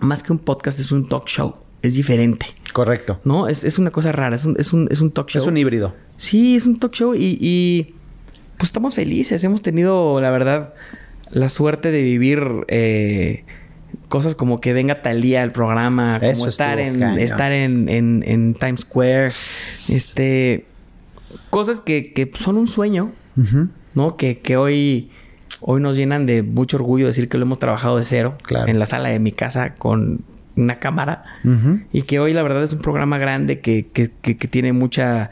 Más 0.00 0.22
que 0.22 0.32
un 0.32 0.38
podcast, 0.38 0.78
es 0.80 0.92
un 0.92 1.08
talk 1.08 1.26
show. 1.26 1.54
Es 1.82 1.94
diferente. 1.94 2.46
Correcto. 2.72 3.18
¿No? 3.24 3.48
Es, 3.48 3.64
es 3.64 3.78
una 3.78 3.90
cosa 3.90 4.12
rara. 4.12 4.36
Es 4.36 4.44
un, 4.44 4.54
es 4.58 4.72
un, 4.72 4.86
es 4.90 5.00
un 5.00 5.10
talk 5.10 5.28
show. 5.28 5.40
Es 5.42 5.48
un 5.48 5.56
híbrido. 5.56 5.94
Sí, 6.16 6.54
es 6.56 6.66
un 6.66 6.78
talk 6.78 6.92
show 6.92 7.14
y, 7.14 7.38
y, 7.40 7.94
pues 8.60 8.68
estamos 8.68 8.94
felices. 8.94 9.42
Hemos 9.42 9.62
tenido, 9.62 10.20
la 10.20 10.30
verdad, 10.30 10.74
la 11.30 11.48
suerte 11.48 11.90
de 11.90 12.02
vivir 12.02 12.42
eh, 12.68 13.44
cosas 14.08 14.34
como 14.34 14.60
que 14.60 14.74
venga 14.74 14.96
Talía 15.02 15.42
al 15.42 15.50
programa, 15.50 16.18
como 16.20 16.30
Eso 16.30 16.46
estar 16.46 16.78
en 16.78 17.02
estar 17.02 17.52
en, 17.52 17.88
en- 17.88 18.22
en 18.26 18.52
Times 18.52 18.82
Square, 18.82 19.24
este 19.26 20.66
cosas 21.48 21.80
que, 21.80 22.12
que 22.12 22.30
son 22.34 22.58
un 22.58 22.68
sueño. 22.68 23.12
¿no? 23.94 24.16
Que, 24.18 24.38
que 24.40 24.58
hoy 24.58 25.10
hoy 25.62 25.80
nos 25.80 25.96
llenan 25.96 26.26
de 26.26 26.42
mucho 26.42 26.76
orgullo 26.76 27.06
decir 27.06 27.28
que 27.30 27.38
lo 27.38 27.44
hemos 27.44 27.58
trabajado 27.58 27.96
de 27.96 28.04
cero 28.04 28.36
Claro. 28.42 28.68
en 28.68 28.78
la 28.78 28.84
sala 28.86 29.08
de 29.08 29.18
mi 29.20 29.32
casa 29.32 29.72
con 29.74 30.20
una 30.56 30.78
cámara. 30.78 31.24
Y 31.92 32.02
que 32.02 32.18
hoy 32.20 32.34
la 32.34 32.42
verdad 32.42 32.62
es 32.62 32.74
un 32.74 32.80
programa 32.80 33.16
grande 33.16 33.60
que, 33.60 33.86
que, 33.90 34.10
que- 34.20 34.36
que 34.36 34.48
tiene 34.48 34.74
mucha, 34.74 35.30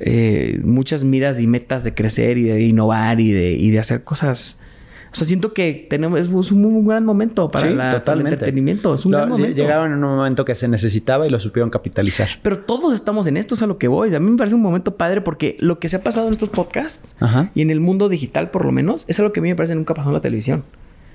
eh, 0.00 0.60
muchas 0.64 1.04
miras 1.04 1.40
y 1.40 1.46
metas 1.46 1.84
de 1.84 1.94
crecer 1.94 2.38
y 2.38 2.44
de 2.44 2.60
innovar 2.62 3.20
y 3.20 3.32
de, 3.32 3.52
y 3.52 3.70
de 3.70 3.78
hacer 3.78 4.04
cosas. 4.04 4.58
O 5.12 5.18
sea, 5.18 5.26
siento 5.26 5.54
que 5.54 5.86
tenemos, 5.88 6.20
es 6.20 6.28
un 6.52 6.86
gran 6.86 7.06
momento 7.06 7.50
para, 7.50 7.68
Sí, 7.68 7.74
la- 7.74 8.04
para 8.04 8.20
el 8.20 8.26
entretenimiento. 8.26 8.94
Es 8.96 9.06
un 9.06 9.12
Lo- 9.12 9.18
gran 9.18 9.30
momento. 9.30 9.56
Llegaron 9.56 9.92
en 9.92 10.04
un 10.04 10.16
momento 10.16 10.44
que 10.44 10.54
se 10.54 10.68
necesitaba 10.68 11.26
y 11.26 11.30
lo 11.30 11.40
supieron 11.40 11.70
capitalizar. 11.70 12.28
Pero 12.42 12.58
todos 12.58 12.92
estamos 12.94 13.26
en 13.26 13.38
esto, 13.38 13.54
es 13.54 13.62
a 13.62 13.66
lo 13.66 13.78
que 13.78 13.88
voy. 13.88 14.14
A 14.14 14.20
mí 14.20 14.30
me 14.30 14.36
parece 14.36 14.56
un 14.56 14.62
momento 14.62 14.96
padre 14.96 15.22
porque 15.22 15.56
lo 15.60 15.78
que 15.78 15.88
se 15.88 15.96
ha 15.96 16.02
pasado 16.02 16.26
en 16.26 16.32
estos 16.32 16.50
podcasts 16.50 17.16
Ajá. 17.20 17.50
y 17.54 17.62
en 17.62 17.70
el 17.70 17.80
mundo 17.80 18.10
digital, 18.10 18.50
por 18.50 18.66
lo 18.66 18.72
menos, 18.72 19.04
es 19.08 19.18
algo 19.18 19.32
que 19.32 19.40
a 19.40 19.42
mí 19.42 19.48
me 19.48 19.56
parece 19.56 19.74
nunca 19.74 19.94
pasó 19.94 20.10
en 20.10 20.14
la 20.14 20.20
televisión. 20.20 20.64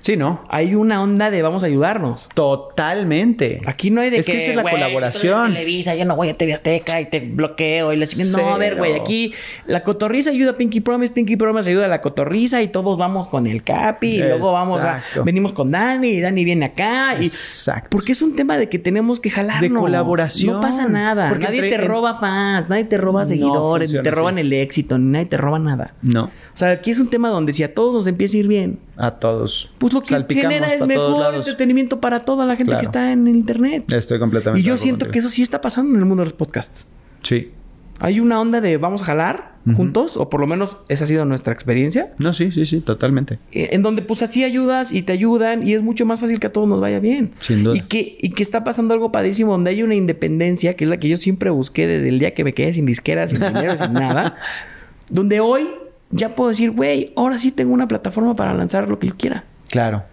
Sí, 0.01 0.17
¿no? 0.17 0.43
Hay 0.49 0.73
una 0.73 1.01
onda 1.03 1.29
de 1.29 1.43
vamos 1.43 1.61
a 1.63 1.67
ayudarnos. 1.67 2.27
Totalmente. 2.33 3.61
Aquí 3.67 3.91
no 3.91 4.01
hay 4.01 4.09
de 4.09 4.17
Es 4.17 4.25
que 4.25 4.37
esa 4.37 4.49
es 4.49 4.55
la 4.55 4.63
"Güey, 4.63 4.73
si 4.73 4.79
tú 4.79 4.83
eres 4.85 4.93
colaboración". 4.95 5.49
de 5.49 5.59
Televisa, 5.59 5.95
yo 5.95 6.05
no 6.05 6.15
voy 6.15 6.29
a 6.29 6.37
TV 6.37 6.53
Azteca 6.53 6.99
y 7.01 7.05
te 7.05 7.19
bloqueo 7.19 7.93
y 7.93 7.97
la 7.99 8.07
chingada. 8.07 8.31
No, 8.41 8.53
a 8.53 8.57
ver, 8.57 8.77
güey, 8.77 8.93
aquí 8.93 9.33
la 9.67 9.83
cotorriza 9.83 10.31
ayuda 10.31 10.51
a 10.51 10.57
Pinky 10.57 10.79
Promise, 10.81 11.13
Pinky 11.13 11.35
Promise 11.35 11.69
ayuda 11.69 11.85
a 11.85 11.87
la 11.87 12.01
cotorriza 12.01 12.63
y 12.63 12.69
todos 12.69 12.97
vamos 12.97 13.27
con 13.27 13.45
el 13.45 13.63
Capi 13.63 14.07
y 14.15 14.19
luego 14.19 14.53
vamos 14.53 14.81
a 14.81 15.03
venimos 15.23 15.51
con 15.53 15.69
Dani 15.69 16.09
y 16.09 16.19
Dani 16.19 16.45
viene 16.45 16.65
acá 16.65 17.15
y 17.19 17.25
Exacto. 17.25 17.89
porque 17.91 18.13
es 18.13 18.21
un 18.23 18.35
tema 18.35 18.57
de 18.57 18.69
que 18.69 18.79
tenemos 18.79 19.19
que 19.19 19.29
jalarnos. 19.29 19.61
De 19.69 19.69
colaboración. 19.75 20.55
No 20.55 20.61
pasa 20.61 20.87
nada. 20.87 21.29
Porque 21.29 21.45
nadie 21.45 21.69
te 21.69 21.77
roba 21.77 22.15
fans, 22.19 22.69
nadie 22.69 22.85
te 22.85 22.97
roba 22.97 23.21
No 23.23 23.29
seguidores, 23.29 23.93
ni 23.93 24.01
te 24.01 24.09
roban 24.11 24.35
así. 24.39 24.41
el 24.47 24.53
éxito, 24.53 24.97
ni 24.97 25.11
nadie 25.11 25.27
te 25.27 25.37
roba 25.37 25.59
nada. 25.59 25.93
No. 26.01 26.23
O 26.25 26.57
sea, 26.57 26.69
aquí 26.71 26.89
es 26.91 26.99
un 26.99 27.09
tema 27.09 27.29
donde 27.29 27.53
si 27.53 27.63
a 27.63 27.73
todos 27.73 27.93
nos 27.93 28.07
empieza 28.07 28.35
a 28.37 28.39
ir 28.39 28.47
bien, 28.47 28.79
A 29.01 29.11
todos. 29.11 29.71
pues 29.79 29.93
lo 29.93 30.01
que 30.03 30.15
genera 30.35 30.67
es 30.73 30.85
mejor 30.85 31.19
lados. 31.19 31.47
entretenimiento 31.47 31.99
para 31.99 32.19
toda 32.21 32.45
la 32.45 32.55
gente 32.55 32.71
Claro. 32.71 32.79
que 32.81 32.85
está 32.85 33.11
en 33.11 33.27
internet. 33.27 33.91
Estoy 33.91 34.19
completamente 34.19 34.61
Y 34.61 34.63
yo 34.63 34.77
siento 34.77 35.05
contigo. 35.05 35.11
que 35.13 35.19
eso 35.19 35.29
sí 35.29 35.41
está 35.41 35.59
pasando 35.61 35.93
en 35.95 35.99
el 36.01 36.05
mundo 36.05 36.21
de 36.21 36.25
los 36.25 36.33
podcasts. 36.33 36.87
Sí. 37.23 37.51
Hay 37.99 38.19
una 38.19 38.39
onda 38.41 38.61
de 38.61 38.77
vamos 38.77 39.03
a 39.03 39.05
jalar 39.05 39.51
juntos, 39.75 40.17
o 40.17 40.27
por 40.27 40.39
lo 40.41 40.47
menos 40.47 40.77
esa 40.89 41.03
ha 41.03 41.07
sido 41.07 41.23
nuestra 41.25 41.53
experiencia, 41.53 42.13
No, 42.17 42.33
sí, 42.33 42.51
sí, 42.51 42.65
sí, 42.65 42.81
totalmente. 42.81 43.37
eh, 43.51 43.69
en 43.73 43.83
donde 43.83 44.01
pues 44.01 44.23
así 44.23 44.43
ayudas 44.43 44.91
y 44.91 45.03
te 45.03 45.13
ayudan 45.13 45.67
y 45.67 45.73
es 45.73 45.83
mucho 45.83 46.03
más 46.07 46.19
fácil 46.19 46.39
que 46.39 46.47
a 46.47 46.51
todos 46.51 46.67
nos 46.67 46.79
vaya 46.81 46.99
bien. 46.99 47.33
Sin 47.37 47.63
duda. 47.63 47.77
Y 47.77 47.81
que, 47.81 48.17
y 48.19 48.31
que 48.31 48.41
está 48.41 48.63
pasando 48.63 48.95
algo 48.95 49.11
padrísimo, 49.11 49.51
donde 49.51 49.69
hay 49.69 49.83
una 49.83 49.93
independencia, 49.93 50.75
que 50.75 50.85
es 50.85 50.89
la 50.89 50.97
que 50.97 51.09
yo 51.09 51.17
siempre 51.17 51.51
busqué 51.51 51.85
desde 51.85 52.09
el 52.09 52.17
día 52.17 52.33
que 52.33 52.43
me 52.43 52.55
quedé 52.55 52.73
sin 52.73 52.87
disquera, 52.87 53.27
sin 53.27 53.39
dinero, 53.39 53.77
sin 53.77 53.93
nada, 53.93 54.35
donde 55.09 55.39
hoy 55.41 55.67
ya 56.11 56.35
puedo 56.35 56.49
decir, 56.49 56.71
güey, 56.71 57.13
ahora 57.15 57.37
sí 57.37 57.51
tengo 57.51 57.73
una 57.73 57.87
plataforma 57.87 58.35
para 58.35 58.53
lanzar 58.53 58.87
lo 58.89 58.99
que 58.99 59.07
yo 59.07 59.15
quiera. 59.17 59.43
Claro. 59.69 60.03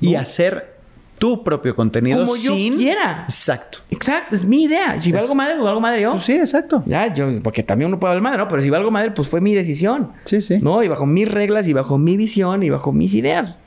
Y 0.00 0.14
hacer 0.14 0.74
tu 1.18 1.42
propio 1.42 1.74
contenido 1.74 2.20
Como 2.26 2.36
yo 2.36 2.54
sin... 2.54 2.74
quiera. 2.76 3.24
Exacto. 3.24 3.78
Exacto, 3.90 4.36
es 4.36 4.44
mi 4.44 4.64
idea. 4.64 5.00
Si 5.00 5.10
Es- 5.10 5.16
valgo 5.16 5.34
madre, 5.34 5.54
pues 5.54 5.64
valgo 5.64 5.80
madre 5.80 6.02
yo. 6.02 6.12
Pues 6.12 6.24
sí, 6.24 6.34
exacto. 6.36 6.82
Ya, 6.86 7.12
yo, 7.14 7.28
porque 7.42 7.62
también 7.62 7.88
uno 7.88 7.98
puede 7.98 8.12
hablar 8.12 8.22
madre, 8.22 8.38
¿no? 8.38 8.48
Pero 8.48 8.62
si 8.62 8.68
valgo 8.68 8.90
madre, 8.90 9.12
pues 9.12 9.26
fue 9.28 9.40
mi 9.40 9.54
decisión. 9.54 10.12
Sí, 10.24 10.42
sí. 10.42 10.58
¿No? 10.60 10.82
Y 10.82 10.88
bajo 10.88 11.06
mis 11.06 11.30
reglas, 11.30 11.66
y 11.68 11.72
bajo 11.72 11.96
mi 11.96 12.16
visión, 12.18 12.62
y 12.62 12.68
bajo 12.70 12.92
mis 12.92 13.14
ideas. 13.14 13.58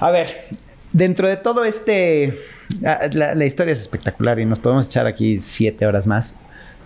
A 0.00 0.10
ver, 0.10 0.48
dentro 0.92 1.28
de 1.28 1.36
todo 1.36 1.64
este... 1.64 2.38
ah, 2.84 3.00
La, 3.12 3.34
la 3.36 3.44
historia 3.44 3.72
es 3.72 3.80
espectacular 3.80 4.40
y 4.40 4.44
nos 4.46 4.58
podemos 4.58 4.86
echar 4.86 5.06
aquí 5.06 5.38
siete 5.38 5.86
horas 5.86 6.06
más. 6.08 6.36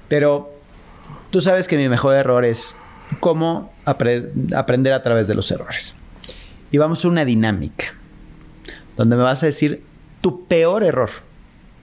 Pero 0.08 0.52
tú 1.30 1.40
sabes 1.40 1.66
que 1.66 1.76
mi 1.78 1.88
mejor 1.88 2.14
error 2.14 2.44
es 2.44 2.76
cómo 3.20 3.73
apre- 3.85 4.31
aprender 4.55 4.93
a 4.93 5.03
través 5.03 5.28
de 5.28 5.35
los 5.35 5.51
errores. 5.51 5.97
Y 6.70 6.78
vamos 6.78 7.05
a 7.05 7.09
una 7.09 7.24
dinámica 7.24 7.95
donde 8.97 9.16
me 9.16 9.23
vas 9.23 9.43
a 9.43 9.47
decir 9.47 9.83
tu 10.20 10.47
peor 10.47 10.83
error. 10.83 11.11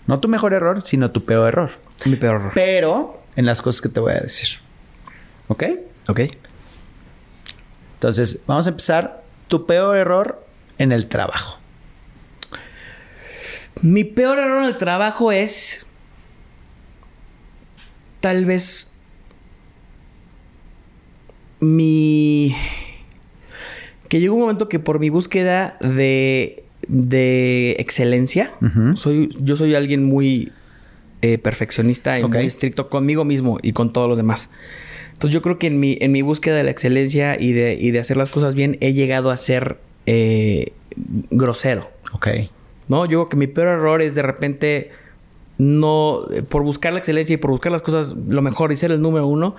No 0.07 0.19
tu 0.19 0.27
mejor 0.27 0.53
error, 0.53 0.81
sino 0.83 1.11
tu 1.11 1.23
peor 1.25 1.47
error. 1.47 1.71
Mi 2.05 2.15
peor 2.15 2.35
error. 2.35 2.51
Pero 2.53 3.21
en 3.35 3.45
las 3.45 3.61
cosas 3.61 3.81
que 3.81 3.89
te 3.89 3.99
voy 3.99 4.11
a 4.11 4.19
decir. 4.19 4.59
¿Ok? 5.47 5.63
Ok. 6.07 6.19
Entonces, 7.95 8.41
vamos 8.47 8.65
a 8.67 8.71
empezar. 8.71 9.23
Tu 9.47 9.65
peor 9.65 9.95
error 9.95 10.45
en 10.77 10.91
el 10.91 11.07
trabajo. 11.07 11.59
Mi 13.81 14.03
peor 14.03 14.37
error 14.39 14.63
en 14.63 14.69
el 14.69 14.77
trabajo 14.77 15.31
es. 15.31 15.85
Tal 18.19 18.45
vez. 18.45 18.92
Mi. 21.63 22.55
Que 24.09 24.19
llegó 24.19 24.35
un 24.35 24.41
momento 24.41 24.69
que 24.69 24.79
por 24.79 24.99
mi 24.99 25.09
búsqueda 25.09 25.77
de. 25.81 26.63
de 26.87 27.75
excelencia. 27.79 28.53
Soy, 28.95 29.29
yo 29.39 29.55
soy 29.55 29.75
alguien 29.75 30.03
muy 30.03 30.51
eh, 31.21 31.37
perfeccionista 31.37 32.19
y 32.19 32.23
muy 32.25 32.45
estricto 32.45 32.89
conmigo 32.89 33.23
mismo 33.23 33.57
y 33.61 33.71
con 33.71 33.93
todos 33.93 34.09
los 34.09 34.17
demás. 34.17 34.49
Entonces 35.13 35.33
yo 35.33 35.41
creo 35.41 35.57
que 35.57 35.67
en 35.67 35.79
mi, 35.79 35.97
en 36.01 36.11
mi 36.11 36.21
búsqueda 36.21 36.57
de 36.57 36.63
la 36.63 36.71
excelencia 36.71 37.39
y 37.39 37.53
de, 37.53 37.75
y 37.75 37.91
de 37.91 37.99
hacer 37.99 38.17
las 38.17 38.29
cosas 38.29 38.55
bien 38.55 38.77
he 38.81 38.91
llegado 38.91 39.31
a 39.31 39.37
ser 39.37 39.77
eh, 40.05 40.73
grosero. 41.29 41.89
Ok. 42.11 42.27
¿No? 42.89 43.05
Yo 43.05 43.19
creo 43.19 43.29
que 43.29 43.37
mi 43.37 43.47
peor 43.47 43.69
error 43.69 44.01
es 44.01 44.15
de 44.15 44.21
repente 44.21 44.91
no, 45.57 46.25
por 46.49 46.63
buscar 46.63 46.91
la 46.93 46.99
excelencia 46.99 47.35
y 47.35 47.37
por 47.37 47.51
buscar 47.51 47.71
las 47.71 47.81
cosas 47.81 48.13
lo 48.27 48.41
mejor 48.41 48.71
y 48.71 48.75
ser 48.75 48.91
el 48.91 49.01
número 49.01 49.25
uno, 49.27 49.55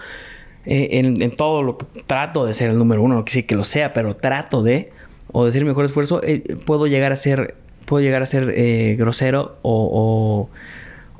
eh, 0.66 0.88
en, 0.92 1.20
en 1.22 1.36
todo 1.36 1.62
lo 1.62 1.78
que 1.78 1.86
trato 2.06 2.46
de 2.46 2.54
ser 2.54 2.70
el 2.70 2.78
número 2.78 3.02
uno, 3.02 3.14
no 3.16 3.24
quisiera 3.24 3.46
que 3.46 3.56
lo 3.56 3.64
sea, 3.64 3.92
pero 3.92 4.16
trato 4.16 4.62
de, 4.62 4.90
o 5.32 5.44
de 5.44 5.50
hacer 5.50 5.62
mi 5.62 5.68
mejor 5.68 5.84
esfuerzo, 5.84 6.22
eh, 6.22 6.56
puedo 6.64 6.86
llegar 6.86 7.12
a 7.12 7.16
ser, 7.16 7.56
puedo 7.84 8.02
llegar 8.02 8.22
a 8.22 8.26
ser 8.26 8.52
eh, 8.56 8.96
grosero 8.98 9.58
o, 9.62 10.48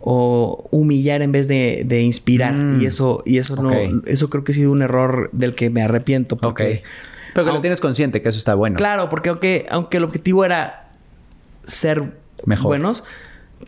o, 0.00 0.10
o 0.10 0.68
humillar 0.70 1.22
en 1.22 1.32
vez 1.32 1.48
de, 1.48 1.82
de 1.86 2.02
inspirar. 2.02 2.54
Mm. 2.54 2.82
Y 2.82 2.86
eso, 2.86 3.22
y 3.26 3.38
eso 3.38 3.56
no, 3.56 3.72
eso 4.06 4.30
creo 4.30 4.44
que 4.44 4.52
ha 4.52 4.54
sido 4.54 4.70
un 4.72 4.82
error 4.82 5.30
del 5.32 5.54
que 5.54 5.70
me 5.70 5.82
arrepiento. 5.82 6.34
Ok. 6.36 6.42
Porque, 6.42 6.82
Pero 7.34 7.46
que 7.46 7.52
lo 7.52 7.60
tienes 7.60 7.80
consciente 7.80 8.22
que 8.22 8.28
eso 8.28 8.38
está 8.38 8.54
bueno. 8.54 8.76
Claro, 8.76 9.08
porque 9.08 9.30
aunque, 9.30 9.66
aunque 9.68 9.96
el 9.96 10.04
objetivo 10.04 10.44
era 10.44 10.90
ser 11.64 12.12
Mejor. 12.44 12.68
buenos, 12.68 13.04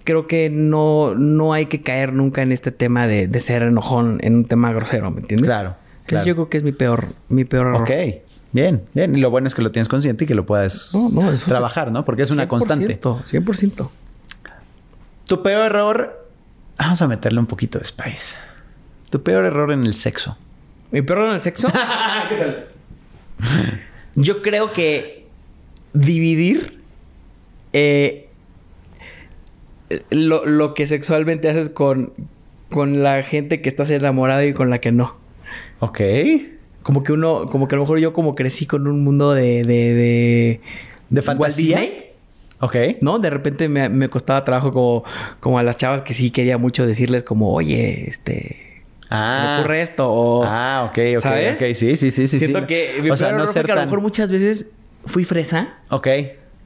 creo 0.05 0.27
que 0.27 0.51
no, 0.51 1.14
no 1.14 1.52
hay 1.52 1.66
que 1.66 1.82
caer 1.82 2.12
nunca 2.12 2.43
en 2.43 2.52
este 2.52 2.73
tema 2.73 3.06
de, 3.06 3.28
de 3.28 3.40
ser 3.40 3.62
enojón 3.62 4.18
en 4.23 4.36
un 4.36 4.44
tema 4.44 4.73
grosero, 4.73 5.10
¿me 5.10 5.20
entiendes? 5.20 5.47
Claro, 5.47 5.77
claro. 6.06 6.27
Yo 6.27 6.35
creo 6.35 6.48
que 6.48 6.59
es 6.59 6.64
mi 6.64 6.73
peor, 6.73 7.09
mi 7.28 7.44
peor 7.44 7.68
error. 7.68 7.82
Ok. 7.82 7.90
Bien, 8.52 8.82
bien. 8.94 9.14
Y 9.14 9.20
lo 9.20 9.31
bueno 9.31 9.48
es 9.48 9.55
que 9.55 9.60
lo 9.60 9.70
tienes 9.70 9.89
consciente 9.89 10.24
y 10.24 10.27
que 10.27 10.35
lo 10.35 10.47
puedas 10.47 10.94
No, 10.94 11.10
no, 11.10 11.31
eso 11.31 11.47
trabajar, 11.47 11.93
¿no? 11.93 12.05
Porque 12.05 12.23
es 12.23 12.31
una 12.31 12.48
constante. 12.48 12.98
100%, 12.98 13.24
100%. 13.24 13.90
Tu 15.27 15.43
peor 15.43 15.66
error. 15.66 16.27
Vamos 16.78 17.02
a 17.02 17.09
meterle 17.09 17.39
un 17.39 17.47
poquito 17.47 17.78
de 17.78 17.85
spice. 17.85 18.39
Tu 19.10 19.23
peor 19.23 19.44
error 19.44 19.73
en 19.73 19.85
el 19.85 19.94
sexo. 19.94 20.39
¿Mi 20.90 21.02
peor 21.02 21.18
error 21.18 21.28
en 21.31 21.35
el 21.35 21.40
sexo? 21.40 21.68
Yo 24.14 24.40
creo 24.40 24.73
que 24.73 25.27
dividir 25.93 26.81
eh, 27.73 28.26
lo, 30.10 30.44
lo 30.46 30.74
que 30.74 30.86
sexualmente 30.86 31.48
haces 31.48 31.68
con, 31.70 32.12
con 32.70 33.02
la 33.02 33.22
gente 33.22 33.60
que 33.62 33.68
estás 33.68 33.90
enamorado 33.90 34.42
y 34.44 34.52
con 34.52 34.70
la 34.70 34.78
que 34.80 34.92
no. 34.92 35.16
Ok. 35.80 36.00
Como 36.82 37.02
que 37.02 37.12
uno, 37.12 37.46
como 37.46 37.68
que 37.68 37.74
a 37.74 37.78
lo 37.78 37.82
mejor 37.82 37.98
yo 37.98 38.12
como 38.12 38.34
crecí 38.34 38.66
con 38.66 38.86
un 38.86 39.02
mundo 39.02 39.34
de... 39.34 39.64
¿De, 39.64 39.94
de, 39.94 40.60
¿De 41.10 41.22
fantasía? 41.22 41.80
Disney, 41.80 42.02
Ok. 42.58 42.76
¿No? 43.02 43.18
De 43.18 43.28
repente 43.28 43.68
me, 43.68 43.88
me 43.88 44.08
costaba 44.08 44.42
trabajo 44.44 44.70
como, 44.70 45.04
como 45.40 45.58
a 45.58 45.62
las 45.62 45.76
chavas 45.76 46.02
que 46.02 46.14
sí 46.14 46.30
quería 46.30 46.58
mucho 46.58 46.86
decirles 46.86 47.22
como, 47.22 47.52
oye, 47.52 48.08
este... 48.08 48.82
Se 49.08 49.14
me 49.14 49.58
ocurre 49.60 49.82
esto 49.82 50.10
o... 50.10 50.42
Ah, 50.44 50.88
ok, 50.90 50.98
ok, 51.16 51.22
¿sabes? 51.22 51.54
ok. 51.62 51.74
Sí, 51.76 51.96
sí, 51.96 52.10
sí, 52.10 52.26
sí. 52.26 52.38
Siento 52.38 52.60
sí. 52.60 52.66
que 52.66 52.98
mi 53.02 53.10
o 53.10 53.16
sea, 53.16 53.30
no 53.32 53.46
ser 53.46 53.66
que 53.66 53.72
a 53.72 53.74
lo 53.76 53.80
tan... 53.82 53.88
mejor 53.88 54.00
muchas 54.00 54.32
veces 54.32 54.68
fui 55.04 55.22
fresa. 55.24 55.74
Ok. 55.90 56.08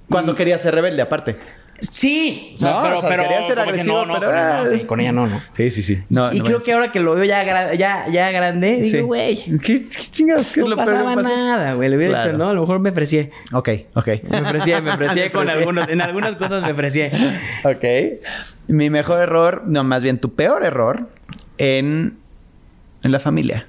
Cuando 0.09 0.32
Y- 0.32 0.34
quería 0.36 0.56
ser 0.56 0.74
rebelde, 0.74 1.02
aparte. 1.02 1.36
Sí, 1.81 2.52
o 2.57 2.61
sea, 2.61 2.70
No, 2.73 2.82
pero, 2.82 2.98
o 2.98 3.01
sea, 3.01 3.11
pero 3.11 3.23
quería 3.24 3.43
ser 3.47 3.59
agresivo, 3.59 4.05
no, 4.05 4.15
no, 4.15 4.20
pero- 4.20 4.32
pero 4.32 4.65
no, 4.65 4.70
sí, 4.70 4.81
con 4.85 5.01
ella 5.01 5.12
no, 5.12 5.27
no. 5.27 5.40
Sí, 5.57 5.70
sí, 5.70 5.82
sí. 5.82 6.02
No, 6.09 6.32
y 6.32 6.39
no 6.39 6.44
creo 6.44 6.59
que 6.61 6.73
ahora 6.73 6.93
que 6.93 7.01
lo 7.01 7.15
veo 7.15 7.24
ya, 7.24 7.43
gra- 7.44 7.77
ya, 7.77 8.07
ya 8.11 8.31
grande, 8.31 8.82
Sí. 8.82 8.97
digo, 8.97 9.07
güey, 9.09 9.36
¿Qué, 9.65 9.82
qué 9.82 9.89
chingados? 10.11 10.52
¿Qué 10.52 10.61
no 10.61 10.69
lo 10.69 10.77
pasaba 10.77 11.15
pasa? 11.15 11.28
nada, 11.28 11.74
güey. 11.74 11.89
Le 11.89 11.97
hubiera 11.97 12.15
Claro. 12.15 12.28
dicho, 12.32 12.39
no, 12.39 12.51
a 12.51 12.52
lo 12.55 12.61
mejor 12.61 12.78
me 12.81 12.90
ofrecí. 12.90 13.31
Ok, 13.52 13.69
ok. 13.94 14.09
Me 14.28 14.40
ofrecí, 14.43 14.70
me 14.82 14.90
ofrecí 14.93 15.20
Me 15.20 15.31
con 15.31 15.48
algunos, 15.48 15.89
en 15.89 16.01
algunas 16.01 16.36
cosas 16.36 16.62
me 16.65 16.73
ofrecí. 16.73 17.02
Ok. 17.65 17.85
Mi 18.69 18.90
mejor 18.90 19.20
error, 19.23 19.62
no, 19.66 19.82
más 19.85 20.02
bien 20.02 20.19
tu 20.19 20.35
peor 20.35 20.65
error 20.65 21.09
en, 21.59 22.19
en 23.02 23.12
la 23.12 23.20
familia. 23.20 23.66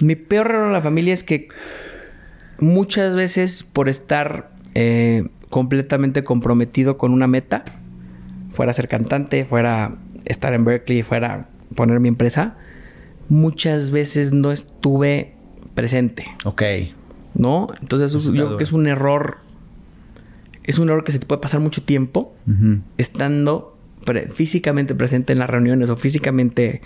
Mi 0.00 0.14
peor 0.14 0.48
error 0.50 0.66
en 0.66 0.72
la 0.74 0.82
familia 0.82 1.14
es 1.14 1.22
que 1.24 1.48
muchas 2.58 3.14
veces 3.14 3.62
por 3.62 3.88
estar 3.88 4.50
eh, 4.74 5.24
completamente 5.56 6.22
comprometido 6.22 6.98
con 6.98 7.14
una 7.14 7.26
meta, 7.26 7.64
fuera 8.50 8.74
ser 8.74 8.88
cantante, 8.88 9.46
fuera 9.46 9.94
estar 10.26 10.52
en 10.52 10.66
Berkeley, 10.66 11.02
fuera 11.02 11.48
poner 11.74 11.98
mi 11.98 12.08
empresa, 12.08 12.56
muchas 13.30 13.90
veces 13.90 14.34
no 14.34 14.52
estuve 14.52 15.32
presente, 15.74 16.26
Ok. 16.44 16.62
¿no? 17.34 17.68
Entonces 17.80 18.14
Eso 18.14 18.34
yo 18.34 18.44
creo 18.48 18.58
que 18.58 18.64
es 18.64 18.72
un 18.74 18.86
error, 18.86 19.38
es 20.62 20.78
un 20.78 20.90
error 20.90 21.04
que 21.04 21.12
se 21.12 21.20
te 21.20 21.24
puede 21.26 21.40
pasar 21.40 21.60
mucho 21.60 21.82
tiempo 21.82 22.34
estando 22.98 23.78
pre- 24.04 24.28
físicamente 24.28 24.94
presente 24.94 25.32
en 25.32 25.38
las 25.38 25.48
reuniones 25.48 25.88
o 25.88 25.96
físicamente 25.96 26.82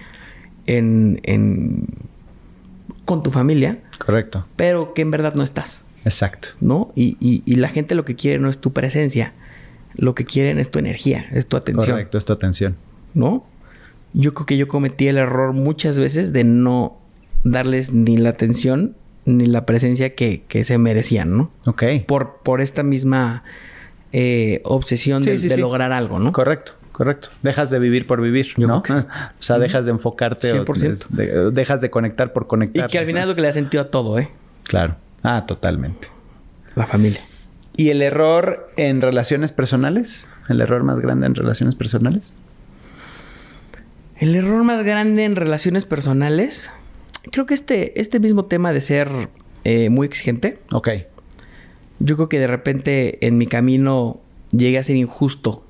en, 0.67 1.19
en- 1.25 1.87
con 3.05 3.25
tu 3.25 3.33
familia, 3.33 3.79
Correcto. 3.99 4.47
pero 4.55 4.95
que 4.95 5.03
en 5.03 5.11
verdad 5.11 5.35
no 5.35 5.43
estás, 5.43 5.85
Exacto. 6.05 6.49
¿no? 6.61 6.93
Y, 6.95 7.17
y- 7.21 7.43
y 7.47 7.57
la 7.57 7.69
gente 7.69 7.95
lo 7.95 8.05
que 8.05 8.15
quiere 8.17 8.39
no 8.39 8.49
es 8.49 8.59
tu 8.59 8.73
presencia, 8.73 9.33
lo 9.95 10.15
que 10.15 10.25
quieren 10.25 10.59
es 10.59 10.71
tu 10.71 10.79
energía, 10.79 11.27
es 11.33 11.47
tu 11.47 11.57
atención, 11.57 11.91
Correcto, 11.91 12.19
es 12.19 12.25
tu 12.25 12.33
atención. 12.33 12.77
¿no? 13.15 13.45
Yo 14.13 14.35
creo 14.35 14.47
que 14.47 14.57
yo 14.57 14.67
cometí 14.69 15.09
el 15.09 15.19
error 15.19 15.53
muchas 15.53 15.99
veces 15.99 16.33
de 16.33 16.45
no 16.45 16.97
darles 17.45 17.93
ni 17.93 18.17
la 18.17 18.31
atención 18.31 18.95
ni 19.25 19.45
la 19.45 19.67
presencia 19.67 20.15
que, 20.15 20.43
que 20.49 20.65
se 20.65 20.79
merecían, 20.79 21.37
¿no? 21.37 21.51
Ok. 21.67 21.83
Por, 22.07 22.39
por 22.43 22.61
esta 22.61 22.83
misma 22.83 23.45
eh, 24.13 24.61
obsesión 24.65 25.23
Sí, 25.23 25.31
de, 25.31 25.39
sí, 25.39 25.49
de 25.49 25.55
sí. 25.57 25.61
lograr 25.61 25.93
algo, 25.93 26.19
¿no? 26.19 26.33
Correcto, 26.33 26.73
correcto. 26.93 27.29
Dejas 27.43 27.71
de 27.71 27.79
vivir 27.79 28.07
por 28.07 28.21
vivir, 28.21 28.49
Yo 28.57 28.67
¿no? 28.67 28.83
que. 28.83 28.93
O 28.95 29.05
sea, 29.39 29.59
dejas 29.59 29.85
de 29.85 29.93
enfocarte. 29.93 30.53
o 30.59 30.65
100%. 30.65 31.09
de- 31.11 31.51
dejas 31.53 31.81
de 31.81 31.91
conectar 31.91 32.33
por 32.33 32.45
Y 32.45 32.47
conectar. 32.47 32.91
que 32.91 32.99
al 32.99 33.07
final 33.07 33.23
es 33.23 33.29
lo 33.29 33.35
que 33.35 33.43
le 33.43 33.49
ha 33.49 33.53
sentido 33.53 33.83
a 33.83 33.91
todo, 33.91 34.19
¿eh? 34.19 34.31
Claro. 34.65 34.97
Ah, 35.23 35.45
totalmente. 35.47 36.09
La 36.75 36.87
familia. 36.87 37.21
¿Y 37.77 37.91
el 37.91 38.03
error 38.03 38.71
en 38.77 39.01
relaciones 39.01 39.53
personales? 39.53 40.29
¿El 40.49 40.61
error 40.61 40.83
más 40.83 41.01
grande 41.01 41.27
en 41.27 41.35
relaciones 41.35 41.75
personales? 41.75 42.37
El 44.19 44.35
error 44.37 44.63
más 44.65 44.85
grande 44.85 45.25
en 45.25 45.35
relaciones 45.37 45.87
personales, 45.87 46.71
creo 47.33 47.47
que 47.47 47.55
este, 47.55 47.99
este 48.01 48.21
mismo 48.21 48.45
tema 48.45 48.73
de 48.73 48.81
ser 48.83 49.09
eh, 49.65 49.89
muy 49.89 50.07
exigente, 50.07 50.59
Ok. 50.73 50.89
yo 52.01 52.17
creo 52.17 52.29
que 52.29 52.39
de 52.39 52.47
repente 52.47 53.25
en 53.27 53.39
mi 53.39 53.47
camino 53.47 54.21
llegué 54.51 54.79
a 54.79 54.83
ser 54.83 54.97
injusto 54.97 55.65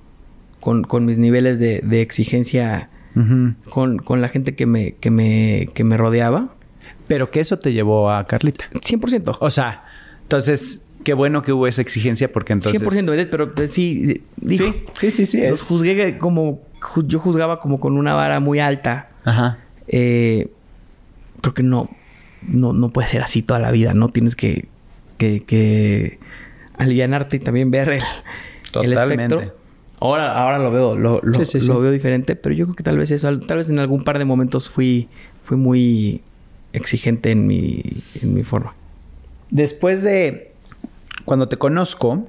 con, 0.59 0.83
con 0.83 1.05
mis 1.05 1.17
niveles 1.19 1.59
de, 1.61 1.81
de 1.85 2.03
exigencia 2.03 2.91
con, 3.69 3.99
con 3.99 4.21
la 4.21 4.29
gente 4.29 4.55
que 4.55 4.67
me, 4.67 4.93
que, 4.95 5.11
me, 5.11 5.69
que 5.75 5.85
me 5.85 5.97
rodeaba. 5.97 6.55
Pero 7.11 7.31
que 7.33 7.41
eso 7.41 7.59
te 7.59 7.73
llevó 7.73 8.09
a 8.13 8.25
Carlita. 8.29 8.67
100%. 8.73 9.37
O 9.41 9.51
sea, 9.51 9.83
entonces, 10.23 10.87
qué 11.03 11.13
bueno 11.13 11.43
que 11.43 11.53
hubo 11.53 11.67
esa 11.67 11.83
exigencia 11.83 12.31
porque 12.31 12.53
entonces... 12.53 12.81
100%, 12.81 13.07
¿ves? 13.11 13.27
pero 13.29 13.53
pues, 13.53 13.73
sí, 13.73 14.23
dijo, 14.37 14.65
Sí, 14.95 15.11
sí, 15.11 15.11
sí, 15.11 15.27
sí. 15.27 15.41
los 15.49 15.61
es- 15.61 15.67
juzgué 15.67 16.19
como, 16.19 16.61
yo 17.05 17.19
juzgaba 17.19 17.59
como 17.59 17.81
con 17.81 17.97
una 17.99 18.15
vara 18.15 18.39
muy 18.39 18.61
alta. 18.61 19.09
Ajá. 19.25 19.59
eh, 19.89 20.51
creo 21.41 21.53
que 21.53 21.65
no, 21.65 21.91
no, 22.47 22.73
no 22.73 22.91
puede 22.91 23.09
ser 23.09 23.23
así 23.23 23.43
toda 23.43 23.59
la 23.59 23.73
vida, 23.73 23.93
¿no? 23.93 24.09
Tienes 24.11 24.37
que, 24.37 24.69
que, 25.19 25.43
que 25.43 26.21
alivianarte 26.79 27.39
y 27.39 27.41
también 27.41 27.73
ver 27.73 27.89
el, 27.89 27.95
el 27.99 28.03
Totalmente. 28.71 29.35
espectro. 29.35 29.57
Ahora, 30.01 30.33
ahora 30.41 30.59
lo 30.61 30.71
veo, 30.71 30.97
lo, 30.97 31.21
lo- 31.23 31.45
Sí, 31.45 31.59
sí, 31.61 31.67
lo 31.67 31.81
veo 31.81 31.91
diferente, 31.91 32.37
pero 32.37 32.55
yo 32.55 32.67
creo 32.67 32.77
que 32.77 32.85
tal 32.85 32.97
vez 32.99 33.11
eso, 33.11 33.37
tal 33.41 33.57
vez 33.59 33.69
en 33.69 33.81
algún 33.81 34.05
par 34.05 34.19
de 34.19 34.25
momentos 34.25 34.71
fui, 34.71 35.09
fui 35.43 35.57
muy 35.59 36.23
exigente 36.73 37.31
en 37.31 37.47
mi, 37.47 37.83
en 38.21 38.35
mi 38.35 38.43
forma. 38.43 38.75
Después 39.51 40.03
de... 40.03 40.53
Cuando 41.25 41.49
te 41.49 41.57
conozco, 41.59 42.29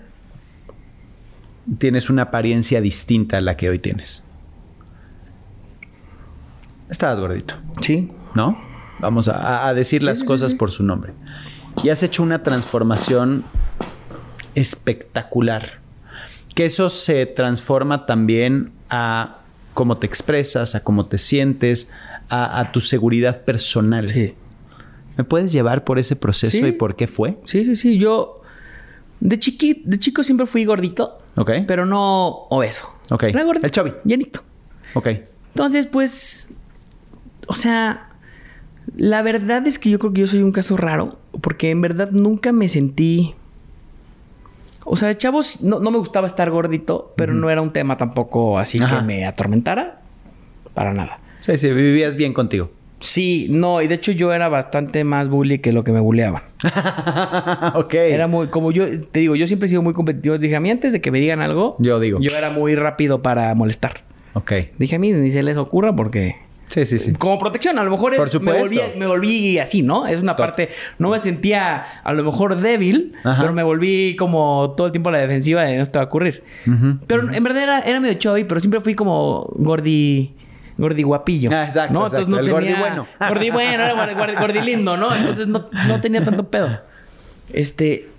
tienes 1.77 2.09
una 2.09 2.23
apariencia 2.23 2.81
distinta 2.81 3.37
a 3.37 3.41
la 3.41 3.57
que 3.57 3.69
hoy 3.69 3.79
tienes. 3.79 4.23
Estabas 6.89 7.19
gordito. 7.19 7.55
Sí, 7.81 8.11
¿no? 8.35 8.59
Vamos 8.99 9.27
a, 9.27 9.67
a 9.67 9.73
decir 9.73 10.03
las 10.03 10.19
sí, 10.19 10.23
sí, 10.23 10.27
cosas 10.27 10.51
sí. 10.51 10.57
por 10.57 10.71
su 10.71 10.83
nombre. 10.83 11.13
Y 11.83 11.89
has 11.89 12.03
hecho 12.03 12.21
una 12.21 12.43
transformación 12.43 13.45
espectacular. 14.55 15.79
Que 16.53 16.65
eso 16.65 16.89
se 16.89 17.25
transforma 17.25 18.05
también 18.05 18.73
a 18.89 19.37
cómo 19.73 19.97
te 19.97 20.05
expresas, 20.05 20.75
a 20.75 20.83
cómo 20.83 21.05
te 21.05 21.17
sientes, 21.17 21.89
a, 22.31 22.59
a 22.59 22.71
tu 22.71 22.79
seguridad 22.79 23.43
personal. 23.43 24.09
sí. 24.09 24.35
¿Me 25.17 25.25
puedes 25.25 25.51
llevar 25.51 25.83
por 25.83 25.99
ese 25.99 26.15
proceso 26.15 26.57
Sí. 26.57 26.65
y 26.65 26.71
por 26.71 26.95
qué 26.95 27.05
fue? 27.05 27.37
Sí, 27.45 27.65
sí, 27.65 27.75
sí. 27.75 27.99
Yo 27.99 28.41
de 29.19 29.37
chiqui, 29.37 29.83
de 29.85 29.99
chico 29.99 30.23
siempre 30.23 30.47
fui 30.47 30.63
gordito, 30.65 31.19
Ok. 31.37 31.51
pero 31.67 31.85
no 31.85 32.27
obeso. 32.49 32.89
Ok. 33.11 33.23
Era 33.23 33.43
gordito. 33.43 33.67
El 33.67 33.71
chubby. 33.71 33.93
Llenito. 34.05 34.39
Ok. 34.95 35.07
Entonces, 35.53 35.85
pues, 35.85 36.49
o 37.47 37.53
sea, 37.55 38.09
la 38.95 39.21
verdad 39.21 39.67
es 39.67 39.77
que 39.79 39.89
yo 39.89 39.99
creo 39.99 40.13
que 40.13 40.21
yo 40.21 40.27
soy 40.27 40.41
un 40.41 40.53
caso 40.53 40.77
raro, 40.77 41.19
porque 41.41 41.69
en 41.71 41.81
verdad 41.81 42.09
nunca 42.11 42.51
me 42.53 42.69
sentí... 42.69 43.35
O 44.85 44.95
sea, 44.95 45.09
de 45.09 45.17
chavos, 45.17 45.61
no, 45.61 45.79
no 45.79 45.91
me 45.91 45.97
gustaba 45.99 46.25
estar 46.25 46.49
gordito, 46.49 47.13
pero 47.15 47.33
no 47.33 47.49
era 47.49 47.61
un 47.61 47.71
tema 47.73 47.97
tampoco 47.97 48.57
así 48.57 48.79
Ajá. 48.81 48.99
que 48.99 49.05
me 49.05 49.25
atormentara. 49.25 50.01
Para 50.73 50.93
nada. 50.93 51.19
Sí, 51.41 51.57
sí, 51.57 51.71
vivías 51.73 52.15
bien 52.15 52.33
contigo. 52.33 52.71
Sí, 52.99 53.47
no, 53.49 53.81
y 53.81 53.87
de 53.87 53.95
hecho 53.95 54.11
yo 54.11 54.31
era 54.31 54.47
bastante 54.47 55.03
más 55.03 55.27
bully 55.27 55.57
que 55.59 55.73
lo 55.73 55.83
que 55.83 55.91
me 55.91 55.99
bulleaban. 55.99 56.43
ok. 57.73 57.93
Era 57.95 58.27
muy, 58.27 58.47
como 58.47 58.71
yo 58.71 58.85
te 59.07 59.19
digo, 59.21 59.35
yo 59.35 59.47
siempre 59.47 59.65
he 59.65 59.69
sido 59.69 59.81
muy 59.81 59.93
competitivo. 59.93 60.37
Dije, 60.37 60.55
a 60.55 60.59
mí 60.59 60.69
antes 60.69 60.93
de 60.93 61.01
que 61.01 61.11
me 61.11 61.19
digan 61.19 61.41
algo, 61.41 61.75
Yo 61.79 61.99
digo. 61.99 62.19
yo 62.21 62.35
era 62.37 62.49
muy 62.51 62.75
rápido 62.75 63.21
para 63.21 63.53
molestar. 63.55 64.03
Ok. 64.33 64.51
Dije, 64.77 64.95
a 64.95 64.99
mí 64.99 65.11
ni 65.11 65.31
se 65.31 65.43
les 65.43 65.57
ocurra 65.57 65.95
porque 65.95 66.35
Sí, 66.67 66.85
sí, 66.85 66.99
sí. 66.99 67.11
Como 67.13 67.37
protección, 67.37 67.77
a 67.79 67.83
lo 67.83 67.91
mejor 67.91 68.13
es, 68.13 68.17
Por 68.19 68.27
me, 68.27 68.31
supuesto. 68.31 68.61
volví, 68.61 68.79
me 68.97 69.05
volví 69.05 69.59
así, 69.59 69.81
¿no? 69.81 70.07
Es 70.07 70.21
una 70.21 70.37
parte, 70.37 70.69
no 70.99 71.09
me 71.09 71.19
sentía 71.19 71.83
a 72.01 72.13
lo 72.13 72.23
mejor 72.23 72.61
débil, 72.61 73.11
Ajá. 73.25 73.41
pero 73.41 73.53
me 73.53 73.61
volví 73.63 74.15
como 74.15 74.73
todo 74.77 74.87
el 74.87 74.93
tiempo 74.93 75.09
a 75.09 75.11
la 75.11 75.17
defensiva 75.17 75.63
de 75.65 75.77
no 75.77 75.85
te 75.85 75.97
va 75.99 76.03
a 76.03 76.05
ocurrir. 76.07 76.43
Pero 77.07 77.29
en 77.33 77.43
verdad 77.43 77.63
era, 77.63 77.79
era 77.81 77.99
medio 77.99 78.13
chubby, 78.13 78.45
pero 78.45 78.61
siempre 78.61 78.79
fui 78.79 78.95
como 78.95 79.51
gordi, 79.57 80.33
gordi 80.77 81.03
guapillo. 81.03 81.49
Ah, 81.53 81.65
exacto, 81.65 81.93
¿no? 81.93 82.05
exacto. 82.05 82.39
El 82.39 82.49
gordi 82.49 82.73
bueno. 82.73 83.07
Gordi 83.19 83.49
bueno, 83.51 83.83
era 83.83 83.93
gordi, 84.39 84.61
lindo, 84.61 84.97
¿no? 84.97 85.13
Entonces 85.15 85.47
no, 85.47 85.65
no 85.87 86.01
tenía 86.01 86.23
tanto 86.23 86.49
pedo. 86.49 86.79
Este, 87.53 88.09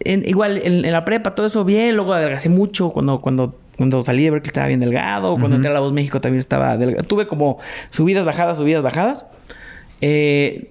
en- 0.00 0.26
igual 0.28 0.58
en, 0.62 0.84
en 0.84 0.92
la 0.92 1.04
prepa 1.04 1.34
todo 1.34 1.46
eso 1.46 1.64
bien, 1.64 1.96
luego 1.96 2.12
adelgacé 2.14 2.48
mucho 2.48 2.90
cuando, 2.90 3.20
cuando, 3.20 3.58
cuando 3.76 4.02
salí 4.04 4.24
de 4.24 4.30
ver 4.30 4.42
que 4.42 4.48
estaba 4.48 4.66
bien 4.68 4.80
delgado, 4.80 5.36
cuando 5.38 5.56
entré 5.56 5.70
a 5.70 5.74
La 5.74 5.80
Voz 5.80 5.92
México 5.92 6.20
también 6.20 6.38
estaba 6.40 6.76
delgado. 6.76 7.06
Tuve 7.06 7.26
como 7.26 7.58
subidas, 7.90 8.24
bajadas, 8.24 8.56
subidas, 8.58 8.82
bajadas. 8.82 9.26
Eh, 10.00 10.70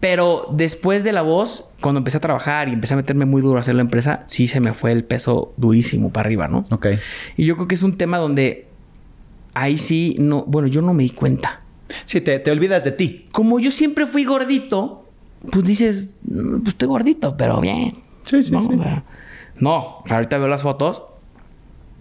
pero 0.00 0.46
después 0.50 1.02
de 1.02 1.12
La 1.12 1.22
Voz, 1.22 1.64
cuando 1.80 1.98
empecé 1.98 2.18
a 2.18 2.20
trabajar 2.20 2.68
y 2.68 2.72
empecé 2.72 2.92
a 2.92 2.96
meterme 2.98 3.24
muy 3.24 3.40
duro 3.40 3.56
a 3.56 3.60
hacer 3.60 3.74
la 3.74 3.80
empresa, 3.80 4.24
sí 4.26 4.48
se 4.48 4.60
me 4.60 4.72
fue 4.74 4.92
el 4.92 5.04
peso 5.04 5.54
durísimo 5.56 6.10
para 6.10 6.26
arriba, 6.26 6.46
¿no? 6.46 6.62
Ok. 6.72 6.88
Y 7.36 7.46
yo 7.46 7.56
creo 7.56 7.68
que 7.68 7.74
es 7.74 7.82
un 7.82 7.96
tema 7.96 8.18
donde 8.18 8.66
ahí 9.54 9.78
sí, 9.78 10.16
no, 10.18 10.44
bueno, 10.46 10.68
yo 10.68 10.82
no 10.82 10.92
me 10.94 11.02
di 11.04 11.10
cuenta. 11.10 11.60
Sí, 12.04 12.20
te, 12.20 12.38
te 12.38 12.50
olvidas 12.50 12.84
de 12.84 12.92
ti. 12.92 13.26
Como 13.32 13.60
yo 13.60 13.70
siempre 13.70 14.06
fui 14.06 14.24
gordito, 14.24 15.06
pues 15.50 15.64
dices, 15.64 16.16
"Mm, 16.24 16.58
pues 16.60 16.68
estoy 16.74 16.88
gordito, 16.88 17.36
pero 17.36 17.60
bien. 17.60 17.98
Sí, 18.24 18.42
sí, 18.42 18.50
no, 18.50 18.62
sí. 18.62 18.68
No, 19.60 20.02
ahorita 20.08 20.38
veo 20.38 20.48
las 20.48 20.62
fotos, 20.62 21.02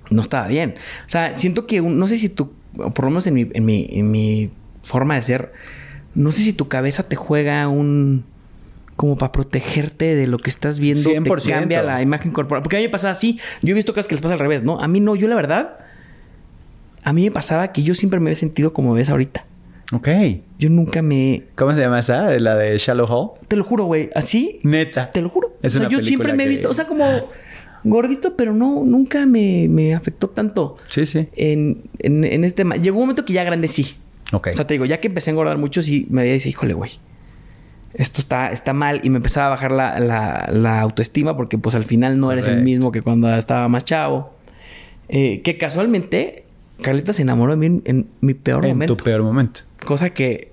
no 0.09 0.21
estaba 0.21 0.47
bien. 0.47 0.75
O 1.05 1.09
sea, 1.09 1.37
siento 1.37 1.67
que, 1.67 1.81
un- 1.81 1.97
no 1.97 2.07
sé 2.07 2.17
si 2.17 2.29
tú, 2.29 2.51
por 2.75 3.03
lo 3.05 3.09
menos 3.11 3.27
en 3.27 3.33
mi, 3.35 3.47
en 3.53 3.65
mi, 3.65 3.87
en 3.91 4.09
mi 4.11 4.49
forma 4.83 5.15
de 5.15 5.21
ser, 5.21 5.53
no 6.15 6.31
sé 6.31 6.41
si 6.43 6.53
tu 6.53 6.67
cabeza 6.67 7.07
te 7.07 7.15
juega 7.15 7.67
un... 7.67 8.23
Como 8.95 9.17
para 9.17 9.31
protegerte 9.31 10.13
de 10.15 10.27
lo 10.27 10.37
que 10.37 10.51
estás 10.51 10.77
viendo, 10.79 11.09
100%. 11.09 11.41
te 11.43 11.49
cambia 11.49 11.81
la 11.81 12.01
imagen 12.03 12.31
corporal. 12.31 12.61
Porque 12.61 12.75
a 12.77 12.79
mí 12.79 12.85
me 12.85 12.89
pasa 12.91 13.09
así. 13.09 13.39
Yo 13.63 13.71
he 13.71 13.73
visto 13.73 13.91
casos 13.93 14.07
que 14.07 14.13
les 14.13 14.21
pasa 14.21 14.35
al 14.35 14.39
revés, 14.39 14.61
¿no? 14.61 14.79
A 14.79 14.87
mí 14.87 14.99
no, 14.99 15.15
yo 15.15 15.27
la 15.27 15.35
verdad, 15.35 15.79
a 17.03 17.13
mí 17.13 17.23
me 17.25 17.31
pasaba 17.31 17.71
que 17.71 17.83
yo 17.83 17.95
siempre 17.95 18.19
me 18.19 18.29
había 18.29 18.37
sentido 18.37 18.73
como 18.73 18.93
ves 18.93 19.09
ahorita. 19.09 19.45
Ok. 19.91 20.07
Yo 20.57 20.69
nunca 20.69 21.01
me... 21.01 21.43
¿Cómo 21.55 21.73
se 21.75 21.81
llama 21.81 21.99
esa? 21.99 22.31
La 22.39 22.55
de 22.55 22.77
Shallow 22.77 23.05
Hall. 23.07 23.31
Te 23.47 23.55
lo 23.55 23.63
juro, 23.63 23.83
güey. 23.85 24.09
Así, 24.15 24.59
Neta. 24.63 25.11
te 25.11 25.21
lo 25.21 25.29
juro. 25.29 25.53
Es 25.61 25.75
o 25.75 25.79
sea, 25.79 25.87
una 25.87 25.97
yo 25.97 26.03
siempre 26.03 26.33
me 26.33 26.43
he 26.45 26.47
visto, 26.47 26.69
o 26.69 26.73
sea, 26.73 26.85
como 26.87 27.05
gordito, 27.83 28.35
pero 28.35 28.53
no, 28.53 28.83
nunca 28.85 29.25
me, 29.25 29.67
me 29.69 29.93
afectó 29.93 30.29
tanto 30.29 30.77
Sí, 30.87 31.05
sí. 31.05 31.27
en, 31.35 31.83
en, 31.99 32.23
en 32.23 32.43
este 32.43 32.57
tema. 32.57 32.75
Llegó 32.77 32.97
un 32.97 33.03
momento 33.03 33.25
que 33.25 33.33
ya 33.33 33.43
grande 33.43 33.67
sí. 33.67 33.95
Ok. 34.31 34.47
O 34.51 34.53
sea, 34.55 34.65
te 34.65 34.73
digo, 34.73 34.85
ya 34.85 34.99
que 34.99 35.09
empecé 35.09 35.29
a 35.29 35.33
engordar 35.33 35.57
mucho, 35.57 35.83
sí 35.83 36.07
me 36.09 36.21
había 36.21 36.33
dicho, 36.33 36.49
híjole, 36.49 36.73
güey. 36.73 36.91
Esto 37.93 38.21
está, 38.21 38.51
está 38.51 38.73
mal. 38.73 39.01
Y 39.03 39.09
me 39.11 39.17
empezaba 39.17 39.47
a 39.47 39.49
bajar 39.51 39.71
la, 39.71 39.99
la- 39.99 40.49
la 40.51 40.79
autoestima 40.81 41.37
porque, 41.37 41.57
pues, 41.59 41.75
al 41.75 41.83
final 41.85 42.17
no 42.17 42.31
eres 42.31 42.47
el 42.47 42.63
mismo 42.63 42.91
que 42.91 43.01
cuando 43.03 43.31
estaba 43.35 43.67
más 43.67 43.85
chavo. 43.85 44.33
Eh, 45.09 45.41
que 45.43 45.57
casualmente, 45.57 46.42
Carlita 46.83 47.11
se 47.13 47.23
enamoró 47.23 47.51
de 47.51 47.57
mí 47.57 47.65
en, 47.65 47.81
en 47.85 48.07
mi 48.21 48.35
peor 48.35 48.63
en 48.65 48.73
momento. 48.73 48.95
tu 48.95 49.03
peor 49.03 49.23
momento. 49.23 49.61
Cosa 49.85 50.11
que, 50.11 50.51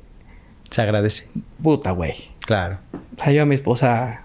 Se 0.70 0.80
agradece. 0.80 1.28
puta, 1.62 1.90
güey. 1.90 2.14
Claro. 2.46 2.78
O 3.18 3.22
sea, 3.22 3.32
yo 3.32 3.42
a 3.42 3.46
mi 3.46 3.54
esposa, 3.54 4.22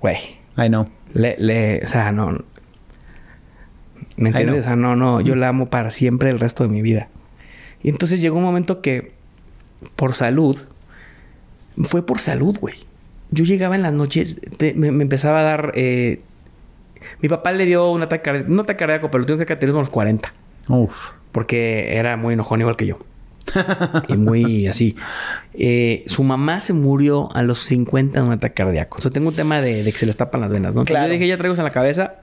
güey, 0.00 0.16
I 0.58 0.66
know. 0.68 0.88
le, 1.12 1.36
le, 1.38 1.80
o 1.84 1.86
sea, 1.86 2.10
no. 2.12 2.42
¿Me 4.16 4.28
entiendes? 4.30 4.60
O 4.60 4.62
sea, 4.62 4.76
no, 4.76 4.96
no, 4.96 5.20
yo 5.20 5.34
la 5.36 5.48
amo 5.48 5.70
para 5.70 5.90
siempre 5.90 6.30
el 6.30 6.38
resto 6.40 6.62
de 6.64 6.68
mi 6.70 6.82
vida. 6.82 7.08
Y 7.82 7.88
entonces 7.90 8.20
llegó 8.20 8.38
un 8.38 8.44
momento 8.44 8.80
que, 8.80 9.12
por 9.96 10.14
salud, 10.14 10.60
fue 11.82 12.06
por 12.06 12.20
salud, 12.20 12.56
güey. 12.60 12.76
Yo 13.30 13.44
llegaba 13.44 13.74
en 13.74 13.82
las 13.82 13.92
noches, 13.92 14.40
te- 14.56 14.74
me, 14.74 14.92
me 14.92 15.02
empezaba 15.02 15.40
a 15.40 15.42
dar. 15.42 15.72
eh, 15.74 16.20
mi 17.20 17.28
papá 17.28 17.52
le 17.52 17.66
dio 17.66 17.90
un 17.90 18.02
ataque 18.02 18.22
cardíaco, 18.22 18.50
no 18.50 18.62
ataque 18.62 18.78
cardíaco, 18.78 19.10
pero 19.10 19.20
le 19.22 19.26
dio 19.26 19.34
un 19.36 19.42
ataque 19.42 19.66
a 19.66 19.68
los 19.68 19.90
40. 19.90 20.32
Uf. 20.68 21.10
Porque 21.32 21.96
era 21.96 22.16
muy 22.16 22.34
enojón 22.34 22.60
igual 22.60 22.76
que 22.76 22.86
yo. 22.86 22.98
y 24.08 24.16
muy 24.16 24.66
así. 24.66 24.96
Eh, 25.52 26.04
su 26.06 26.24
mamá 26.24 26.60
se 26.60 26.72
murió 26.72 27.34
a 27.36 27.42
los 27.42 27.58
50 27.60 28.20
de 28.20 28.26
un 28.26 28.32
ataque 28.32 28.54
cardíaco. 28.54 28.98
O 28.98 29.00
sea, 29.02 29.10
tengo 29.10 29.28
un 29.28 29.34
tema 29.36 29.60
de, 29.60 29.82
de 29.82 29.92
que 29.92 29.98
se 29.98 30.06
les 30.06 30.16
tapan 30.16 30.40
las 30.40 30.50
venas, 30.50 30.72
¿no? 30.74 30.80
Entonces 30.80 30.92
Claro. 30.92 31.06
yo 31.08 31.12
dije, 31.14 31.28
ya 31.28 31.36
traigo 31.38 31.54
en 31.56 31.64
la 31.64 31.70
cabeza. 31.70 32.14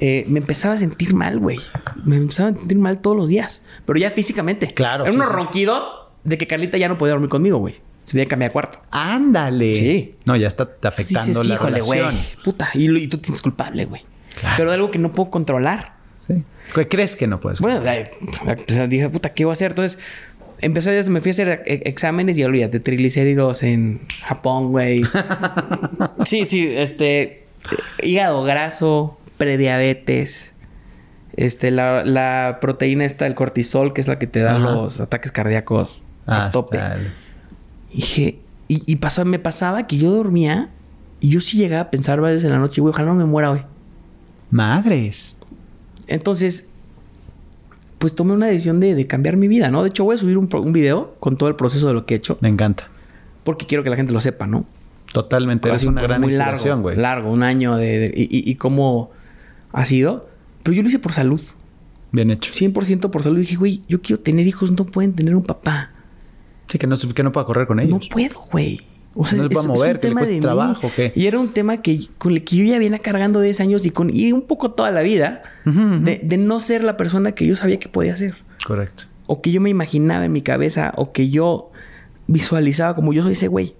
Eh, 0.00 0.24
me 0.28 0.38
empezaba 0.40 0.74
a 0.74 0.78
sentir 0.78 1.14
mal, 1.14 1.38
güey. 1.38 1.58
Me 2.04 2.16
empezaba 2.16 2.48
a 2.50 2.52
sentir 2.54 2.78
mal 2.78 2.98
todos 3.00 3.16
los 3.16 3.28
días. 3.28 3.62
Pero 3.84 3.98
ya 3.98 4.10
físicamente. 4.10 4.66
Claro, 4.68 5.04
Eran 5.04 5.12
sí, 5.12 5.16
unos 5.18 5.28
sí. 5.28 5.34
ronquidos 5.34 5.90
de 6.24 6.38
que 6.38 6.46
Carlita 6.46 6.78
ya 6.78 6.88
no 6.88 6.96
podía 6.98 7.12
dormir 7.12 7.28
conmigo, 7.30 7.58
güey. 7.58 7.74
Se 8.04 8.12
tenía 8.12 8.24
que 8.24 8.30
cambiar 8.30 8.50
de 8.50 8.52
cuarto. 8.54 8.80
Ándale. 8.90 9.74
Sí. 9.76 10.14
No, 10.24 10.36
ya 10.36 10.46
está 10.48 10.64
afectando 10.82 11.28
dices, 11.42 11.46
la 11.46 11.54
híjole, 11.54 11.80
güey. 11.80 12.00
relación. 12.00 12.24
Puta. 12.42 12.70
Y 12.74 13.06
tú 13.08 13.18
te 13.18 13.26
sientes 13.26 13.42
culpable, 13.42 13.84
güey. 13.84 14.02
Claro. 14.38 14.54
Pero 14.56 14.70
de 14.70 14.74
algo 14.76 14.90
que 14.90 14.98
no 14.98 15.12
puedo 15.12 15.30
controlar. 15.30 15.99
¿Qué 16.74 16.88
crees 16.88 17.16
que 17.16 17.26
no 17.26 17.40
puedes? 17.40 17.60
Bueno, 17.60 17.80
pues, 18.66 18.88
dije, 18.88 19.08
puta, 19.08 19.30
¿qué 19.30 19.44
voy 19.44 19.52
a 19.52 19.54
hacer? 19.54 19.70
Entonces, 19.72 19.98
empecé, 20.60 21.02
me 21.10 21.20
fui 21.20 21.30
a 21.30 21.32
hacer 21.32 21.62
e- 21.66 21.82
exámenes 21.86 22.38
y 22.38 22.44
olvídate, 22.44 22.80
triglicéridos 22.80 23.62
en 23.62 24.00
Japón, 24.22 24.70
güey. 24.70 25.02
sí, 26.24 26.44
sí, 26.46 26.66
este, 26.68 27.46
hígado 28.02 28.42
graso, 28.44 29.18
prediabetes, 29.38 30.54
este, 31.36 31.70
la, 31.70 32.04
la 32.04 32.58
proteína 32.60 33.04
esta, 33.04 33.26
el 33.26 33.34
cortisol, 33.34 33.92
que 33.92 34.00
es 34.00 34.08
la 34.08 34.18
que 34.18 34.26
te 34.26 34.40
da 34.40 34.56
Ajá. 34.56 34.70
los 34.72 35.00
ataques 35.00 35.32
cardíacos 35.32 36.02
a 36.26 36.46
Hasta 36.46 36.50
tope. 36.52 36.78
el- 36.78 37.12
Dije, 37.92 38.38
y, 38.68 38.82
y 38.86 38.96
pasa- 38.96 39.24
me 39.24 39.38
pasaba 39.40 39.86
que 39.86 39.96
yo 39.98 40.10
dormía 40.12 40.68
y 41.20 41.30
yo 41.30 41.40
sí 41.40 41.56
llegaba 41.58 41.82
a 41.82 41.90
pensar 41.90 42.20
varias 42.20 42.36
veces 42.36 42.46
en 42.48 42.52
la 42.52 42.58
noche, 42.60 42.80
güey, 42.80 42.92
ojalá 42.92 43.08
no 43.08 43.14
me 43.16 43.24
muera 43.24 43.50
hoy. 43.50 43.62
Madres. 44.50 45.36
Entonces, 46.10 46.70
pues 47.98 48.14
tomé 48.14 48.32
una 48.32 48.46
decisión 48.46 48.80
de, 48.80 48.94
de 48.94 49.06
cambiar 49.06 49.36
mi 49.36 49.48
vida, 49.48 49.70
¿no? 49.70 49.82
De 49.82 49.88
hecho, 49.90 50.04
voy 50.04 50.14
a 50.14 50.18
subir 50.18 50.38
un, 50.38 50.48
un 50.54 50.72
video 50.72 51.14
con 51.20 51.36
todo 51.36 51.48
el 51.48 51.56
proceso 51.56 51.86
de 51.88 51.94
lo 51.94 52.06
que 52.06 52.14
he 52.14 52.16
hecho, 52.16 52.38
Me 52.40 52.48
encanta. 52.48 52.88
porque 53.44 53.66
quiero 53.66 53.82
que 53.84 53.90
la 53.90 53.96
gente 53.96 54.12
lo 54.12 54.20
sepa, 54.20 54.46
¿no? 54.46 54.64
Totalmente. 55.12 55.70
Es 55.72 55.84
una 55.84 56.00
un 56.02 56.06
gran 56.06 56.20
muy 56.20 56.28
inspiración, 56.32 56.68
largo, 56.70 56.82
güey. 56.82 56.96
Largo, 56.96 57.32
un 57.32 57.42
año 57.42 57.76
de, 57.76 57.98
de- 57.98 58.12
y, 58.16 58.22
y- 58.24 58.50
y 58.50 58.54
cómo 58.54 59.10
ha 59.72 59.84
sido. 59.84 60.28
Pero 60.62 60.74
yo 60.76 60.82
lo 60.82 60.88
hice 60.88 60.98
por 61.00 61.12
salud. 61.12 61.40
Bien 62.12 62.30
hecho. 62.30 62.52
100% 62.52 63.10
por 63.10 63.22
salud. 63.22 63.38
Y 63.38 63.40
dije, 63.40 63.56
güey, 63.56 63.82
yo 63.88 64.00
quiero 64.02 64.20
tener 64.22 64.46
hijos, 64.46 64.70
no 64.70 64.86
pueden 64.86 65.12
tener 65.14 65.34
un 65.34 65.42
papá. 65.42 65.90
Sí, 66.68 66.78
que 66.78 66.86
no, 66.86 66.96
que 66.96 67.22
no 67.24 67.32
pueda 67.32 67.44
correr 67.46 67.66
con 67.66 67.80
ellos. 67.80 67.90
No 67.90 68.08
puedo, 68.08 68.40
güey. 68.52 68.80
O 69.16 69.24
sea, 69.24 69.38
No 69.38 69.42
se 69.44 69.48
es, 69.48 69.52
puede 69.54 69.60
es 69.64 69.66
mover, 69.66 70.00
que 70.00 70.06
le 70.06 70.10
tema 70.10 70.20
cueste 70.20 70.40
trabajo. 70.40 70.90
Y 71.16 71.26
era 71.26 71.38
un 71.40 71.52
tema 71.52 71.82
que 71.82 72.06
con 72.18 72.32
el 72.32 72.44
que 72.44 72.56
yo 72.56 72.64
ya 72.64 72.78
venía 72.78 72.98
cargando 73.00 73.40
10 73.40 73.60
años 73.60 73.84
y 73.84 73.90
con 73.90 74.08
y 74.14 74.32
un 74.32 74.42
poco 74.42 74.70
toda 74.70 74.90
la 74.92 75.02
vida 75.02 75.42
de, 75.64 76.20
de 76.22 76.36
no 76.36 76.60
ser 76.60 76.84
la 76.84 76.96
persona 76.96 77.32
que 77.32 77.46
yo 77.46 77.56
sabía 77.56 77.78
que 77.78 77.88
podía 77.88 78.14
ser. 78.16 78.36
Correcto. 78.64 79.04
o 79.26 79.40
que 79.42 79.50
yo 79.52 79.60
me 79.60 79.70
imaginaba 79.70 80.24
en 80.24 80.32
mi 80.32 80.42
cabeza 80.42 80.92
o 80.96 81.12
que 81.12 81.30
yo 81.30 81.70
visualizaba 82.26 82.94
como 82.94 83.12
yo 83.12 83.22
soy 83.22 83.32
ese 83.32 83.48
güey. 83.48 83.74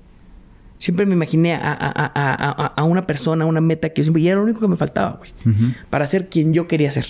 Siempre 0.78 1.05
me 1.07 1.12
imaginé 1.15 1.55
a, 1.55 1.59
a- 1.59 1.74
a- 1.74 2.12
a- 2.15 2.65
a- 2.65 2.66
a 2.77 2.85
una 2.85 3.07
persona, 3.07 3.44
a 3.44 3.47
una 3.47 3.61
meta 3.61 3.90
que 3.90 4.01
yo 4.01 4.05
siempre... 4.05 4.23
Y 4.23 4.28
era 4.28 4.36
lo 4.39 4.44
único 4.44 4.61
que 4.61 4.69
me 4.69 4.77
faltaba, 4.77 5.19
güey. 5.19 5.32
Para 5.90 6.07
ser 6.07 6.28
quien 6.31 6.55
yo 6.55 6.66
quería 6.66 6.90
ser. 6.90 7.07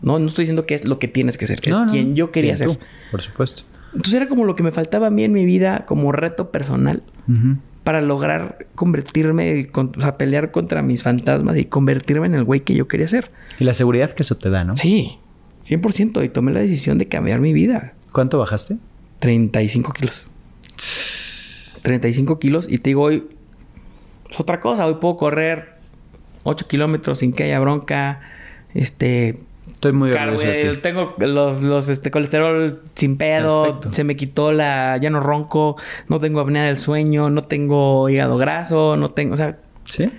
No, 0.00 0.18
no 0.18 0.26
estoy 0.28 0.44
diciendo 0.44 0.64
que 0.64 0.76
es 0.76 0.86
lo 0.86 0.98
que 1.00 1.08
tienes 1.08 1.36
que 1.36 1.46
ser. 1.48 1.60
Es 1.62 1.70
No, 1.70 1.86
quien 1.86 2.14
yo 2.14 2.30
quería 2.30 2.56
ser. 2.56 2.68
tú, 2.68 2.78
por 3.10 3.20
supuesto. 3.20 3.64
Entonces 3.92 4.14
era 4.14 4.28
como 4.28 4.44
lo 4.44 4.54
que 4.56 4.62
me 4.62 4.70
faltaba 4.70 5.08
a 5.08 5.10
mí 5.10 5.24
en 5.24 5.32
mi 5.32 5.44
vida 5.44 5.84
como 5.86 6.12
reto 6.12 6.50
personal 6.50 7.02
para 7.84 8.00
lograr 8.02 8.66
convertirme, 8.74 9.68
con- 9.68 9.92
o 9.96 10.00
sea, 10.00 10.16
pelear 10.18 10.50
contra 10.52 10.82
mis 10.82 11.02
fantasmas 11.02 11.56
y 11.56 11.64
convertirme 11.64 12.26
en 12.26 12.34
el 12.34 12.44
güey 12.44 12.60
que 12.60 12.74
yo 12.74 12.86
quería 12.88 13.08
ser. 13.08 13.30
Y 13.58 13.64
la 13.64 13.74
seguridad 13.74 14.10
que 14.12 14.22
eso 14.22 14.36
te 14.36 14.50
da, 14.50 14.64
¿no? 14.64 14.76
Sí, 14.76 15.18
100%. 15.66 16.22
Y 16.24 16.28
tomé 16.28 16.52
la 16.52 16.60
decisión 16.60 16.98
de 16.98 17.06
cambiar 17.08 17.40
mi 17.40 17.52
vida. 17.52 17.94
¿Cuánto 18.12 18.38
bajaste? 18.38 18.76
35 19.20 19.92
kilos. 19.92 20.26
35 21.82 22.38
kilos. 22.38 22.66
Y 22.68 22.78
te 22.78 22.90
digo, 22.90 23.02
hoy 23.02 23.24
es 24.30 24.38
otra 24.40 24.60
cosa. 24.60 24.86
Hoy 24.86 24.94
puedo 25.00 25.16
correr 25.16 25.74
8 26.44 26.66
kilómetros 26.68 27.18
sin 27.18 27.32
que 27.32 27.44
haya 27.44 27.58
bronca. 27.60 28.20
Este. 28.74 29.40
Estoy 29.80 29.92
muy 29.92 30.12
orgulloso 30.12 30.46
de 30.46 30.72
ti. 30.72 30.78
tengo 30.82 31.14
los, 31.16 31.62
los 31.62 31.88
este, 31.88 32.10
colesterol 32.10 32.82
sin 32.96 33.16
pedo. 33.16 33.62
Perfecto. 33.62 33.94
Se 33.94 34.04
me 34.04 34.14
quitó 34.14 34.52
la. 34.52 34.98
Ya 34.98 35.08
no 35.08 35.20
ronco. 35.20 35.76
No 36.06 36.20
tengo 36.20 36.40
apnea 36.40 36.64
del 36.64 36.76
sueño. 36.76 37.30
No 37.30 37.44
tengo 37.44 38.06
hígado 38.10 38.36
graso. 38.36 38.98
No 38.98 39.12
tengo. 39.12 39.32
O 39.32 39.36
sea. 39.38 39.58
¿Sí? 39.84 40.12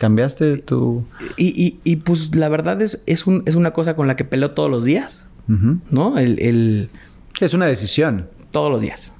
¿Cambiaste 0.00 0.58
tu...? 0.58 1.06
Y, 1.36 1.46
y, 1.64 1.78
y 1.84 1.96
pues 1.96 2.34
la 2.34 2.48
verdad 2.48 2.82
es, 2.82 3.00
es, 3.06 3.28
un, 3.28 3.44
es 3.46 3.54
una 3.54 3.70
cosa 3.70 3.94
con 3.94 4.08
la 4.08 4.16
que 4.16 4.24
peleo 4.24 4.50
todos 4.50 4.68
los 4.68 4.82
días. 4.82 5.28
¿No? 5.46 6.18
El. 6.18 6.40
el 6.40 6.90
Es 7.40 7.54
una 7.54 7.66
decisión. 7.66 8.28
todos 8.50 8.72
los 8.72 8.80
días. 8.80 9.12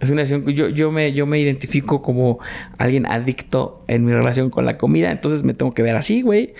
Es 0.00 0.10
una 0.10 0.22
decisión 0.22 0.44
yo, 0.48 0.68
yo, 0.70 0.90
me, 0.90 1.12
yo 1.12 1.24
me 1.24 1.38
identifico 1.38 2.02
como 2.02 2.40
alguien 2.78 3.06
adicto 3.06 3.84
en 3.86 4.04
mi 4.04 4.12
relación 4.12 4.50
con 4.50 4.64
la 4.64 4.76
comida. 4.76 5.12
Entonces 5.12 5.44
me 5.44 5.54
tengo 5.54 5.72
que 5.72 5.82
ver 5.84 5.94
así, 5.94 6.22
güey. 6.22 6.54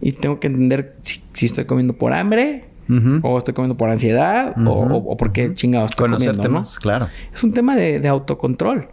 Y 0.00 0.12
tengo 0.12 0.38
que 0.40 0.46
entender 0.48 0.96
si, 1.02 1.22
si 1.32 1.46
estoy 1.46 1.64
comiendo 1.64 1.94
por 1.94 2.12
hambre 2.12 2.64
Ujú. 2.88 3.18
O 3.22 3.36
estoy 3.38 3.52
comiendo 3.52 3.76
por 3.76 3.90
ansiedad, 3.90 4.54
o, 4.64 4.70
o, 4.70 4.96
o 5.12 5.16
porque 5.16 5.52
chingados 5.54 5.90
estoy 5.90 6.04
Conocerte 6.06 6.36
comiendo, 6.36 6.54
¿no? 6.54 6.60
más, 6.60 6.78
claro. 6.78 7.08
Es 7.34 7.42
un 7.42 7.52
tema 7.52 7.74
de, 7.74 7.98
de 7.98 8.06
autocontrol. 8.06 8.86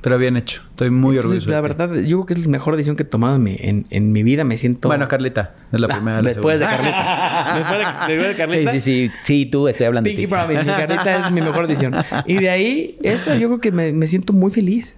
Pero 0.00 0.18
bien 0.18 0.36
hecho. 0.36 0.62
Estoy 0.70 0.90
muy 0.90 1.14
Entonces, 1.14 1.42
orgulloso. 1.46 1.50
la 1.50 1.56
de 1.62 1.62
ti. 1.62 1.78
verdad, 1.78 2.02
yo 2.02 2.16
creo 2.18 2.26
que 2.26 2.32
es 2.34 2.44
la 2.44 2.50
mejor 2.50 2.74
decisión 2.74 2.96
que 2.96 3.04
he 3.04 3.06
tomado 3.06 3.36
en 3.36 3.42
mi, 3.44 3.56
en, 3.60 3.86
en 3.90 4.10
mi 4.10 4.24
vida. 4.24 4.42
Me 4.42 4.56
siento... 4.56 4.88
Bueno, 4.88 5.06
Carlita. 5.06 5.54
Es 5.70 5.78
la 5.78 5.86
Ah, 5.86 5.94
primera. 5.94 6.22
la 6.22 6.28
después 6.30 6.58
de 6.58 6.66
segunda. 6.66 6.82
Carlita. 6.92 7.54
después, 7.54 7.78
de, 7.78 8.12
después 8.14 8.28
de 8.30 8.34
Carlita. 8.36 8.72
Sí, 8.72 8.80
sí, 8.80 9.08
sí. 9.08 9.16
Sí, 9.22 9.46
tú, 9.46 9.68
estoy 9.68 9.86
hablando 9.86 10.08
Pinky 10.08 10.22
de 10.22 10.26
ti. 10.26 10.30
Promise, 10.32 10.60
mi 10.64 10.70
Carlita 10.72 11.16
es 11.24 11.30
mi 11.30 11.40
mejor 11.40 11.68
decisión. 11.68 11.94
Y 12.26 12.34
de 12.38 12.50
ahí, 12.50 12.98
esto 13.04 13.32
yo 13.36 13.46
creo 13.46 13.60
que 13.60 13.70
me, 13.70 13.92
me 13.92 14.08
siento 14.08 14.32
muy 14.32 14.50
feliz. 14.50 14.96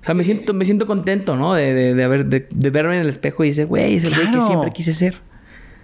O 0.00 0.04
sea, 0.04 0.14
me 0.14 0.24
siento, 0.24 0.54
me 0.54 0.64
siento 0.64 0.86
contento, 0.86 1.36
¿no? 1.36 1.54
De, 1.54 1.74
de, 1.74 1.94
de, 1.94 2.04
haber, 2.04 2.26
de, 2.26 2.46
de 2.50 2.70
verme 2.70 2.94
en 2.96 3.02
el 3.02 3.08
espejo 3.08 3.44
y 3.44 3.48
decir, 3.48 3.66
güey, 3.66 3.96
es 3.96 4.04
el 4.04 4.14
güey 4.14 4.30
que 4.30 4.40
siempre 4.42 4.72
quise 4.72 4.92
ser. 4.92 5.16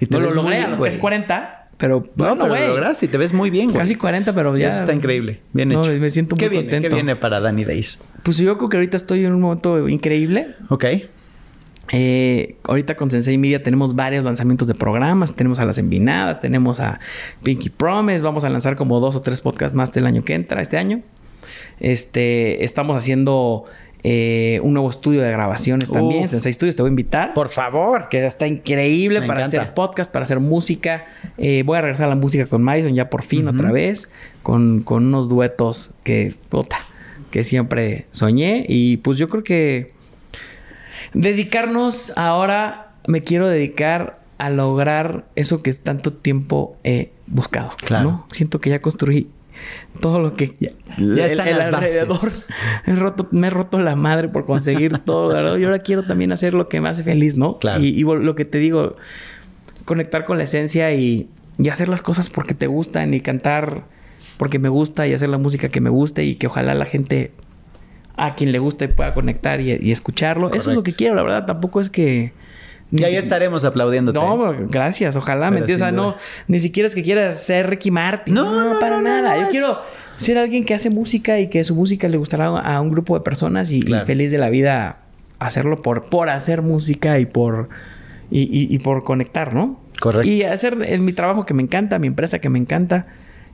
Y 0.00 0.06
te 0.06 0.16
No 0.16 0.20
lo 0.20 0.32
logré, 0.34 0.60
a 0.62 0.76
que 0.78 0.88
es 0.88 0.96
40, 0.98 1.68
pero 1.76 2.00
No, 2.16 2.24
bueno, 2.28 2.36
pero 2.38 2.48
güey. 2.48 2.60
lo 2.62 2.68
lograste 2.74 3.06
y 3.06 3.08
te 3.08 3.18
ves 3.18 3.32
muy 3.32 3.50
bien, 3.50 3.66
güey. 3.70 3.78
Casi 3.78 3.96
40, 3.96 4.32
pero 4.34 4.56
ya. 4.56 4.68
Eso 4.68 4.78
está 4.78 4.92
increíble. 4.94 5.40
Bien 5.52 5.68
No, 5.68 5.82
hecho. 5.82 5.92
me 6.00 6.10
siento 6.10 6.36
¿Qué 6.36 6.46
muy 6.46 6.50
viene? 6.50 6.64
contento. 6.66 6.88
¿Qué 6.88 6.94
viene 6.94 7.16
para 7.16 7.40
Danny 7.40 7.64
Days? 7.64 8.00
Pues 8.22 8.38
yo 8.38 8.56
creo 8.56 8.68
que 8.68 8.76
ahorita 8.76 8.96
estoy 8.96 9.24
en 9.24 9.32
un 9.32 9.40
momento 9.40 9.88
increíble. 9.88 10.54
Ok. 10.68 10.84
Eh, 11.92 12.56
ahorita 12.66 12.96
con 12.96 13.10
Sensei 13.10 13.36
Media 13.36 13.62
tenemos 13.62 13.94
varios 13.94 14.24
lanzamientos 14.24 14.66
de 14.68 14.74
programas. 14.74 15.34
Tenemos 15.34 15.58
a 15.58 15.64
Las 15.64 15.76
Envinadas, 15.78 16.40
tenemos 16.40 16.80
a 16.80 16.98
Pinky 17.42 17.68
Promise. 17.68 18.22
Vamos 18.22 18.44
a 18.44 18.50
lanzar 18.50 18.76
como 18.76 19.00
dos 19.00 19.16
o 19.16 19.20
tres 19.20 19.40
podcasts 19.40 19.74
más 19.74 19.92
del 19.92 20.06
año 20.06 20.24
que 20.24 20.34
entra, 20.34 20.60
este 20.62 20.78
año. 20.78 21.02
Este, 21.80 22.64
estamos 22.64 22.96
haciendo 22.96 23.64
eh, 24.06 24.60
un 24.62 24.74
nuevo 24.74 24.90
estudio 24.90 25.22
de 25.22 25.30
grabaciones 25.30 25.90
también. 25.90 26.28
Sensei 26.28 26.52
Studios, 26.52 26.76
te 26.76 26.82
voy 26.82 26.90
a 26.90 26.92
invitar. 26.92 27.32
Por 27.32 27.48
favor. 27.48 28.10
Que 28.10 28.26
está 28.26 28.46
increíble 28.46 29.20
Me 29.20 29.26
para 29.26 29.40
encanta. 29.40 29.62
hacer 29.62 29.74
podcast, 29.74 30.12
para 30.12 30.24
hacer 30.24 30.40
música. 30.40 31.06
Eh, 31.38 31.62
voy 31.64 31.78
a 31.78 31.80
regresar 31.80 32.06
a 32.06 32.08
la 32.10 32.14
música 32.14 32.44
con 32.44 32.62
Madison 32.62 32.94
ya 32.94 33.08
por 33.08 33.22
fin 33.22 33.48
otra 33.48 33.72
vez. 33.72 34.10
Con, 34.42 34.80
con 34.80 35.06
unos 35.06 35.30
duetos 35.30 35.92
que, 36.02 36.34
puta, 36.50 36.84
que 37.30 37.44
siempre 37.44 38.04
soñé. 38.12 38.66
Y 38.68 38.98
pues 38.98 39.16
yo 39.16 39.30
creo 39.30 39.42
que 39.42 39.92
dedicarnos 41.14 42.12
ahora, 42.16 42.92
me 43.06 43.22
quiero 43.22 43.48
dedicar 43.48 44.20
a 44.36 44.50
lograr 44.50 45.24
eso 45.34 45.62
que 45.62 45.72
tanto 45.72 46.12
tiempo 46.12 46.76
he 46.84 47.10
buscado. 47.26 47.72
Claro. 47.78 48.04
¿no? 48.10 48.26
Siento 48.30 48.60
que 48.60 48.68
ya 48.68 48.80
construí 48.80 49.28
todo 50.00 50.20
lo 50.20 50.34
que 50.34 50.56
Ya- 50.60 50.72
ya 50.98 51.26
están 51.26 51.58
las 51.58 51.70
bases. 51.70 52.46
He 52.86 52.94
roto, 52.94 53.28
me 53.30 53.48
he 53.48 53.50
roto 53.50 53.78
la 53.78 53.96
madre 53.96 54.28
por 54.28 54.46
conseguir 54.46 54.98
todo, 55.04 55.28
¿verdad? 55.28 55.56
Y 55.56 55.64
ahora 55.64 55.80
quiero 55.80 56.04
también 56.04 56.32
hacer 56.32 56.54
lo 56.54 56.68
que 56.68 56.80
me 56.80 56.88
hace 56.88 57.02
feliz, 57.02 57.36
¿no? 57.36 57.58
Claro. 57.58 57.82
Y, 57.82 58.02
lo 58.02 58.34
que 58.34 58.44
te 58.44 58.58
digo, 58.58 58.96
conectar 59.84 60.24
con 60.24 60.38
la 60.38 60.44
esencia 60.44 60.92
y, 60.92 61.28
y 61.58 61.68
hacer 61.68 61.88
las 61.88 62.02
cosas 62.02 62.30
porque 62.30 62.54
te 62.54 62.66
gustan 62.66 63.14
y 63.14 63.20
cantar 63.20 63.84
porque 64.36 64.58
me 64.58 64.68
gusta 64.68 65.06
y 65.06 65.14
hacer 65.14 65.28
la 65.28 65.38
música 65.38 65.68
que 65.68 65.80
me 65.80 65.90
guste 65.90 66.24
y 66.24 66.36
que 66.36 66.46
ojalá 66.46 66.74
la 66.74 66.86
gente 66.86 67.32
a 68.16 68.34
quien 68.34 68.52
le 68.52 68.58
guste 68.58 68.88
pueda 68.88 69.14
conectar 69.14 69.60
y, 69.60 69.72
y 69.80 69.90
escucharlo. 69.90 70.52
Eso 70.52 70.70
es 70.70 70.76
lo 70.76 70.82
que 70.82 70.92
quiero, 70.92 71.14
la 71.14 71.22
verdad. 71.22 71.46
Tampoco 71.46 71.80
es 71.80 71.90
que... 71.90 72.32
Y 72.96 73.04
ahí 73.04 73.16
estaremos 73.16 73.64
aplaudiéndote. 73.64 74.18
No, 74.18 74.54
gracias, 74.68 75.16
ojalá, 75.16 75.50
¿me 75.50 75.56
Pero 75.58 75.64
entiendes? 75.64 75.82
O 75.82 75.90
sea, 75.90 75.92
no, 75.92 76.16
ni 76.48 76.58
siquiera 76.60 76.88
es 76.88 76.94
que 76.94 77.02
quieras 77.02 77.42
ser 77.42 77.68
Ricky 77.68 77.90
Martin. 77.90 78.34
No, 78.34 78.44
No, 78.44 78.74
no, 78.74 78.80
para 78.80 78.96
no, 78.98 79.02
nada. 79.02 79.36
Yo 79.40 79.48
quiero 79.50 79.68
ser 80.16 80.38
alguien 80.38 80.64
que 80.64 80.74
hace 80.74 80.90
música 80.90 81.40
y 81.40 81.48
que 81.48 81.64
su 81.64 81.74
música 81.74 82.06
le 82.08 82.16
gustará 82.16 82.46
a 82.46 82.80
un 82.80 82.90
grupo 82.90 83.14
de 83.18 83.24
personas 83.24 83.70
y, 83.72 83.82
feliz 84.04 84.30
de 84.30 84.38
la 84.38 84.48
vida 84.50 84.98
hacerlo 85.40 85.82
por, 85.82 86.04
por 86.04 86.28
hacer 86.28 86.62
música 86.62 87.18
y 87.18 87.26
por, 87.26 87.68
y, 88.30 88.42
y- 88.42 88.72
y 88.74 88.78
por 88.78 89.02
conectar, 89.04 89.52
¿no? 89.54 89.80
Correcto. 90.00 90.28
Y 90.30 90.42
hacer 90.44 90.78
eh, 90.86 90.98
mi 90.98 91.12
trabajo 91.12 91.44
que 91.46 91.52
me 91.54 91.62
encanta, 91.62 91.98
mi 91.98 92.06
empresa 92.06 92.38
que 92.38 92.48
me 92.48 92.58
encanta 92.58 93.06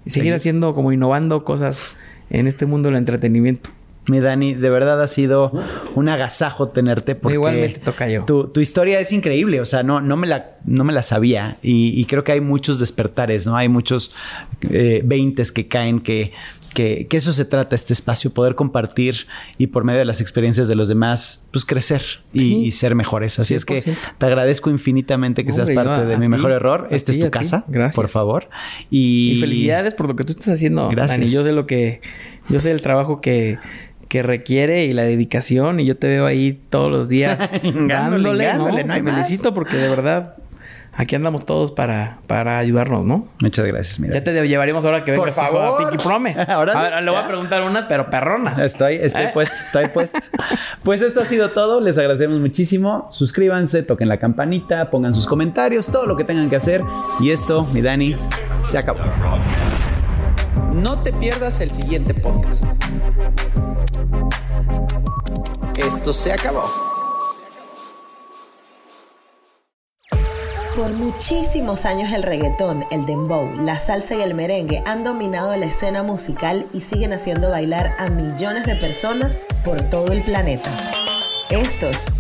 y 0.05 0.11
seguir 0.11 0.33
Sí. 0.33 0.37
haciendo 0.37 0.75
como 0.75 0.93
innovando 0.93 1.45
cosas 1.45 1.97
en 2.31 2.47
este 2.47 2.67
mundo 2.67 2.89
del 2.89 2.97
entretenimiento. 2.99 3.71
Mi 4.11 4.21
Dani, 4.21 4.55
de 4.55 4.71
verdad 4.71 5.03
ha 5.03 5.09
sido 5.09 5.53
un 5.95 6.09
agasajo 6.09 6.69
tenerte 6.69 7.15
porque 7.15 7.35
Igualmente, 7.35 7.81
tocayo. 7.81 8.25
Tu, 8.27 8.49
tu 8.49 8.61
historia 8.61 8.99
es 9.01 9.13
increíble, 9.13 9.61
o 9.61 9.65
sea, 9.65 9.83
no, 9.83 10.01
no, 10.01 10.17
me, 10.17 10.27
la, 10.27 10.57
no 10.65 10.85
me 10.85 10.93
la 10.93 11.03
sabía 11.03 11.57
y, 11.63 11.99
y 12.01 12.05
creo 12.07 12.25
que 12.25 12.33
hay 12.33 12.41
muchos 12.41 12.81
despertares, 12.81 13.47
¿no? 13.47 13.57
Hay 13.57 13.69
muchos 13.69 14.15
eh, 14.63 15.03
veintes 15.05 15.53
que 15.53 15.69
caen 15.69 16.01
que, 16.01 16.33
que, 16.75 17.07
que 17.09 17.17
eso 17.17 17.33
se 17.33 17.45
trata 17.45 17.75
este 17.75 17.93
espacio, 17.93 18.33
poder 18.33 18.55
compartir 18.55 19.27
y 19.59 19.69
por 19.69 19.85
medio 19.85 19.99
de 20.01 20.05
las 20.05 20.21
experiencias 20.21 20.69
de 20.69 20.75
los 20.77 20.89
demás, 20.89 21.47
pues 21.53 21.65
crecer 21.65 22.03
y, 22.33 22.39
Sí. 22.41 22.57
y 22.67 22.73
ser 22.73 22.95
mejores. 22.95 23.39
Así 23.39 23.55
es 23.55 23.65
que 23.65 23.83
100%. 23.83 23.97
te 24.19 24.27
agradezco 24.27 24.71
infinitamente 24.71 25.45
que 25.45 25.53
seas 25.53 25.71
parte 25.71 26.03
yo 26.03 26.07
de 26.09 26.17
mi 26.17 26.27
ti, 26.27 26.29
mejor 26.29 26.53
error. 26.53 26.89
Esta 26.91 27.13
es 27.13 27.19
tu 27.21 27.31
casa, 27.31 27.65
Gracias. 27.69 27.97
por 27.97 28.09
favor. 28.09 28.49
Y, 28.91 29.33
Y 29.37 29.41
felicidades 29.41 29.95
por 29.95 30.09
lo 30.09 30.17
que 30.17 30.25
tú 30.25 30.33
estás 30.33 30.49
haciendo, 30.49 30.89
Gracias. 30.89 31.19
Dani. 31.19 31.31
Yo 31.31 31.43
sé 31.43 31.53
lo 31.53 31.67
que... 31.67 32.01
Yo 32.49 32.59
sé 32.61 32.71
el 32.71 32.81
trabajo 32.83 33.21
que, 33.21 33.59
que 34.11 34.23
requiere 34.23 34.85
y 34.85 34.93
la 34.93 35.05
dedicación. 35.05 35.81
Y 35.81 35.87
yo 35.87 35.97
te 35.97 36.09
veo 36.09 36.27
ahí 36.27 36.61
todos 36.69 36.91
los 36.91 37.09
días 37.09 37.41
Hingándole, 37.63 38.45
hingándole, 38.45 38.85
no 38.85 38.93
hay 38.93 39.01
Te 39.01 39.05
más. 39.05 39.27
felicito 39.27 39.55
porque 39.55 39.77
de 39.77 39.89
verdad... 39.89 40.35
Aquí 40.93 41.15
andamos 41.15 41.47
todos 41.47 41.71
para, 41.71 42.19
para 42.27 42.59
ayudarnos, 42.59 43.07
¿no? 43.07 43.29
Muchas 43.41 43.65
gracias, 43.65 44.01
mi 44.01 44.09
Ya 44.09 44.25
te 44.25 44.33
llevaríamos 44.47 44.85
ahora 44.85 45.05
que 45.05 45.13
Por 45.15 45.31
vengas 45.31 45.35
tú 45.37 45.41
a 45.41 45.45
favor. 45.45 45.89
Pinky 45.89 46.03
Promise. 46.05 46.43
Ahora 46.49 46.73
a 46.73 46.83
ver, 46.83 47.03
le 47.05 47.11
voy 47.13 47.21
a 47.21 47.29
preguntar 47.29 47.63
unas, 47.63 47.85
pero 47.85 48.11
perronas. 48.11 48.59
Estoy, 48.59 48.97
estoy 48.97 49.27
¿Eh? 49.27 49.31
puesto, 49.33 49.63
estoy 49.63 49.87
puesto. 49.95 50.19
Pues 50.83 51.01
esto 51.01 51.21
ha 51.21 51.25
sido 51.25 51.53
todo. 51.53 51.81
Les 51.81 51.97
agradecemos 51.97 52.41
muchísimo. 52.41 53.07
Suscríbanse, 53.13 53.85
toquen 53.85 54.09
la 54.09 54.19
campanita, 54.19 54.91
pongan 54.91 55.15
sus 55.15 55.27
comentarios, 55.27 55.87
todo 55.87 56.07
lo 56.07 56.17
que 56.17 56.25
tengan 56.25 56.51
que 56.51 56.57
hacer. 56.57 56.83
Y 57.21 57.31
esto, 57.31 57.65
mi 57.73 57.81
Dani, 57.83 58.17
se 58.63 58.77
acabó. 58.77 58.99
No 60.73 61.03
te 61.03 61.13
pierdas 61.13 61.61
el 61.61 61.71
siguiente 61.71 62.15
podcast. 62.15 62.65
Esto 65.77 66.13
se 66.13 66.33
acabó. 66.33 66.65
Por 70.77 70.93
muchísimos 70.93 71.85
años 71.85 72.13
el 72.13 72.23
reggaetón, 72.23 72.85
el 72.91 73.05
dembow, 73.05 73.51
la 73.61 73.79
salsa 73.79 74.15
y 74.15 74.23
el 74.23 74.35
merengue 74.35 74.83
han 74.87 75.05
dominado 75.05 75.55
la 75.57 75.67
escena 75.67 76.03
musical 76.03 76.67
y 76.73 76.81
siguen 76.81 77.13
haciendo 77.13 77.51
bailar 77.51 77.95
a 77.99 78.09
millones 78.09 78.67
de 78.67 78.77
personas 78.77 79.33
por 79.65 79.83
todo 79.83 80.13
el 80.13 80.23
planeta. 80.23 80.71
Estos 81.51 81.97